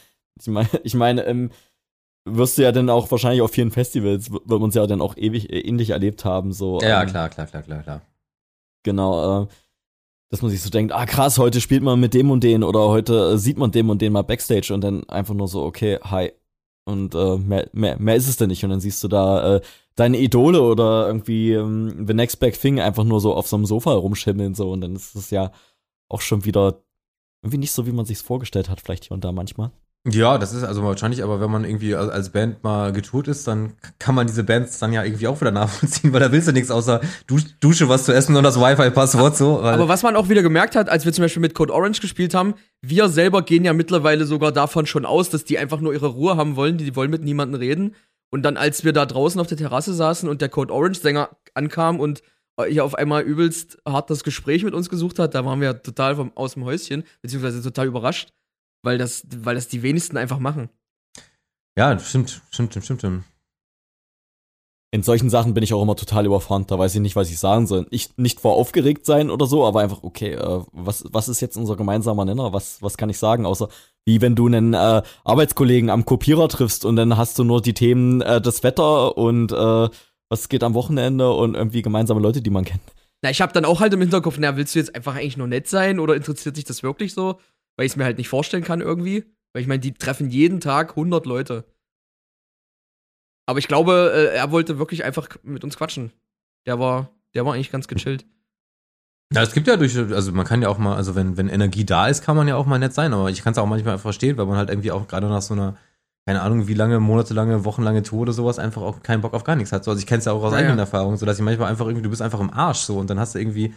ich 0.41 0.47
meine, 0.47 0.69
ich 0.85 0.95
meine, 0.95 1.25
ähm, 1.25 1.51
wirst 2.25 2.59
du 2.59 2.63
ja 2.63 2.73
dann 2.73 2.91
auch 2.91 3.11
wahrscheinlich 3.11 3.43
auf 3.43 3.51
vielen 3.51 3.71
Festivals, 3.71 4.33
wird 4.33 4.49
man 4.49 4.69
es 4.69 4.75
ja 4.75 4.87
dann 4.87 5.01
auch 5.01 5.17
ewig 5.17 5.51
äh, 5.51 5.61
ähnlich 5.61 5.91
erlebt 5.91 6.25
haben. 6.25 6.53
So, 6.53 6.81
Ja, 6.81 7.03
ähm, 7.03 7.09
klar, 7.09 7.29
klar, 7.29 7.47
klar, 7.47 7.63
klar, 7.63 7.83
klar. 7.83 8.03
Genau, 8.83 9.43
äh, 9.43 9.47
dass 10.31 10.43
man 10.43 10.51
sich 10.51 10.63
so 10.63 10.71
denkt, 10.71 10.93
ah 10.93 11.07
krass, 11.07 11.39
heute 11.39 11.61
spielt 11.61 11.83
man 11.83 12.01
mit 12.01 12.15
dem 12.15 12.31
und 12.31 12.43
den 12.43 12.65
oder 12.65 12.89
heute 12.89 13.33
äh, 13.33 13.39
sieht 13.39 13.59
man 13.59 13.71
dem 13.71 13.91
und 13.91 14.03
den 14.03 14.13
mal 14.13 14.23
Backstage 14.23 14.73
und 14.73 14.81
dann 14.81 15.09
einfach 15.09 15.35
nur 15.35 15.49
so, 15.49 15.63
okay, 15.63 15.99
hi. 16.03 16.33
Und 16.87 17.15
äh, 17.15 17.39
mehr, 17.39 17.69
mehr, 17.73 17.99
mehr 17.99 18.17
ist 18.17 18.29
es 18.29 18.37
denn 18.37 18.49
nicht. 18.49 18.63
Und 18.63 18.71
dann 18.71 18.81
siehst 18.81 19.03
du 19.03 19.09
da 19.09 19.57
äh, 19.57 19.61
deine 19.95 20.19
Idole 20.19 20.61
oder 20.61 21.07
irgendwie 21.07 21.53
ähm, 21.53 22.07
The 22.07 22.15
Next 22.15 22.41
Back 22.41 22.61
Thing 22.61 22.81
einfach 22.81 23.05
nur 23.05 23.21
so 23.21 23.35
auf 23.35 23.47
so 23.47 23.57
einem 23.57 23.65
Sofa 23.65 23.93
rumschimmeln 23.93 24.55
so 24.55 24.71
und 24.71 24.81
dann 24.81 24.97
ist 24.97 25.15
es 25.15 25.31
ja 25.31 25.51
auch 26.09 26.21
schon 26.21 26.45
wieder 26.45 26.83
irgendwie 27.43 27.59
nicht 27.59 27.73
so, 27.73 27.87
wie 27.87 27.93
man 27.93 28.07
sich's 28.07 28.23
vorgestellt 28.23 28.69
hat, 28.69 28.81
vielleicht 28.81 29.05
hier 29.05 29.13
und 29.13 29.25
da 29.25 29.33
manchmal. 29.33 29.71
Ja, 30.07 30.37
das 30.37 30.53
ist 30.53 30.65
also 30.65 30.83
wahrscheinlich, 30.85 31.23
aber 31.23 31.41
wenn 31.41 31.51
man 31.51 31.65
irgendwie 31.65 31.95
als- 31.95 32.29
Band 32.29 32.63
mal 32.63 32.93
getourt 32.93 33.27
ist, 33.27 33.47
dann 33.49 33.73
kann 33.99 34.15
man 34.15 34.27
diese 34.27 34.45
Bands 34.45 34.79
dann 34.79 34.93
ja 34.93 35.03
irgendwie 35.03 35.27
auch 35.29 35.41
wieder 35.41 35.51
nachvollziehen, 35.51 36.13
weil 36.13 36.21
da 36.21 36.31
willst 36.31 36.47
du 36.47 36.53
nichts 36.53 36.71
außer 36.71 37.01
Dusch, 37.27 37.45
Dusche, 37.61 37.89
was 37.89 38.05
zu 38.05 38.13
essen 38.13 38.37
und 38.37 38.43
das 38.43 38.61
Wi-Fi-Passwort 38.61 39.37
so. 39.37 39.61
Aber 39.61 39.89
was 39.89 40.03
man 40.03 40.17
auch 40.17 40.29
wieder 40.29 40.43
gemerkt 40.43 40.77
hat, 40.77 40.91
als 40.91 41.07
wir 41.07 41.13
zum 41.13 41.23
Beispiel 41.23 41.41
mit 41.41 41.55
Code 41.55 41.73
Orange 41.73 42.01
gespielt 42.01 42.35
haben, 42.35 42.55
wir 42.83 43.09
selber 43.09 43.43
gehen 43.43 43.65
ja 43.65 43.73
mittlerweile 43.73 44.27
sogar 44.27 44.53
davon 44.53 44.85
schon 44.85 45.07
aus, 45.07 45.31
dass 45.31 45.45
die 45.45 45.59
einfach 45.59 45.81
nur 45.81 45.95
ihre 45.95 46.09
Ruhe 46.09 46.37
haben 46.37 46.57
wollen, 46.57 46.77
die, 46.77 46.95
wollen 46.97 47.11
mit 47.11 47.25
niemandem 47.25 47.59
reden. 47.59 47.95
Und 48.31 48.43
dann, 48.43 48.57
als 48.59 48.85
wir 48.85 48.93
da 48.93 49.07
draußen 49.07 49.41
auf 49.41 49.47
der 49.47 49.57
Terrasse 49.57 49.95
saßen 49.95 50.29
und 50.29 50.43
der 50.43 50.49
Code 50.51 50.73
Orange 50.73 51.01
Sänger 51.01 51.31
ankam 51.55 51.99
und 52.01 52.21
äh, 52.59 52.65
hier 52.65 52.85
auf 52.85 52.95
einmal 52.95 53.23
übelst 53.23 53.79
hart 53.87 54.11
das 54.11 54.25
Gespräch 54.25 54.65
mit 54.65 54.75
uns 54.75 54.91
gesucht 54.91 55.19
hat, 55.19 55.35
da 55.35 55.45
waren 55.45 55.61
wir 55.61 55.83
total 55.83 56.17
vom, 56.17 56.33
aus 56.35 56.55
dem 56.55 56.65
Häuschen, 56.65 57.05
beziehungsweise 57.23 57.63
total 57.63 57.87
überrascht, 57.87 58.33
weil 58.85 58.99
das, 58.99 59.27
weil 59.37 59.55
das 59.55 59.69
die 59.69 59.83
wenigsten 59.83 60.17
einfach 60.17 60.39
machen. 60.39 60.69
ja, 61.77 61.99
stimmt, 61.99 62.43
stimmt, 62.51 62.73
stimmt, 62.73 63.01
stimmt. 63.01 63.25
In 64.93 65.03
solchen 65.03 65.29
Sachen 65.29 65.55
bin 65.55 65.65
ich 65.65 65.75
auch 65.75 65.83
immer 65.83 65.97
total 65.97 66.25
überfordert, 66.25 66.71
da 66.71 66.79
weiß 66.79 66.95
ich 66.95 67.01
nicht, 67.01 67.17
was 67.17 67.29
ich 67.29 67.41
sagen 67.41 67.67
soll. 67.67 67.89
Ich 67.91 68.17
nicht 68.17 68.39
vor 68.41 68.55
aufgeregt 68.55 69.07
sein 69.07 69.29
oder 69.29 69.47
so, 69.47 69.67
aber 69.67 69.81
einfach, 69.81 70.05
okay, 70.05 70.35
äh, 70.35 70.61
was, 70.71 71.05
was 71.11 71.29
ist 71.29 71.41
jetzt 71.41 71.57
unser 71.57 71.75
gemeinsamer 71.75 72.25
Nenner? 72.25 72.53
Was, 72.53 72.81
was 72.81 72.97
kann 72.97 73.11
ich 73.11 73.19
sagen? 73.19 73.45
Außer 73.45 73.69
wie 74.05 74.21
wenn 74.21 74.37
du 74.37 74.47
einen 74.47 74.73
äh, 74.75 75.03
Arbeitskollegen 75.25 75.91
am 75.91 76.05
Kopierer 76.05 76.49
triffst 76.49 76.85
und 76.85 76.95
dann 76.95 77.17
hast 77.17 77.39
du 77.41 77.45
nur 77.45 77.61
die 77.61 77.75
Themen 77.75 78.21
äh, 78.21 78.41
das 78.41 78.63
Wetter 78.63 79.17
und 79.19 79.51
äh, 79.51 79.89
was 80.29 80.49
geht 80.49 80.63
am 80.63 80.75
Wochenende 80.75 81.33
und 81.33 81.55
irgendwie 81.55 81.83
gemeinsame 81.83 82.21
Leute, 82.21 82.41
die 82.41 82.51
man 82.51 82.65
kennt. 82.65 82.83
Na, 83.23 83.31
ich 83.31 83.41
habe 83.41 83.53
dann 83.53 83.65
auch 83.65 83.81
halt 83.81 83.95
im 83.95 84.01
Hinterkopf, 84.01 84.37
na, 84.39 84.57
willst 84.57 84.75
du 84.75 84.79
jetzt 84.79 84.95
einfach 84.95 85.17
eigentlich 85.17 85.37
nur 85.37 85.47
nett 85.49 85.67
sein 85.67 85.99
oder 85.99 86.15
interessiert 86.15 86.57
dich 86.57 86.65
das 86.65 86.83
wirklich 86.83 87.15
so? 87.15 87.41
Weil 87.77 87.87
ich 87.87 87.93
es 87.93 87.97
mir 87.97 88.05
halt 88.05 88.19
nicht 88.19 88.29
vorstellen 88.29 88.65
kann 88.65 88.81
irgendwie. 88.81 89.25
Weil 89.53 89.63
ich 89.63 89.69
meine, 89.69 89.81
die 89.81 89.95
treffen 89.95 90.31
jeden 90.31 90.61
Tag 90.61 90.91
100 90.91 91.27
Leute. 91.27 91.65
Aber 93.47 93.59
ich 93.59 93.69
glaube, 93.69 94.13
äh, 94.15 94.37
er 94.37 94.51
wollte 94.51 94.79
wirklich 94.79 95.05
einfach 95.05 95.29
mit 95.43 95.65
uns 95.65 95.77
quatschen. 95.77 96.13
Der 96.67 96.79
war, 96.79 97.11
der 97.35 97.45
war 97.45 97.55
eigentlich 97.55 97.71
ganz 97.71 97.89
gechillt. 97.89 98.25
Ja, 99.33 99.43
es 99.43 99.53
gibt 99.53 99.67
ja 99.67 99.77
durch, 99.77 99.97
also 99.97 100.33
man 100.33 100.47
kann 100.47 100.63
ja 100.63 100.69
auch 100.69 100.79
mal, 100.79 100.97
also 100.97 101.15
wenn, 101.15 101.37
wenn 101.37 101.49
Energie 101.49 101.85
da 101.85 102.09
ist, 102.09 102.23
kann 102.23 102.37
man 102.37 102.47
ja 102.47 102.57
auch 102.57 102.67
mal 102.67 102.79
nett 102.79 102.95
sein, 102.95 103.13
aber 103.13 103.31
ich 103.31 103.43
kann 103.43 103.53
es 103.53 103.59
auch 103.59 103.67
manchmal 103.67 103.99
verstehen, 103.99 104.37
weil 104.37 104.47
man 104.47 104.57
halt 104.57 104.71
irgendwie 104.71 104.93
auch 104.93 105.09
gerade 105.09 105.29
nach 105.29 105.43
so 105.43 105.55
einer, 105.55 105.77
keine 106.27 106.43
Ahnung, 106.43 106.69
wie 106.69 106.75
lange, 106.75 107.01
monatelange, 107.01 107.65
wochenlange 107.65 108.03
Tour 108.03 108.23
oder 108.23 108.33
sowas 108.33 108.59
einfach 108.59 108.83
auch 108.83 109.03
keinen 109.03 109.23
Bock 109.23 109.35
auf 109.35 109.43
gar 109.45 109.57
nichts 109.57 109.73
hat. 109.73 109.83
So, 109.85 109.91
also 109.91 109.99
ich 109.99 110.07
kenne 110.07 110.21
es 110.21 110.27
ja 110.27 110.33
auch 110.33 110.43
aus 110.43 110.53
Ja, 110.53 110.59
eigenen 110.59 110.77
ja. 110.77 110.83
Erfahrungen, 110.85 111.17
so 111.17 111.27
dass 111.27 111.39
ich 111.39 111.45
manchmal 111.45 111.69
einfach 111.71 111.87
irgendwie, 111.87 112.03
du 112.03 112.11
bist 112.11 112.23
einfach 112.23 112.41
im 112.41 112.53
Arsch 112.53 112.79
so 112.81 112.99
und 112.99 113.11
dann 113.11 113.19
hast 113.19 113.35
du 113.35 113.41
irgendwie, 113.41 113.75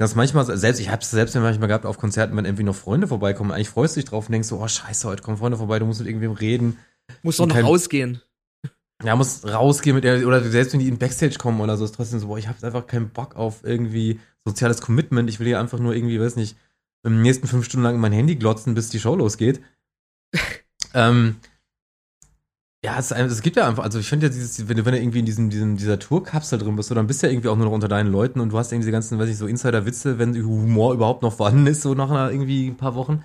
das 0.00 0.14
manchmal, 0.14 0.46
selbst, 0.56 0.80
ich 0.80 0.88
hab's 0.88 1.10
selbst 1.10 1.34
manchmal 1.34 1.68
gehabt 1.68 1.84
auf 1.84 1.98
Konzerten, 1.98 2.34
wenn 2.34 2.46
irgendwie 2.46 2.62
noch 2.62 2.74
Freunde 2.74 3.06
vorbeikommen, 3.06 3.52
eigentlich 3.52 3.68
freust 3.68 3.96
du 3.96 4.00
dich 4.00 4.08
drauf 4.08 4.26
und 4.26 4.32
denkst 4.32 4.48
so, 4.48 4.58
oh 4.58 4.66
scheiße, 4.66 5.06
heute 5.06 5.22
kommen 5.22 5.36
Freunde 5.36 5.58
vorbei, 5.58 5.78
du 5.78 5.84
musst 5.84 6.00
mit 6.00 6.08
irgendwem 6.08 6.32
reden. 6.32 6.78
Muss 7.22 7.36
doch 7.36 7.46
noch 7.46 7.54
Kein- 7.54 7.66
rausgehen. 7.66 8.22
Ja, 9.04 9.14
muss 9.14 9.44
rausgehen 9.44 9.94
mit 9.94 10.04
der, 10.04 10.26
oder 10.26 10.42
selbst 10.42 10.72
wenn 10.72 10.80
die 10.80 10.88
in 10.88 10.96
Backstage 10.96 11.36
kommen 11.36 11.60
oder 11.60 11.76
so, 11.76 11.84
ist 11.84 11.94
trotzdem 11.94 12.18
so, 12.18 12.28
boah, 12.28 12.38
ich 12.38 12.48
hab 12.48 12.64
einfach 12.64 12.86
keinen 12.86 13.10
Bock 13.10 13.36
auf 13.36 13.62
irgendwie 13.62 14.20
soziales 14.46 14.80
Commitment. 14.80 15.28
Ich 15.28 15.38
will 15.38 15.46
hier 15.46 15.60
einfach 15.60 15.78
nur 15.78 15.94
irgendwie, 15.94 16.18
weiß 16.18 16.36
nicht, 16.36 16.56
im 17.02 17.20
nächsten 17.20 17.46
fünf 17.46 17.66
Stunden 17.66 17.84
lang 17.84 17.94
in 17.94 18.00
mein 18.00 18.12
Handy 18.12 18.36
glotzen, 18.36 18.74
bis 18.74 18.88
die 18.88 19.00
Show 19.00 19.16
losgeht. 19.16 19.60
ähm, 20.94 21.36
ja, 22.84 22.98
es, 22.98 23.10
es 23.10 23.42
gibt 23.42 23.56
ja 23.56 23.68
einfach, 23.68 23.84
also 23.84 23.98
ich 23.98 24.08
finde 24.08 24.26
ja 24.26 24.32
dieses, 24.32 24.68
wenn 24.68 24.76
du, 24.76 24.84
wenn 24.86 24.92
du 24.94 25.00
irgendwie 25.00 25.18
in 25.18 25.26
diesem, 25.26 25.50
diesem, 25.50 25.76
dieser 25.76 25.98
Tourkapsel 25.98 26.58
drin 26.58 26.76
bist, 26.76 26.88
so, 26.88 26.94
dann 26.94 27.06
bist 27.06 27.22
du 27.22 27.26
ja 27.26 27.32
irgendwie 27.32 27.48
auch 27.48 27.56
nur 27.56 27.66
noch 27.66 27.72
unter 27.72 27.88
deinen 27.88 28.10
Leuten 28.10 28.40
und 28.40 28.50
du 28.52 28.58
hast 28.58 28.72
irgendwie 28.72 28.84
diese 28.86 28.92
ganzen, 28.92 29.18
weiß 29.18 29.28
ich, 29.28 29.36
so 29.36 29.46
Insider-Witze, 29.46 30.18
wenn 30.18 30.34
Humor 30.34 30.94
überhaupt 30.94 31.22
noch 31.22 31.34
vorhanden 31.34 31.66
ist, 31.66 31.82
so 31.82 31.94
nach 31.94 32.10
einer, 32.10 32.30
irgendwie 32.30 32.68
ein 32.68 32.76
paar 32.78 32.94
Wochen. 32.94 33.22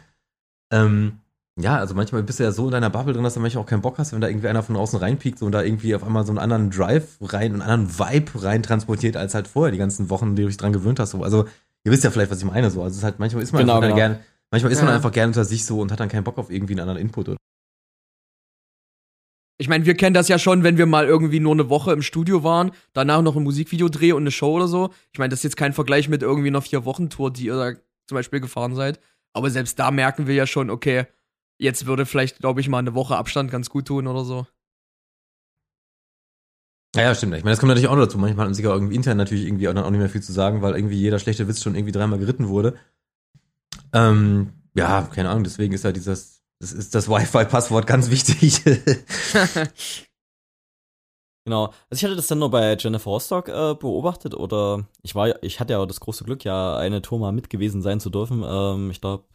Ähm, 0.74 1.20
ja, 1.58 1.78
also 1.78 1.96
manchmal 1.96 2.22
bist 2.24 2.40
du 2.40 2.44
ja 2.44 2.52
so 2.52 2.66
in 2.66 2.72
deiner 2.72 2.90
Bubble 2.90 3.14
drin, 3.14 3.24
dass 3.24 3.36
du 3.36 3.40
manchmal 3.40 3.64
auch 3.64 3.68
keinen 3.68 3.82
Bock 3.82 3.98
hast, 3.98 4.12
wenn 4.12 4.20
da 4.20 4.28
irgendwie 4.28 4.50
einer 4.50 4.62
von 4.62 4.76
außen 4.76 5.00
reinpiekt 5.00 5.42
und 5.42 5.54
da 5.54 5.62
irgendwie 5.64 5.96
auf 5.96 6.04
einmal 6.04 6.26
so 6.26 6.32
einen 6.34 6.40
anderen 6.40 6.70
Drive 6.70 7.18
rein, 7.22 7.54
einen 7.54 7.62
anderen 7.62 7.98
Vibe 7.98 8.44
rein 8.44 8.62
transportiert, 8.62 9.16
als 9.16 9.36
halt 9.36 9.48
vorher 9.48 9.72
die 9.72 9.78
ganzen 9.78 10.10
Wochen, 10.10 10.36
die 10.36 10.42
du 10.42 10.50
dich 10.50 10.58
dran 10.58 10.74
gewöhnt 10.74 11.00
hast. 11.00 11.12
So. 11.12 11.24
Also, 11.24 11.46
ihr 11.86 11.94
wisst 11.94 12.04
ja 12.04 12.12
vielleicht, 12.12 12.30
was 12.30 12.40
ich 12.40 12.46
meine. 12.46 12.70
So. 12.72 12.82
Also, 12.84 12.92
es 12.92 12.98
ist 12.98 13.04
halt, 13.06 13.20
manchmal 13.20 13.42
ist 13.42 13.54
man 13.54 13.62
Genau, 13.62 13.76
einfach 13.76 13.86
genau. 13.88 13.96
gern, 13.96 14.20
manchmal 14.52 14.74
ist 14.74 14.80
man 14.80 14.90
Ja. 14.90 14.96
einfach 14.96 15.14
gern 15.14 15.30
unter 15.30 15.46
sich 15.46 15.64
so 15.66 15.80
und 15.80 15.94
hat 15.94 16.02
dann 16.02 16.10
keinen 16.10 16.26
Bock 16.26 16.38
auf 16.38 16.52
irgendwie 16.52 16.74
einen 16.74 16.82
anderen 16.82 17.00
Input. 17.00 17.30
Oder? 17.30 17.38
Ich 19.58 19.70
meine, 19.70 19.86
wir 19.86 19.96
kennen 19.96 20.14
das 20.14 20.28
ja 20.28 20.38
schon, 20.38 20.64
wenn 20.64 20.78
wir 20.78 20.86
mal 20.86 21.06
irgendwie 21.06 21.40
nur 21.40 21.54
eine 21.54 21.70
Woche 21.70 21.94
im 21.94 22.02
Studio 22.02 22.44
waren, 22.44 22.72
danach 22.94 23.22
noch 23.22 23.38
ein 23.38 23.44
Musikvideo 23.44 23.88
dreh 23.88 24.12
und 24.12 24.24
eine 24.24 24.32
Show 24.32 24.54
oder 24.54 24.68
so. 24.68 24.90
Ich 25.14 25.20
meine, 25.20 25.30
das 25.30 25.40
ist 25.40 25.44
jetzt 25.44 25.58
kein 25.58 25.72
Vergleich 25.72 26.10
mit 26.10 26.22
irgendwie 26.22 26.50
einer 26.50 26.62
Vier-Wochen-Tour, 26.62 27.32
die 27.32 27.46
ihr 27.46 27.56
da 27.56 27.80
zum 28.08 28.16
Beispiel 28.16 28.42
gefahren 28.42 28.76
seid. 28.76 29.00
Aber 29.34 29.50
selbst 29.50 29.80
da 29.80 29.92
merken 29.92 30.28
wir 30.28 30.36
ja 30.36 30.46
schon, 30.46 30.70
okay, 30.70 31.06
jetzt 31.58 31.86
würde 31.86 32.06
vielleicht, 32.06 32.40
glaube 32.40 32.60
ich, 32.60 32.68
mal 32.68 32.80
eine 32.80 32.96
Woche 32.96 33.16
Abstand 33.16 33.50
ganz 33.50 33.70
gut 33.70 33.86
tun 33.88 34.08
oder 34.08 34.26
so. 34.26 34.46
Ja, 36.96 37.14
stimmt. 37.14 37.36
Ich 37.36 37.44
meine, 37.44 37.52
das 37.52 37.60
kommt 37.60 37.70
natürlich 37.70 37.90
auch 37.90 37.96
noch 37.96 38.06
dazu. 38.06 38.18
Manchmal 38.18 38.48
hat 38.50 38.58
auch 38.58 38.74
irgendwie 38.74 38.96
intern 38.96 39.18
natürlich 39.18 39.46
irgendwie 39.46 39.68
auch, 39.68 39.76
auch 39.76 39.90
nicht 39.90 40.00
mehr 40.00 40.10
viel 40.10 40.22
zu 40.22 40.32
sagen, 40.32 40.62
weil 40.62 40.76
irgendwie 40.76 40.96
jeder 40.96 41.20
schlechte 41.20 41.48
Witz 41.48 41.62
schon 41.62 41.76
irgendwie 41.76 41.92
dreimal 41.92 42.20
geritten 42.20 42.48
wurde. 42.48 42.78
Ähm, 43.94 44.54
ja, 44.74 45.04
keine 45.04 45.30
Ahnung, 45.30 45.44
deswegen 45.44 45.74
ist 45.74 45.84
ja 45.84 45.92
dieses, 45.92 46.35
das 46.60 46.72
ist 46.72 46.96
das 46.96 47.10
Wi-Fi-Passwort 47.10 47.88
ganz 47.88 48.10
wichtig. 48.10 48.62
Genau. 51.48 51.66
Also 51.90 52.00
ich 52.00 52.04
hatte 52.04 52.16
das 52.16 52.28
dann 52.28 52.40
nur 52.40 52.50
bei 52.50 52.76
Jennifer 52.76 53.12
Rostock 53.12 53.50
äh, 53.50 53.76
beobachtet 53.76 54.34
oder 54.34 54.88
ich 55.04 55.14
war, 55.14 55.44
ich 55.44 55.60
hatte 55.60 55.74
ja 55.74 55.86
das 55.86 56.00
große 56.00 56.24
Glück, 56.24 56.44
ja 56.44 56.76
eine 56.76 57.04
Tour 57.04 57.20
mal 57.20 57.32
mit 57.32 57.52
gewesen 57.52 57.84
sein 57.84 58.00
zu 58.00 58.10
dürfen. 58.10 58.44
Ähm, 58.44 58.90
ich 58.90 59.00
glaube, 59.00 59.26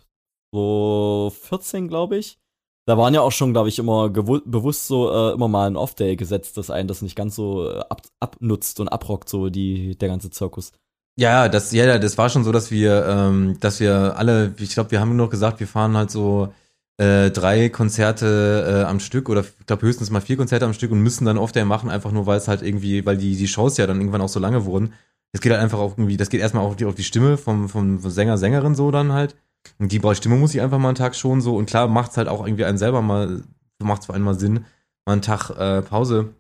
so 0.53 1.33
14, 1.43 1.89
glaube 1.89 2.17
ich. 2.17 2.39
Da 2.87 2.99
waren 2.99 3.15
ja 3.15 3.21
auch 3.21 3.31
schon, 3.31 3.53
glaube 3.53 3.69
ich, 3.69 3.79
immer 3.79 4.09
bewusst 4.09 4.89
so 4.89 5.13
äh, 5.13 5.33
immer 5.35 5.47
mal 5.47 5.69
ein 5.69 5.77
Off-Day 5.77 6.17
gesetzt, 6.17 6.57
dass 6.57 6.71
einen 6.71 6.89
das 6.89 7.03
nicht 7.03 7.15
ganz 7.15 7.37
so 7.37 7.71
äh, 7.71 7.79
ab, 7.89 8.03
abnutzt 8.19 8.81
und 8.81 8.89
abrockt, 8.89 9.29
so 9.29 9.49
die, 9.49 9.97
der 9.97 10.09
ganze 10.09 10.31
Zirkus. 10.31 10.73
Ja, 11.17 11.49
das, 11.49 11.71
ja, 11.71 11.99
das 11.99 12.19
war 12.19 12.31
schon 12.31 12.43
so, 12.43 12.51
dass 12.51 12.73
wir, 12.73 13.07
ähm, 13.07 13.59
dass 13.61 13.79
wir 13.79 14.17
alle, 14.17 14.55
ich 14.59 14.75
glaube, 14.75 14.91
wir 14.91 15.01
haben 15.01 15.15
nur 15.15 15.27
noch 15.27 15.31
gesagt, 15.31 15.61
wir 15.61 15.69
fahren 15.69 15.97
halt 15.97 16.11
so 16.11 16.53
äh, 17.01 17.31
drei 17.31 17.71
Konzerte 17.71 18.83
äh, 18.83 18.85
am 18.85 19.01
Stück 19.01 19.31
oder 19.31 19.41
ich 19.41 19.67
glaube 19.67 19.87
höchstens 19.87 20.11
mal 20.11 20.21
vier 20.21 20.37
Konzerte 20.37 20.67
am 20.67 20.75
Stück 20.75 20.91
und 20.91 21.01
müssen 21.01 21.25
dann 21.25 21.39
oft 21.39 21.57
machen, 21.65 21.89
einfach 21.89 22.13
nur, 22.13 22.27
weil 22.27 22.37
es 22.37 22.47
halt 22.47 22.61
irgendwie, 22.61 23.07
weil 23.07 23.17
die, 23.17 23.37
die 23.37 23.49
Shows 23.49 23.79
ja 23.79 23.87
dann 23.87 23.99
irgendwann 24.01 24.21
auch 24.21 24.29
so 24.29 24.39
lange 24.39 24.67
wurden. 24.67 24.93
Das 25.33 25.41
geht 25.41 25.51
halt 25.51 25.63
einfach 25.63 25.79
auch 25.79 25.97
irgendwie, 25.97 26.19
das 26.19 26.29
geht 26.29 26.43
erstmal 26.43 26.63
auf 26.63 26.77
die, 26.77 26.85
auf 26.85 26.95
die 26.95 27.05
Stimme 27.05 27.39
vom, 27.39 27.71
vom, 27.71 28.01
Sänger, 28.01 28.37
Sängerin 28.37 28.75
so 28.75 28.91
dann 28.91 29.13
halt. 29.13 29.35
Und 29.79 29.93
die 29.93 30.01
Stimme 30.15 30.37
muss 30.37 30.55
ich 30.55 30.61
einfach 30.61 30.79
mal 30.79 30.89
einen 30.89 30.95
Tag 30.95 31.17
schon 31.17 31.41
so 31.41 31.57
und 31.57 31.65
klar 31.65 31.89
macht's 31.89 32.19
halt 32.19 32.29
auch 32.29 32.47
irgendwie 32.47 32.67
einen 32.67 32.77
selber 32.77 33.01
mal, 33.01 33.45
macht's 33.83 34.05
für 34.05 34.13
einen 34.13 34.25
mal 34.25 34.39
Sinn, 34.39 34.67
mal 35.07 35.15
einen 35.15 35.23
Tag 35.23 35.49
äh, 35.51 35.81
Pause 35.81 36.35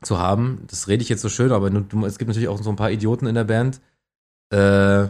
zu 0.00 0.18
haben. 0.18 0.62
Das 0.68 0.88
rede 0.88 1.02
ich 1.02 1.10
jetzt 1.10 1.20
so 1.20 1.28
schön, 1.28 1.52
aber 1.52 1.66
es 2.06 2.16
gibt 2.16 2.28
natürlich 2.28 2.48
auch 2.48 2.62
so 2.62 2.70
ein 2.70 2.76
paar 2.76 2.90
Idioten 2.90 3.26
in 3.26 3.34
der 3.34 3.44
Band, 3.44 3.82
äh, 4.48 5.08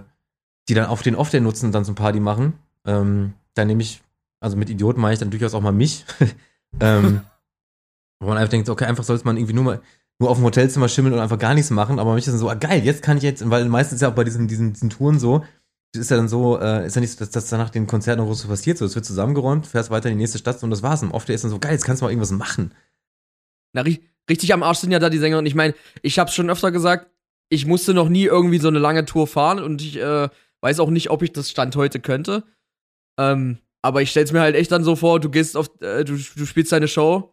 die 0.68 0.74
dann 0.74 0.86
auf 0.86 1.02
den 1.02 1.14
Off-Day 1.14 1.40
nutzen 1.40 1.66
und 1.66 1.72
dann 1.72 1.84
so 1.84 1.92
ein 1.92 1.96
Party 1.96 2.18
machen. 2.18 2.54
Ähm, 2.84 3.34
dann 3.54 3.68
nehme 3.68 3.82
ich, 3.82 4.02
also 4.40 4.56
mit 4.56 4.70
Idioten 4.70 5.00
meine 5.00 5.14
ich 5.14 5.20
dann 5.20 5.30
durchaus 5.30 5.54
auch 5.54 5.60
mal 5.60 5.72
mich. 5.72 6.04
ähm, 6.80 7.22
wo 8.20 8.28
man 8.28 8.38
einfach 8.38 8.50
denkt, 8.50 8.68
okay, 8.68 8.84
einfach 8.84 9.04
sollte 9.04 9.24
man 9.24 9.36
irgendwie 9.36 9.54
nur 9.54 9.64
mal 9.64 9.82
nur 10.18 10.30
auf 10.30 10.38
dem 10.38 10.44
Hotelzimmer 10.44 10.88
schimmeln 10.88 11.12
und 11.12 11.20
einfach 11.20 11.38
gar 11.38 11.52
nichts 11.52 11.70
machen, 11.70 11.98
aber 11.98 12.14
mich 12.14 12.26
ist 12.26 12.32
dann 12.32 12.38
so, 12.38 12.48
ah, 12.48 12.54
geil, 12.54 12.82
jetzt 12.82 13.02
kann 13.02 13.18
ich 13.18 13.22
jetzt, 13.22 13.48
weil 13.50 13.66
meistens 13.66 13.96
ist 13.96 14.00
ja 14.00 14.08
auch 14.08 14.14
bei 14.14 14.24
diesen, 14.24 14.48
diesen, 14.48 14.72
diesen 14.72 14.88
Touren 14.88 15.18
so, 15.18 15.44
ist 15.94 16.10
ja 16.10 16.16
dann 16.16 16.28
so, 16.28 16.58
äh, 16.58 16.86
ist 16.86 16.94
ja 16.94 17.00
nicht 17.00 17.12
so, 17.12 17.18
dass, 17.18 17.30
dass 17.30 17.48
danach 17.48 17.70
den 17.70 17.86
Konzerten 17.86 18.22
noch 18.22 18.32
so 18.34 18.48
passiert, 18.48 18.78
so, 18.78 18.84
es 18.84 18.94
wird 18.94 19.04
zusammengeräumt, 19.04 19.66
fährst 19.66 19.90
weiter 19.90 20.08
in 20.08 20.16
die 20.16 20.22
nächste 20.22 20.38
Stadt 20.38 20.62
und 20.62 20.70
das 20.70 20.82
war's. 20.82 21.02
Und 21.02 21.12
oft 21.12 21.28
ist 21.28 21.44
dann 21.44 21.50
so, 21.50 21.58
geil, 21.58 21.72
jetzt 21.72 21.84
kannst 21.84 22.02
du 22.02 22.04
mal 22.04 22.10
irgendwas 22.10 22.32
machen. 22.32 22.72
Na, 23.72 23.82
ri 23.82 24.02
richtig 24.28 24.52
am 24.52 24.62
Arsch 24.62 24.78
sind 24.78 24.90
ja 24.90 24.98
da 24.98 25.08
die 25.08 25.18
Sänger. 25.18 25.38
Und 25.38 25.46
ich 25.46 25.54
meine, 25.54 25.74
ich 26.02 26.18
hab's 26.18 26.34
schon 26.34 26.50
öfter 26.50 26.72
gesagt, 26.72 27.10
ich 27.48 27.66
musste 27.66 27.94
noch 27.94 28.08
nie 28.08 28.24
irgendwie 28.24 28.58
so 28.58 28.68
eine 28.68 28.80
lange 28.80 29.04
Tour 29.04 29.26
fahren 29.26 29.60
und 29.60 29.80
ich 29.80 29.98
äh, 29.98 30.28
weiß 30.62 30.80
auch 30.80 30.90
nicht, 30.90 31.10
ob 31.10 31.22
ich 31.22 31.32
das 31.32 31.50
Stand 31.50 31.76
heute 31.76 32.00
könnte. 32.00 32.42
Ähm, 33.18 33.58
aber 33.86 34.02
ich 34.02 34.10
stell's 34.10 34.32
mir 34.32 34.40
halt 34.40 34.56
echt 34.56 34.72
dann 34.72 34.82
so 34.82 34.96
vor, 34.96 35.20
du 35.20 35.30
gehst 35.30 35.56
auf, 35.56 35.70
äh, 35.80 36.04
du, 36.04 36.16
du 36.16 36.44
spielst 36.44 36.72
deine 36.72 36.88
Show, 36.88 37.32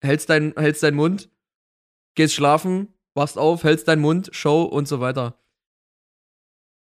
hältst, 0.00 0.28
dein, 0.28 0.52
hältst 0.56 0.82
deinen 0.82 0.96
Mund, 0.96 1.30
gehst 2.16 2.34
schlafen, 2.34 2.88
wachst 3.14 3.38
auf, 3.38 3.62
hältst 3.62 3.86
deinen 3.86 4.02
Mund, 4.02 4.28
Show 4.32 4.64
und 4.64 4.88
so 4.88 4.98
weiter. 4.98 5.38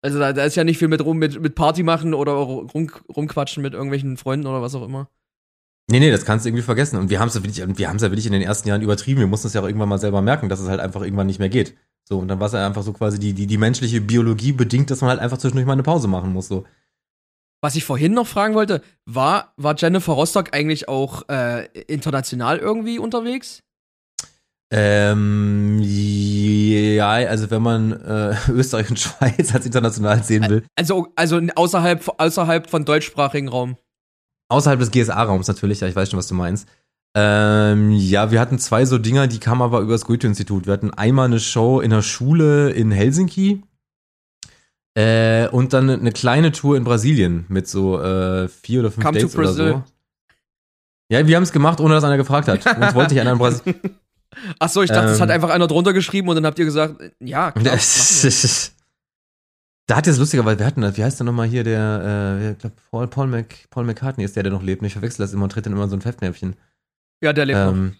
Also 0.01 0.19
da, 0.19 0.33
da 0.33 0.43
ist 0.43 0.55
ja 0.55 0.65
nicht 0.65 0.77
viel 0.77 0.89
mit 0.89 1.05
rum, 1.05 1.17
mit, 1.17 1.41
mit 1.41 1.55
Party 1.55 1.83
machen 1.83 2.13
oder 2.13 2.33
rum, 2.33 2.91
rumquatschen 3.15 3.63
mit 3.63 3.73
irgendwelchen 3.73 4.17
Freunden 4.17 4.45
oder 4.45 4.61
was 4.61 4.75
auch 4.75 4.83
immer. 4.83 5.09
Nee, 5.89 6.01
nee, 6.01 6.11
das 6.11 6.25
kannst 6.25 6.43
du 6.43 6.49
irgendwie 6.49 6.63
vergessen. 6.63 6.97
Und 6.97 7.09
wir 7.09 7.21
haben 7.21 7.29
es 7.29 7.35
ja 7.35 7.43
wirklich, 7.43 7.65
wir 7.65 7.87
haben 7.87 7.95
es 7.95 8.01
ja 8.01 8.11
wirklich 8.11 8.25
in 8.25 8.33
den 8.33 8.41
ersten 8.41 8.67
Jahren 8.67 8.81
übertrieben. 8.81 9.21
Wir 9.21 9.27
mussten 9.27 9.47
es 9.47 9.53
ja 9.53 9.61
auch 9.61 9.65
irgendwann 9.65 9.87
mal 9.87 9.99
selber 9.99 10.21
merken, 10.21 10.49
dass 10.49 10.59
es 10.59 10.67
halt 10.67 10.81
einfach 10.81 11.01
irgendwann 11.01 11.27
nicht 11.27 11.39
mehr 11.39 11.47
geht. 11.47 11.77
So, 12.03 12.19
und 12.19 12.27
dann 12.27 12.41
war 12.41 12.47
es 12.47 12.53
ja 12.53 12.67
einfach 12.67 12.83
so 12.83 12.91
quasi 12.91 13.19
die, 13.19 13.31
die, 13.31 13.47
die 13.47 13.57
menschliche 13.57 14.01
Biologie 14.01 14.51
bedingt, 14.51 14.91
dass 14.91 14.99
man 14.99 15.11
halt 15.11 15.21
einfach 15.21 15.37
zwischendurch 15.37 15.65
mal 15.65 15.73
eine 15.73 15.83
Pause 15.83 16.09
machen 16.09 16.33
muss. 16.33 16.49
So. 16.49 16.65
Was 17.61 17.75
ich 17.75 17.85
vorhin 17.85 18.13
noch 18.13 18.27
fragen 18.27 18.53
wollte, 18.53 18.81
war, 19.05 19.53
war 19.57 19.75
Jennifer 19.75 20.13
Rostock 20.13 20.53
eigentlich 20.53 20.87
auch 20.87 21.27
äh, 21.27 21.65
international 21.87 22.57
irgendwie 22.59 22.99
unterwegs? 22.99 23.63
Ähm, 24.69 25.79
ja, 25.81 27.09
also 27.09 27.49
wenn 27.49 27.61
man 27.61 27.93
äh, 27.93 28.35
Österreich 28.51 28.89
und 28.89 28.99
Schweiz 28.99 29.55
als 29.55 29.65
international 29.65 30.23
sehen 30.23 30.49
will. 30.49 30.65
Also, 30.75 31.07
also 31.15 31.39
außerhalb, 31.55 32.19
außerhalb 32.19 32.69
von 32.69 32.85
deutschsprachigen 32.85 33.47
Raum. 33.47 33.77
Außerhalb 34.49 34.79
des 34.79 34.91
GSA-Raums 34.91 35.47
natürlich, 35.47 35.79
ja, 35.79 35.87
ich 35.87 35.95
weiß 35.95 36.09
schon, 36.09 36.19
was 36.19 36.27
du 36.27 36.35
meinst. 36.35 36.67
Ähm, 37.15 37.91
ja, 37.91 38.31
wir 38.31 38.39
hatten 38.39 38.59
zwei 38.59 38.85
so 38.85 38.97
Dinger, 38.97 39.27
die 39.27 39.39
kamen 39.39 39.61
aber 39.61 39.79
über 39.79 39.93
das 39.93 40.05
Goethe-Institut. 40.05 40.67
Wir 40.67 40.73
hatten 40.73 40.93
einmal 40.93 41.25
eine 41.25 41.39
Show 41.39 41.79
in 41.79 41.89
der 41.89 42.01
Schule 42.01 42.69
in 42.71 42.91
Helsinki 42.91 43.63
äh, 44.97 45.47
und 45.49 45.73
dann 45.73 45.91
eine 45.91 46.11
kleine 46.11 46.51
Tour 46.51 46.75
in 46.75 46.83
Brasilien 46.83 47.45
mit 47.49 47.67
so 47.67 48.01
äh, 48.01 48.47
vier 48.47 48.79
oder 48.79 48.89
fünf 48.91 49.05
Come 49.05 49.19
Dates 49.19 49.35
oder 49.35 49.53
so. 49.53 49.83
Ja, 51.09 51.25
wir 51.27 51.35
haben 51.35 51.43
es 51.43 51.51
gemacht, 51.51 51.79
ohne 51.79 51.93
dass 51.93 52.03
einer 52.03 52.17
gefragt 52.17 52.47
hat. 52.47 52.65
Uns 52.65 52.95
wollte 52.95 53.11
sich 53.11 53.21
einer 53.21 53.33
in 53.33 53.37
Brasilien. 53.37 53.79
Ach 54.59 54.69
so, 54.69 54.81
ich 54.81 54.89
dachte, 54.89 55.13
Ähm. 55.13 55.19
hat 55.19 55.29
einfach 55.29 55.49
einer 55.49 55.67
drunter 55.67 55.93
geschrieben 55.93 56.29
und 56.29 56.35
dann 56.35 56.45
habt 56.47 56.57
ihr 56.57 56.65
gesagt, 56.65 56.95
ja, 57.19 57.51
klar, 57.51 57.77
da 59.87 59.95
hat 59.95 60.07
jetzt 60.07 60.17
lustigerweise, 60.17 60.59
wir 60.59 60.65
hatten 60.65 60.81
das, 60.81 60.97
wie 60.97 61.03
heißt 61.03 61.19
der 61.19 61.25
nochmal 61.25 61.47
hier, 61.47 61.63
der, 61.63 62.39
äh, 62.41 62.51
ich 62.51 62.57
glaube, 62.57 62.75
Paul, 62.91 63.07
Paul, 63.07 63.27
Mc, 63.27 63.69
Paul 63.69 63.85
McCartney 63.85 64.25
ist 64.25 64.35
der, 64.35 64.43
der 64.43 64.51
noch 64.51 64.63
lebt. 64.63 64.81
Ich 64.83 64.93
verwechsel 64.93 65.23
das 65.23 65.31
immer 65.31 65.43
und 65.43 65.51
tritt 65.51 65.65
dann 65.65 65.73
immer 65.73 65.87
so 65.87 65.95
ein 65.95 66.01
Fettnäpfchen. 66.01 66.55
Ja, 67.21 67.33
der 67.33 67.45
lebt 67.45 67.59
noch. 67.59 67.91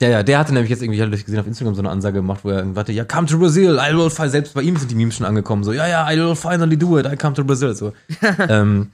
Ja, 0.00 0.08
ja, 0.08 0.22
der 0.22 0.38
hatte 0.38 0.54
nämlich 0.54 0.70
jetzt 0.70 0.80
irgendwie, 0.80 1.02
hatte 1.02 1.14
ich 1.16 1.24
gesehen, 1.24 1.40
auf 1.40 1.46
Instagram 1.46 1.74
so 1.74 1.82
eine 1.82 1.90
Ansage 1.90 2.18
gemacht, 2.18 2.40
wo 2.44 2.50
er 2.50 2.58
irgendwie 2.58 2.76
warte, 2.76 2.92
ja, 2.92 3.04
come 3.04 3.26
to 3.26 3.36
Brazil, 3.36 3.80
I 3.80 3.96
will 3.96 4.10
find, 4.10 4.30
selbst 4.30 4.54
bei 4.54 4.62
ihm 4.62 4.76
sind 4.76 4.90
die 4.92 4.94
Memes 4.94 5.16
schon 5.16 5.26
angekommen, 5.26 5.64
so, 5.64 5.72
ja, 5.72 5.88
ja, 5.88 6.08
I 6.08 6.16
will 6.16 6.36
finally 6.36 6.76
do 6.76 6.98
it, 6.98 7.06
I 7.06 7.16
come 7.16 7.34
to 7.34 7.42
Brazil, 7.42 7.74
so. 7.74 7.92
ähm, 8.48 8.92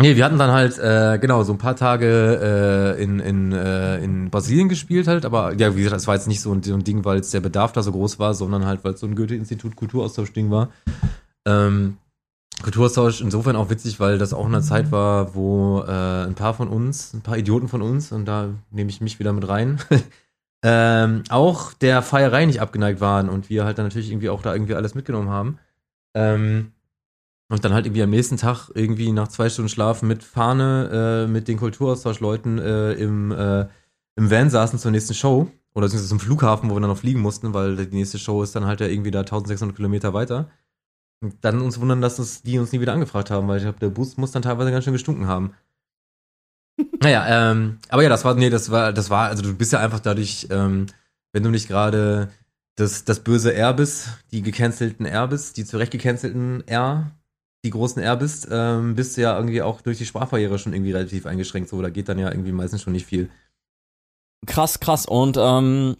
nee, 0.00 0.16
wir 0.16 0.24
hatten 0.24 0.38
dann 0.38 0.50
halt, 0.50 0.76
äh, 0.80 1.20
genau, 1.20 1.44
so 1.44 1.52
ein 1.52 1.58
paar 1.58 1.76
Tage 1.76 2.96
äh, 2.98 3.02
in, 3.02 3.20
in, 3.20 3.52
äh, 3.52 4.02
in 4.02 4.30
Brasilien 4.30 4.68
gespielt 4.68 5.06
halt, 5.06 5.24
aber 5.24 5.54
ja, 5.54 5.76
wie 5.76 5.84
gesagt, 5.84 5.94
das 6.00 6.08
war 6.08 6.16
jetzt 6.16 6.26
nicht 6.26 6.40
so 6.40 6.52
ein, 6.52 6.64
so 6.64 6.74
ein 6.74 6.82
Ding, 6.82 7.04
weil 7.04 7.18
jetzt 7.18 7.32
der 7.32 7.40
Bedarf 7.40 7.70
da 7.70 7.84
so 7.84 7.92
groß 7.92 8.18
war, 8.18 8.34
sondern 8.34 8.66
halt, 8.66 8.82
weil 8.82 8.94
es 8.94 9.00
so 9.00 9.06
ein 9.06 9.14
Goethe-Institut 9.14 9.76
Kulturaustausch-Ding 9.76 10.50
war. 10.50 10.70
Ähm, 11.46 11.98
Kulturaustausch 12.62 13.20
insofern 13.20 13.56
auch 13.56 13.70
witzig, 13.70 14.00
weil 14.00 14.18
das 14.18 14.32
auch 14.32 14.46
in 14.46 14.54
einer 14.54 14.62
Zeit 14.62 14.92
war, 14.92 15.34
wo 15.34 15.80
äh, 15.80 16.24
ein 16.24 16.34
paar 16.34 16.54
von 16.54 16.68
uns, 16.68 17.12
ein 17.12 17.20
paar 17.20 17.36
Idioten 17.36 17.68
von 17.68 17.82
uns, 17.82 18.12
und 18.12 18.24
da 18.24 18.50
nehme 18.70 18.90
ich 18.90 19.00
mich 19.00 19.18
wieder 19.18 19.32
mit 19.32 19.48
rein, 19.48 19.80
ähm, 20.64 21.24
auch 21.28 21.72
der 21.72 22.02
Feierei 22.02 22.46
nicht 22.46 22.60
abgeneigt 22.60 23.00
waren 23.00 23.28
und 23.28 23.50
wir 23.50 23.64
halt 23.64 23.78
dann 23.78 23.86
natürlich 23.86 24.10
irgendwie 24.10 24.30
auch 24.30 24.42
da 24.42 24.54
irgendwie 24.54 24.74
alles 24.74 24.94
mitgenommen 24.94 25.28
haben. 25.28 25.58
Ähm, 26.14 26.72
und 27.48 27.64
dann 27.64 27.74
halt 27.74 27.84
irgendwie 27.84 28.02
am 28.02 28.10
nächsten 28.10 28.38
Tag 28.38 28.70
irgendwie 28.74 29.12
nach 29.12 29.28
zwei 29.28 29.50
Stunden 29.50 29.68
Schlaf 29.68 30.02
mit 30.02 30.24
Fahne, 30.24 31.24
äh, 31.26 31.30
mit 31.30 31.48
den 31.48 31.58
Kulturaustauschleuten 31.58 32.58
äh, 32.58 32.92
im, 32.94 33.30
äh, 33.30 33.66
im 34.16 34.30
Van 34.30 34.48
saßen 34.48 34.78
zur 34.78 34.90
nächsten 34.90 35.14
Show. 35.14 35.50
Oder 35.74 35.88
zum 35.88 36.20
Flughafen, 36.20 36.68
wo 36.68 36.74
wir 36.74 36.80
dann 36.80 36.90
noch 36.90 36.98
fliegen 36.98 37.20
mussten, 37.20 37.54
weil 37.54 37.76
die 37.76 37.96
nächste 37.96 38.18
Show 38.18 38.42
ist 38.42 38.54
dann 38.54 38.66
halt 38.66 38.80
ja 38.80 38.86
irgendwie 38.86 39.10
da 39.10 39.20
1600 39.20 39.74
Kilometer 39.74 40.12
weiter. 40.12 40.50
Und 41.22 41.36
dann 41.42 41.60
uns 41.60 41.80
wundern, 41.80 42.00
dass 42.00 42.16
das, 42.16 42.42
die 42.42 42.58
uns 42.58 42.72
nie 42.72 42.80
wieder 42.80 42.92
angefragt 42.92 43.30
haben, 43.30 43.46
weil 43.48 43.58
ich 43.58 43.62
glaube, 43.62 43.78
der 43.78 43.90
Bus 43.90 44.16
muss 44.16 44.32
dann 44.32 44.42
teilweise 44.42 44.72
ganz 44.72 44.84
schön 44.84 44.92
gestunken 44.92 45.28
haben. 45.28 45.54
naja, 47.00 47.52
ähm, 47.52 47.78
aber 47.88 48.02
ja, 48.02 48.08
das 48.08 48.24
war, 48.24 48.34
nee, 48.34 48.50
das 48.50 48.70
war, 48.70 48.92
das 48.92 49.08
war, 49.08 49.28
also 49.28 49.42
du 49.42 49.54
bist 49.54 49.72
ja 49.72 49.78
einfach 49.78 50.00
dadurch, 50.00 50.48
ähm, 50.50 50.86
wenn 51.32 51.42
du 51.42 51.50
nicht 51.50 51.68
gerade 51.68 52.30
das, 52.76 53.04
das 53.04 53.20
böse 53.20 53.54
R 53.54 53.72
bist, 53.74 54.08
die 54.32 54.42
gecancelten 54.42 55.06
R 55.06 55.28
bist, 55.28 55.56
die 55.56 55.64
zurecht 55.64 55.92
gecancelten 55.92 56.66
R, 56.66 57.12
die 57.64 57.70
großen 57.70 58.02
R 58.02 58.16
bist, 58.16 58.48
ähm, 58.50 58.96
bist 58.96 59.16
du 59.16 59.20
ja 59.20 59.36
irgendwie 59.36 59.62
auch 59.62 59.80
durch 59.80 59.98
die 59.98 60.06
Sprachbarriere 60.06 60.58
schon 60.58 60.72
irgendwie 60.72 60.92
relativ 60.92 61.26
eingeschränkt. 61.26 61.68
So, 61.68 61.80
da 61.80 61.90
geht 61.90 62.08
dann 62.08 62.18
ja 62.18 62.30
irgendwie 62.30 62.52
meistens 62.52 62.82
schon 62.82 62.92
nicht 62.92 63.06
viel. 63.06 63.30
Krass, 64.46 64.80
krass. 64.80 65.06
Und 65.06 65.36
ähm, 65.38 65.96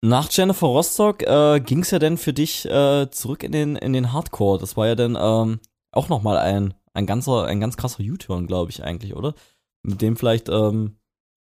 nach 0.00 0.28
Jennifer 0.30 0.66
Rostock 0.66 1.22
äh, 1.22 1.60
ging 1.60 1.80
es 1.80 1.90
ja 1.90 1.98
dann 1.98 2.18
für 2.18 2.32
dich 2.32 2.64
äh, 2.66 3.10
zurück 3.10 3.42
in 3.42 3.52
den, 3.52 3.76
in 3.76 3.92
den 3.92 4.12
Hardcore. 4.12 4.58
Das 4.58 4.76
war 4.76 4.86
ja 4.86 4.94
dann 4.94 5.16
ähm, 5.20 5.60
auch 5.92 6.08
nochmal 6.08 6.38
ein, 6.38 6.74
ein 6.94 7.06
ganzer, 7.06 7.46
ein 7.46 7.60
ganz 7.60 7.76
krasser 7.76 8.02
U-Turn, 8.02 8.46
glaube 8.46 8.70
ich, 8.70 8.84
eigentlich, 8.84 9.16
oder? 9.16 9.34
Mit 9.82 10.00
dem 10.00 10.16
vielleicht, 10.16 10.48
ähm, 10.48 10.98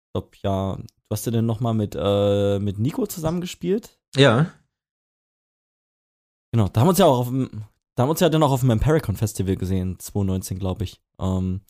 ich 0.06 0.12
glaub, 0.12 0.36
ja, 0.42 0.76
du 0.76 1.10
hast 1.10 1.26
ja 1.26 1.32
dann 1.32 1.46
nochmal 1.46 1.74
mit, 1.74 1.96
äh, 1.98 2.58
mit 2.58 2.78
Nico 2.78 3.06
zusammengespielt. 3.06 3.98
Ja. 4.14 4.46
Genau, 6.52 6.68
da 6.68 6.80
haben 6.80 6.86
wir 6.86 6.90
uns 6.90 6.98
ja 6.98 7.06
auch 7.06 7.18
auf 7.18 7.28
dem, 7.28 7.50
da 7.94 8.02
haben 8.02 8.08
wir 8.08 8.12
uns 8.12 8.20
ja 8.20 8.28
dann 8.28 8.42
auch 8.42 8.52
auf 8.52 8.60
dem 8.60 8.70
Impericon 8.70 9.16
Festival 9.16 9.56
gesehen, 9.56 9.98
2019, 9.98 10.58
glaube 10.58 10.84
ich. 10.84 11.02
Ähm, 11.18 11.60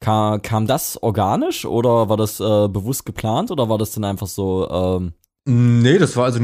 kam, 0.00 0.42
kam 0.42 0.66
das 0.66 1.02
organisch 1.02 1.64
oder 1.64 2.08
war 2.08 2.16
das 2.16 2.38
äh, 2.40 2.68
bewusst 2.68 3.04
geplant 3.04 3.50
oder 3.50 3.68
war 3.68 3.78
das 3.78 3.92
dann 3.92 4.04
einfach 4.04 4.26
so, 4.26 4.68
ähm, 4.70 5.14
Nee, 5.52 5.98
das 5.98 6.16
war 6.16 6.26
also 6.26 6.38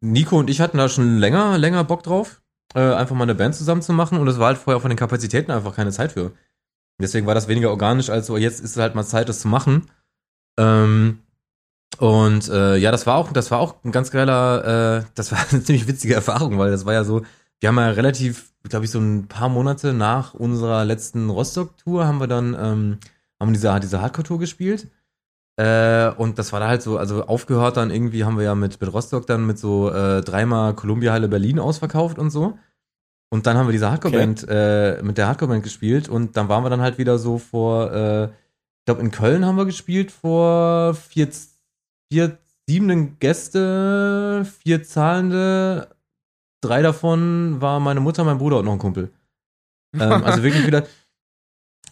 Nico 0.00 0.36
und 0.36 0.50
ich 0.50 0.60
hatten 0.60 0.76
da 0.76 0.88
schon 0.88 1.18
länger, 1.18 1.58
länger 1.58 1.84
Bock 1.84 2.02
drauf, 2.02 2.42
äh, 2.74 2.80
einfach 2.80 3.14
mal 3.14 3.22
eine 3.22 3.36
Band 3.36 3.54
zusammen 3.54 3.82
zu 3.82 3.92
machen 3.92 4.18
und 4.18 4.26
es 4.26 4.40
war 4.40 4.48
halt 4.48 4.58
vorher 4.58 4.80
von 4.80 4.90
den 4.90 4.98
Kapazitäten 4.98 5.52
einfach 5.52 5.76
keine 5.76 5.92
Zeit 5.92 6.10
für. 6.12 6.32
Deswegen 7.00 7.26
war 7.26 7.36
das 7.36 7.46
weniger 7.46 7.70
organisch 7.70 8.10
als 8.10 8.26
so, 8.26 8.36
jetzt 8.36 8.58
ist 8.58 8.76
halt 8.76 8.96
mal 8.96 9.04
Zeit, 9.04 9.28
das 9.28 9.38
zu 9.40 9.48
machen. 9.48 9.88
Ähm, 10.58 11.20
und 11.98 12.48
äh, 12.48 12.76
ja, 12.78 12.90
das 12.90 13.06
war 13.06 13.16
auch, 13.16 13.32
das 13.32 13.52
war 13.52 13.60
auch 13.60 13.76
ein 13.84 13.92
ganz 13.92 14.10
geiler, 14.10 15.02
äh, 15.02 15.04
das 15.14 15.30
war 15.30 15.38
eine 15.50 15.62
ziemlich 15.62 15.86
witzige 15.86 16.14
Erfahrung, 16.14 16.58
weil 16.58 16.72
das 16.72 16.84
war 16.84 16.94
ja 16.94 17.04
so, 17.04 17.22
wir 17.60 17.68
haben 17.68 17.78
ja 17.78 17.90
relativ, 17.90 18.52
glaube 18.68 18.86
ich, 18.86 18.90
so 18.90 18.98
ein 18.98 19.28
paar 19.28 19.50
Monate 19.50 19.92
nach 19.92 20.34
unserer 20.34 20.84
letzten 20.84 21.30
Rostock-Tour 21.30 22.08
haben 22.08 22.18
wir 22.18 22.26
dann, 22.26 22.56
ähm, 22.58 22.98
haben 23.38 23.52
diese, 23.52 23.78
diese 23.78 24.02
Hardcore-Tour 24.02 24.40
gespielt. 24.40 24.88
Äh, 25.62 26.12
und 26.16 26.40
das 26.40 26.52
war 26.52 26.58
da 26.58 26.66
halt 26.66 26.82
so, 26.82 26.98
also 26.98 27.24
aufgehört 27.26 27.76
dann 27.76 27.92
irgendwie 27.92 28.24
haben 28.24 28.36
wir 28.36 28.44
ja 28.44 28.56
mit, 28.56 28.80
mit 28.80 28.92
Rostock 28.92 29.28
dann 29.28 29.46
mit 29.46 29.60
so 29.60 29.90
äh, 29.90 30.20
dreimal 30.20 30.74
Columbia 30.74 31.12
Halle 31.12 31.28
Berlin 31.28 31.60
ausverkauft 31.60 32.18
und 32.18 32.30
so. 32.30 32.58
Und 33.30 33.46
dann 33.46 33.56
haben 33.56 33.68
wir 33.68 33.72
diese 33.72 33.88
Hardcore-Band, 33.88 34.44
äh, 34.48 35.00
mit 35.02 35.18
der 35.18 35.28
Hardcore-Band 35.28 35.62
gespielt 35.62 36.08
und 36.08 36.36
dann 36.36 36.48
waren 36.48 36.64
wir 36.64 36.70
dann 36.70 36.80
halt 36.80 36.98
wieder 36.98 37.16
so 37.16 37.38
vor, 37.38 37.92
äh, 37.92 38.24
ich 38.24 38.84
glaube 38.86 39.02
in 39.02 39.12
Köln 39.12 39.46
haben 39.46 39.56
wir 39.56 39.64
gespielt 39.64 40.10
vor 40.10 40.94
vier, 40.94 41.28
vier 42.10 42.38
siebenden 42.68 43.20
Gäste, 43.20 44.44
vier 44.64 44.82
zahlende, 44.82 45.94
drei 46.60 46.82
davon 46.82 47.60
war 47.60 47.78
meine 47.78 48.00
Mutter, 48.00 48.24
mein 48.24 48.38
Bruder 48.38 48.58
und 48.58 48.64
noch 48.64 48.72
ein 48.72 48.78
Kumpel. 48.78 49.10
ähm, 49.94 50.24
also 50.24 50.42
wirklich 50.42 50.66
wieder, 50.66 50.86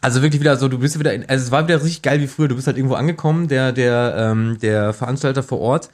also 0.01 0.23
wirklich 0.23 0.41
wieder 0.41 0.57
so, 0.57 0.69
du 0.69 0.79
bist 0.79 0.99
wieder, 0.99 1.13
in, 1.13 1.29
also 1.29 1.45
es 1.45 1.51
war 1.51 1.65
wieder 1.65 1.77
richtig 1.77 2.03
geil 2.03 2.21
wie 2.21 2.27
früher, 2.27 2.49
du 2.49 2.55
bist 2.55 2.67
halt 2.67 2.77
irgendwo 2.77 2.95
angekommen, 2.95 3.49
der, 3.49 3.73
der, 3.73 4.15
ähm, 4.17 4.59
der 4.61 4.93
Veranstalter 4.93 5.43
vor 5.43 5.61
Ort, 5.61 5.91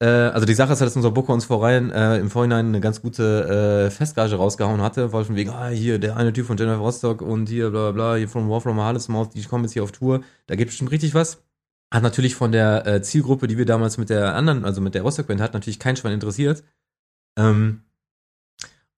äh, 0.00 0.06
also 0.06 0.46
die 0.46 0.54
Sache 0.54 0.72
ist 0.72 0.80
halt, 0.80 0.88
dass 0.88 0.96
unser 0.96 1.10
Booker 1.10 1.32
uns 1.32 1.44
vorein, 1.44 1.90
äh, 1.90 2.18
im 2.18 2.30
Vorhinein 2.30 2.66
eine 2.66 2.80
ganz 2.80 3.02
gute 3.02 3.86
äh, 3.86 3.90
Festgage 3.90 4.36
rausgehauen 4.36 4.80
hatte, 4.80 5.12
weil 5.12 5.24
von 5.24 5.34
wegen, 5.34 5.50
ah, 5.50 5.68
hier, 5.68 5.98
der 5.98 6.16
eine 6.16 6.32
Typ 6.32 6.46
von 6.46 6.56
Jennifer 6.56 6.78
Rostock 6.78 7.20
und 7.20 7.48
hier, 7.48 7.70
bla, 7.70 7.90
bla, 7.90 8.14
hier 8.14 8.28
von 8.28 8.48
War 8.48 8.60
from 8.60 8.78
Harlesmouth, 8.80 9.34
die 9.34 9.42
kommen 9.42 9.64
jetzt 9.64 9.72
hier 9.72 9.82
auf 9.82 9.92
Tour, 9.92 10.22
da 10.46 10.54
gibt 10.54 10.70
bestimmt 10.70 10.92
richtig 10.92 11.14
was. 11.14 11.42
Hat 11.92 12.02
natürlich 12.02 12.34
von 12.34 12.52
der 12.52 12.86
äh, 12.86 13.02
Zielgruppe, 13.02 13.48
die 13.48 13.56
wir 13.56 13.64
damals 13.64 13.98
mit 13.98 14.10
der 14.10 14.34
anderen, 14.34 14.64
also 14.64 14.80
mit 14.80 14.94
der 14.94 15.02
Rostock-Band 15.02 15.40
hatten, 15.40 15.56
natürlich 15.56 15.78
kein 15.78 15.96
Schwein 15.96 16.12
interessiert. 16.12 16.62
Ähm, 17.38 17.82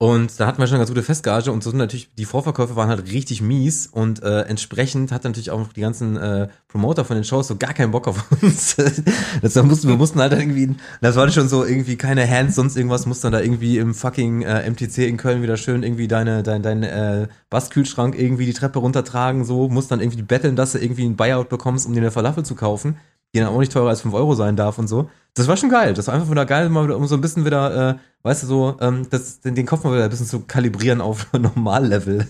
und 0.02 0.40
da 0.40 0.46
hatten 0.46 0.58
wir 0.58 0.66
schon 0.66 0.76
eine 0.76 0.80
ganz 0.80 0.88
gute 0.88 1.02
Festgage. 1.02 1.52
Und 1.52 1.62
so 1.62 1.68
sind 1.68 1.78
natürlich, 1.78 2.08
die 2.14 2.24
Vorverkäufe 2.24 2.74
waren 2.74 2.88
halt 2.88 3.12
richtig 3.12 3.42
mies. 3.42 3.86
Und 3.86 4.22
äh, 4.22 4.44
entsprechend 4.44 5.12
hat 5.12 5.24
natürlich 5.24 5.50
auch 5.50 5.74
die 5.74 5.82
ganzen 5.82 6.16
äh, 6.16 6.48
Promoter 6.68 7.04
von 7.04 7.16
den 7.16 7.24
Shows 7.24 7.48
so 7.48 7.56
gar 7.56 7.74
keinen 7.74 7.90
Bock 7.90 8.08
auf 8.08 8.24
uns. 8.40 8.76
das, 9.42 9.52
da 9.52 9.62
mussten, 9.62 9.88
wir 9.88 9.98
mussten 9.98 10.18
halt 10.18 10.32
irgendwie, 10.32 10.74
das 11.02 11.16
war 11.16 11.30
schon 11.30 11.50
so 11.50 11.66
irgendwie 11.66 11.96
keine 11.96 12.26
Hands, 12.26 12.54
sonst 12.54 12.78
irgendwas, 12.78 13.04
mussten 13.04 13.24
dann 13.24 13.32
da 13.32 13.40
irgendwie 13.40 13.76
im 13.76 13.92
fucking 13.92 14.40
äh, 14.40 14.70
MTC 14.70 15.06
in 15.06 15.18
Köln 15.18 15.42
wieder 15.42 15.58
schön 15.58 15.82
irgendwie 15.82 16.08
deine, 16.08 16.42
dein, 16.42 16.62
dein 16.62 16.82
äh, 16.82 17.28
Basskühlschrank 17.50 18.18
irgendwie 18.18 18.46
die 18.46 18.54
Treppe 18.54 18.78
runtertragen, 18.78 19.44
so, 19.44 19.68
musst 19.68 19.90
dann 19.90 20.00
irgendwie 20.00 20.22
betteln, 20.22 20.56
dass 20.56 20.72
du 20.72 20.78
irgendwie 20.78 21.04
einen 21.04 21.16
Buyout 21.16 21.50
bekommst, 21.50 21.86
um 21.86 21.92
dir 21.92 22.00
eine 22.00 22.10
Falafel 22.10 22.42
zu 22.42 22.54
kaufen, 22.54 22.96
die 23.34 23.40
dann 23.40 23.48
auch 23.48 23.58
nicht 23.58 23.72
teurer 23.72 23.90
als 23.90 24.02
5 24.02 24.14
Euro 24.14 24.34
sein 24.34 24.56
darf 24.56 24.78
und 24.78 24.88
so. 24.88 25.08
Das 25.34 25.46
war 25.46 25.56
schon 25.56 25.70
geil. 25.70 25.94
Das 25.94 26.08
war 26.08 26.14
einfach 26.14 26.30
wieder 26.30 26.46
geil, 26.46 26.68
mal 26.68 26.84
wieder, 26.84 26.96
um 26.96 27.06
so 27.06 27.14
ein 27.14 27.20
bisschen 27.20 27.44
wieder, 27.44 27.90
äh, 27.90 27.98
weißt 28.22 28.42
du, 28.42 28.46
so, 28.46 28.76
ähm, 28.80 29.06
das, 29.10 29.40
den, 29.40 29.54
den 29.54 29.66
Kopf 29.66 29.84
mal 29.84 29.94
wieder 29.94 30.04
ein 30.04 30.10
bisschen 30.10 30.26
zu 30.26 30.40
kalibrieren 30.40 31.00
auf 31.00 31.32
Normallevel. 31.38 32.26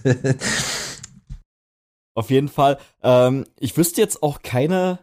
Auf 2.15 2.31
jeden 2.31 2.49
Fall. 2.49 2.79
Ähm, 3.03 3.47
ich 3.59 3.77
wüsste 3.77 4.01
jetzt 4.03 4.23
auch 4.23 4.43
keine, 4.43 4.99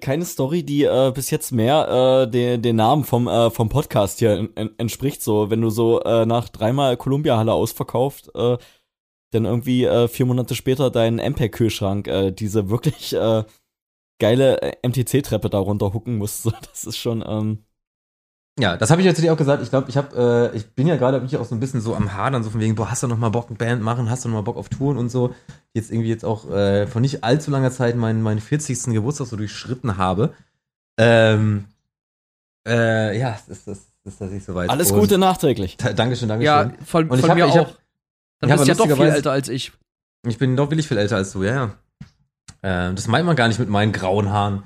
keine 0.00 0.24
Story, 0.24 0.62
die 0.62 0.84
äh, 0.84 1.12
bis 1.14 1.30
jetzt 1.30 1.52
mehr 1.52 2.24
äh, 2.24 2.30
den, 2.30 2.62
den 2.62 2.76
Namen 2.76 3.04
vom, 3.04 3.28
äh, 3.28 3.50
vom 3.50 3.68
Podcast 3.68 4.20
hier 4.20 4.38
en, 4.38 4.56
en, 4.56 4.70
entspricht. 4.78 5.22
So, 5.22 5.50
wenn 5.50 5.60
du 5.60 5.68
so 5.68 6.00
äh, 6.02 6.24
nach 6.24 6.48
dreimal 6.48 6.96
Columbia-Halle 6.96 7.52
ausverkauft, 7.52 8.30
äh, 8.34 8.56
dann 9.32 9.44
irgendwie 9.44 9.84
äh, 9.84 10.08
vier 10.08 10.26
Monate 10.26 10.54
später 10.54 10.90
deinen 10.90 11.18
MPEG-Kühlschrank, 11.18 12.06
äh, 12.08 12.30
diese 12.30 12.70
wirklich, 12.70 13.14
äh, 13.14 13.44
geile 14.18 14.60
äh, 14.62 14.88
MTC-Treppe 14.88 15.50
da 15.50 15.58
runter 15.58 15.92
hucken 15.92 16.16
musst. 16.18 16.42
So, 16.44 16.50
das 16.70 16.84
ist 16.84 16.96
schon, 16.98 17.24
ähm, 17.26 17.64
Ja, 18.60 18.76
das 18.76 18.90
habe 18.90 19.00
ich 19.00 19.06
natürlich 19.06 19.30
auch 19.30 19.36
gesagt. 19.36 19.62
Ich 19.62 19.70
glaube, 19.70 19.88
ich 19.90 19.96
habe, 19.96 20.50
äh, 20.52 20.56
ich 20.56 20.66
bin 20.74 20.86
ja 20.86 20.96
gerade 20.96 21.18
wirklich 21.22 21.38
auch 21.40 21.44
so 21.46 21.54
ein 21.54 21.60
bisschen 21.60 21.80
so 21.80 21.94
am 21.94 22.12
Hadern, 22.14 22.42
so 22.44 22.50
von 22.50 22.60
wegen, 22.60 22.74
boah, 22.74 22.90
hast 22.90 23.02
du 23.02 23.06
noch 23.08 23.18
mal 23.18 23.30
Bock, 23.30 23.48
eine 23.48 23.56
Band 23.56 23.82
machen, 23.82 24.10
hast 24.10 24.24
du 24.24 24.28
noch 24.28 24.36
mal 24.36 24.42
Bock 24.42 24.56
auf 24.56 24.68
Touren 24.68 24.96
und 24.98 25.08
so. 25.10 25.34
Jetzt 25.74 25.90
irgendwie 25.90 26.08
jetzt 26.10 26.24
auch 26.24 26.50
äh, 26.50 26.86
vor 26.86 27.00
nicht 27.00 27.24
allzu 27.24 27.50
langer 27.50 27.70
Zeit 27.70 27.96
meinen, 27.96 28.22
meinen 28.22 28.40
40. 28.40 28.84
Geburtstag 28.92 29.26
so 29.28 29.36
durchschritten 29.36 29.96
habe. 29.96 30.34
Ähm, 30.98 31.64
äh, 32.68 33.18
ja, 33.18 33.30
das 33.48 33.48
ist, 33.48 33.66
das 33.66 33.78
ist 34.04 34.18
tatsächlich 34.18 34.44
soweit. 34.44 34.70
alles 34.70 34.90
Und- 34.92 35.00
Gute 35.00 35.18
nachträglich. 35.18 35.76
Da, 35.78 35.92
Dankeschön, 35.92 36.28
Dankeschön. 36.28 36.46
Ja, 36.46 36.72
von, 36.84 37.08
Und 37.08 37.16
ich 37.18 37.20
von 37.22 37.30
hab- 37.30 37.36
mir 37.38 37.46
ich 37.46 37.56
hab- 37.56 37.68
auch. 37.68 37.74
Dann 38.40 38.50
ich 38.50 38.56
bist 38.56 38.68
du 38.68 38.84
ja 38.84 38.88
doch 38.88 38.96
viel 38.96 39.06
älter 39.12 39.30
als 39.32 39.48
ich. 39.48 39.72
Ich 40.26 40.38
bin 40.38 40.56
doch 40.56 40.70
willig 40.70 40.86
viel 40.86 40.98
älter 40.98 41.16
als 41.16 41.32
du, 41.32 41.42
ja, 41.44 41.54
ja. 41.54 41.74
Ähm, 42.62 42.94
das 42.94 43.08
meint 43.08 43.26
man 43.26 43.36
gar 43.36 43.48
nicht 43.48 43.58
mit 43.58 43.68
meinen 43.68 43.92
grauen 43.92 44.30
Haaren. 44.30 44.62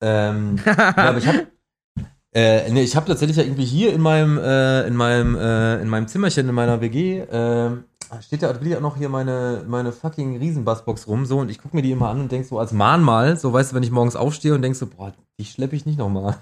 Ähm, 0.00 0.58
ja, 0.64 0.96
aber 0.96 1.18
ich 1.18 1.26
habe 1.26 1.46
äh, 2.34 2.70
nee, 2.70 2.82
ich 2.82 2.96
habe 2.96 3.06
tatsächlich 3.06 3.36
ja 3.36 3.44
irgendwie 3.44 3.64
hier 3.64 3.92
in 3.92 4.00
meinem 4.00 4.38
äh, 4.38 4.86
in 4.86 4.94
meinem 4.94 5.36
äh, 5.36 5.80
in 5.80 5.88
meinem 5.88 6.08
Zimmerchen 6.08 6.48
in 6.48 6.54
meiner 6.54 6.80
WG 6.80 7.24
ähm, 7.30 7.84
steht 8.20 8.42
ich 8.42 8.76
auch 8.76 8.80
noch 8.80 8.96
hier 8.96 9.08
meine 9.08 9.64
meine 9.66 9.92
fucking 9.92 10.38
Riesenbassbox 10.38 11.08
rum 11.08 11.26
so 11.26 11.38
und 11.38 11.50
ich 11.50 11.60
gucke 11.60 11.76
mir 11.76 11.82
die 11.82 11.92
immer 11.92 12.08
an 12.08 12.20
und 12.20 12.32
denk 12.32 12.46
so 12.46 12.58
als 12.58 12.72
Mahnmal, 12.72 13.36
so 13.36 13.52
weißt 13.52 13.72
du, 13.72 13.76
wenn 13.76 13.82
ich 13.82 13.90
morgens 13.90 14.16
aufstehe 14.16 14.54
und 14.54 14.62
denk 14.62 14.76
so, 14.76 14.86
boah, 14.86 15.12
die 15.38 15.44
schleppe 15.44 15.76
ich 15.76 15.86
nicht 15.86 15.98
nochmal. 15.98 16.36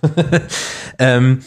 ähm, 0.99 1.43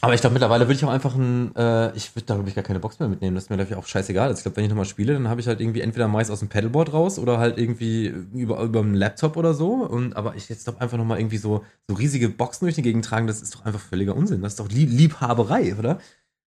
aber 0.00 0.14
ich 0.14 0.20
glaube, 0.20 0.34
mittlerweile 0.34 0.66
würde 0.66 0.74
ich 0.74 0.84
auch 0.84 0.90
einfach 0.90 1.14
ein, 1.14 1.54
äh, 1.56 1.96
ich 1.96 2.14
würde 2.14 2.26
da 2.26 2.34
glaube 2.34 2.48
ich 2.48 2.54
gar 2.54 2.64
keine 2.64 2.78
Box 2.78 2.98
mehr 3.00 3.08
mitnehmen. 3.08 3.34
Das 3.34 3.44
ist 3.44 3.50
mir 3.50 3.56
glaube 3.56 3.72
ich 3.72 3.76
auch 3.76 3.86
scheißegal. 3.86 4.28
Also 4.28 4.38
ich 4.38 4.42
glaube, 4.44 4.56
wenn 4.56 4.64
ich 4.64 4.70
nochmal 4.70 4.84
spiele, 4.84 5.12
dann 5.12 5.28
habe 5.28 5.40
ich 5.40 5.46
halt 5.46 5.60
irgendwie 5.60 5.80
entweder 5.80 6.08
meist 6.08 6.30
aus 6.30 6.38
dem 6.38 6.48
Pedalboard 6.48 6.92
raus 6.92 7.18
oder 7.18 7.38
halt 7.38 7.58
irgendwie 7.58 8.06
über, 8.34 8.60
über 8.62 8.80
einen 8.80 8.94
Laptop 8.94 9.36
oder 9.36 9.54
so. 9.54 9.72
Und 9.72 10.16
aber 10.16 10.36
ich 10.36 10.48
jetzt 10.48 10.64
glaube 10.64 10.80
einfach 10.80 10.98
nochmal 10.98 11.18
irgendwie 11.18 11.38
so, 11.38 11.64
so 11.88 11.94
riesige 11.94 12.28
Boxen 12.28 12.66
durch 12.66 12.76
die 12.76 12.82
Gegend 12.82 13.04
tragen, 13.04 13.26
das 13.26 13.42
ist 13.42 13.54
doch 13.54 13.64
einfach 13.64 13.80
völliger 13.80 14.14
Unsinn. 14.14 14.40
Das 14.42 14.52
ist 14.52 14.60
doch 14.60 14.68
Lieb 14.68 14.90
Liebhaberei, 14.90 15.74
oder? 15.76 15.98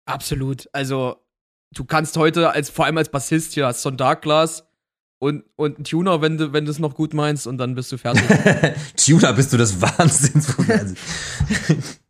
Absolut. 0.06 0.68
Also, 0.72 1.16
du 1.72 1.84
kannst 1.84 2.16
heute, 2.16 2.50
als, 2.50 2.70
vor 2.70 2.84
allem 2.84 2.98
als 2.98 3.08
Bassist, 3.08 3.52
hier 3.52 3.66
hast 3.66 3.80
du 3.80 3.88
so 3.88 3.88
ein 3.90 3.96
Darkglas 3.96 4.64
und, 5.18 5.44
und 5.56 5.76
einen 5.76 5.84
Tuner, 5.84 6.20
wenn 6.20 6.36
du 6.36 6.52
wenn 6.52 6.64
du 6.64 6.70
es 6.70 6.78
noch 6.78 6.94
gut 6.94 7.14
meinst, 7.14 7.46
und 7.46 7.58
dann 7.58 7.74
bist 7.74 7.92
du 7.92 7.98
fertig. 7.98 8.24
Tuner, 8.96 9.32
bist 9.32 9.52
du 9.52 9.56
des 9.56 9.80
Wahnsinns. 9.80 10.56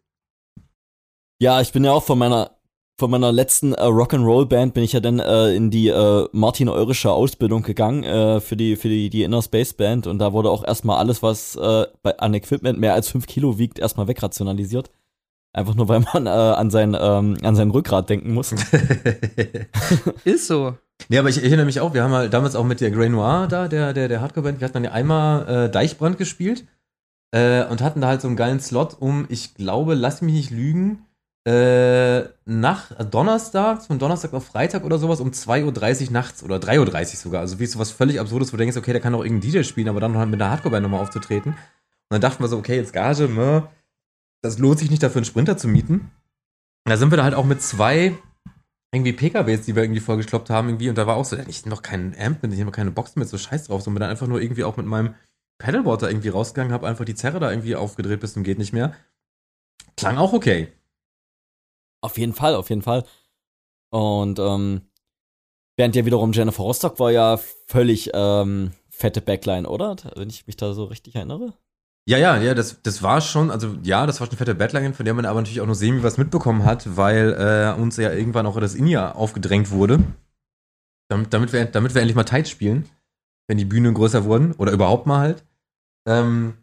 Also, 1.42 1.56
Ja, 1.56 1.60
ich 1.60 1.72
bin 1.72 1.84
ja 1.84 1.92
auch 1.92 2.04
von 2.04 2.18
meiner 2.18 2.52
von 2.98 3.10
meiner 3.10 3.32
letzten 3.32 3.72
äh, 3.72 3.82
Rock'n'Roll 3.82 4.46
Band 4.46 4.74
bin 4.74 4.84
ich 4.84 4.92
ja 4.92 5.00
dann 5.00 5.18
äh, 5.18 5.54
in 5.54 5.70
die 5.70 5.88
äh, 5.88 6.28
Martin 6.30 6.68
Eurische 6.68 7.10
Ausbildung 7.10 7.62
gegangen 7.62 8.04
äh, 8.04 8.40
für 8.40 8.54
die 8.56 8.76
für 8.76 8.88
die 8.88 9.10
die 9.10 9.24
Inner 9.24 9.42
Space 9.42 9.72
Band 9.72 10.06
und 10.06 10.20
da 10.20 10.32
wurde 10.32 10.50
auch 10.50 10.62
erstmal 10.64 10.98
alles 10.98 11.20
was 11.20 11.56
äh, 11.56 11.86
bei, 12.02 12.16
an 12.18 12.34
Equipment 12.34 12.78
mehr 12.78 12.94
als 12.94 13.08
5 13.08 13.26
Kilo 13.26 13.58
wiegt 13.58 13.80
erstmal 13.80 14.06
wegrationalisiert. 14.06 14.90
Einfach 15.52 15.74
nur 15.74 15.88
weil 15.88 16.00
man 16.14 16.26
äh, 16.26 16.30
an 16.30 16.70
sein 16.70 16.96
ähm, 16.98 17.36
an 17.42 17.56
sein 17.56 17.70
Rückgrat 17.70 18.08
denken 18.08 18.34
muss. 18.34 18.54
Ist 20.24 20.46
so. 20.46 20.74
Nee, 21.08 21.18
aber 21.18 21.28
ich 21.28 21.42
erinnere 21.42 21.66
mich 21.66 21.80
auch, 21.80 21.94
wir 21.94 22.04
haben 22.04 22.12
halt 22.12 22.32
damals 22.32 22.54
auch 22.54 22.64
mit 22.64 22.80
der 22.80 22.92
Grey 22.92 23.08
Noir 23.08 23.48
da, 23.48 23.66
der, 23.66 23.92
der, 23.92 24.06
der 24.06 24.20
Hardcore-Band, 24.20 24.60
wir 24.60 24.66
hatten 24.66 24.74
dann 24.74 24.84
ja 24.84 24.92
einmal 24.92 25.48
äh, 25.48 25.70
Deichbrand 25.70 26.18
gespielt 26.18 26.64
äh, 27.32 27.64
und 27.64 27.82
hatten 27.82 28.00
da 28.00 28.06
halt 28.06 28.20
so 28.20 28.28
einen 28.28 28.36
geilen 28.36 28.60
Slot 28.60 28.98
um, 29.00 29.26
ich 29.28 29.54
glaube, 29.54 29.94
lass 29.94 30.22
mich 30.22 30.34
nicht 30.34 30.50
lügen, 30.50 31.04
äh, 31.44 32.22
nach 32.44 32.92
Donnerstag, 33.10 33.82
von 33.82 33.98
Donnerstag 33.98 34.32
auf 34.32 34.46
Freitag 34.46 34.84
oder 34.84 34.98
sowas, 34.98 35.20
um 35.20 35.30
2.30 35.30 36.06
Uhr 36.06 36.12
nachts 36.12 36.42
oder 36.42 36.56
3.30 36.56 36.78
Uhr 36.78 37.06
sogar. 37.16 37.40
Also 37.40 37.58
wie 37.58 37.66
so 37.66 37.78
was 37.78 37.90
völlig 37.90 38.20
Absurdes, 38.20 38.52
wo 38.52 38.56
du 38.56 38.60
denkst, 38.60 38.76
okay, 38.76 38.92
der 38.92 39.00
kann 39.00 39.14
auch 39.14 39.24
irgendein 39.24 39.50
DJ 39.50 39.62
spielen, 39.64 39.88
aber 39.88 40.00
dann 40.00 40.16
halt 40.16 40.30
mit 40.30 40.40
einer 40.40 40.50
Hardcore-Band 40.50 40.84
nochmal 40.84 41.00
aufzutreten. 41.00 41.52
Und 41.52 41.58
dann 42.10 42.20
dachten 42.20 42.42
wir 42.42 42.48
so, 42.48 42.58
okay, 42.58 42.76
jetzt 42.76 42.92
Gage, 42.92 43.28
ne, 43.28 43.68
das 44.42 44.58
lohnt 44.58 44.78
sich 44.78 44.90
nicht 44.90 45.02
dafür, 45.02 45.18
einen 45.18 45.24
Sprinter 45.24 45.56
zu 45.56 45.66
mieten. 45.66 46.10
Und 46.84 46.90
da 46.90 46.96
sind 46.96 47.10
wir 47.10 47.16
da 47.16 47.24
halt 47.24 47.34
auch 47.34 47.44
mit 47.44 47.60
zwei 47.62 48.16
irgendwie 48.92 49.12
PKWs, 49.12 49.62
die 49.62 49.74
wir 49.74 49.82
irgendwie 49.82 50.00
vollgekloppt 50.00 50.50
haben, 50.50 50.68
irgendwie, 50.68 50.90
und 50.90 50.98
da 50.98 51.06
war 51.06 51.16
auch 51.16 51.24
so, 51.24 51.36
ich 51.48 51.64
noch 51.64 51.82
keinen 51.82 52.14
Amp 52.18 52.42
mit, 52.42 52.52
ich 52.52 52.60
noch 52.60 52.72
keine 52.72 52.90
Box 52.90 53.16
mit, 53.16 53.28
so 53.28 53.38
scheiß 53.38 53.64
drauf, 53.64 53.82
so 53.82 53.88
und 53.88 53.94
bin 53.94 54.02
dann 54.02 54.10
einfach 54.10 54.26
nur 54.26 54.40
irgendwie 54.40 54.64
auch 54.64 54.76
mit 54.76 54.86
meinem 54.86 55.14
Pedalboard 55.58 56.02
da 56.02 56.08
irgendwie 56.08 56.28
rausgegangen, 56.28 56.72
habe 56.72 56.86
einfach 56.86 57.06
die 57.06 57.14
Zerre 57.14 57.40
da 57.40 57.50
irgendwie 57.50 57.74
aufgedreht 57.74 58.20
bis 58.20 58.34
zum 58.34 58.42
geht 58.42 58.58
nicht 58.58 58.72
mehr. 58.72 58.94
Klang 59.96 60.18
auch 60.18 60.34
okay. 60.34 60.68
Auf 62.02 62.18
jeden 62.18 62.34
Fall, 62.34 62.54
auf 62.54 62.68
jeden 62.68 62.82
Fall. 62.82 63.04
Und 63.90 64.38
ähm, 64.38 64.82
während 65.76 65.96
ja 65.96 66.04
wiederum 66.04 66.32
Jennifer 66.32 66.62
Rostock 66.62 66.98
war 66.98 67.10
ja 67.10 67.38
völlig 67.66 68.10
ähm, 68.12 68.72
fette 68.90 69.20
Backline, 69.20 69.68
oder? 69.68 69.96
Wenn 70.16 70.28
ich 70.28 70.46
mich 70.46 70.56
da 70.56 70.74
so 70.74 70.84
richtig 70.84 71.14
erinnere. 71.14 71.54
Ja, 72.08 72.18
ja, 72.18 72.36
ja, 72.38 72.54
das, 72.54 72.82
das 72.82 73.02
war 73.04 73.20
schon, 73.20 73.50
also 73.52 73.76
ja, 73.84 74.06
das 74.06 74.20
war 74.20 74.26
schon 74.26 74.36
fette 74.36 74.56
Battline, 74.56 74.92
von 74.92 75.04
der 75.04 75.14
man 75.14 75.24
aber 75.24 75.40
natürlich 75.40 75.60
auch 75.60 75.66
nur 75.66 75.76
semi 75.76 76.02
was 76.02 76.18
mitbekommen 76.18 76.64
hat, 76.64 76.96
weil 76.96 77.32
äh, 77.34 77.80
uns 77.80 77.96
ja 77.96 78.12
irgendwann 78.12 78.46
auch 78.46 78.58
das 78.58 78.74
In-Ear 78.74 79.14
aufgedrängt 79.14 79.70
wurde. 79.70 80.02
Damit, 81.08 81.32
damit, 81.32 81.52
wir, 81.52 81.64
damit 81.66 81.94
wir 81.94 82.00
endlich 82.02 82.16
mal 82.16 82.24
tight 82.24 82.48
spielen, 82.48 82.88
wenn 83.46 83.58
die 83.58 83.64
Bühnen 83.64 83.94
größer 83.94 84.24
wurden 84.24 84.52
oder 84.52 84.72
überhaupt 84.72 85.06
mal 85.06 85.20
halt. 85.20 85.44
Ähm, 86.08 86.54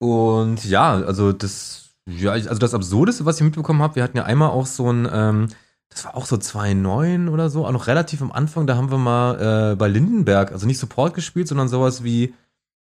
und 0.00 0.64
ja, 0.64 0.94
also 0.94 1.32
das, 1.32 1.87
ja, 2.08 2.36
ich- 2.36 2.48
also 2.48 2.58
das 2.58 2.74
Absurdeste, 2.74 3.24
was 3.24 3.36
ich 3.36 3.42
mitbekommen 3.44 3.82
habe, 3.82 3.96
wir 3.96 4.02
hatten 4.02 4.16
ja 4.16 4.24
einmal 4.24 4.50
auch 4.50 4.66
so 4.66 4.90
ein, 4.92 5.08
ähm, 5.12 5.48
das 5.90 6.04
war 6.04 6.16
auch 6.16 6.26
so 6.26 6.36
2.9 6.36 7.28
oder 7.28 7.50
so, 7.50 7.66
auch 7.66 7.72
noch 7.72 7.86
relativ 7.86 8.20
am 8.22 8.32
Anfang, 8.32 8.66
da 8.66 8.76
haben 8.76 8.90
wir 8.90 8.98
mal 8.98 9.72
äh, 9.72 9.76
bei 9.76 9.88
Lindenberg, 9.88 10.52
also 10.52 10.66
nicht 10.66 10.78
Support 10.78 11.14
gespielt, 11.14 11.48
sondern 11.48 11.68
sowas 11.68 12.04
wie 12.04 12.34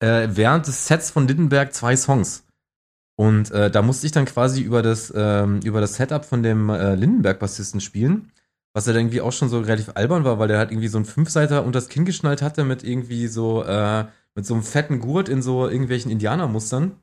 äh, 0.00 0.28
während 0.30 0.66
des 0.66 0.86
Sets 0.86 1.10
von 1.10 1.26
Lindenberg 1.28 1.74
zwei 1.74 1.96
Songs. 1.96 2.44
Und 3.16 3.50
äh, 3.52 3.70
da 3.70 3.82
musste 3.82 4.06
ich 4.06 4.12
dann 4.12 4.24
quasi 4.24 4.60
über 4.62 4.82
das, 4.82 5.12
ähm, 5.16 5.60
über 5.64 5.80
das 5.80 5.94
Setup 5.94 6.24
von 6.24 6.42
dem 6.42 6.68
äh, 6.68 6.94
Lindenberg-Bassisten 6.96 7.80
spielen, 7.80 8.32
was 8.72 8.86
ja 8.86 8.92
dann 8.92 9.02
irgendwie 9.02 9.20
auch 9.20 9.32
schon 9.32 9.48
so 9.48 9.60
relativ 9.60 9.92
albern 9.94 10.24
war, 10.24 10.40
weil 10.40 10.48
der 10.48 10.58
halt 10.58 10.72
irgendwie 10.72 10.88
so 10.88 10.98
einen 10.98 11.04
Fünfseiter 11.04 11.60
unter 11.64 11.78
das 11.78 11.88
Kinn 11.88 12.04
geschnallt 12.04 12.42
hatte 12.42 12.64
mit 12.64 12.82
irgendwie 12.82 13.28
so, 13.28 13.62
äh, 13.62 14.06
mit 14.34 14.46
so 14.46 14.54
einem 14.54 14.64
fetten 14.64 14.98
Gurt 14.98 15.28
in 15.28 15.42
so 15.42 15.68
irgendwelchen 15.68 16.10
Indianermustern. 16.10 16.96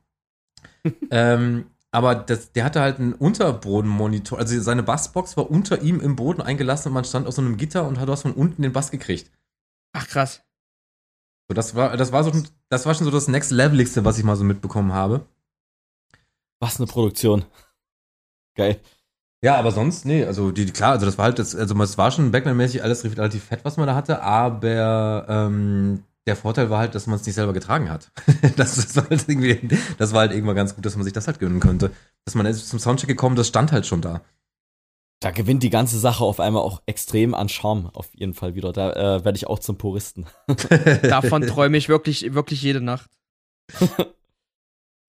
ähm, 1.11 1.65
aber 1.91 2.15
das, 2.15 2.53
der 2.53 2.63
hatte 2.63 2.79
halt 2.79 2.99
einen 2.99 3.13
Unterbodenmonitor, 3.13 4.39
also 4.39 4.59
seine 4.61 4.83
Bassbox 4.83 5.35
war 5.35 5.51
unter 5.51 5.81
ihm 5.81 5.99
im 5.99 6.15
Boden 6.15 6.41
eingelassen 6.41 6.89
und 6.89 6.93
man 6.93 7.03
stand 7.03 7.27
auf 7.27 7.35
so 7.35 7.41
einem 7.41 7.57
Gitter 7.57 7.85
und 7.85 7.99
hat 7.99 8.09
aus 8.09 8.21
von 8.21 8.33
unten 8.33 8.61
den 8.61 8.71
Bass 8.71 8.91
gekriegt. 8.91 9.29
Ach, 9.93 10.07
krass. 10.07 10.41
So, 11.49 11.53
das 11.53 11.75
war, 11.75 11.97
das 11.97 12.13
war 12.13 12.23
so, 12.23 12.31
das 12.69 12.85
war 12.85 12.95
schon 12.95 13.05
so 13.05 13.11
das 13.11 13.27
Next 13.27 13.51
Leveligste, 13.51 14.05
was 14.05 14.17
ich 14.17 14.23
mal 14.23 14.37
so 14.37 14.45
mitbekommen 14.45 14.93
habe. 14.93 15.27
Was 16.61 16.79
eine 16.79 16.87
Produktion. 16.87 17.43
Geil. 18.55 18.79
Ja, 19.43 19.57
aber 19.57 19.71
sonst, 19.71 20.05
nee, 20.05 20.23
also 20.23 20.51
die, 20.51 20.67
klar, 20.67 20.91
also 20.91 21.05
das 21.05 21.17
war 21.17 21.25
halt, 21.25 21.39
das, 21.39 21.55
also 21.55 21.75
es 21.81 21.97
war 21.97 22.11
schon 22.11 22.31
Backline-mäßig 22.31 22.83
alles 22.83 23.03
relativ 23.03 23.45
fett, 23.45 23.65
was 23.65 23.75
man 23.75 23.87
da 23.87 23.95
hatte, 23.95 24.21
aber 24.21 25.25
ähm, 25.27 26.03
der 26.27 26.35
Vorteil 26.35 26.69
war 26.69 26.79
halt, 26.79 26.95
dass 26.95 27.07
man 27.07 27.15
es 27.15 27.25
nicht 27.25 27.35
selber 27.35 27.53
getragen 27.53 27.89
hat. 27.89 28.11
das, 28.57 28.75
das, 28.75 28.95
war 28.95 29.09
halt 29.09 29.27
irgendwie, 29.27 29.77
das 29.97 30.13
war 30.13 30.21
halt 30.21 30.31
irgendwann 30.31 30.55
ganz 30.55 30.75
gut, 30.75 30.85
dass 30.85 30.95
man 30.95 31.03
sich 31.03 31.13
das 31.13 31.27
halt 31.27 31.39
gönnen 31.39 31.59
konnte. 31.59 31.91
Dass 32.25 32.35
man 32.35 32.53
zum 32.53 32.79
Soundcheck 32.79 33.09
gekommen, 33.09 33.35
das 33.35 33.47
stand 33.47 33.71
halt 33.71 33.85
schon 33.85 34.01
da. 34.01 34.21
Da 35.19 35.31
gewinnt 35.31 35.61
die 35.61 35.69
ganze 35.69 35.99
Sache 35.99 36.23
auf 36.23 36.39
einmal 36.39 36.63
auch 36.63 36.81
extrem 36.87 37.35
an 37.35 37.47
Charme, 37.47 37.91
auf 37.93 38.09
jeden 38.15 38.33
Fall 38.33 38.55
wieder. 38.55 38.73
Da 38.73 38.91
äh, 38.93 39.25
werde 39.25 39.35
ich 39.35 39.47
auch 39.47 39.59
zum 39.59 39.77
Puristen. 39.77 40.25
Davon 41.03 41.45
träume 41.45 41.77
ich 41.77 41.89
wirklich, 41.89 42.33
wirklich 42.33 42.61
jede 42.61 42.81
Nacht. 42.81 43.09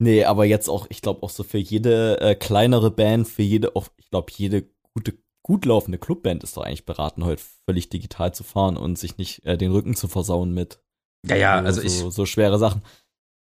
Nee, 0.02 0.24
aber 0.24 0.44
jetzt 0.44 0.68
auch, 0.68 0.86
ich 0.90 1.00
glaube 1.00 1.22
auch 1.22 1.30
so 1.30 1.44
für 1.44 1.58
jede 1.58 2.20
äh, 2.20 2.34
kleinere 2.34 2.90
Band, 2.90 3.28
für 3.28 3.42
jede, 3.42 3.76
auch, 3.76 3.86
ich 3.96 4.10
glaube, 4.10 4.32
jede 4.34 4.68
gute, 4.94 5.16
gut 5.44 5.64
laufende 5.64 5.96
Clubband 5.96 6.42
ist 6.42 6.56
doch 6.56 6.64
eigentlich 6.64 6.84
beraten, 6.84 7.24
heute 7.24 7.40
völlig 7.66 7.88
digital 7.88 8.34
zu 8.34 8.42
fahren 8.42 8.76
und 8.76 8.98
sich 8.98 9.16
nicht 9.16 9.44
äh, 9.46 9.56
den 9.56 9.70
Rücken 9.70 9.94
zu 9.94 10.08
versauen 10.08 10.52
mit 10.52 10.80
Ja, 11.26 11.36
ja, 11.36 11.60
so, 11.60 11.66
also 11.66 11.80
so, 11.80 12.08
ich, 12.08 12.14
so 12.14 12.26
schwere 12.26 12.58
Sachen. 12.58 12.82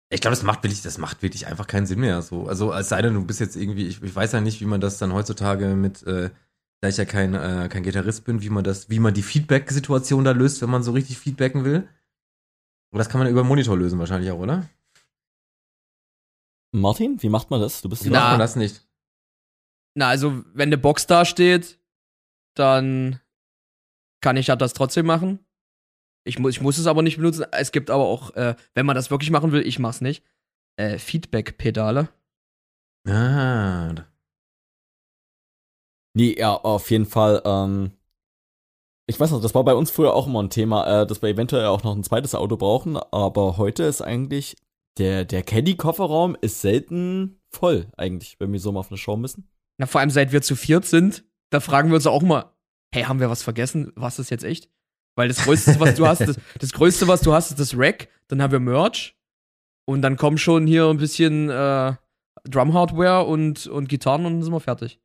ich 0.10 0.22
glaube, 0.22 0.36
das 0.36 0.44
macht 0.44 0.64
wirklich, 0.64 0.82
das 0.82 0.98
macht 0.98 1.22
wirklich 1.22 1.48
einfach 1.48 1.68
keinen 1.68 1.86
Sinn 1.86 2.00
mehr. 2.00 2.22
So, 2.22 2.48
also 2.48 2.72
als 2.72 2.90
sei 2.90 3.02
denn, 3.02 3.14
du 3.14 3.26
bist 3.26 3.40
jetzt 3.40 3.56
irgendwie, 3.56 3.88
ich, 3.88 4.02
ich 4.04 4.16
weiß 4.16 4.34
ja 4.34 4.42
nicht, 4.42 4.60
wie 4.62 4.66
man 4.66 4.82
das 4.82 4.98
dann 4.98 5.14
heutzutage 5.14 5.68
mit, 5.76 6.04
äh, 6.04 6.30
da 6.82 6.88
ich 6.88 6.98
ja 6.98 7.06
kein, 7.06 7.34
äh, 7.34 7.70
kein 7.70 7.84
Gitarrist 7.84 8.26
bin, 8.26 8.42
wie 8.42 8.50
man 8.50 8.64
das, 8.64 8.90
wie 8.90 9.00
man 9.00 9.14
die 9.14 9.22
Feedback-Situation 9.22 10.24
da 10.24 10.32
löst, 10.32 10.62
wenn 10.62 10.70
man 10.70 10.84
so 10.84 10.92
richtig 10.92 11.18
feedbacken 11.18 11.64
will. 11.64 11.88
Aber 12.92 13.00
das 13.00 13.10
kann 13.10 13.20
man 13.20 13.30
über 13.30 13.44
den 13.44 13.48
Monitor 13.48 13.78
lösen 13.78 14.00
wahrscheinlich 14.00 14.32
auch, 14.32 14.40
oder? 14.40 14.68
Martin, 16.72 17.22
wie 17.22 17.30
macht 17.30 17.50
man 17.50 17.62
das? 17.62 17.82
Du 17.82 17.90
bist 17.90 18.06
Wie 18.06 18.10
Na. 18.10 18.20
macht 18.20 18.32
man 18.32 18.40
das 18.40 18.56
nicht? 18.56 18.86
Na, 19.96 20.08
also, 20.08 20.44
wenn 20.54 20.70
eine 20.70 20.78
Box 20.78 21.08
da 21.08 21.26
steht, 21.26 21.80
dann 22.56 23.20
kann 24.22 24.38
ich 24.38 24.48
ja 24.48 24.56
das 24.56 24.74
trotzdem 24.74 25.06
machen. 25.06 25.40
Ich, 26.24 26.40
mu 26.40 26.50
ich 26.50 26.62
muss 26.62 26.78
es 26.78 26.88
aber 26.88 27.02
nicht 27.02 27.18
benutzen. 27.18 27.46
Es 27.52 27.72
gibt 27.72 27.90
aber 27.90 28.04
auch, 28.04 28.36
äh, 28.36 28.56
wenn 28.74 28.86
man 28.86 28.96
das 28.96 29.12
wirklich 29.12 29.32
machen 29.32 29.52
will, 29.52 29.66
ich 29.66 29.80
mach's 29.80 30.02
nicht, 30.02 30.24
äh, 30.78 30.98
Feedback-Pedale. 30.98 32.10
Ah, 33.08 33.94
Nee, 36.14 36.36
ja, 36.38 36.54
auf 36.54 36.92
jeden 36.92 37.06
Fall. 37.06 37.42
Ähm, 37.46 37.92
ich 39.08 39.20
weiß 39.20 39.32
noch, 39.32 39.42
das 39.42 39.56
war 39.56 39.64
bei 39.64 39.74
uns 39.74 39.92
früher 39.92 40.14
auch 40.14 40.28
immer 40.28 40.44
ein 40.44 40.50
Thema, 40.50 41.02
äh, 41.04 41.08
dass 41.08 41.22
wir 41.22 41.30
eventuell 41.30 41.66
auch 41.68 41.84
noch 41.84 41.96
ein 41.96 42.04
zweites 42.04 42.36
Auto 42.36 42.58
brauchen, 42.58 42.98
aber 42.98 43.58
heute 43.58 43.84
ist 43.84 44.02
eigentlich 44.02 44.58
der, 44.98 45.26
der 45.26 45.44
Caddy-Kofferraum 45.44 46.36
ist 46.42 46.62
selten 46.62 47.40
voll, 47.50 47.88
eigentlich, 47.98 48.40
wenn 48.40 48.52
wir 48.52 48.60
so 48.60 48.72
mal 48.72 48.82
auf 48.82 48.92
eine 48.92 48.98
Show 48.98 49.16
müssen. 49.16 49.50
Na, 49.78 49.86
vor 49.86 50.02
allem 50.02 50.10
seit 50.10 50.32
wir 50.32 50.42
zu 50.42 50.56
viert 50.56 50.86
sind, 50.86 51.24
da 51.52 51.60
fragen 51.60 51.90
wir 51.90 51.96
uns 51.96 52.06
auch 52.06 52.22
mal, 52.22 52.54
hey, 52.94 53.04
haben 53.04 53.20
wir 53.20 53.30
was 53.30 53.44
vergessen? 53.44 53.94
Was 53.96 54.20
ist 54.20 54.30
jetzt 54.30 54.44
echt? 54.44 54.70
Weil 55.20 55.28
das 55.28 55.44
Größte, 55.44 55.78
was 55.82 55.96
du 55.96 56.08
hast, 56.08 56.22
das, 56.22 56.38
das 56.60 56.72
Größte, 56.72 57.10
was 57.10 57.20
du 57.20 57.34
hast, 57.34 57.50
ist 57.50 57.60
das 57.60 57.78
Rack. 57.78 58.08
Dann 58.30 58.42
haben 58.42 58.54
wir 58.54 58.62
Merch. 58.62 59.18
Und 59.84 60.02
dann 60.02 60.16
kommen 60.16 60.38
schon 60.38 60.66
hier 60.66 60.86
ein 60.86 60.96
bisschen 60.96 61.50
äh, 61.50 61.94
Drum-Hardware 62.46 63.26
und, 63.26 63.68
und 63.68 63.90
Gitarren 63.90 64.26
und 64.26 64.36
dann 64.36 64.44
sind 64.44 64.54
wir 64.54 64.62
fertig. 64.62 65.02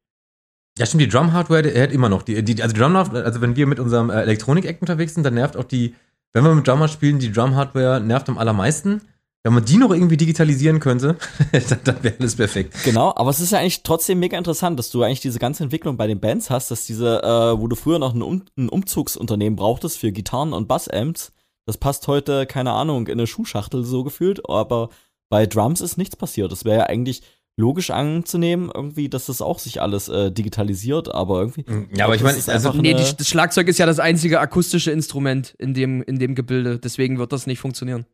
Ja, 0.78 0.86
stimmt, 0.86 1.02
die 1.02 1.08
Drum-Hardware, 1.08 1.62
der 1.62 1.82
hat 1.82 1.90
immer 1.90 2.08
noch 2.08 2.22
die, 2.22 2.44
die 2.44 2.62
also 2.62 2.76
Drum 2.76 2.94
also 2.94 3.40
wenn 3.40 3.56
wir 3.56 3.66
mit 3.66 3.80
unserem 3.80 4.08
äh, 4.08 4.20
Elektronik-Act 4.20 4.82
unterwegs 4.82 5.14
sind, 5.14 5.24
dann 5.24 5.34
nervt 5.34 5.56
auch 5.56 5.64
die, 5.64 5.96
wenn 6.32 6.44
wir 6.44 6.54
mit 6.54 6.68
Drummer 6.68 6.86
spielen, 6.86 7.18
die 7.18 7.32
Drum-Hardware 7.32 8.00
nervt 8.00 8.28
am 8.28 8.38
allermeisten. 8.38 9.00
Wenn 9.44 9.52
man 9.52 9.64
die 9.66 9.76
noch 9.76 9.90
irgendwie 9.90 10.16
digitalisieren 10.16 10.80
könnte, 10.80 11.18
dann, 11.52 11.78
dann 11.84 12.02
wäre 12.02 12.14
alles 12.18 12.34
perfekt. 12.34 12.74
Genau, 12.82 13.12
aber 13.14 13.28
es 13.28 13.40
ist 13.40 13.52
ja 13.52 13.58
eigentlich 13.58 13.82
trotzdem 13.82 14.18
mega 14.18 14.38
interessant, 14.38 14.78
dass 14.78 14.88
du 14.88 15.02
eigentlich 15.02 15.20
diese 15.20 15.38
ganze 15.38 15.62
Entwicklung 15.62 15.98
bei 15.98 16.06
den 16.06 16.18
Bands 16.18 16.48
hast, 16.48 16.70
dass 16.70 16.86
diese, 16.86 17.22
äh, 17.22 17.60
wo 17.60 17.68
du 17.68 17.76
früher 17.76 17.98
noch 17.98 18.14
ein, 18.14 18.22
um 18.22 18.42
ein 18.56 18.70
Umzugsunternehmen 18.70 19.56
brauchtest 19.56 19.98
für 19.98 20.12
Gitarren 20.12 20.54
und 20.54 20.66
Bassamps, 20.66 21.32
das 21.66 21.76
passt 21.76 22.08
heute, 22.08 22.46
keine 22.46 22.72
Ahnung, 22.72 23.06
in 23.06 23.12
eine 23.12 23.26
Schuhschachtel 23.26 23.84
so 23.84 24.02
gefühlt, 24.02 24.48
aber 24.48 24.88
bei 25.28 25.44
Drums 25.44 25.82
ist 25.82 25.98
nichts 25.98 26.16
passiert. 26.16 26.50
Das 26.50 26.64
wäre 26.64 26.78
ja 26.78 26.86
eigentlich 26.86 27.22
logisch 27.56 27.90
anzunehmen, 27.90 28.70
irgendwie, 28.74 29.08
dass 29.08 29.26
das 29.26 29.40
auch 29.40 29.58
sich 29.58 29.80
alles 29.80 30.08
äh, 30.08 30.32
digitalisiert, 30.32 31.14
aber 31.14 31.40
irgendwie. 31.40 31.64
Ja, 31.94 32.06
aber 32.06 32.16
ich 32.16 32.22
meine, 32.22 32.38
also, 32.46 32.72
nee, 32.72 32.94
die, 32.94 33.16
das 33.16 33.28
Schlagzeug 33.28 33.68
ist 33.68 33.78
ja 33.78 33.86
das 33.86 34.00
einzige 34.00 34.40
akustische 34.40 34.90
Instrument 34.90 35.54
in 35.58 35.74
dem, 35.74 36.02
in 36.02 36.18
dem 36.18 36.34
Gebilde, 36.34 36.78
deswegen 36.78 37.18
wird 37.18 37.32
das 37.32 37.46
nicht 37.46 37.60
funktionieren. 37.60 38.06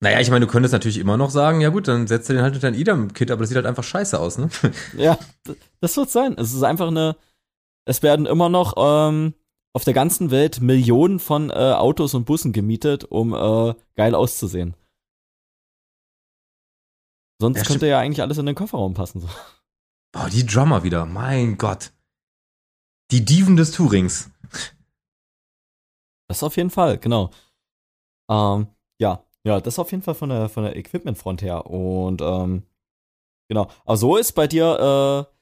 Naja, 0.00 0.20
ich 0.20 0.30
meine, 0.30 0.44
du 0.44 0.50
könntest 0.50 0.72
natürlich 0.72 0.98
immer 0.98 1.16
noch 1.16 1.30
sagen, 1.30 1.60
ja 1.60 1.70
gut, 1.70 1.88
dann 1.88 2.06
setzt 2.06 2.28
du 2.28 2.34
den 2.34 2.42
halt 2.42 2.54
mit 2.54 2.62
deinem 2.62 2.78
Idam-Kit, 2.78 3.30
aber 3.30 3.40
das 3.40 3.48
sieht 3.48 3.56
halt 3.56 3.66
einfach 3.66 3.84
scheiße 3.84 4.18
aus, 4.18 4.38
ne? 4.38 4.50
ja, 4.96 5.18
das 5.80 5.96
wird 5.96 6.10
sein. 6.10 6.34
Es 6.36 6.52
ist 6.52 6.62
einfach 6.62 6.88
eine, 6.88 7.16
es 7.86 8.02
werden 8.02 8.26
immer 8.26 8.48
noch 8.48 8.74
ähm, 8.76 9.34
auf 9.72 9.84
der 9.84 9.94
ganzen 9.94 10.30
Welt 10.30 10.60
Millionen 10.60 11.18
von 11.18 11.50
äh, 11.50 11.54
Autos 11.54 12.14
und 12.14 12.26
Bussen 12.26 12.52
gemietet, 12.52 13.04
um 13.04 13.34
äh, 13.34 13.74
geil 13.96 14.14
auszusehen. 14.14 14.76
Sonst 17.40 17.58
ja, 17.58 17.64
könnte 17.64 17.86
ja 17.86 17.98
eigentlich 17.98 18.22
alles 18.22 18.38
in 18.38 18.46
den 18.46 18.54
Kofferraum 18.54 18.94
passen. 18.94 19.20
So. 19.20 19.28
Boah, 20.12 20.28
die 20.30 20.46
Drummer 20.46 20.84
wieder, 20.84 21.06
mein 21.06 21.58
Gott. 21.58 21.92
Die 23.10 23.24
Diven 23.24 23.56
des 23.56 23.72
Tourings. 23.72 24.30
Das 26.28 26.42
auf 26.42 26.56
jeden 26.56 26.70
Fall, 26.70 26.98
genau. 26.98 27.30
Ähm, 28.30 28.68
ja, 29.00 29.23
ja, 29.46 29.60
das 29.60 29.78
auf 29.78 29.90
jeden 29.90 30.02
Fall 30.02 30.14
von 30.14 30.30
der, 30.30 30.48
von 30.48 30.64
der 30.64 30.76
Equipment-Front 30.76 31.42
her. 31.42 31.66
Und 31.66 32.20
ähm, 32.22 32.62
genau. 33.48 33.68
Aber 33.84 33.96
so 33.96 34.16
ist 34.16 34.32
bei 34.32 34.46
dir, 34.46 35.28
äh, 35.28 35.34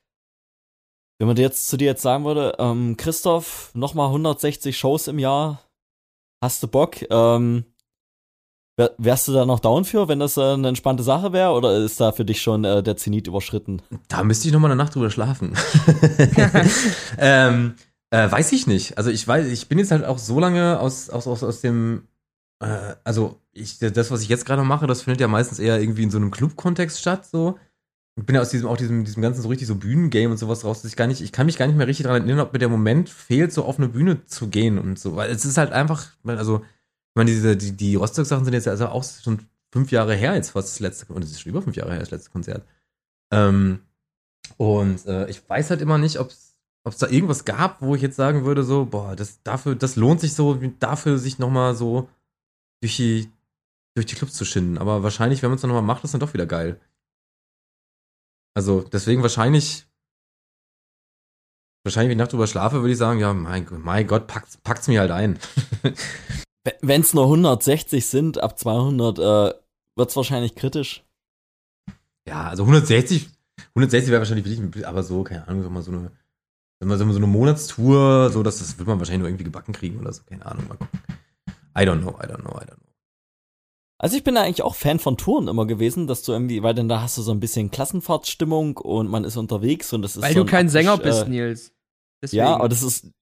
wenn 1.20 1.28
man 1.28 1.36
jetzt 1.36 1.68
zu 1.68 1.76
dir 1.76 1.86
jetzt 1.86 2.02
sagen 2.02 2.24
würde, 2.24 2.56
ähm, 2.58 2.96
Christoph, 2.96 3.70
nochmal 3.74 4.08
160 4.08 4.76
Shows 4.76 5.06
im 5.06 5.20
Jahr, 5.20 5.62
hast 6.42 6.62
du 6.64 6.68
Bock? 6.68 6.96
Ähm, 7.10 7.64
wär, 8.76 8.92
wärst 8.98 9.28
du 9.28 9.32
da 9.32 9.46
noch 9.46 9.60
down 9.60 9.84
für, 9.84 10.08
wenn 10.08 10.18
das 10.18 10.36
äh, 10.36 10.54
eine 10.54 10.66
entspannte 10.66 11.04
Sache 11.04 11.32
wäre? 11.32 11.52
Oder 11.52 11.76
ist 11.76 12.00
da 12.00 12.10
für 12.10 12.24
dich 12.24 12.42
schon 12.42 12.64
äh, 12.64 12.82
der 12.82 12.96
Zenit 12.96 13.28
überschritten? 13.28 13.82
Da 14.08 14.24
müsste 14.24 14.48
ich 14.48 14.52
nochmal 14.52 14.72
eine 14.72 14.82
Nacht 14.82 14.96
drüber 14.96 15.10
schlafen. 15.10 15.56
ähm, 17.18 17.74
äh, 18.10 18.28
weiß 18.28 18.50
ich 18.50 18.66
nicht. 18.66 18.98
Also 18.98 19.10
ich 19.10 19.26
weiß, 19.26 19.46
ich 19.46 19.68
bin 19.68 19.78
jetzt 19.78 19.92
halt 19.92 20.04
auch 20.04 20.18
so 20.18 20.40
lange 20.40 20.80
aus, 20.80 21.08
aus, 21.08 21.28
aus, 21.28 21.44
aus 21.44 21.60
dem 21.60 22.08
äh, 22.62 22.94
also 23.04 23.40
ich, 23.52 23.78
das, 23.78 24.10
was 24.10 24.22
ich 24.22 24.28
jetzt 24.28 24.46
gerade 24.46 24.62
mache, 24.62 24.86
das 24.86 25.02
findet 25.02 25.20
ja 25.20 25.28
meistens 25.28 25.58
eher 25.58 25.80
irgendwie 25.80 26.04
in 26.04 26.10
so 26.10 26.18
einem 26.18 26.30
Club-Kontext 26.30 27.00
statt, 27.00 27.26
so. 27.26 27.58
Ich 28.14 28.26
bin 28.26 28.34
ja 28.34 28.42
aus 28.42 28.50
diesem, 28.50 28.68
auch 28.68 28.76
diesem, 28.76 29.04
diesem 29.04 29.22
ganzen 29.22 29.40
so 29.40 29.48
richtig 29.48 29.66
so 29.66 29.74
Bühnengame 29.74 30.30
und 30.30 30.36
sowas 30.36 30.64
raus, 30.64 30.82
dass 30.82 30.90
ich 30.90 30.96
gar 30.96 31.06
nicht, 31.06 31.22
ich 31.22 31.32
kann 31.32 31.46
mich 31.46 31.56
gar 31.56 31.66
nicht 31.66 31.76
mehr 31.76 31.86
richtig 31.86 32.04
daran 32.04 32.22
erinnern, 32.22 32.46
ob 32.46 32.52
mir 32.52 32.58
der 32.58 32.68
Moment 32.68 33.08
fehlt, 33.08 33.52
so 33.52 33.64
auf 33.64 33.78
eine 33.78 33.88
Bühne 33.88 34.26
zu 34.26 34.48
gehen 34.48 34.78
und 34.78 34.98
so, 34.98 35.16
weil 35.16 35.30
es 35.30 35.44
ist 35.44 35.56
halt 35.56 35.72
einfach, 35.72 36.08
also, 36.24 36.58
ich 36.58 37.14
meine, 37.16 37.30
diese, 37.30 37.56
die, 37.56 37.72
die 37.72 37.94
Rostock-Sachen 37.94 38.44
sind 38.44 38.54
jetzt 38.54 38.68
also 38.68 38.86
auch 38.86 39.04
schon 39.04 39.40
fünf 39.72 39.90
Jahre 39.90 40.14
her 40.14 40.34
jetzt 40.34 40.50
fast 40.50 40.68
das 40.68 40.80
letzte, 40.80 41.12
und 41.12 41.24
es 41.24 41.30
ist 41.30 41.40
schon 41.40 41.50
über 41.50 41.62
fünf 41.62 41.76
Jahre 41.76 41.92
her, 41.92 42.00
das 42.00 42.10
letzte 42.10 42.30
Konzert. 42.30 42.66
Ähm, 43.32 43.80
und 44.58 45.06
äh, 45.06 45.28
ich 45.30 45.48
weiß 45.48 45.70
halt 45.70 45.80
immer 45.80 45.96
nicht, 45.96 46.18
ob 46.18 46.28
es 46.28 46.98
da 46.98 47.08
irgendwas 47.08 47.46
gab, 47.46 47.80
wo 47.80 47.94
ich 47.94 48.02
jetzt 48.02 48.16
sagen 48.16 48.44
würde, 48.44 48.62
so, 48.62 48.84
boah, 48.84 49.16
das 49.16 49.42
dafür, 49.42 49.74
das 49.74 49.96
lohnt 49.96 50.20
sich 50.20 50.34
so, 50.34 50.60
dafür 50.78 51.16
sich 51.16 51.38
nochmal 51.38 51.74
so 51.74 52.08
durch 52.82 52.96
die, 52.96 53.30
durch 53.94 54.06
die 54.06 54.16
Clubs 54.16 54.34
zu 54.34 54.44
schinden. 54.44 54.76
Aber 54.76 55.02
wahrscheinlich, 55.02 55.42
wenn 55.42 55.50
man 55.50 55.56
es 55.56 55.62
dann 55.62 55.68
nochmal 55.68 55.82
macht, 55.82 56.04
ist 56.04 56.12
dann 56.12 56.20
doch 56.20 56.34
wieder 56.34 56.46
geil. 56.46 56.80
Also, 58.54 58.82
deswegen 58.82 59.22
wahrscheinlich, 59.22 59.86
wahrscheinlich, 61.84 62.10
wenn 62.10 62.18
ich 62.18 62.22
Nacht 62.22 62.32
drüber 62.32 62.46
schlafe, 62.46 62.80
würde 62.80 62.92
ich 62.92 62.98
sagen, 62.98 63.20
ja, 63.20 63.32
mein, 63.32 63.66
mein 63.70 64.06
Gott, 64.06 64.26
packt's, 64.26 64.58
packt's 64.58 64.88
mir 64.88 65.00
halt 65.00 65.10
ein. 65.10 65.38
wenn 66.80 67.00
es 67.00 67.14
nur 67.14 67.24
160 67.24 68.04
sind, 68.04 68.38
ab 68.38 68.58
200 68.58 69.18
äh, 69.18 69.54
wird's 69.96 70.16
wahrscheinlich 70.16 70.54
kritisch. 70.54 71.04
Ja, 72.26 72.48
also 72.48 72.64
160, 72.64 73.28
160 73.70 74.10
wäre 74.10 74.20
wahrscheinlich 74.20 74.44
wirklich, 74.44 74.86
aber 74.86 75.02
so, 75.02 75.22
keine 75.22 75.46
Ahnung, 75.48 75.62
sag 75.62 75.72
mal 75.72 75.82
so 75.82 75.92
eine, 75.92 76.12
wenn 76.80 76.88
man 76.88 76.98
so 76.98 77.04
eine 77.04 77.26
Monatstour, 77.26 78.30
so, 78.30 78.42
das, 78.42 78.58
das 78.58 78.78
wird 78.78 78.88
man 78.88 78.98
wahrscheinlich 78.98 79.20
nur 79.20 79.28
irgendwie 79.28 79.44
gebacken 79.44 79.72
kriegen 79.72 80.00
oder 80.00 80.12
so, 80.12 80.22
keine 80.24 80.44
Ahnung, 80.44 80.66
mal 80.68 80.76
gucken. 80.76 81.00
I 81.76 81.84
don't 81.84 82.00
know, 82.00 82.16
I 82.20 82.26
don't 82.26 82.42
know, 82.42 82.56
I 82.60 82.64
don't 82.64 82.76
know. 82.76 82.92
Also 83.98 84.16
ich 84.16 84.24
bin 84.24 84.34
da 84.34 84.42
eigentlich 84.42 84.62
auch 84.62 84.74
Fan 84.74 84.98
von 84.98 85.16
Touren 85.16 85.46
immer 85.46 85.64
gewesen, 85.64 86.08
dass 86.08 86.24
du 86.24 86.32
irgendwie, 86.32 86.62
weil 86.64 86.74
dann 86.74 86.88
da 86.88 87.02
hast 87.02 87.16
du 87.18 87.22
so 87.22 87.30
ein 87.30 87.38
bisschen 87.38 87.70
Klassenfahrtstimmung 87.70 88.76
und 88.78 89.08
man 89.08 89.22
ist 89.22 89.36
unterwegs 89.36 89.92
und 89.92 90.02
das 90.02 90.16
ist 90.16 90.22
Weil 90.22 90.34
so 90.34 90.42
du 90.42 90.50
kein 90.50 90.68
Sänger 90.68 90.98
bist, 90.98 91.26
äh, 91.26 91.28
Nils. 91.28 91.72
Deswegen. 92.20 92.38
Ja, 92.38 92.56
aber 92.56 92.68
das 92.68 92.82
ist, 92.82 93.12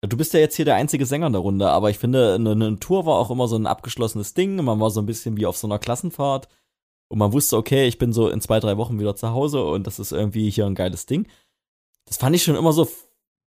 du 0.00 0.16
bist 0.16 0.32
ja 0.32 0.40
jetzt 0.40 0.56
hier 0.56 0.64
der 0.64 0.76
einzige 0.76 1.04
Sänger 1.04 1.26
in 1.26 1.34
der 1.34 1.42
Runde, 1.42 1.68
aber 1.68 1.90
ich 1.90 1.98
finde, 1.98 2.36
eine, 2.36 2.52
eine 2.52 2.78
Tour 2.78 3.04
war 3.04 3.16
auch 3.16 3.30
immer 3.30 3.48
so 3.48 3.56
ein 3.56 3.66
abgeschlossenes 3.66 4.32
Ding. 4.32 4.56
Man 4.56 4.80
war 4.80 4.90
so 4.90 5.00
ein 5.00 5.06
bisschen 5.06 5.36
wie 5.36 5.44
auf 5.44 5.58
so 5.58 5.66
einer 5.66 5.78
Klassenfahrt 5.78 6.48
und 7.08 7.18
man 7.18 7.34
wusste, 7.34 7.58
okay, 7.58 7.86
ich 7.86 7.98
bin 7.98 8.14
so 8.14 8.30
in 8.30 8.40
zwei, 8.40 8.60
drei 8.60 8.78
Wochen 8.78 8.98
wieder 8.98 9.16
zu 9.16 9.30
Hause 9.30 9.62
und 9.62 9.86
das 9.86 9.98
ist 9.98 10.12
irgendwie 10.12 10.48
hier 10.48 10.64
ein 10.64 10.74
geiles 10.74 11.04
Ding. 11.04 11.28
Das 12.06 12.16
fand 12.16 12.34
ich 12.34 12.42
schon 12.42 12.56
immer 12.56 12.72
so, 12.72 12.86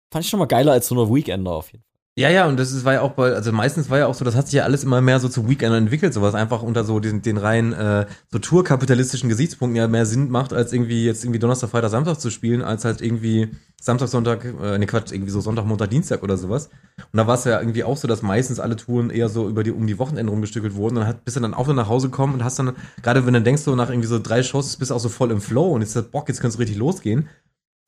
fand 0.09 0.23
ich 0.23 0.29
schon 0.29 0.39
mal 0.39 0.45
geiler 0.45 0.71
als 0.71 0.87
so 0.87 0.95
eine 0.95 1.13
Weekender 1.13 1.51
auf 1.51 1.71
jeden 1.71 1.83
Fall. 1.83 1.90
Ja, 2.17 2.29
ja, 2.29 2.45
und 2.45 2.59
das 2.59 2.73
ist, 2.73 2.83
war 2.83 2.91
ja 2.93 3.01
auch 3.01 3.13
bei, 3.13 3.31
also 3.31 3.53
meistens 3.53 3.89
war 3.89 3.97
ja 3.99 4.05
auch 4.07 4.13
so, 4.13 4.25
das 4.25 4.35
hat 4.35 4.47
sich 4.47 4.55
ja 4.55 4.63
alles 4.63 4.83
immer 4.83 4.99
mehr 4.99 5.21
so 5.21 5.29
zu 5.29 5.47
Weekend 5.47 5.73
entwickelt, 5.73 6.13
sowas 6.13 6.35
einfach 6.35 6.61
unter 6.61 6.83
so 6.83 6.99
den, 6.99 7.21
den 7.21 7.37
rein 7.37 7.71
äh, 7.71 8.05
so 8.29 8.37
tourkapitalistischen 8.39 9.29
Gesichtspunkten 9.29 9.77
ja 9.77 9.87
mehr 9.87 10.05
Sinn 10.05 10.29
macht, 10.29 10.51
als 10.51 10.73
irgendwie 10.73 11.05
jetzt 11.05 11.23
irgendwie 11.23 11.39
Donnerstag, 11.39 11.69
Freitag, 11.69 11.89
Samstag 11.89 12.19
zu 12.19 12.29
spielen, 12.29 12.63
als 12.63 12.83
halt 12.83 12.99
irgendwie 13.01 13.51
Samstag, 13.81 14.09
Sonntag, 14.09 14.43
äh, 14.43 14.77
ne 14.77 14.87
Quatsch, 14.87 15.13
irgendwie 15.13 15.31
so 15.31 15.39
Sonntag, 15.39 15.65
Montag, 15.65 15.89
Dienstag 15.89 16.21
oder 16.21 16.35
sowas. 16.35 16.67
Und 16.97 17.17
da 17.17 17.27
war 17.27 17.35
es 17.35 17.45
ja 17.45 17.61
irgendwie 17.61 17.85
auch 17.85 17.95
so, 17.95 18.09
dass 18.09 18.21
meistens 18.21 18.59
alle 18.59 18.75
Touren 18.75 19.09
eher 19.09 19.29
so 19.29 19.47
über 19.47 19.63
die, 19.63 19.71
um 19.71 19.87
die 19.87 19.97
Wochenende 19.97 20.31
rumgestückelt 20.31 20.75
wurden. 20.75 20.97
Und 20.97 21.03
dann 21.03 21.07
hat, 21.07 21.23
bist 21.23 21.37
du 21.37 21.41
dann 21.41 21.53
auch 21.53 21.67
nur 21.67 21.75
nach 21.75 21.87
Hause 21.87 22.09
gekommen 22.09 22.33
und 22.33 22.43
hast 22.43 22.59
dann, 22.59 22.75
gerade 23.03 23.25
wenn 23.25 23.33
du 23.33 23.41
denkst, 23.41 23.61
so 23.61 23.73
nach 23.77 23.89
irgendwie 23.89 24.09
so 24.09 24.19
drei 24.19 24.43
Shows, 24.43 24.75
bist 24.75 24.91
du 24.91 24.95
auch 24.95 24.99
so 24.99 25.07
voll 25.07 25.31
im 25.31 25.39
Flow 25.39 25.71
und 25.71 25.81
jetzt 25.81 25.95
hat 25.95 26.11
Bock, 26.11 26.27
jetzt 26.27 26.41
kannst 26.41 26.57
du 26.57 26.59
richtig 26.59 26.77
losgehen. 26.77 27.29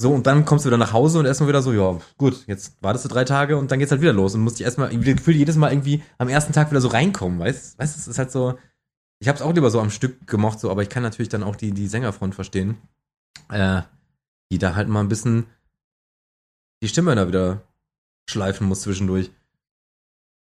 So, 0.04 0.12
und 0.12 0.28
dann 0.28 0.44
kommst 0.44 0.66
du 0.66 0.68
wieder 0.68 0.78
nach 0.78 0.92
Hause 0.92 1.18
und 1.18 1.26
erstmal 1.26 1.48
wieder 1.48 1.62
so, 1.62 1.72
ja, 1.72 1.98
gut, 2.18 2.44
jetzt 2.46 2.76
wartest 2.84 3.06
du 3.06 3.10
drei 3.10 3.24
Tage 3.24 3.56
und 3.56 3.72
dann 3.72 3.80
geht's 3.80 3.90
halt 3.90 4.02
wieder 4.02 4.12
los 4.12 4.36
und 4.36 4.42
musst 4.42 4.60
dich 4.60 4.66
erstmal 4.66 4.92
irgendwie 4.92 5.16
gefühlt 5.16 5.38
jedes 5.38 5.56
Mal 5.56 5.72
irgendwie 5.72 6.04
am 6.18 6.28
ersten 6.28 6.52
Tag 6.52 6.72
wieder 6.72 6.82
so 6.82 6.90
reinkommen, 6.90 7.40
weißt 7.40 7.76
du? 7.76 7.82
Weißt, 7.82 7.98
es 7.98 8.10
ist 8.10 8.20
halt 8.20 8.30
so, 8.30 8.60
ich 9.20 9.30
hab's 9.30 9.42
auch 9.42 9.54
lieber 9.54 9.72
so 9.72 9.80
am 9.80 9.92
Stück 9.92 10.28
gemocht, 10.28 10.60
so, 10.60 10.70
aber 10.70 10.82
ich 10.82 10.90
kann 10.90 11.04
natürlich 11.04 11.30
dann 11.30 11.42
auch 11.42 11.56
die, 11.56 11.72
die 11.72 11.88
Sängerfront 11.88 12.36
verstehen, 12.36 12.76
äh, 13.48 13.84
die 14.52 14.58
da 14.58 14.76
halt 14.76 14.90
mal 14.90 15.00
ein 15.00 15.08
bisschen 15.08 15.46
die 16.82 16.90
Stimme 16.90 17.16
da 17.16 17.30
wieder 17.30 17.62
schleifen 18.30 18.68
muss 18.68 18.82
zwischendurch. 18.82 19.32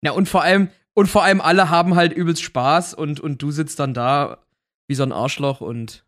Ja, 0.01 0.11
und 0.11 0.27
vor 0.27 0.41
allem, 0.43 0.71
und 0.93 1.07
vor 1.07 1.23
allem 1.23 1.39
alle 1.39 1.69
haben 1.69 1.95
halt 1.95 2.11
übelst 2.11 2.43
Spaß 2.43 2.95
und, 2.95 3.21
und 3.21 3.41
du 3.41 3.51
sitzt 3.51 3.79
dann 3.79 3.93
da 3.93 4.39
wie 4.89 4.95
so 4.95 5.03
ein 5.03 5.13
Arschloch 5.13 5.61
und 5.61 6.03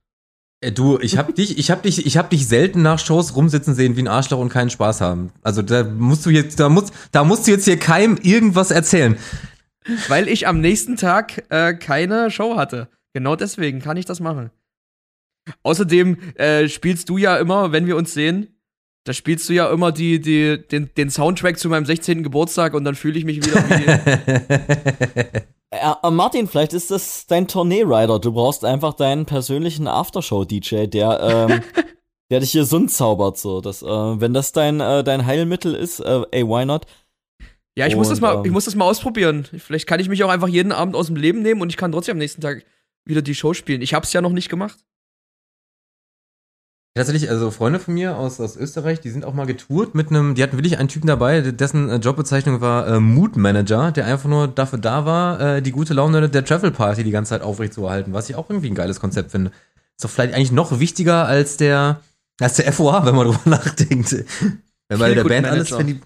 du, 0.62 1.00
ich 1.00 1.18
hab 1.18 1.34
dich, 1.36 1.58
ich 1.58 1.72
hab 1.72 1.84
dich, 1.84 2.06
ich 2.06 2.18
hab 2.18 2.30
dich 2.30 2.48
selten 2.48 2.82
nach 2.82 3.00
Shows 3.00 3.36
rumsitzen 3.36 3.76
sehen 3.76 3.96
wie 3.96 4.02
ein 4.02 4.08
Arschloch 4.08 4.40
und 4.40 4.50
keinen 4.50 4.70
Spaß 4.70 5.02
haben. 5.02 5.32
Also 5.42 5.62
da 5.62 5.84
musst 5.84 6.26
du 6.26 6.30
jetzt, 6.30 6.60
da 6.60 6.70
musst, 6.70 6.94
da 7.12 7.24
musst 7.24 7.48
du 7.48 7.52
jetzt 7.52 7.66
hier 7.66 7.78
keinem 7.78 8.18
irgendwas 8.22 8.72
erzählen. 8.72 9.18
Weil 10.08 10.28
ich 10.28 10.48
am 10.48 10.62
nächsten 10.62 10.98
Tag 10.98 11.46
äh, 11.50 11.74
keine 11.74 12.30
Show 12.30 12.58
hatte. 12.58 12.90
Genau 13.14 13.36
deswegen 13.36 13.80
kann 13.80 13.98
ich 13.98 14.06
das 14.06 14.20
machen. 14.20 14.52
Außerdem 15.64 16.18
äh, 16.36 16.68
spielst 16.68 17.10
du 17.10 17.18
ja 17.18 17.38
immer, 17.38 17.72
wenn 17.72 17.88
wir 17.88 17.96
uns 17.96 18.14
sehen, 18.14 18.60
da 19.06 19.14
spielst 19.14 19.50
du 19.50 19.54
ja 19.54 19.72
immer 19.72 19.92
die, 19.92 20.20
die, 20.20 20.62
den, 20.68 20.92
den 20.96 21.10
Soundtrack 21.10 21.58
zu 21.58 21.70
meinem 21.70 21.86
16. 21.86 22.22
Geburtstag 22.22 22.76
und 22.76 22.84
dann 22.84 22.94
fühle 22.94 23.18
ich 23.18 23.26
mich 23.26 23.38
wieder 23.38 23.64
wie. 23.70 25.42
Äh, 25.72 26.10
Martin, 26.10 26.48
vielleicht 26.48 26.74
ist 26.74 26.90
das 26.90 27.28
dein 27.28 27.48
Tournee-Rider. 27.48 28.20
Du 28.20 28.34
brauchst 28.34 28.66
einfach 28.66 28.94
deinen 28.94 29.26
persönlichen 29.26 29.88
Aftershow-DJ, 29.88 30.88
der, 30.88 31.48
ähm, 31.50 31.62
der 32.32 32.40
dich 32.40 32.52
hier 32.52 32.66
Sund 32.66 32.92
zaubert. 32.92 33.38
So. 33.38 33.62
Das, 33.62 33.84
äh, 33.84 33.88
wenn 33.88 34.34
das 34.34 34.52
dein, 34.52 34.80
äh, 34.80 35.04
dein 35.04 35.26
Heilmittel 35.26 35.76
ist, 35.76 36.00
äh, 36.00 36.22
ey, 36.32 36.48
why 36.48 36.66
not? 36.66 36.86
Ja, 37.78 37.88
ich, 37.88 37.94
und, 37.94 38.00
muss 38.00 38.10
das 38.10 38.20
mal, 38.20 38.38
ähm, 38.38 38.46
ich 38.46 38.52
muss 38.52 38.66
das 38.66 38.76
mal 38.76 38.86
ausprobieren. 38.86 39.46
Vielleicht 39.58 39.88
kann 39.88 40.00
ich 40.00 40.10
mich 40.10 40.24
auch 40.24 40.30
einfach 40.30 40.48
jeden 40.48 40.72
Abend 40.72 40.96
aus 40.96 41.08
dem 41.08 41.16
Leben 41.16 41.42
nehmen 41.42 41.62
und 41.62 41.70
ich 41.70 41.78
kann 41.78 41.92
trotzdem 41.92 42.14
am 42.14 42.18
nächsten 42.18 42.42
Tag 42.42 42.66
wieder 43.06 43.22
die 43.22 43.36
Show 43.36 43.54
spielen. 43.54 43.82
Ich 43.82 43.94
hab's 43.94 44.12
ja 44.12 44.22
noch 44.22 44.32
nicht 44.32 44.50
gemacht. 44.50 44.80
Tatsächlich, 47.00 47.30
also 47.30 47.50
Freunde 47.50 47.80
von 47.80 47.94
mir 47.94 48.18
aus, 48.18 48.42
aus 48.42 48.58
Österreich, 48.58 49.00
die 49.00 49.10
sind 49.10 49.24
auch 49.24 49.34
mal 49.34 49.46
getourt 49.46 49.96
mit 49.96 50.10
einem, 50.10 50.36
die 50.36 50.44
hatten 50.44 50.58
wirklich 50.58 50.80
einen 50.80 50.90
Typen 50.90 51.08
dabei, 51.08 51.40
dessen 51.40 51.88
äh, 51.88 51.96
Jobbezeichnung 51.96 52.60
war 52.60 52.90
äh, 52.90 53.00
Mood 53.00 53.38
Manager, 53.38 53.94
der 53.94 54.06
einfach 54.06 54.28
nur 54.28 54.50
dafür 54.50 54.80
da 54.80 55.06
war, 55.06 55.40
äh, 55.40 55.62
die 55.62 55.72
gute 55.72 55.94
Laune 55.94 56.28
der 56.28 56.44
Travel 56.44 56.72
Party 56.72 57.06
die 57.06 57.12
ganze 57.12 57.30
Zeit 57.30 57.42
aufrecht 57.42 57.72
zu 57.72 57.86
erhalten, 57.86 58.12
was 58.12 58.30
ich 58.30 58.36
auch 58.36 58.50
irgendwie 58.50 58.70
ein 58.70 58.76
geiles 58.76 59.00
Konzept 59.00 59.32
finde. 59.32 59.52
Ist 59.96 60.04
doch 60.04 60.10
vielleicht 60.10 60.34
eigentlich 60.34 60.52
noch 60.52 60.82
wichtiger 60.82 61.26
als 61.26 61.56
der, 61.56 62.02
als 62.38 62.58
der 62.58 62.74
FOA, 62.74 63.06
wenn 63.06 63.16
man 63.16 63.28
drüber 63.32 63.50
nachdenkt. 63.50 64.26
Wenn 64.90 65.00
man 65.00 65.16
der 65.16 65.24
Band 65.24 65.48
alles 65.48 65.70
verliebt. 65.70 66.06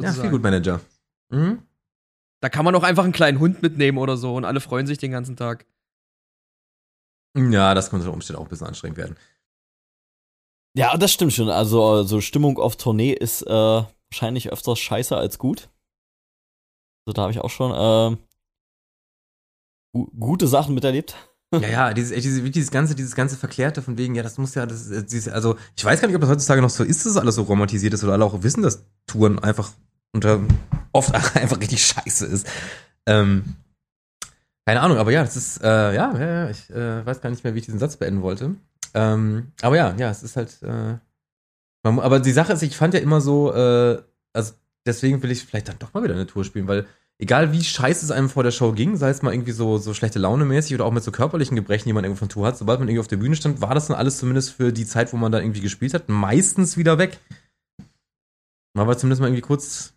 Ja, 0.00 0.12
viel 0.14 0.30
gut 0.30 0.42
Manager. 0.42 0.80
Mhm. 1.28 1.58
Da 2.40 2.48
kann 2.48 2.64
man 2.64 2.74
auch 2.74 2.84
einfach 2.84 3.04
einen 3.04 3.12
kleinen 3.12 3.38
Hund 3.38 3.60
mitnehmen 3.60 3.98
oder 3.98 4.16
so 4.16 4.34
und 4.34 4.46
alle 4.46 4.60
freuen 4.60 4.86
sich 4.86 4.96
den 4.96 5.10
ganzen 5.10 5.36
Tag. 5.36 5.66
Ja, 7.36 7.74
das 7.74 7.90
könnte 7.90 8.06
unter 8.06 8.14
Umständen 8.14 8.40
auch 8.40 8.46
ein 8.46 8.48
bisschen 8.48 8.68
anstrengend 8.68 8.96
werden. 8.96 9.16
Ja, 10.76 10.96
das 10.96 11.12
stimmt 11.12 11.32
schon. 11.32 11.48
Also, 11.50 12.02
so 12.02 12.20
Stimmung 12.20 12.58
auf 12.58 12.76
Tournee 12.76 13.12
ist 13.12 13.42
äh, 13.42 13.50
wahrscheinlich 13.50 14.52
öfters 14.52 14.78
scheiße 14.78 15.16
als 15.16 15.38
gut. 15.38 15.70
Also, 17.06 17.14
da 17.14 17.22
habe 17.22 17.32
ich 17.32 17.40
auch 17.40 17.50
schon 17.50 17.70
äh, 17.70 18.16
gu 19.94 20.06
gute 20.18 20.48
Sachen 20.48 20.74
miterlebt. 20.74 21.16
Ja, 21.60 21.68
ja, 21.68 21.94
dieses, 21.94 22.20
dieses, 22.20 22.50
dieses 22.50 22.70
ganze, 22.72 22.96
dieses 22.96 23.14
ganze 23.14 23.36
Verklärte 23.36 23.80
von 23.80 23.96
wegen, 23.96 24.16
ja, 24.16 24.24
das 24.24 24.38
muss 24.38 24.56
ja, 24.56 24.66
das, 24.66 24.88
dieses, 24.88 25.28
also 25.28 25.54
ich 25.76 25.84
weiß 25.84 26.00
gar 26.00 26.08
nicht, 26.08 26.16
ob 26.16 26.20
das 26.20 26.30
heutzutage 26.30 26.60
noch 26.60 26.70
so 26.70 26.82
ist, 26.82 27.06
dass 27.06 27.16
alles 27.16 27.36
so 27.36 27.42
romantisiert 27.42 27.94
ist 27.94 28.02
oder 28.02 28.14
alle 28.14 28.24
auch 28.24 28.42
wissen, 28.42 28.64
dass 28.64 28.84
Touren 29.06 29.38
einfach 29.38 29.70
unter 30.12 30.40
oft 30.92 31.14
einfach 31.36 31.60
richtig 31.60 31.86
scheiße 31.86 32.26
ist. 32.26 32.48
Ähm, 33.06 33.54
keine 34.66 34.80
Ahnung, 34.80 34.96
aber 34.98 35.12
ja, 35.12 35.22
das 35.22 35.36
ist, 35.36 35.62
äh, 35.62 35.94
ja, 35.94 36.18
ja, 36.18 36.50
ich 36.50 36.70
äh, 36.70 37.06
weiß 37.06 37.20
gar 37.20 37.30
nicht 37.30 37.44
mehr, 37.44 37.54
wie 37.54 37.58
ich 37.58 37.66
diesen 37.66 37.78
Satz 37.78 37.98
beenden 37.98 38.22
wollte. 38.22 38.56
Ähm, 38.94 39.52
aber 39.60 39.76
ja, 39.76 39.94
ja, 39.96 40.10
es 40.10 40.22
ist 40.22 40.36
halt. 40.36 40.62
Äh, 40.62 40.98
man, 41.82 42.00
aber 42.00 42.20
die 42.20 42.32
Sache 42.32 42.52
ist, 42.52 42.62
ich 42.62 42.76
fand 42.76 42.94
ja 42.94 43.00
immer 43.00 43.20
so, 43.20 43.52
äh, 43.52 44.02
also 44.32 44.52
deswegen 44.86 45.22
will 45.22 45.30
ich 45.30 45.44
vielleicht 45.44 45.68
dann 45.68 45.78
doch 45.78 45.92
mal 45.92 46.02
wieder 46.02 46.14
eine 46.14 46.26
Tour 46.26 46.44
spielen, 46.44 46.68
weil 46.68 46.86
egal 47.18 47.52
wie 47.52 47.62
scheiße 47.62 48.04
es 48.04 48.10
einem 48.10 48.28
vor 48.28 48.42
der 48.42 48.50
Show 48.50 48.72
ging, 48.72 48.96
sei 48.96 49.10
es 49.10 49.22
mal 49.22 49.32
irgendwie 49.32 49.52
so, 49.52 49.78
so 49.78 49.94
schlechte 49.94 50.18
Laune 50.18 50.44
mäßig 50.44 50.74
oder 50.74 50.84
auch 50.84 50.92
mit 50.92 51.04
so 51.04 51.12
körperlichen 51.12 51.56
Gebrechen, 51.56 51.88
die 51.88 51.92
man 51.92 52.04
irgendwo 52.04 52.20
von 52.20 52.28
Tour 52.28 52.46
hat, 52.46 52.56
sobald 52.56 52.78
man 52.78 52.88
irgendwie 52.88 53.00
auf 53.00 53.08
der 53.08 53.16
Bühne 53.16 53.36
stand, 53.36 53.60
war 53.60 53.74
das 53.74 53.88
dann 53.88 53.96
alles 53.96 54.18
zumindest 54.18 54.52
für 54.52 54.72
die 54.72 54.86
Zeit, 54.86 55.12
wo 55.12 55.16
man 55.16 55.32
da 55.32 55.40
irgendwie 55.40 55.60
gespielt 55.60 55.94
hat, 55.94 56.08
meistens 56.08 56.76
wieder 56.76 56.98
weg. 56.98 57.18
Man 58.74 58.86
war 58.86 58.98
zumindest 58.98 59.20
mal 59.20 59.28
irgendwie 59.28 59.42
kurz, 59.42 59.94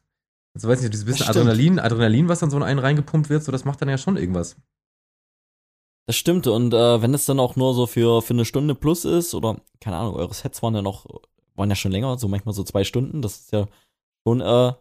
also 0.55 0.67
weiß 0.67 0.81
nicht, 0.81 0.93
dieses 0.93 1.05
bisschen 1.05 1.27
Adrenalin, 1.27 1.79
Adrenalin, 1.79 2.27
was 2.27 2.39
dann 2.39 2.51
so 2.51 2.57
in 2.57 2.63
einen 2.63 2.79
reingepumpt 2.79 3.29
wird, 3.29 3.43
so 3.43 3.51
das 3.51 3.65
macht 3.65 3.81
dann 3.81 3.89
ja 3.89 3.97
schon 3.97 4.17
irgendwas. 4.17 4.55
Das 6.07 6.15
stimmt. 6.15 6.47
Und 6.47 6.73
äh, 6.73 7.01
wenn 7.01 7.13
es 7.13 7.25
dann 7.25 7.39
auch 7.39 7.55
nur 7.57 7.73
so 7.73 7.85
für, 7.85 8.21
für 8.21 8.33
eine 8.33 8.45
Stunde 8.45 8.75
plus 8.75 9.05
ist, 9.05 9.35
oder 9.35 9.57
keine 9.81 9.97
Ahnung, 9.97 10.15
eure 10.15 10.33
Sets 10.33 10.63
waren 10.63 10.73
ja 10.73 10.81
noch, 10.81 11.05
waren 11.55 11.69
ja 11.69 11.75
schon 11.75 11.91
länger, 11.91 12.17
so 12.17 12.29
manchmal 12.29 12.55
so 12.55 12.63
zwei 12.63 12.85
Stunden, 12.85 13.21
das 13.21 13.41
ist 13.41 13.51
ja 13.51 13.67
schon, 14.25 14.41
äh, 14.41 14.71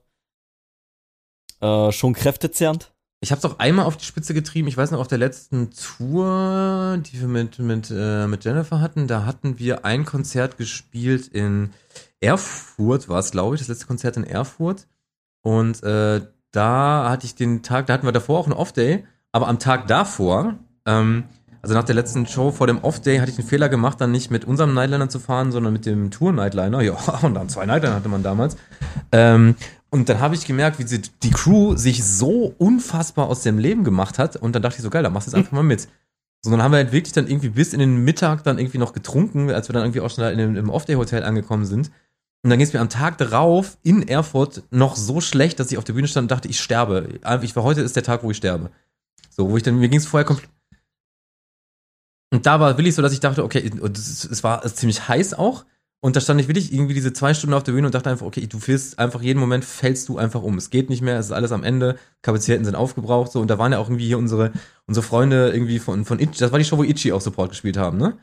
äh, 1.61 1.93
schon 1.93 2.15
kräftezehrend. 2.15 2.93
Ich 3.21 3.33
habe 3.33 3.41
es 3.41 3.45
auch 3.45 3.59
einmal 3.59 3.87
auf 3.87 3.97
die 3.97 4.05
Spitze 4.05 4.35
getrieben. 4.35 4.69
Ich 4.69 4.77
weiß 4.77 4.93
noch, 4.93 5.01
auf 5.01 5.09
der 5.09 5.19
letzten 5.19 5.71
Tour, 5.73 6.99
die 6.99 7.21
wir 7.21 7.29
mit, 7.29 7.59
mit, 7.59 7.91
äh, 7.91 8.29
mit 8.29 8.45
Jennifer 8.45 8.81
hatten, 8.81 9.09
da 9.09 9.25
hatten 9.25 9.59
wir 9.59 9.85
ein 9.85 10.05
Konzert 10.05 10.59
gespielt 10.59 11.27
in 11.27 11.73
Erfurt, 12.21 13.09
war 13.09 13.19
es, 13.19 13.33
glaube 13.33 13.57
ich, 13.57 13.61
das 13.61 13.69
letzte 13.69 13.87
Konzert 13.87 14.17
in 14.17 14.25
Erfurt. 14.25 14.87
Und 15.43 15.83
äh, 15.83 16.21
da 16.53 17.11
hatte 17.11 17.27
ich 17.27 17.35
den 17.35 17.65
Tag, 17.65 17.87
da 17.87 17.95
hatten 17.95 18.07
wir 18.07 18.13
davor 18.13 18.39
auch 18.39 18.47
einen 18.47 18.53
Off-Day, 18.53 19.05
aber 19.33 19.49
am 19.49 19.59
Tag 19.59 19.89
davor 19.89 20.59
ähm, 20.87 21.25
also 21.67 21.75
nach 21.75 21.85
der 21.85 21.97
letzten 21.97 22.27
Show 22.27 22.53
vor 22.53 22.69
dem 22.69 22.79
Off-Day 22.79 23.19
hatte 23.19 23.31
ich 23.31 23.37
den 23.37 23.45
Fehler 23.45 23.69
gemacht, 23.69 24.01
dann 24.01 24.13
nicht 24.13 24.31
mit 24.31 24.45
unserem 24.45 24.73
Nightliner 24.73 25.09
zu 25.09 25.19
fahren, 25.19 25.51
sondern 25.51 25.73
mit 25.73 25.85
dem 25.85 26.13
Tour-Nightliner. 26.13 26.81
Ja, 26.81 26.93
und 27.23 27.35
dann 27.35 27.49
zwei 27.49 27.67
Nightliner 27.67 27.97
hatte 27.97 28.09
man 28.09 28.23
damals. 28.23 28.57
Ähm, 29.11 29.57
und 29.91 30.09
dann 30.09 30.21
habe 30.21 30.37
ich 30.37 30.47
gemerkt, 30.47 30.79
wie 30.79 30.87
sie, 30.87 31.03
die 31.23 31.31
Crew 31.31 31.75
sich 31.75 32.05
so 32.05 32.55
unfassbar 32.59 33.29
aus 33.29 33.43
dem 33.43 33.59
Leben 33.59 33.83
gemacht 33.83 34.19
hat. 34.19 34.37
Und 34.37 34.55
dann 34.55 34.63
dachte 34.63 34.77
ich 34.77 34.83
so, 34.83 34.91
geil, 34.91 35.03
dann 35.03 35.13
machst 35.13 35.27
du 35.27 35.31
jetzt 35.31 35.39
einfach 35.39 35.53
mal 35.53 35.63
mit. 35.63 35.89
So, 36.43 36.51
dann 36.53 36.63
haben 36.63 36.71
wir 36.71 36.77
halt 36.77 36.93
wirklich 36.93 37.13
dann 37.13 37.27
irgendwie 37.27 37.49
bis 37.49 37.73
in 37.73 37.81
den 37.81 38.05
Mittag 38.05 38.45
dann 38.45 38.59
irgendwie 38.59 38.79
noch 38.79 38.93
getrunken, 38.93 39.51
als 39.51 39.69
wir 39.69 39.73
dann 39.73 39.83
irgendwie 39.83 40.03
auch 40.03 40.11
schon 40.11 40.25
in 40.25 40.39
dem, 40.39 40.57
im 40.57 40.71
Off-Day-Hotel 40.71 41.25
angekommen 41.25 41.65
sind. 41.65 41.91
Und 42.45 42.51
dann 42.51 42.61
ging 42.61 42.67
es 42.69 42.73
mir 42.73 42.81
am 42.81 42.89
Tag 42.89 43.19
darauf 43.19 43.77
in 43.83 44.07
Erfurt 44.07 44.63
noch 44.71 44.95
so 44.95 45.21
schlecht, 45.21 45.59
dass 45.59 45.73
ich 45.73 45.79
auf 45.79 45.85
der 45.85 45.95
Bühne 45.95 46.07
stand 46.07 46.27
und 46.27 46.31
dachte, 46.31 46.47
ich 46.47 46.61
sterbe. 46.61 47.09
Ich 47.43 47.57
war 47.57 47.65
heute 47.65 47.81
ist 47.81 47.97
der 47.97 48.05
Tag, 48.05 48.23
wo 48.23 48.31
ich 48.31 48.37
sterbe. 48.37 48.71
So, 49.31 49.51
wo 49.51 49.57
ich 49.57 49.65
dann, 49.65 49.81
mir 49.81 49.89
ging 49.89 49.99
es 49.99 50.07
vorher 50.07 50.25
komplett 50.25 50.51
und 52.37 52.45
da 52.45 52.61
war 52.61 52.77
wirklich 52.77 52.95
so, 52.95 53.01
dass 53.01 53.15
ich 53.15 53.21
dachte, 53.21 53.43
okay, 53.43 53.71
es 53.83 54.45
war 54.45 54.63
ziemlich 54.63 55.09
heiß 55.09 55.33
auch. 55.33 55.65
Und 56.01 56.15
da 56.15 56.21
stand 56.21 56.39
ich 56.39 56.49
wirklich 56.49 56.71
irgendwie 56.71 56.93
diese 56.93 57.15
zwei 57.15 57.33
Stunden 57.33 57.55
auf 57.55 57.63
der 57.63 57.73
Bühne 57.73 57.87
und 57.87 57.95
dachte 57.95 58.11
einfach, 58.11 58.27
okay, 58.27 58.47
du 58.47 58.59
fällst 58.59 58.99
einfach 58.99 59.23
jeden 59.23 59.41
Moment 59.41 59.65
fällst 59.65 60.11
du 60.11 60.19
einfach 60.19 60.43
um. 60.43 60.59
Es 60.59 60.69
geht 60.69 60.91
nicht 60.91 61.01
mehr, 61.01 61.19
es 61.19 61.27
ist 61.27 61.33
alles 61.33 61.51
am 61.51 61.65
Ende, 61.65 61.99
Kapazitäten 62.21 62.67
sind 62.67 62.75
aufgebraucht, 62.75 63.33
so. 63.33 63.41
Und 63.41 63.49
da 63.49 63.59
waren 63.59 63.73
ja 63.73 63.79
auch 63.79 63.89
irgendwie 63.89 64.07
hier 64.07 64.19
unsere, 64.19 64.53
unsere 64.87 65.03
Freunde 65.03 65.51
irgendwie 65.51 65.79
von, 65.79 66.05
von 66.05 66.21
Itchy, 66.21 66.39
das 66.39 66.53
war 66.53 66.59
die 66.59 66.67
Show, 66.67 66.77
wo 66.77 66.83
Itchy 66.83 67.13
auch 67.13 67.23
Support 67.23 67.49
gespielt 67.49 67.79
haben, 67.79 67.97
ne? 67.97 68.19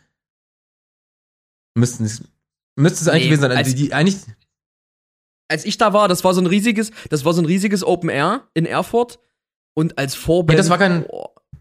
Müssten, 1.73 2.03
müsste 2.03 3.01
es 3.01 3.07
eigentlich 3.07 3.23
nee, 3.23 3.29
gewesen 3.29 3.41
sein, 3.41 3.51
also 3.51 3.71
die, 3.71 3.75
die 3.75 3.93
eigentlich. 3.93 4.17
Als 5.47 5.65
ich 5.65 5.79
da 5.79 5.91
war, 5.91 6.07
das 6.07 6.23
war 6.23 6.35
so 6.35 6.41
ein 6.41 6.47
riesiges, 6.47 6.91
das 7.09 7.25
war 7.25 7.33
so 7.33 7.41
ein 7.41 7.45
riesiges 7.45 7.83
Open 7.83 8.09
Air 8.09 8.47
in 8.53 8.67
Erfurt. 8.67 9.17
Und 9.73 9.97
als 9.97 10.15
Vorband. 10.15 10.49
Nee, 10.49 10.57
das 10.57 10.69
war 10.69 10.77
kein, 10.77 11.05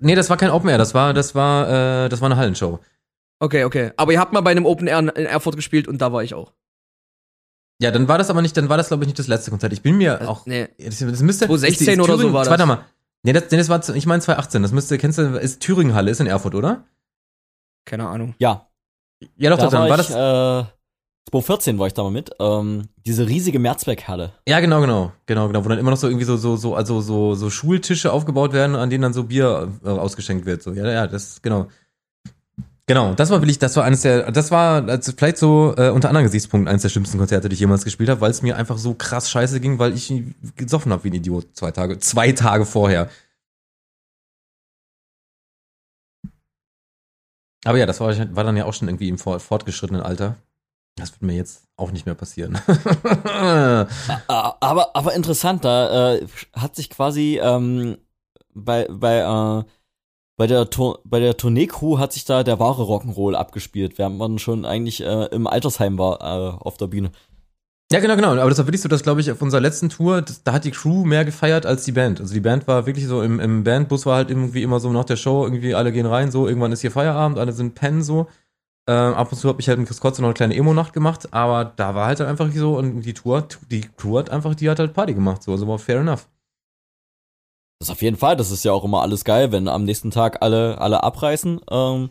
Nee, 0.02 0.16
das 0.16 0.28
war 0.30 0.36
kein 0.36 0.51
Open 0.51 0.68
Air, 0.68 0.78
das 0.78 0.94
war, 0.94 1.14
das 1.14 1.36
war, 1.36 1.68
äh, 2.05 2.09
das 2.09 2.20
war 2.20 2.26
eine 2.26 2.36
Hallenshow. 2.36 2.80
Okay, 3.39 3.64
okay. 3.64 3.93
Aber 3.97 4.12
ihr 4.12 4.18
habt 4.18 4.32
mal 4.32 4.40
bei 4.40 4.51
einem 4.51 4.66
Open 4.66 4.89
Air 4.89 4.98
in 4.98 5.26
Erfurt 5.26 5.55
gespielt 5.55 5.86
und 5.86 5.98
da 5.98 6.12
war 6.12 6.24
ich 6.24 6.34
auch. 6.34 6.52
Ja, 7.80 7.93
dann 7.93 8.09
war 8.09 8.18
das 8.18 8.28
aber 8.28 8.43
nicht, 8.43 8.56
dann 8.56 8.68
war 8.68 8.76
das 8.76 8.89
glaube 8.89 9.05
ich 9.05 9.06
nicht 9.06 9.18
das 9.18 9.28
letzte 9.28 9.51
Konzert. 9.51 9.72
Ich 9.72 9.82
bin 9.82 9.97
mir 9.97 10.20
äh, 10.20 10.26
auch. 10.26 10.44
Nee. 10.47 10.68
Das, 10.76 10.98
das 10.98 11.22
müsste. 11.22 11.47
2016 11.47 12.01
oder 12.01 12.18
so 12.18 12.32
war 12.32 12.40
das. 12.40 12.51
Warte 12.51 12.66
mal. 12.66 12.84
Nee, 13.22 13.32
das, 13.32 13.44
nee, 13.52 13.59
das 13.59 13.68
war, 13.68 13.80
ich 13.94 14.06
meine 14.06 14.20
2018. 14.20 14.62
Das 14.62 14.72
müsste, 14.72 14.98
kennst 14.98 15.18
du, 15.18 15.39
ist 15.39 15.60
Thüringen 15.60 15.94
Halle, 15.94 16.10
ist 16.10 16.20
in 16.20 16.26
Erfurt, 16.26 16.56
oder? 16.56 16.84
Keine 17.84 18.09
Ahnung. 18.09 18.34
Ja. 18.39 18.68
Ja, 19.36 19.51
doch, 19.51 19.59
da 19.59 19.68
dann 19.68 19.82
war, 19.82 19.90
war 19.90 20.01
ich, 20.01 20.09
das. 20.09 20.66
Äh 20.66 20.72
2014 21.31 21.78
war 21.78 21.86
ich 21.86 21.94
da 21.94 22.03
mal 22.03 22.11
mit. 22.11 22.31
Ähm, 22.40 22.89
diese 23.07 23.27
riesige 23.27 23.59
Mehrzweckhalle. 23.59 24.32
Ja, 24.47 24.61
genau, 24.61 24.81
genau, 24.81 25.12
genau, 25.27 25.47
genau, 25.47 25.65
wo 25.65 25.69
dann 25.69 25.78
immer 25.78 25.90
noch 25.90 25.97
so 25.97 26.09
irgendwie 26.09 26.24
so 26.24 26.36
so 26.36 26.57
so 26.57 26.74
also 26.74 27.01
so 27.01 27.35
so 27.35 27.49
Schultische 27.49 28.12
aufgebaut 28.12 28.53
werden, 28.53 28.77
an 28.77 28.90
denen 28.90 29.03
dann 29.03 29.12
so 29.12 29.24
Bier 29.24 29.73
äh, 29.85 29.89
ausgeschenkt 29.89 30.47
wird. 30.47 30.62
So, 30.62 30.73
ja, 30.73 30.90
ja, 30.90 31.07
das 31.07 31.40
genau. 31.40 31.69
Genau, 32.86 33.15
das 33.15 33.31
war 33.31 33.40
wirklich, 33.40 33.61
das 33.61 33.77
war 33.77 33.85
eines 33.85 34.03
der, 34.03 34.32
das 34.32 34.51
war 34.51 34.86
also 34.89 35.12
vielleicht 35.16 35.39
so 35.39 35.73
äh, 35.77 35.90
unter 35.90 36.09
anderen 36.09 36.27
Gesichtspunkten 36.27 36.69
eines 36.69 36.82
der 36.82 36.89
schlimmsten 36.89 37.16
Konzerte, 37.16 37.49
die 37.49 37.55
ich 37.55 37.61
jemals 37.61 37.85
gespielt 37.85 38.11
habe, 38.11 38.20
weil 38.20 38.32
es 38.32 38.43
mir 38.43 38.57
einfach 38.57 38.77
so 38.77 38.93
krass 38.94 39.31
scheiße 39.31 39.61
ging, 39.61 39.78
weil 39.78 39.94
ich 39.94 40.12
gesoffen 40.57 40.93
habe 40.93 41.05
wie 41.05 41.11
ein 41.11 41.15
Idiot 41.15 41.57
zwei 41.57 41.70
Tage, 41.70 42.01
zwei 42.01 42.32
Tage 42.32 42.66
vorher. 42.66 43.09
Aber 47.65 47.78
ja, 47.78 47.86
das 47.86 48.01
war, 48.01 48.15
war 48.35 48.44
dann 48.44 48.57
ja 48.57 48.65
auch 48.65 48.74
schon 48.74 48.89
irgendwie 48.89 49.09
im 49.09 49.19
fortgeschrittenen 49.19 50.03
Alter. 50.03 50.36
Das 50.97 51.12
wird 51.12 51.23
mir 51.23 51.35
jetzt 51.35 51.64
auch 51.77 51.90
nicht 51.90 52.06
mehr 52.06 52.14
passieren. 52.14 52.59
aber, 54.28 54.94
aber 54.94 55.14
interessant, 55.14 55.64
da 55.64 56.14
äh, 56.14 56.27
hat 56.55 56.77
sich 56.77 56.90
quasi 56.90 57.40
ähm, 57.43 57.97
bei, 58.55 58.86
bei, 58.90 59.19
äh, 59.19 59.64
bei 60.36 60.47
der, 60.47 60.69
bei 61.05 61.20
der 61.20 61.36
Tournee-Crew 61.36 61.98
hat 61.98 62.12
sich 62.12 62.24
da 62.24 62.43
der 62.43 62.59
wahre 62.59 62.82
Rock'n'Roll 62.82 63.35
abgespielt, 63.35 63.98
während 63.98 64.19
man 64.19 64.39
schon 64.39 64.64
eigentlich 64.64 65.02
äh, 65.02 65.27
im 65.27 65.47
Altersheim 65.47 65.98
war 65.98 66.20
äh, 66.20 66.56
auf 66.59 66.77
der 66.77 66.89
Bühne. 66.89 67.10
Ja, 67.93 68.01
genau, 68.01 68.16
genau. 68.16 68.31
Aber 68.31 68.48
das 68.48 68.59
war 68.59 68.66
wirklich 68.66 68.81
so, 68.81 68.89
dass, 68.89 69.02
glaube 69.02 69.20
ich, 69.20 69.31
auf 69.31 69.43
unserer 69.43 69.60
letzten 69.60 69.90
Tour, 69.90 70.23
das, 70.23 70.43
da 70.43 70.55
hat 70.55 70.64
die 70.64 70.70
Crew 70.70 71.05
mehr 71.05 71.27
gefeiert 71.27 71.66
als 71.66 71.85
die 71.85 71.93
Band. 71.93 72.20
Also 72.20 72.32
die 72.32 72.40
Band 72.40 72.66
war 72.66 72.86
wirklich 72.86 73.06
so, 73.06 73.20
im, 73.20 73.39
im 73.39 73.64
Bandbus 73.64 74.06
war 74.06 74.16
halt 74.16 74.31
irgendwie 74.31 74.62
immer 74.62 74.81
so 74.81 74.90
nach 74.93 75.05
der 75.05 75.16
Show, 75.16 75.44
irgendwie 75.44 75.74
alle 75.74 75.93
gehen 75.93 76.06
rein, 76.06 76.31
so, 76.31 76.48
irgendwann 76.48 76.73
ist 76.73 76.81
hier 76.81 76.90
Feierabend, 76.90 77.39
alle 77.39 77.52
sind 77.52 77.74
pennen, 77.74 78.02
so. 78.02 78.28
Äh, 78.88 78.92
ab 78.92 79.30
und 79.30 79.38
zu 79.38 79.48
habe 79.48 79.60
ich 79.60 79.68
halt 79.68 79.78
in 79.78 79.84
Chris 79.84 80.00
Kotze 80.00 80.22
noch 80.22 80.28
eine 80.28 80.34
kleine 80.34 80.56
Emo-Nacht 80.56 80.92
gemacht, 80.92 81.32
aber 81.32 81.64
da 81.64 81.94
war 81.94 82.06
halt 82.06 82.20
einfach 82.20 82.50
so 82.52 82.76
und 82.76 83.02
die 83.02 83.14
Tour, 83.14 83.46
die 83.70 83.82
Crew 83.96 84.18
hat 84.18 84.30
einfach, 84.30 84.56
die 84.56 84.68
hat 84.68 84.80
halt 84.80 84.92
Party 84.92 85.14
gemacht, 85.14 85.42
so, 85.42 85.52
also 85.52 85.68
war 85.68 85.78
fair 85.78 86.00
enough. 86.00 86.28
Das 87.78 87.90
auf 87.90 88.02
jeden 88.02 88.16
Fall, 88.16 88.36
das 88.36 88.50
ist 88.50 88.64
ja 88.64 88.72
auch 88.72 88.84
immer 88.84 89.02
alles 89.02 89.24
geil, 89.24 89.52
wenn 89.52 89.68
am 89.68 89.84
nächsten 89.84 90.10
Tag 90.10 90.38
alle, 90.40 90.78
alle 90.78 91.02
abreißen. 91.02 91.60
Ähm. 91.70 92.10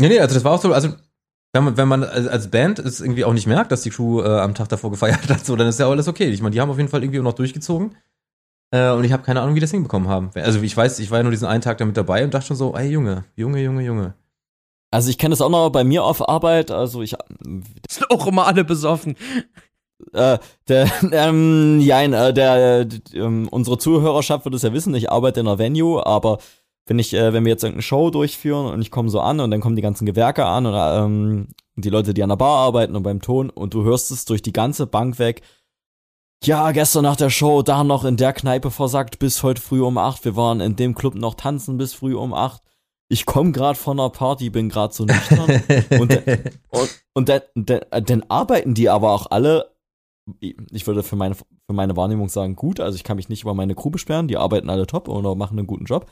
Nee, 0.00 0.08
nee, 0.08 0.20
also 0.20 0.34
das 0.34 0.44
war 0.44 0.52
auch 0.52 0.60
so, 0.60 0.72
also 0.72 0.94
wenn 1.54 1.64
man, 1.64 1.76
wenn 1.76 1.88
man 1.88 2.02
als 2.02 2.50
Band 2.50 2.78
es 2.78 3.00
irgendwie 3.00 3.24
auch 3.24 3.32
nicht 3.32 3.46
merkt, 3.46 3.72
dass 3.72 3.82
die 3.82 3.90
Crew 3.90 4.22
äh, 4.22 4.40
am 4.40 4.54
Tag 4.54 4.68
davor 4.68 4.90
gefeiert 4.90 5.28
hat, 5.28 5.46
so, 5.46 5.54
dann 5.54 5.68
ist 5.68 5.78
ja 5.78 5.88
alles 5.88 6.08
okay. 6.08 6.28
Ich 6.30 6.42
meine, 6.42 6.52
die 6.52 6.60
haben 6.60 6.70
auf 6.70 6.78
jeden 6.78 6.88
Fall 6.88 7.02
irgendwie 7.02 7.20
auch 7.20 7.24
noch 7.24 7.34
durchgezogen. 7.34 7.94
Äh, 8.70 8.90
und 8.90 9.04
ich 9.04 9.12
habe 9.12 9.22
keine 9.22 9.40
Ahnung, 9.40 9.54
wie 9.54 9.60
die 9.60 9.64
das 9.64 9.70
hinbekommen 9.70 10.08
haben. 10.08 10.30
Also 10.34 10.60
ich 10.60 10.76
weiß, 10.76 10.98
ich 10.98 11.10
war 11.10 11.18
ja 11.18 11.22
nur 11.22 11.30
diesen 11.30 11.46
einen 11.46 11.62
Tag 11.62 11.78
damit 11.78 11.96
dabei 11.96 12.24
und 12.24 12.34
dachte 12.34 12.48
schon 12.48 12.56
so, 12.56 12.74
ey 12.74 12.90
Junge, 12.90 13.24
Junge, 13.36 13.62
Junge, 13.62 13.82
Junge. 13.84 14.14
Also 14.94 15.10
ich 15.10 15.18
kenne 15.18 15.32
das 15.32 15.40
auch 15.40 15.50
noch 15.50 15.70
bei 15.70 15.82
mir 15.82 16.04
auf 16.04 16.28
Arbeit, 16.28 16.70
also 16.70 17.02
ich. 17.02 17.16
Sind 17.90 18.10
auch 18.10 18.28
immer 18.28 18.46
alle 18.46 18.62
besoffen. 18.62 19.16
Äh, 20.12 20.38
der, 20.68 20.88
ähm, 21.12 21.80
ja, 21.80 22.00
äh, 22.02 22.32
der, 22.32 22.86
äh, 23.12 23.20
unsere 23.50 23.76
Zuhörerschaft 23.76 24.44
wird 24.44 24.54
es 24.54 24.62
ja 24.62 24.72
wissen, 24.72 24.94
ich 24.94 25.10
arbeite 25.10 25.40
in 25.40 25.48
einer 25.48 25.58
Venue, 25.58 26.06
aber 26.06 26.38
wenn 26.86 27.00
ich, 27.00 27.12
äh, 27.12 27.32
wenn 27.32 27.44
wir 27.44 27.50
jetzt 27.50 27.64
irgendeine 27.64 27.82
Show 27.82 28.10
durchführen 28.10 28.72
und 28.72 28.82
ich 28.82 28.92
komme 28.92 29.08
so 29.08 29.18
an 29.18 29.40
und 29.40 29.50
dann 29.50 29.60
kommen 29.60 29.74
die 29.74 29.82
ganzen 29.82 30.06
Gewerke 30.06 30.44
an 30.44 30.64
oder 30.64 31.04
ähm, 31.04 31.48
die 31.74 31.90
Leute, 31.90 32.14
die 32.14 32.22
an 32.22 32.28
der 32.28 32.36
Bar 32.36 32.58
arbeiten 32.58 32.94
und 32.94 33.02
beim 33.02 33.20
Ton 33.20 33.50
und 33.50 33.74
du 33.74 33.82
hörst 33.82 34.12
es 34.12 34.26
durch 34.26 34.42
die 34.42 34.52
ganze 34.52 34.86
Bank 34.86 35.18
weg. 35.18 35.42
Ja, 36.44 36.70
gestern 36.70 37.02
nach 37.02 37.16
der 37.16 37.30
Show 37.30 37.62
da 37.62 37.82
noch 37.82 38.04
in 38.04 38.16
der 38.16 38.32
Kneipe 38.32 38.70
versagt 38.70 39.18
bis 39.18 39.42
heute 39.42 39.60
früh 39.60 39.82
um 39.82 39.98
acht. 39.98 40.24
Wir 40.24 40.36
waren 40.36 40.60
in 40.60 40.76
dem 40.76 40.94
Club 40.94 41.16
noch 41.16 41.34
tanzen 41.34 41.78
bis 41.78 41.94
früh 41.94 42.14
um 42.14 42.32
acht. 42.32 42.62
Ich 43.08 43.26
komme 43.26 43.52
gerade 43.52 43.78
von 43.78 44.00
einer 44.00 44.10
Party, 44.10 44.50
bin 44.50 44.68
gerade 44.68 44.94
so 44.94 45.04
nüchtern. 45.04 45.62
und, 46.00 46.10
und, 46.70 47.04
und 47.12 47.28
dann, 47.28 47.42
dann, 47.54 47.80
dann 48.04 48.22
arbeiten 48.28 48.74
die 48.74 48.88
aber 48.88 49.12
auch 49.12 49.26
alle 49.30 49.74
ich 50.40 50.86
würde 50.86 51.02
für 51.02 51.16
meine, 51.16 51.34
für 51.34 51.44
meine 51.68 51.96
Wahrnehmung 51.96 52.28
sagen, 52.28 52.56
gut. 52.56 52.80
Also 52.80 52.96
ich 52.96 53.04
kann 53.04 53.16
mich 53.16 53.28
nicht 53.28 53.42
über 53.42 53.54
meine 53.54 53.74
Crew 53.74 53.90
beschweren, 53.90 54.28
die 54.28 54.36
arbeiten 54.36 54.70
alle 54.70 54.86
top 54.86 55.08
oder 55.08 55.34
machen 55.34 55.58
einen 55.58 55.66
guten 55.66 55.84
Job. 55.84 56.10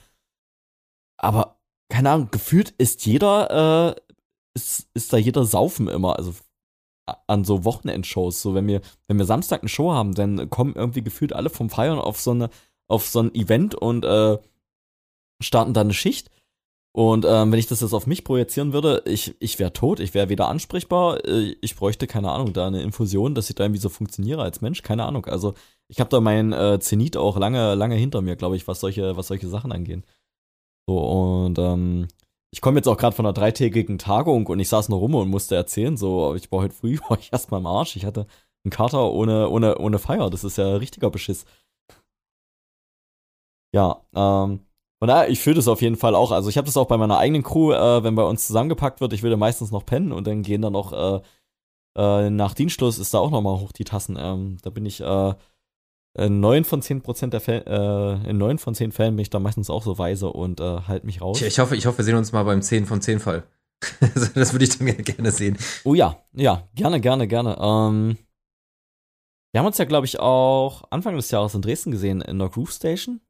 Aber, 1.17 1.61
keine 1.89 2.11
Ahnung, 2.11 2.29
gefühlt 2.31 2.71
ist 2.71 3.07
jeder, 3.07 3.95
äh, 3.97 4.01
ist, 4.55 4.89
ist 4.95 5.13
da 5.13 5.17
jeder 5.17 5.45
Saufen 5.45 5.89
immer, 5.89 6.17
also 6.17 6.35
an 7.27 7.45
so 7.45 7.65
Wochenendshows. 7.65 8.43
So, 8.43 8.55
wenn 8.55 8.67
wir, 8.67 8.81
wenn 9.09 9.19
wir 9.19 9.25
Samstag 9.25 9.63
eine 9.63 9.69
Show 9.69 9.93
haben, 9.93 10.15
dann 10.15 10.51
kommen 10.51 10.75
irgendwie 10.75 11.03
gefühlt 11.03 11.33
alle 11.33 11.51
vom 11.51 11.71
Feiern 11.71 11.99
auf 11.99 12.21
so 12.21 12.33
eine, 12.33 12.51
auf 12.89 13.07
so 13.07 13.21
ein 13.21 13.35
Event 13.35 13.75
und 13.75 14.05
äh, 14.05 14.39
starten 15.43 15.75
da 15.75 15.81
eine 15.81 15.95
Schicht. 15.95 16.31
Und 16.95 17.25
ähm, 17.27 17.51
wenn 17.51 17.59
ich 17.59 17.67
das 17.67 17.81
jetzt 17.81 17.95
auf 17.95 18.07
mich 18.07 18.23
projizieren 18.23 18.75
würde, 18.75 19.03
ich, 19.07 19.35
ich 19.41 19.59
wäre 19.59 19.73
tot, 19.73 19.99
ich 19.99 20.13
wäre 20.13 20.29
wieder 20.29 20.49
ansprechbar, 20.49 21.25
äh, 21.25 21.57
ich 21.63 21.75
bräuchte, 21.75 22.07
keine 22.07 22.31
Ahnung, 22.31 22.53
da 22.53 22.67
eine 22.67 22.83
Infusion, 22.83 23.35
dass 23.35 23.49
ich 23.49 23.57
da 23.57 23.65
irgendwie 23.65 23.81
so 23.81 23.89
funktioniere 23.89 24.43
als 24.43 24.61
Mensch, 24.61 24.83
keine 24.83 25.05
Ahnung. 25.07 25.25
Also 25.25 25.55
ich 25.89 26.01
habe 26.01 26.11
da 26.11 26.21
meinen 26.21 26.53
äh, 26.53 26.79
Zenit 26.81 27.17
auch 27.17 27.39
lange, 27.39 27.75
lange 27.75 27.95
hinter 27.95 28.21
mir, 28.21 28.37
glaube 28.37 28.57
ich, 28.57 28.69
was 28.69 28.81
solche, 28.81 29.17
was 29.17 29.29
solche 29.29 29.49
Sachen 29.49 29.73
angeht. 29.73 30.05
So, 30.87 30.99
und 30.99 31.59
ähm, 31.59 32.09
ich 32.51 32.61
komme 32.61 32.79
jetzt 32.79 32.89
auch 32.89 32.99
gerade 32.99 33.17
von 33.17 33.25
einer 33.25 33.33
dreitägigen 33.33 33.99
Tagung 33.99 34.47
und 34.47 34.61
ich 34.61 34.69
saß 34.69 34.91
nur 34.91 34.99
rum 34.99 35.15
und 35.15 35.31
musste 35.31 35.57
erzählen, 35.57 35.97
so, 35.97 36.35
ich 36.35 36.53
war 36.53 36.61
heute 36.61 36.75
früh, 36.75 36.99
war 37.09 37.19
ich 37.19 37.33
erstmal 37.33 37.61
im 37.61 37.67
Arsch, 37.67 37.97
ich 37.97 38.05
hatte 38.05 38.27
einen 38.65 38.71
Kater 38.71 39.11
ohne, 39.13 39.49
ohne, 39.49 39.79
ohne 39.79 39.99
Feier, 39.99 40.29
das 40.31 40.45
ist 40.45 40.59
ja 40.59 40.77
richtiger 40.77 41.11
Beschiss. 41.11 41.47
Ja, 43.75 44.05
ähm, 44.15 44.61
und 45.03 45.09
daher, 45.09 45.29
ich 45.29 45.41
fühle 45.41 45.57
das 45.57 45.67
auf 45.67 45.83
jeden 45.83 45.97
Fall 45.97 46.15
auch. 46.15 46.31
Also 46.31 46.49
ich 46.49 46.57
habe 46.57 46.67
das 46.67 46.77
auch 46.77 46.87
bei 46.87 46.97
meiner 46.97 47.19
eigenen 47.19 47.43
Crew, 47.43 47.73
äh, 47.73 48.05
wenn 48.05 48.15
bei 48.15 48.23
uns 48.23 48.47
zusammengepackt 48.47 49.01
wird, 49.01 49.13
ich 49.13 49.25
will 49.25 49.33
ja 49.33 49.37
meistens 49.37 49.73
noch 49.73 49.85
pennen 49.85 50.13
und 50.13 50.29
dann 50.29 50.43
gehen 50.43 50.63
dann 50.63 50.77
auch 50.77 50.93
äh, 50.93 51.21
äh, 51.97 52.31
nach 52.31 52.55
Dienstschluss 52.55 53.01
ist 53.01 53.13
da 53.13 53.19
auch 53.19 53.33
nochmal 53.33 53.59
hoch 53.59 53.73
die 53.73 53.83
Tassen. 53.83 54.17
Ähm, 54.17 54.59
da 54.63 54.71
bin 54.71 54.87
ich 54.87 55.01
äh, 55.01 55.35
in 56.17 56.39
neun 56.39 56.63
von 56.63 56.83
zehn 56.83 57.03
Prozent 57.03 57.33
der 57.33 57.41
Fälle, 57.41 57.65
äh, 57.67 58.31
in 58.31 58.39
neun 58.39 58.59
von 58.59 58.77
zehn 58.77 58.93
Fällen 58.93 59.17
bin 59.17 59.23
ich 59.23 59.31
da 59.31 59.41
meistens 59.41 59.71
auch 59.71 59.83
so 59.83 59.99
weise 59.99 60.29
und 60.29 60.61
äh, 60.61 60.83
halt 60.87 61.03
mich 61.03 61.21
raus. 61.21 61.41
Ich, 61.41 61.49
ich, 61.49 61.59
hoffe, 61.59 61.75
ich 61.75 61.87
hoffe, 61.87 61.99
wir 61.99 62.05
sehen 62.05 62.15
uns 62.17 62.31
mal 62.31 62.45
beim 62.45 62.63
10 62.63 62.87
von 62.87 63.03
10 63.03 63.19
Fall. 63.19 63.43
das 64.37 64.53
würde 64.53 64.65
ich 64.65 64.79
dann 64.79 64.87
gerne 64.87 65.33
sehen. 65.33 65.59
Oh 65.83 65.95
ja, 65.95 66.17
ja, 66.33 66.69
gerne, 66.77 67.01
gerne, 67.01 67.27
gerne. 67.27 67.59
Ähm, 67.61 68.19
wir 69.51 69.59
haben 69.59 69.67
uns 69.67 69.79
ja, 69.79 69.85
glaube 69.85 70.07
ich, 70.07 70.21
auch 70.21 70.85
Anfang 70.91 71.17
des 71.17 71.33
Jahres 71.33 71.57
in 71.57 71.63
Dresden 71.63 71.91
gesehen 71.91 72.21
in 72.21 72.39
der 72.39 72.51
Groove 72.51 72.71
Station. 72.71 73.21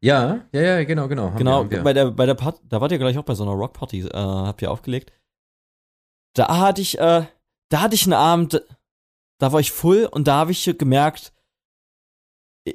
Ja, 0.00 0.46
ja, 0.52 0.60
ja, 0.60 0.84
genau, 0.84 1.08
genau. 1.08 1.32
Genau, 1.36 1.64
wir, 1.64 1.78
wir. 1.78 1.82
bei 1.82 1.92
der, 1.92 2.10
bei 2.10 2.26
der 2.26 2.34
Part, 2.34 2.60
da 2.64 2.80
wart 2.80 2.92
ihr 2.92 2.98
gleich 2.98 3.18
auch 3.18 3.24
bei 3.24 3.34
so 3.34 3.42
einer 3.42 3.52
Rockparty, 3.52 4.02
äh, 4.02 4.10
habt 4.12 4.62
ihr 4.62 4.70
aufgelegt. 4.70 5.12
Da 6.34 6.58
hatte 6.58 6.80
ich, 6.80 6.98
äh, 6.98 7.26
da 7.68 7.80
hatte 7.80 7.96
ich 7.96 8.04
einen 8.04 8.12
Abend, 8.12 8.62
da 9.40 9.52
war 9.52 9.60
ich 9.60 9.72
full 9.72 10.08
und 10.10 10.28
da 10.28 10.36
habe 10.36 10.52
ich 10.52 10.64
gemerkt, 10.78 11.32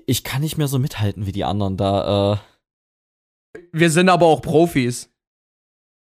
ich 0.06 0.24
kann 0.24 0.41
nicht 0.41 0.58
mehr 0.58 0.68
so 0.68 0.80
mithalten 0.80 1.26
wie 1.26 1.32
die 1.32 1.45
anderen. 1.45 1.78
Da, 1.78 2.34
äh. 2.34 3.58
Wir 3.72 3.90
sind 3.90 4.10
aber 4.10 4.26
auch 4.26 4.41
Profis. 4.41 5.10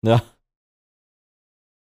Ja. 0.06 0.22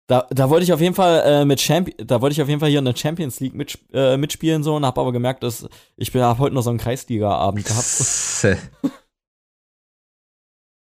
Da, 0.08 0.28
da 0.30 0.50
wollte 0.50 0.66
ich 0.66 0.74
auf 0.74 0.82
jeden 0.82 0.96
Fall 0.96 1.22
äh, 1.26 1.46
mit 1.46 1.62
Champion, 1.62 2.06
da 2.06 2.20
wollte 2.20 2.34
ich 2.34 2.42
auf 2.42 2.50
jeden 2.50 2.60
Fall 2.60 2.70
hier 2.70 2.80
in 2.80 2.86
der 2.86 2.98
Champions 2.98 3.40
League 3.40 3.54
mit, 3.54 3.80
äh, 3.94 4.18
mitspielen 4.18 4.62
so 4.62 4.76
und 4.76 4.86
habe 4.86 5.00
aber 5.00 5.14
gemerkt, 5.14 5.42
dass 5.44 5.70
ich 5.96 6.12
bin 6.12 6.22
habe 6.22 6.40
heute 6.40 6.54
noch 6.54 6.64
so 6.64 6.70
einen 6.70 6.80
Kreisliga-Abend 6.80 7.64
gehabt. 7.64 8.58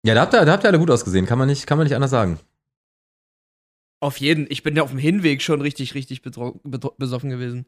Ja, 0.06 0.14
da 0.14 0.22
habt 0.22 0.34
ihr, 0.34 0.46
da 0.46 0.54
habt 0.54 0.64
ihr 0.64 0.70
alle 0.70 0.80
gut 0.80 0.92
ausgesehen, 0.92 1.26
kann 1.26 1.38
man 1.38 1.48
nicht, 1.48 1.68
kann 1.68 1.78
man 1.78 1.86
nicht 1.86 1.96
anders 1.96 2.12
sagen. 2.12 2.40
Auf 4.02 4.18
jeden. 4.18 4.48
Ich 4.50 4.64
bin 4.64 4.76
ja 4.76 4.84
auf 4.84 4.92
dem 4.92 5.00
Hinweg 5.00 5.42
schon 5.42 5.62
richtig, 5.62 5.94
richtig 5.94 6.22
besoffen 6.22 7.30
gewesen. 7.30 7.66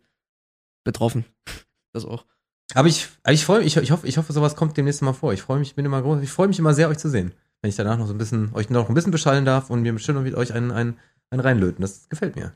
Betroffen. 0.84 1.26
Das 1.94 2.06
auch. 2.06 2.26
Aber 2.74 2.88
ich, 2.88 3.10
ich 3.28 3.44
freue 3.44 3.64
ich, 3.64 3.76
ich 3.76 3.92
hoffe, 3.92 4.08
ich 4.08 4.18
hoffe, 4.18 4.32
sowas 4.32 4.56
kommt 4.56 4.78
demnächst 4.78 5.02
mal 5.02 5.12
vor. 5.12 5.34
Ich 5.34 5.42
freue 5.42 5.60
mich, 5.60 5.76
bin 5.76 5.84
immer 5.84 6.02
groß, 6.02 6.22
ich 6.22 6.32
freue 6.32 6.48
mich 6.48 6.58
immer 6.58 6.74
sehr, 6.74 6.88
euch 6.88 7.00
zu 7.00 7.10
sehen. 7.10 7.34
Wenn 7.62 7.68
ich 7.68 7.76
danach 7.76 7.98
noch 7.98 8.08
so 8.08 8.14
ein 8.14 8.18
bisschen, 8.18 8.54
euch 8.54 8.70
noch 8.70 8.88
ein 8.88 8.96
bisschen 8.96 9.12
beschallen 9.12 9.44
darf 9.44 9.70
und 9.70 9.82
mir 9.82 9.92
bestimmt 9.92 10.24
mit 10.24 10.34
euch 10.36 10.54
einen, 10.54 10.72
einen, 10.72 10.98
einen 11.32 11.42
reinlöten. 11.42 11.82
Das 11.82 12.08
gefällt 12.08 12.38
mir. 12.38 12.56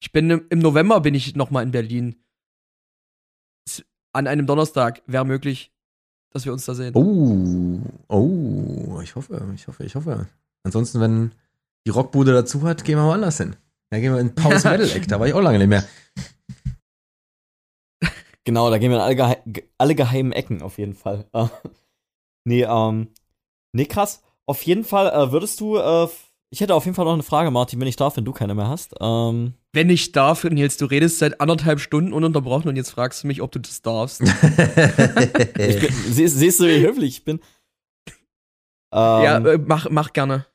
Ich 0.00 0.12
bin 0.12 0.30
im 0.30 0.58
November 0.60 1.02
bin 1.02 1.14
ich 1.14 1.36
noch 1.36 1.50
mal 1.50 1.62
in 1.62 1.72
Berlin. 1.72 2.16
An 4.14 4.26
einem 4.26 4.46
Donnerstag 4.46 5.02
wäre 5.06 5.26
möglich 5.26 5.72
dass 6.30 6.44
wir 6.44 6.52
uns 6.52 6.64
da 6.64 6.74
sehen. 6.74 6.94
Oh, 6.94 7.80
oh, 8.08 9.00
ich 9.02 9.16
hoffe, 9.16 9.40
ich 9.54 9.66
hoffe, 9.66 9.84
ich 9.84 9.94
hoffe. 9.94 10.26
Ansonsten, 10.62 11.00
wenn 11.00 11.32
die 11.86 11.90
Rockbude 11.90 12.32
dazu 12.32 12.62
hat, 12.62 12.84
gehen 12.84 12.98
wir 12.98 13.04
mal 13.04 13.14
anders 13.14 13.38
hin. 13.38 13.56
Da 13.90 14.00
gehen 14.00 14.12
wir 14.12 14.20
in 14.20 14.34
Pause 14.34 14.68
Metal 14.70 14.90
Eck, 14.90 15.08
da 15.08 15.18
war 15.18 15.26
ich 15.26 15.34
auch 15.34 15.40
lange 15.40 15.58
nicht 15.58 15.68
mehr. 15.68 15.84
Genau, 18.48 18.70
da 18.70 18.78
gehen 18.78 18.90
wir 18.90 18.96
in 18.96 19.02
alle, 19.02 19.36
gehe 19.44 19.68
alle 19.76 19.94
geheimen 19.94 20.32
Ecken 20.32 20.62
auf 20.62 20.78
jeden 20.78 20.94
Fall. 20.94 21.26
nee, 22.44 22.62
ähm, 22.62 23.08
nee, 23.72 23.84
krass. 23.84 24.22
Auf 24.46 24.62
jeden 24.62 24.84
Fall 24.84 25.08
äh, 25.08 25.32
würdest 25.32 25.60
du 25.60 25.76
äh, 25.76 26.08
ich 26.50 26.60
hätte 26.60 26.74
auf 26.74 26.84
jeden 26.84 26.94
Fall 26.94 27.04
noch 27.04 27.12
eine 27.12 27.22
Frage, 27.22 27.50
Martin, 27.50 27.80
wenn 27.80 27.88
ich 27.88 27.96
darf, 27.96 28.16
wenn 28.16 28.24
du 28.24 28.32
keine 28.32 28.54
mehr 28.54 28.68
hast. 28.68 28.94
Ähm 29.00 29.54
wenn 29.72 29.90
ich 29.90 30.12
darf, 30.12 30.44
Nils, 30.44 30.78
du 30.78 30.86
redest 30.86 31.18
seit 31.18 31.40
anderthalb 31.40 31.78
Stunden 31.80 32.12
ununterbrochen 32.12 32.68
und 32.68 32.76
jetzt 32.76 32.90
fragst 32.90 33.22
du 33.22 33.26
mich, 33.26 33.42
ob 33.42 33.52
du 33.52 33.58
das 33.58 33.82
darfst. 33.82 34.20
bin, 35.54 35.88
siehst, 36.08 36.38
siehst, 36.38 36.60
du, 36.60 36.66
wie 36.66 36.80
höflich 36.80 37.18
ich 37.18 37.24
bin? 37.24 37.40
Ähm, 38.90 39.22
ja, 39.22 39.38
äh, 39.38 39.58
mach, 39.58 39.90
mach 39.90 40.12
gerne. 40.14 40.46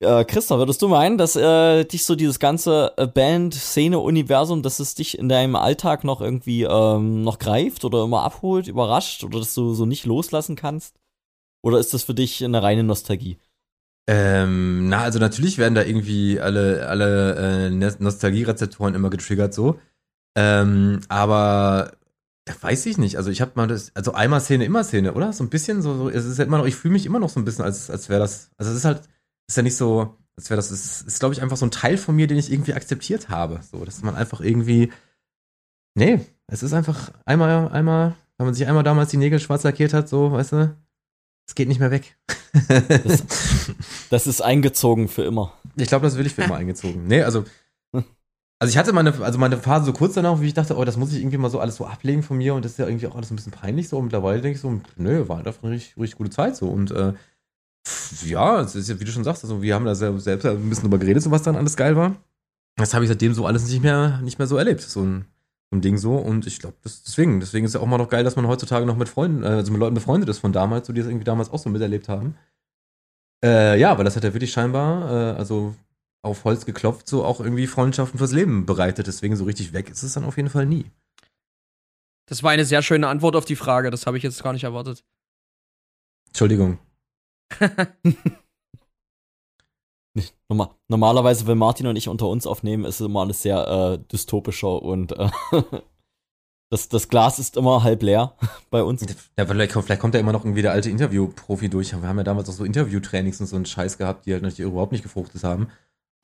Äh, 0.00 0.24
Christa, 0.24 0.58
würdest 0.58 0.82
du 0.82 0.88
meinen, 0.88 1.16
dass 1.16 1.36
äh, 1.36 1.84
dich 1.84 2.04
so 2.04 2.14
dieses 2.14 2.38
ganze 2.38 2.92
äh, 2.96 3.06
Band-Szene-Universum, 3.06 4.62
dass 4.62 4.78
es 4.78 4.94
dich 4.94 5.16
in 5.16 5.28
deinem 5.28 5.56
Alltag 5.56 6.04
noch 6.04 6.20
irgendwie 6.20 6.64
ähm, 6.64 7.22
noch 7.22 7.38
greift 7.38 7.84
oder 7.84 8.04
immer 8.04 8.22
abholt, 8.22 8.68
überrascht 8.68 9.24
oder 9.24 9.38
dass 9.38 9.54
du 9.54 9.72
so 9.74 9.86
nicht 9.86 10.04
loslassen 10.04 10.56
kannst? 10.56 11.00
Oder 11.64 11.78
ist 11.78 11.94
das 11.94 12.02
für 12.02 12.14
dich 12.14 12.44
eine 12.44 12.62
reine 12.62 12.82
Nostalgie? 12.82 13.38
Ähm, 14.08 14.88
na, 14.88 15.02
also 15.02 15.18
natürlich 15.18 15.58
werden 15.58 15.74
da 15.74 15.82
irgendwie 15.82 16.40
alle, 16.40 16.88
alle 16.88 17.66
äh, 17.66 17.70
Nostalgie-Rezeptoren 17.70 18.94
immer 18.94 19.10
getriggert 19.10 19.54
so. 19.54 19.78
Ähm, 20.36 21.00
aber 21.08 21.92
da 22.44 22.54
weiß 22.60 22.86
ich 22.86 22.98
nicht. 22.98 23.16
Also 23.16 23.30
ich 23.30 23.40
habe 23.40 23.52
mal 23.54 23.68
das, 23.68 23.94
also 23.94 24.12
einmal 24.12 24.40
Szene, 24.40 24.64
immer 24.64 24.84
Szene, 24.84 25.14
oder? 25.14 25.32
So 25.32 25.44
ein 25.44 25.50
bisschen 25.50 25.82
so, 25.82 25.94
so 25.96 26.08
es 26.08 26.24
ist 26.24 26.38
halt 26.38 26.48
immer 26.48 26.58
noch, 26.58 26.66
ich 26.66 26.74
fühle 26.74 26.92
mich 26.92 27.06
immer 27.06 27.20
noch 27.20 27.28
so 27.28 27.38
ein 27.40 27.44
bisschen, 27.44 27.64
als, 27.64 27.90
als 27.90 28.08
wäre 28.08 28.20
das, 28.20 28.50
also 28.56 28.72
es 28.72 28.78
ist 28.78 28.84
halt, 28.84 29.02
ist 29.48 29.56
ja 29.56 29.62
nicht 29.62 29.76
so, 29.76 30.16
als 30.36 30.50
wäre 30.50 30.56
das, 30.56 30.70
es 30.70 30.84
ist, 30.84 31.06
ist 31.06 31.20
glaube 31.20 31.34
ich 31.34 31.42
einfach 31.42 31.56
so 31.56 31.66
ein 31.66 31.70
Teil 31.70 31.96
von 31.96 32.16
mir, 32.16 32.26
den 32.26 32.38
ich 32.38 32.50
irgendwie 32.50 32.74
akzeptiert 32.74 33.28
habe. 33.28 33.60
So, 33.70 33.84
dass 33.84 34.02
man 34.02 34.16
einfach 34.16 34.40
irgendwie, 34.40 34.92
nee, 35.94 36.20
es 36.48 36.62
ist 36.62 36.72
einfach 36.72 37.12
einmal, 37.24 37.68
einmal, 37.68 38.16
wenn 38.38 38.46
man 38.46 38.54
sich 38.54 38.66
einmal 38.66 38.82
damals 38.82 39.10
die 39.10 39.16
Nägel 39.18 39.38
schwarz 39.38 39.62
lackiert 39.62 39.94
hat, 39.94 40.08
so, 40.08 40.32
weißt 40.32 40.52
du, 40.52 40.76
es 41.46 41.54
geht 41.54 41.68
nicht 41.68 41.80
mehr 41.80 41.90
weg. 41.90 42.16
das, 42.68 43.24
das, 44.10 44.26
ist 44.26 44.40
eingezogen 44.40 45.08
für 45.08 45.22
immer. 45.22 45.52
Ich 45.76 45.88
glaube, 45.88 46.04
das 46.04 46.16
will 46.16 46.26
ich 46.26 46.34
für 46.34 46.42
immer 46.42 46.56
eingezogen. 46.56 47.06
Nee, 47.06 47.22
also. 47.22 47.44
Also 48.58 48.70
ich 48.70 48.78
hatte 48.78 48.92
meine, 48.92 49.12
also 49.24 49.40
meine 49.40 49.56
Phase 49.56 49.86
so 49.86 49.92
kurz 49.92 50.14
danach, 50.14 50.40
wie 50.40 50.46
ich 50.46 50.54
dachte, 50.54 50.76
oh, 50.76 50.84
das 50.84 50.96
muss 50.96 51.12
ich 51.12 51.18
irgendwie 51.18 51.36
mal 51.36 51.50
so 51.50 51.58
alles 51.58 51.74
so 51.74 51.84
ablegen 51.84 52.22
von 52.22 52.36
mir 52.36 52.54
und 52.54 52.64
das 52.64 52.72
ist 52.72 52.78
ja 52.78 52.86
irgendwie 52.86 53.08
auch 53.08 53.16
alles 53.16 53.32
ein 53.32 53.34
bisschen 53.34 53.50
peinlich 53.50 53.88
so. 53.88 53.98
Und 53.98 54.04
mittlerweile 54.04 54.40
denke 54.40 54.54
ich 54.54 54.60
so, 54.60 54.80
nö, 54.94 55.26
war 55.26 55.38
einfach 55.38 55.64
eine 55.64 55.72
richtig, 55.72 55.96
richtig 55.96 56.16
gute 56.16 56.30
Zeit 56.30 56.54
so. 56.54 56.68
Und 56.68 56.92
äh, 56.92 57.12
ja, 58.24 58.60
es 58.60 58.76
ist 58.76 58.88
ja, 58.88 59.00
wie 59.00 59.04
du 59.04 59.10
schon 59.10 59.24
sagst, 59.24 59.42
also 59.42 59.62
wir 59.62 59.74
haben 59.74 59.84
da 59.84 59.96
selbst 59.96 60.46
ein 60.46 60.68
bisschen 60.68 60.84
drüber 60.84 60.98
geredet, 60.98 61.24
so 61.24 61.32
was 61.32 61.42
dann 61.42 61.56
alles 61.56 61.76
geil 61.76 61.96
war. 61.96 62.14
Das 62.76 62.94
habe 62.94 63.04
ich 63.04 63.08
seitdem 63.08 63.34
so 63.34 63.46
alles 63.46 63.66
nicht 63.68 63.82
mehr, 63.82 64.20
nicht 64.22 64.38
mehr 64.38 64.46
so 64.46 64.56
erlebt. 64.56 64.82
So 64.82 65.02
ein 65.02 65.24
ein 65.72 65.80
Ding 65.80 65.98
so. 65.98 66.16
Und 66.16 66.46
ich 66.46 66.58
glaube, 66.58 66.76
deswegen, 66.84 67.40
deswegen 67.40 67.64
ist 67.64 67.70
es 67.70 67.74
ja 67.74 67.80
auch 67.80 67.86
mal 67.86 67.98
noch 67.98 68.08
geil, 68.08 68.24
dass 68.24 68.36
man 68.36 68.46
heutzutage 68.46 68.86
noch 68.86 68.96
mit 68.96 69.08
Freunden, 69.08 69.42
äh, 69.42 69.48
also 69.48 69.72
mit 69.72 69.80
Leuten 69.80 69.94
befreundet 69.94 70.28
ist 70.28 70.38
von 70.38 70.52
damals, 70.52 70.86
so 70.86 70.92
die 70.92 71.00
das 71.00 71.08
irgendwie 71.08 71.24
damals 71.24 71.50
auch 71.50 71.58
so 71.58 71.70
miterlebt 71.70 72.08
haben. 72.08 72.36
Äh, 73.44 73.78
ja, 73.78 73.96
weil 73.98 74.04
das 74.04 74.16
hat 74.16 74.24
ja 74.24 74.34
wirklich 74.34 74.52
scheinbar, 74.52 75.10
äh, 75.10 75.36
also 75.36 75.74
auf 76.22 76.44
Holz 76.44 76.64
geklopft, 76.64 77.08
so 77.08 77.24
auch 77.24 77.40
irgendwie 77.40 77.66
Freundschaften 77.66 78.18
fürs 78.18 78.32
Leben 78.32 78.66
bereitet. 78.66 79.06
Deswegen 79.06 79.36
so 79.36 79.44
richtig 79.44 79.72
weg 79.72 79.90
ist 79.90 80.02
es 80.02 80.14
dann 80.14 80.24
auf 80.24 80.36
jeden 80.36 80.50
Fall 80.50 80.66
nie. 80.66 80.90
Das 82.26 82.42
war 82.42 82.52
eine 82.52 82.64
sehr 82.64 82.82
schöne 82.82 83.08
Antwort 83.08 83.34
auf 83.34 83.44
die 83.44 83.56
Frage. 83.56 83.90
Das 83.90 84.06
habe 84.06 84.16
ich 84.16 84.22
jetzt 84.22 84.42
gar 84.42 84.52
nicht 84.52 84.64
erwartet. 84.64 85.04
Entschuldigung. 86.28 86.78
Normalerweise, 90.88 91.46
wenn 91.46 91.58
Martin 91.58 91.86
und 91.86 91.96
ich 91.96 92.08
unter 92.08 92.28
uns 92.28 92.46
aufnehmen, 92.46 92.84
ist 92.84 93.00
es 93.00 93.06
immer 93.06 93.20
alles 93.20 93.42
sehr 93.42 93.66
äh, 93.66 93.98
dystopischer 94.12 94.82
und 94.82 95.12
äh, 95.12 95.30
das, 96.70 96.88
das 96.88 97.08
Glas 97.08 97.38
ist 97.38 97.56
immer 97.56 97.82
halb 97.82 98.02
leer 98.02 98.34
bei 98.70 98.82
uns. 98.82 99.02
Ja, 99.38 99.46
vielleicht, 99.46 99.72
kommt- 99.72 99.86
vielleicht 99.86 100.00
kommt 100.00 100.14
da 100.14 100.18
immer 100.18 100.32
noch 100.32 100.44
irgendwie 100.44 100.62
der 100.62 100.72
alte 100.72 100.90
Interview-Profi 100.90 101.68
durch. 101.68 101.92
Wir 101.92 102.02
haben 102.08 102.18
ja 102.18 102.24
damals 102.24 102.48
auch 102.48 102.54
so 102.54 102.64
Interview-Trainings 102.64 103.40
und 103.40 103.46
so 103.46 103.56
einen 103.56 103.66
Scheiß 103.66 103.98
gehabt, 103.98 104.26
die 104.26 104.32
halt 104.32 104.42
natürlich 104.42 104.70
überhaupt 104.70 104.92
nicht 104.92 105.02
gefruchtet 105.02 105.44
haben. 105.44 105.68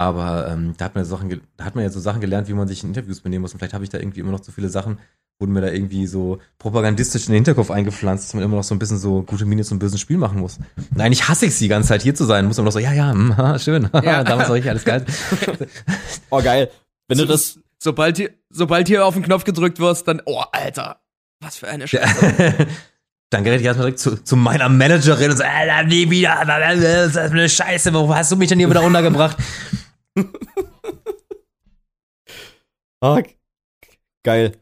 Aber 0.01 0.48
ähm, 0.48 0.74
da 0.77 0.85
hat 0.86 0.94
man 0.94 1.05
ja 1.05 1.09
Sachen, 1.09 1.40
da 1.56 1.65
hat 1.65 1.74
man 1.74 1.82
ja 1.85 1.90
so 1.90 1.98
Sachen 2.01 2.20
gelernt, 2.20 2.48
wie 2.48 2.52
man 2.55 2.69
sich 2.69 2.82
in 2.82 2.90
Interviews 2.90 3.20
benehmen 3.20 3.43
muss. 3.43 3.52
Und 3.52 3.59
vielleicht 3.59 3.74
habe 3.74 3.85
ich 3.85 3.90
da 3.90 3.98
irgendwie 3.98 4.20
immer 4.20 4.31
noch 4.32 4.40
zu 4.40 4.52
viele 4.52 4.69
Sachen, 4.69 4.98
wurden 5.39 5.52
mir 5.52 5.60
da 5.60 5.69
irgendwie 5.69 6.06
so 6.06 6.39
propagandistisch 6.59 7.27
in 7.27 7.32
den 7.32 7.36
Hinterkopf 7.36 7.70
eingepflanzt, 7.70 8.24
dass 8.24 8.35
man 8.35 8.43
immer 8.43 8.56
noch 8.56 8.65
so 8.65 8.74
ein 8.74 8.78
bisschen 8.78 8.98
so 8.98 9.23
gute 9.23 9.44
Miene 9.47 9.62
zum 9.62 9.78
bösen 9.78 9.98
Spiel 9.98 10.19
machen 10.19 10.40
muss. 10.40 10.59
Und 10.93 11.01
eigentlich 11.01 11.28
hasse 11.28 11.47
ich 11.47 11.52
es 11.52 11.59
die 11.59 11.69
ganze 11.69 11.89
Zeit 11.89 12.02
hier 12.02 12.15
zu 12.15 12.24
sein. 12.24 12.47
Muss 12.47 12.56
man 12.56 12.65
noch 12.65 12.73
so, 12.73 12.81
ja, 12.81 12.93
ja, 12.93 13.12
hm, 13.12 13.36
ha, 13.36 13.59
schön, 13.59 13.89
Ja. 14.02 14.24
damals 14.24 14.48
war 14.48 14.56
ich 14.56 14.69
alles 14.69 14.85
geil. 14.85 15.05
Oh, 16.31 16.43
geil. 16.43 16.70
Wenn 17.06 17.19
du 17.19 17.24
das, 17.24 17.59
Sobald 17.81 18.16
hier, 18.16 18.31
sobald 18.51 18.89
hier 18.89 19.06
auf 19.06 19.15
den 19.15 19.23
Knopf 19.23 19.44
gedrückt 19.44 19.78
wirst, 19.78 20.09
dann, 20.09 20.20
oh, 20.24 20.43
Alter, 20.51 21.01
was 21.40 21.56
für 21.56 21.69
eine 21.69 21.86
Scheiße. 21.86 22.66
Dann 23.31 23.44
gerät 23.44 23.60
ich 23.60 23.66
erstmal 23.66 23.89
direkt 23.89 24.01
zu, 24.01 24.24
zu 24.24 24.36
meiner 24.36 24.70
Managerin 24.70 25.31
und 25.31 25.36
so, 25.36 25.44
Alter, 25.44 25.85
nie 25.85 26.09
wieder, 26.10 26.44
das 26.47 27.10
ist 27.10 27.16
eine 27.19 27.48
Scheiße, 27.48 27.93
warum 27.93 28.15
hast 28.15 28.32
du 28.32 28.36
mich 28.36 28.48
denn 28.48 28.59
hier 28.59 28.70
wieder 28.70 28.81
runtergebracht? 28.81 29.36
ah, 33.01 33.20
geil. 34.24 34.52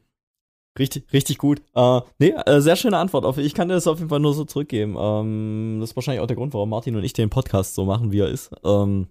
Richtig, 0.78 1.12
richtig 1.12 1.39
gut. 1.39 1.62
Äh, 1.74 2.01
nee, 2.19 2.31
äh, 2.31 2.61
sehr 2.61 2.77
schöne 2.77 2.98
Antwort. 2.98 3.24
Auf, 3.24 3.39
ich 3.39 3.55
kann 3.55 3.69
dir 3.69 3.74
das 3.74 3.86
auf 3.86 3.98
jeden 3.98 4.11
Fall 4.11 4.20
nur 4.20 4.35
so 4.35 4.44
zurückgeben. 4.44 4.97
Ähm, 4.98 5.78
das 5.81 5.90
ist 5.90 5.97
wahrscheinlich 5.97 6.20
auch 6.20 6.27
der 6.27 6.36
Grund, 6.36 6.53
warum 6.55 6.69
Martin 6.69 6.97
und 6.97 7.05
ich 7.05 7.12
den 7.12 7.31
Podcast 7.31 7.74
so 7.74 7.85
machen, 7.85 8.12
wie 8.12 8.20
er 8.20 8.28
ist. 8.28 8.51
Ähm, 8.65 9.09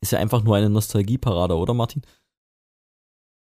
ist 0.00 0.12
ja 0.12 0.18
einfach 0.18 0.44
nur 0.44 0.56
eine 0.56 0.70
Nostalgieparade, 0.70 1.56
oder 1.56 1.74
Martin? 1.74 2.02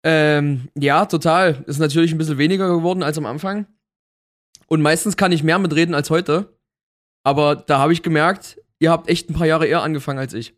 Ähm, 0.04 0.70
ja, 0.78 1.06
total. 1.06 1.64
Ist 1.68 1.80
natürlich 1.80 2.12
ein 2.12 2.18
bisschen 2.18 2.38
weniger 2.38 2.68
geworden 2.68 3.04
als 3.04 3.18
am 3.18 3.26
Anfang. 3.26 3.66
Und 4.68 4.82
meistens 4.82 5.18
kann 5.18 5.32
ich 5.32 5.44
mehr 5.44 5.60
mitreden 5.60 5.96
als 5.96 6.10
heute. 6.10 6.58
Aber 7.24 7.56
da 7.56 7.80
habe 7.80 7.94
ich 7.94 8.04
gemerkt, 8.04 8.62
ihr 8.80 8.92
habt 8.92 9.10
echt 9.10 9.30
ein 9.30 9.34
paar 9.34 9.48
Jahre 9.48 9.68
eher 9.68 9.84
angefangen 9.84 10.20
als 10.20 10.34
ich. 10.34 10.56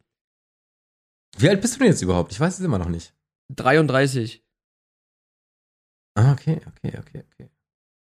Wie 1.38 1.50
alt 1.50 1.62
bist 1.62 1.76
du 1.76 1.80
denn 1.80 1.88
jetzt 1.90 2.02
überhaupt? 2.02 2.32
Ich 2.32 2.40
weiß 2.40 2.60
es 2.60 2.66
immer 2.66 2.78
noch 2.78 2.90
nicht. 2.90 3.14
33. 3.56 4.43
Ah, 6.16 6.32
okay, 6.32 6.62
okay, 6.68 6.98
okay, 7.00 7.24
okay. 7.32 7.50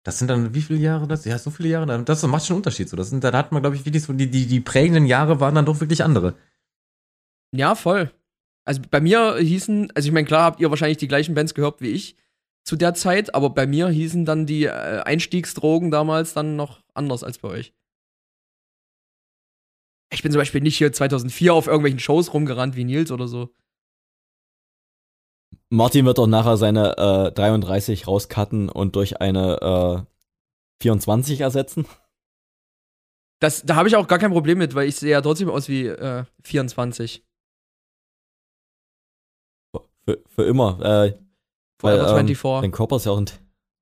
Das 0.02 0.18
sind 0.18 0.28
dann 0.28 0.55
wie 0.55 0.62
viele 0.62 0.78
Jahre 0.78 1.06
das? 1.06 1.24
Ja, 1.27 1.39
so 1.39 1.51
viele 1.51 1.68
Jahre. 1.68 2.05
Das 2.05 2.22
macht 2.22 2.47
schon 2.47 2.55
einen 2.55 2.60
Unterschied. 2.60 2.89
So, 2.89 2.97
das 2.97 3.10
sind, 3.10 3.22
da 3.22 3.32
hat 3.32 3.52
man, 3.52 3.62
glaube 3.62 3.77
ich, 3.77 3.85
wirklich 3.85 4.02
so, 4.02 4.12
die, 4.14 4.31
die, 4.31 4.47
die 4.47 4.60
prägenden 4.60 5.05
Jahre 5.06 5.40
waren 5.40 5.55
dann 5.55 5.66
doch 5.66 5.81
wirklich 5.81 6.02
andere. 6.02 6.36
Ja, 7.55 7.74
voll. 7.74 8.10
Also 8.64 8.81
bei 8.90 9.01
mir 9.01 9.36
hießen, 9.36 9.90
also 9.94 10.09
ich 10.09 10.12
meine, 10.12 10.27
klar 10.27 10.44
habt 10.44 10.60
ihr 10.60 10.70
wahrscheinlich 10.70 10.98
die 10.98 11.09
gleichen 11.09 11.35
Bands 11.35 11.55
gehört 11.55 11.81
wie 11.81 11.89
ich 11.89 12.16
zu 12.64 12.77
der 12.77 12.94
Zeit, 12.94 13.35
aber 13.35 13.51
bei 13.51 13.66
mir 13.66 13.89
hießen 13.89 14.24
dann 14.24 14.47
die 14.47 14.64
äh, 14.64 15.01
Einstiegsdrogen 15.02 15.90
damals 15.90 16.35
dann 16.35 16.56
noch 16.56 16.82
anders 16.94 17.24
als 17.24 17.39
bei 17.39 17.48
euch. 17.48 17.74
Ich 20.12 20.22
bin 20.22 20.32
zum 20.32 20.40
Beispiel 20.40 20.60
nicht 20.60 20.77
hier 20.77 20.93
2004 20.93 21.55
auf 21.55 21.66
irgendwelchen 21.66 22.01
Shows 22.01 22.32
rumgerannt 22.32 22.77
wie 22.77 22.85
Nils 22.85 23.10
oder 23.10 23.28
so. 23.28 23.55
Martin 25.68 26.05
wird 26.06 26.18
doch 26.18 26.27
nachher 26.27 26.56
seine 26.56 26.97
äh, 26.97 27.32
33 27.32 28.06
rauscutten 28.06 28.68
und 28.68 28.97
durch 28.97 29.20
eine 29.20 30.06
äh, 30.06 30.82
24 30.82 31.40
ersetzen. 31.40 31.86
Das, 33.40 33.62
da 33.62 33.77
habe 33.77 33.89
ich 33.89 33.97
auch 33.97 34.06
gar 34.09 34.18
kein 34.18 34.32
Problem 34.32 34.59
mit, 34.59 34.74
weil 34.74 34.89
ich 34.89 34.97
sehe 34.97 35.12
ja 35.12 35.20
trotzdem 35.20 35.48
aus 35.48 35.68
wie 35.68 35.86
äh, 35.86 36.24
24. 36.43 37.24
Für, 40.05 40.22
für 40.27 40.44
immer. 40.44 40.78
Äh, 40.81 41.18
weil, 41.81 41.98
Forever 41.98 42.18
ähm, 42.20 42.27
24. 42.27 42.60
dein 42.62 42.72
Körper 42.72 42.97
ist 42.97 43.06
ja 43.06 43.12
auch 43.12 43.18
ein, 43.18 43.31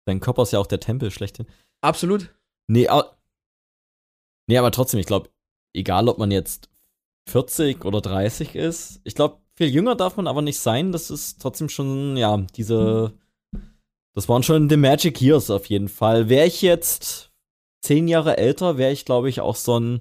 dein 0.06 0.20
Körper 0.20 0.42
ist 0.42 0.52
ja 0.52 0.58
auch 0.58 0.66
der 0.66 0.80
Tempel 0.80 1.10
schlechthin. 1.10 1.46
Absolut. 1.80 2.34
Nee, 2.68 2.88
au- 2.88 3.10
nee 4.46 4.58
aber 4.58 4.70
trotzdem, 4.70 5.00
ich 5.00 5.06
glaube, 5.06 5.30
egal 5.74 6.08
ob 6.08 6.18
man 6.18 6.30
jetzt 6.30 6.68
40 7.28 7.84
oder 7.84 8.00
30 8.00 8.54
ist, 8.54 9.00
ich 9.04 9.14
glaube, 9.14 9.40
viel 9.58 9.68
jünger 9.68 9.96
darf 9.96 10.16
man 10.16 10.28
aber 10.28 10.40
nicht 10.40 10.58
sein. 10.58 10.92
Das 10.92 11.10
ist 11.10 11.42
trotzdem 11.42 11.68
schon, 11.68 12.16
ja, 12.16 12.38
diese. 12.56 13.12
Das 14.14 14.28
waren 14.28 14.42
schon 14.42 14.68
die 14.68 14.76
Magic 14.76 15.20
Years 15.20 15.50
auf 15.50 15.66
jeden 15.66 15.88
Fall. 15.88 16.28
Wäre 16.28 16.46
ich 16.46 16.62
jetzt 16.62 17.30
zehn 17.82 18.08
Jahre 18.08 18.36
älter, 18.36 18.78
wäre 18.78 18.92
ich, 18.92 19.04
glaube 19.04 19.28
ich, 19.28 19.40
auch 19.40 19.56
so 19.56 19.78
ein. 19.78 20.00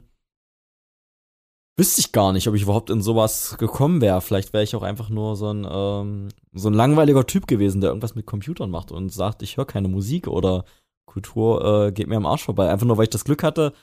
Wüsste 1.75 2.01
ich 2.01 2.11
gar 2.11 2.33
nicht, 2.33 2.47
ob 2.47 2.55
ich 2.55 2.63
überhaupt 2.63 2.89
in 2.89 3.01
sowas 3.01 3.57
gekommen 3.59 4.01
wäre. 4.01 4.21
Vielleicht 4.21 4.53
wäre 4.53 4.63
ich 4.63 4.75
auch 4.75 4.81
einfach 4.81 5.09
nur 5.09 5.35
so 5.35 5.51
ein, 5.53 5.67
ähm, 5.69 6.29
so 6.53 6.69
ein 6.69 6.73
langweiliger 6.73 7.25
Typ 7.27 7.45
gewesen, 7.45 7.81
der 7.81 7.91
irgendwas 7.91 8.15
mit 8.15 8.25
Computern 8.25 8.71
macht 8.71 8.91
und 8.91 9.09
sagt, 9.09 9.43
ich 9.43 9.57
höre 9.57 9.65
keine 9.65 9.87
Musik 9.87 10.27
oder 10.27 10.65
Kultur 11.05 11.87
äh, 11.87 11.91
geht 11.91 12.07
mir 12.07 12.17
am 12.17 12.25
Arsch 12.25 12.43
vorbei. 12.43 12.69
Einfach 12.69 12.87
nur, 12.87 12.97
weil 12.97 13.03
ich 13.03 13.11
das 13.11 13.25
Glück 13.25 13.43
hatte, 13.43 13.73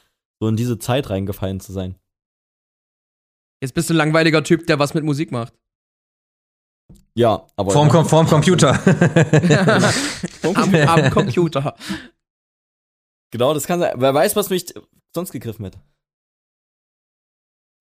so 0.40 0.48
in 0.48 0.56
diese 0.56 0.78
Zeit 0.78 1.10
reingefallen 1.10 1.60
zu 1.60 1.72
sein. 1.72 1.94
Jetzt 3.60 3.74
bist 3.74 3.88
du 3.88 3.94
ein 3.94 3.98
langweiliger 3.98 4.42
Typ, 4.42 4.66
der 4.66 4.78
was 4.80 4.94
mit 4.94 5.04
Musik 5.04 5.30
macht. 5.30 5.54
Ja, 7.14 7.46
aber. 7.56 7.72
Vorm, 7.72 7.88
Com- 7.88 8.06
vorm 8.06 8.26
Computer. 8.26 8.70
am, 10.42 10.74
am 10.74 11.10
Computer. 11.10 11.76
Genau, 13.30 13.54
das 13.54 13.66
kann 13.66 13.80
sein. 13.80 13.94
Wer 13.96 14.14
weiß, 14.14 14.36
was 14.36 14.50
mich 14.50 14.74
sonst 15.14 15.32
gegriffen 15.32 15.64
hätte. 15.64 15.80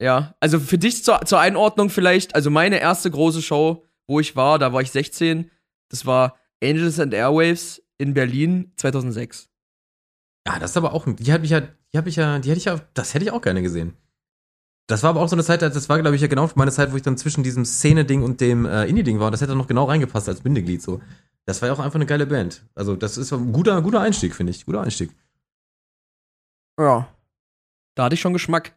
Ja, 0.02 0.36
also 0.40 0.60
für 0.60 0.78
dich 0.78 1.04
zur, 1.04 1.22
zur 1.26 1.40
Einordnung 1.40 1.90
vielleicht, 1.90 2.36
also 2.36 2.50
meine 2.50 2.80
erste 2.80 3.10
große 3.10 3.42
Show, 3.42 3.86
wo 4.08 4.20
ich 4.20 4.36
war, 4.36 4.60
da 4.60 4.74
war 4.74 4.82
ich 4.82 4.92
16, 4.92 5.50
das 5.90 6.06
war 6.06 6.38
Angels 6.64 7.00
and 7.00 7.14
Airwaves 7.14 7.82
in 7.98 8.14
Berlin 8.14 8.74
2006. 8.78 9.50
Ja, 10.48 10.60
das 10.60 10.72
ist 10.72 10.78
aber 10.78 10.94
auch, 10.94 11.06
die 11.08 11.32
habe 11.32 11.46
ich 11.46 11.52
ja, 11.52 11.62
die 11.62 11.98
habe 11.98 12.10
ich 12.10 12.18
ja, 12.18 12.40
die 12.40 12.50
hätte 12.50 12.58
ich 12.58 12.66
ja, 12.66 12.82
das 12.94 13.14
hätte 13.14 13.26
ich 13.26 13.32
auch 13.32 13.42
gerne 13.42 13.62
gesehen. 13.62 13.96
Das 14.88 15.02
war 15.02 15.12
aber 15.12 15.22
auch 15.22 15.30
so 15.30 15.36
eine 15.36 15.44
Zeit, 15.44 15.62
das 15.62 15.88
war, 15.88 16.02
glaube 16.02 16.16
ich, 16.16 16.22
ja 16.22 16.28
genau 16.28 16.50
meine 16.56 16.72
Zeit, 16.72 16.92
wo 16.92 16.98
ich 16.98 17.02
dann 17.02 17.18
zwischen 17.18 17.44
diesem 17.44 17.64
Szene-Ding 17.64 18.22
und 18.22 18.42
dem 18.42 18.66
äh, 18.66 18.86
Indie-Ding 18.86 19.20
war. 19.20 19.32
Das 19.32 19.40
hätte 19.42 19.50
dann 19.50 19.58
noch 19.58 19.68
genau 19.68 19.86
reingepasst 19.86 20.28
als 20.28 20.42
Bindeglied 20.42 20.82
so. 20.82 21.02
Das 21.46 21.62
war 21.62 21.68
ja 21.68 21.74
auch 21.74 21.80
einfach 21.80 21.96
eine 21.96 22.06
geile 22.06 22.26
Band. 22.26 22.66
Also, 22.76 22.96
das 22.96 23.18
ist 23.18 23.32
ein 23.32 23.54
guter, 23.54 23.82
guter 23.82 24.02
Einstieg, 24.02 24.36
finde 24.36 24.52
ich. 24.52 24.66
Guter 24.66 24.82
Einstieg. 24.82 25.16
Ja. 26.80 27.08
Da 27.96 28.06
hatte 28.06 28.16
ich 28.16 28.22
schon 28.22 28.34
Geschmack. 28.34 28.76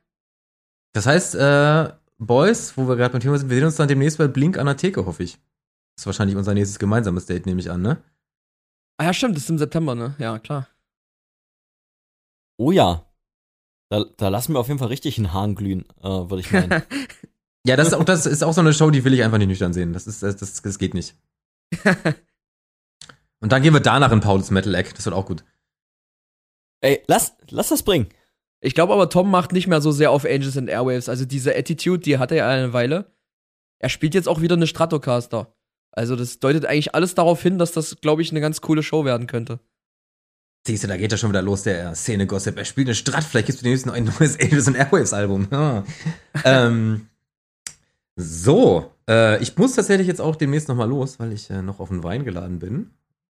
Das 0.92 1.06
heißt, 1.06 1.34
äh, 1.34 1.92
Boys, 2.18 2.76
wo 2.76 2.88
wir 2.88 2.96
gerade 2.96 3.12
beim 3.12 3.20
Thema 3.20 3.38
sind, 3.38 3.50
wir 3.50 3.56
sehen 3.56 3.66
uns 3.66 3.76
dann 3.76 3.88
demnächst 3.88 4.18
bei 4.18 4.28
Blink 4.28 4.58
an 4.58 4.66
der 4.66 4.76
Theke, 4.76 5.06
hoffe 5.06 5.22
ich. 5.22 5.34
Das 5.94 6.02
ist 6.02 6.06
wahrscheinlich 6.06 6.36
unser 6.36 6.54
nächstes 6.54 6.78
gemeinsames 6.78 7.26
Date, 7.26 7.46
nehme 7.46 7.60
ich 7.60 7.70
an, 7.70 7.82
ne? 7.82 8.02
Ah 8.98 9.04
ja, 9.04 9.12
stimmt, 9.12 9.36
das 9.36 9.44
ist 9.44 9.50
im 9.50 9.58
September, 9.58 9.94
ne? 9.94 10.14
Ja, 10.18 10.38
klar. 10.38 10.68
Oh 12.58 12.70
ja. 12.70 13.05
Da, 13.88 14.04
da 14.16 14.28
lassen 14.28 14.52
wir 14.52 14.60
auf 14.60 14.68
jeden 14.68 14.78
Fall 14.78 14.88
richtig 14.88 15.16
einen 15.18 15.32
Hahn 15.32 15.54
glühen, 15.54 15.84
äh, 16.00 16.08
würde 16.08 16.40
ich 16.40 16.52
meinen. 16.52 16.82
Ja, 17.66 17.74
das 17.74 17.88
ist, 17.88 17.94
auch, 17.94 18.04
das 18.04 18.26
ist 18.26 18.44
auch 18.44 18.52
so 18.52 18.60
eine 18.60 18.72
Show, 18.72 18.90
die 18.90 19.02
will 19.02 19.12
ich 19.12 19.24
einfach 19.24 19.38
nicht 19.38 19.48
nüchtern 19.48 19.72
sehen. 19.72 19.92
Das, 19.92 20.06
ist, 20.06 20.22
das, 20.22 20.36
das, 20.36 20.62
das 20.62 20.78
geht 20.78 20.94
nicht. 20.94 21.16
Und 23.40 23.50
dann 23.50 23.60
gehen 23.60 23.74
wir 23.74 23.80
danach 23.80 24.12
in 24.12 24.20
Pauls 24.20 24.52
Metal 24.52 24.72
Egg. 24.72 24.90
Das 24.94 25.04
wird 25.04 25.16
auch 25.16 25.26
gut. 25.26 25.42
Ey, 26.80 27.02
lass, 27.08 27.36
lass 27.50 27.70
das 27.70 27.82
bringen. 27.82 28.08
Ich 28.60 28.74
glaube 28.76 28.92
aber, 28.92 29.10
Tom 29.10 29.32
macht 29.32 29.50
nicht 29.50 29.66
mehr 29.66 29.80
so 29.80 29.90
sehr 29.90 30.12
auf 30.12 30.24
Angels 30.24 30.56
and 30.56 30.68
Airwaves. 30.68 31.08
Also 31.08 31.24
diese 31.24 31.56
Attitude, 31.56 31.98
die 31.98 32.18
hat 32.18 32.30
er 32.30 32.36
ja 32.36 32.48
eine 32.48 32.72
Weile. 32.72 33.10
Er 33.80 33.88
spielt 33.88 34.14
jetzt 34.14 34.28
auch 34.28 34.40
wieder 34.40 34.54
eine 34.54 34.68
Stratocaster. 34.68 35.52
Also 35.90 36.14
das 36.14 36.38
deutet 36.38 36.66
eigentlich 36.66 36.94
alles 36.94 37.16
darauf 37.16 37.42
hin, 37.42 37.58
dass 37.58 37.72
das, 37.72 38.00
glaube 38.00 38.22
ich, 38.22 38.30
eine 38.30 38.40
ganz 38.40 38.60
coole 38.60 38.84
Show 38.84 39.04
werden 39.04 39.26
könnte. 39.26 39.58
Siehst 40.66 40.82
du, 40.82 40.88
da 40.88 40.96
geht 40.96 41.12
ja 41.12 41.18
schon 41.18 41.30
wieder 41.30 41.42
los, 41.42 41.62
der 41.62 41.94
Szene-Gossip. 41.94 42.56
Er 42.58 42.64
spielt 42.64 42.88
eine 42.88 42.96
Strat, 42.96 43.22
vielleicht 43.22 43.46
gibt 43.46 43.56
es 43.58 43.62
demnächst 43.62 43.86
noch 43.86 43.94
ein 43.94 44.04
neues 44.18 44.38
Angels 44.40 44.66
and 44.66 44.76
Airwaves 44.76 45.12
Album. 45.12 45.46
Ja. 45.52 45.84
ähm, 46.44 47.06
so, 48.16 48.90
äh, 49.08 49.40
ich 49.42 49.56
muss 49.56 49.74
tatsächlich 49.74 50.06
jetzt 50.08 50.20
auch 50.20 50.36
demnächst 50.36 50.68
nochmal 50.68 50.88
los, 50.88 51.20
weil 51.20 51.32
ich 51.32 51.50
äh, 51.50 51.62
noch 51.62 51.80
auf 51.80 51.90
den 51.90 52.02
Wein 52.02 52.24
geladen 52.24 52.58
bin. 52.58 52.90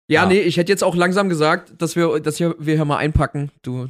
Ja, 0.09 0.23
Ja. 0.23 0.27
nee, 0.27 0.41
ich 0.41 0.57
hätte 0.57 0.71
jetzt 0.71 0.83
auch 0.83 0.95
langsam 0.95 1.29
gesagt, 1.29 1.73
dass 1.77 1.95
wir, 1.95 2.19
dass 2.19 2.39
wir, 2.39 2.55
wir 2.59 2.75
hier 2.75 2.85
mal 2.85 2.97
einpacken. 2.97 3.51
Du, 3.61 3.87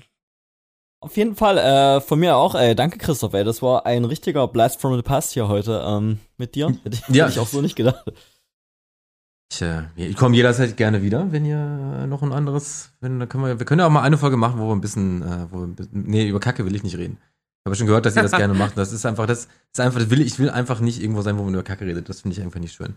Auf 0.99 1.17
jeden 1.17 1.35
Fall, 1.35 1.57
äh, 1.57 1.99
von 2.01 2.19
mir 2.19 2.35
auch, 2.35 2.53
ey, 2.53 2.75
danke 2.75 2.99
Christoph, 2.99 3.33
ey, 3.33 3.43
das 3.43 3.61
war 3.63 3.87
ein 3.87 4.05
richtiger 4.05 4.47
Blast 4.47 4.79
from 4.79 4.95
the 4.95 5.01
Past 5.01 5.31
hier 5.33 5.47
heute, 5.47 5.83
ähm, 5.83 6.19
mit 6.37 6.53
dir. 6.53 6.67
Hätte 6.83 6.97
Ja. 7.07 7.25
hätte 7.25 7.33
ich 7.33 7.39
auch 7.39 7.47
so 7.47 7.61
nicht 7.61 7.75
gedacht. 7.75 8.03
Ich, 9.51 9.61
äh, 9.61 9.83
ich 9.97 10.15
komme 10.15 10.33
jederzeit 10.35 10.77
gerne 10.77 11.01
wieder, 11.01 11.29
wenn 11.33 11.43
ihr 11.43 12.07
noch 12.07 12.21
ein 12.23 12.31
anderes, 12.31 12.93
wenn, 13.01 13.19
dann 13.19 13.27
können 13.27 13.43
wir, 13.43 13.59
wir 13.59 13.65
können 13.65 13.79
ja 13.81 13.87
auch 13.87 13.91
mal 13.91 14.01
eine 14.01 14.17
Folge 14.17 14.37
machen, 14.37 14.59
wo 14.61 14.67
wir 14.69 14.73
ein 14.75 14.79
bisschen, 14.79 15.21
äh, 15.23 15.51
wo 15.51 15.57
wir 15.59 15.67
ein 15.67 15.75
bisschen 15.75 16.03
nee, 16.03 16.25
über 16.29 16.39
Kacke 16.39 16.65
will 16.65 16.73
ich 16.73 16.83
nicht 16.83 16.97
reden. 16.97 17.17
Ich 17.19 17.65
habe 17.65 17.75
schon 17.75 17.85
gehört, 17.87 18.05
dass 18.05 18.15
ihr 18.15 18.21
das 18.23 18.31
gerne 18.37 18.53
macht. 18.53 18.77
Das 18.77 18.93
ist 18.93 19.05
einfach, 19.05 19.27
das 19.27 19.49
ist 19.73 19.79
einfach, 19.81 19.99
das 19.99 20.09
will 20.09 20.21
ich, 20.21 20.27
ich 20.27 20.39
will 20.39 20.49
einfach 20.49 20.79
nicht 20.79 21.01
irgendwo 21.01 21.21
sein, 21.21 21.37
wo 21.37 21.43
man 21.43 21.53
über 21.53 21.63
Kacke 21.63 21.85
redet. 21.85 22.07
Das 22.07 22.21
finde 22.21 22.37
ich 22.37 22.41
einfach 22.43 22.61
nicht 22.61 22.73
schön. 22.73 22.95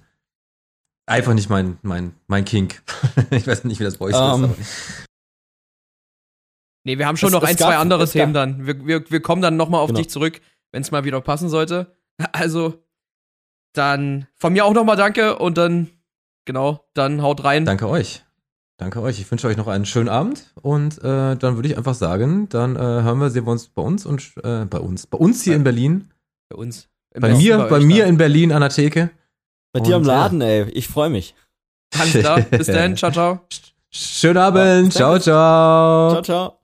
Einfach 1.07 1.35
nicht 1.35 1.51
mein, 1.51 1.77
mein, 1.83 2.15
mein 2.29 2.45
Kink. 2.45 2.83
ich 3.31 3.47
weiß 3.49 3.65
nicht, 3.65 3.81
wie 3.81 3.85
das 3.85 3.99
bei 3.99 4.07
euch 4.07 4.15
Ähm, 4.15 4.45
ist. 4.45 4.45
Aber. 4.45 4.55
nee, 6.85 6.99
wir 6.99 7.07
haben 7.07 7.17
schon 7.17 7.29
Es- 7.29 7.33
noch 7.35 7.43
es 7.43 7.49
ein, 7.51 7.57
gab- 7.57 7.69
zwei 7.69 7.77
andere 7.79 8.05
es 8.05 8.11
gab- 8.13 8.21
Themen 8.23 8.33
dann. 8.33 8.65
Wir, 8.67 8.87
wir, 8.87 9.11
wir 9.11 9.21
kommen 9.21 9.43
dann 9.43 9.57
noch 9.57 9.69
mal 9.69 9.79
auf 9.81 9.89
Genau. 9.89 9.99
dich 9.99 10.09
zurück, 10.09 10.41
wenn 10.71 10.83
es 10.83 10.91
mal 10.93 11.05
wieder 11.05 11.21
passen 11.21 11.49
sollte. 11.49 11.97
Also, 12.33 12.81
dann 13.75 14.29
von 14.37 14.53
mir 14.53 14.65
auch 14.65 14.73
noch 14.73 14.85
mal 14.85 14.95
danke 14.95 15.37
und 15.39 15.59
dann, 15.59 15.91
genau, 16.45 16.85
dann 16.95 17.23
haut 17.23 17.45
rein. 17.45 17.65
Danke 17.65 17.89
euch. 17.89 18.25
Danke 18.77 19.01
euch. 19.03 19.21
Ich 19.21 19.31
wünsche 19.31 19.47
euch 19.47 19.57
noch 19.57 19.69
einen 19.69 19.87
schönen 19.87 20.09
Abend 20.09 20.53
und 20.61 20.99
äh, 20.99 21.37
dann 21.37 21.57
würde 21.57 21.69
ich 21.69 21.77
einfach 21.77 21.95
sagen, 21.95 22.49
dann 22.49 22.75
äh, 22.75 22.79
hören 22.79 23.19
wir, 23.21 23.31
sehen 23.31 23.47
wir 23.47 23.53
uns 23.53 23.69
bei 23.69 23.83
uns 23.83 24.05
und 24.05 24.33
äh, 24.43 24.65
bei 24.65 24.79
uns, 24.79 25.07
bei 25.07 25.19
uns 25.19 25.43
hier 25.45 25.55
in 25.55 25.63
Berlin. 25.65 26.11
Bei 26.49 26.57
uns. 26.57 26.89
Im 27.15 27.21
Bei 27.21 27.35
mir, 27.35 27.59
bei 27.59 27.77
euch 27.77 27.85
mir 27.85 28.07
in 28.07 28.17
Berlin 28.17 28.51
an 28.51 28.61
der 28.61 28.71
Theke. 28.71 29.11
Bei 29.73 29.81
dir 29.81 29.97
Und, 29.97 30.03
im 30.03 30.09
ja. 30.09 30.15
Laden, 30.15 30.41
ey. 30.41 30.69
Ich 30.71 30.89
freue 30.89 31.11
mich. 31.11 31.35
Alles 31.97 32.13
klar. 32.13 32.41
Bis 32.41 32.67
dann. 32.69 32.97
Ciao, 32.97 33.13
ciao. 33.13 33.41
Schönen 33.91 34.39
Abend. 34.39 34.95
Ja, 34.95 34.99
ciao, 34.99 35.19
ciao. 35.21 36.11
Ciao, 36.11 36.23
ciao. 36.23 36.64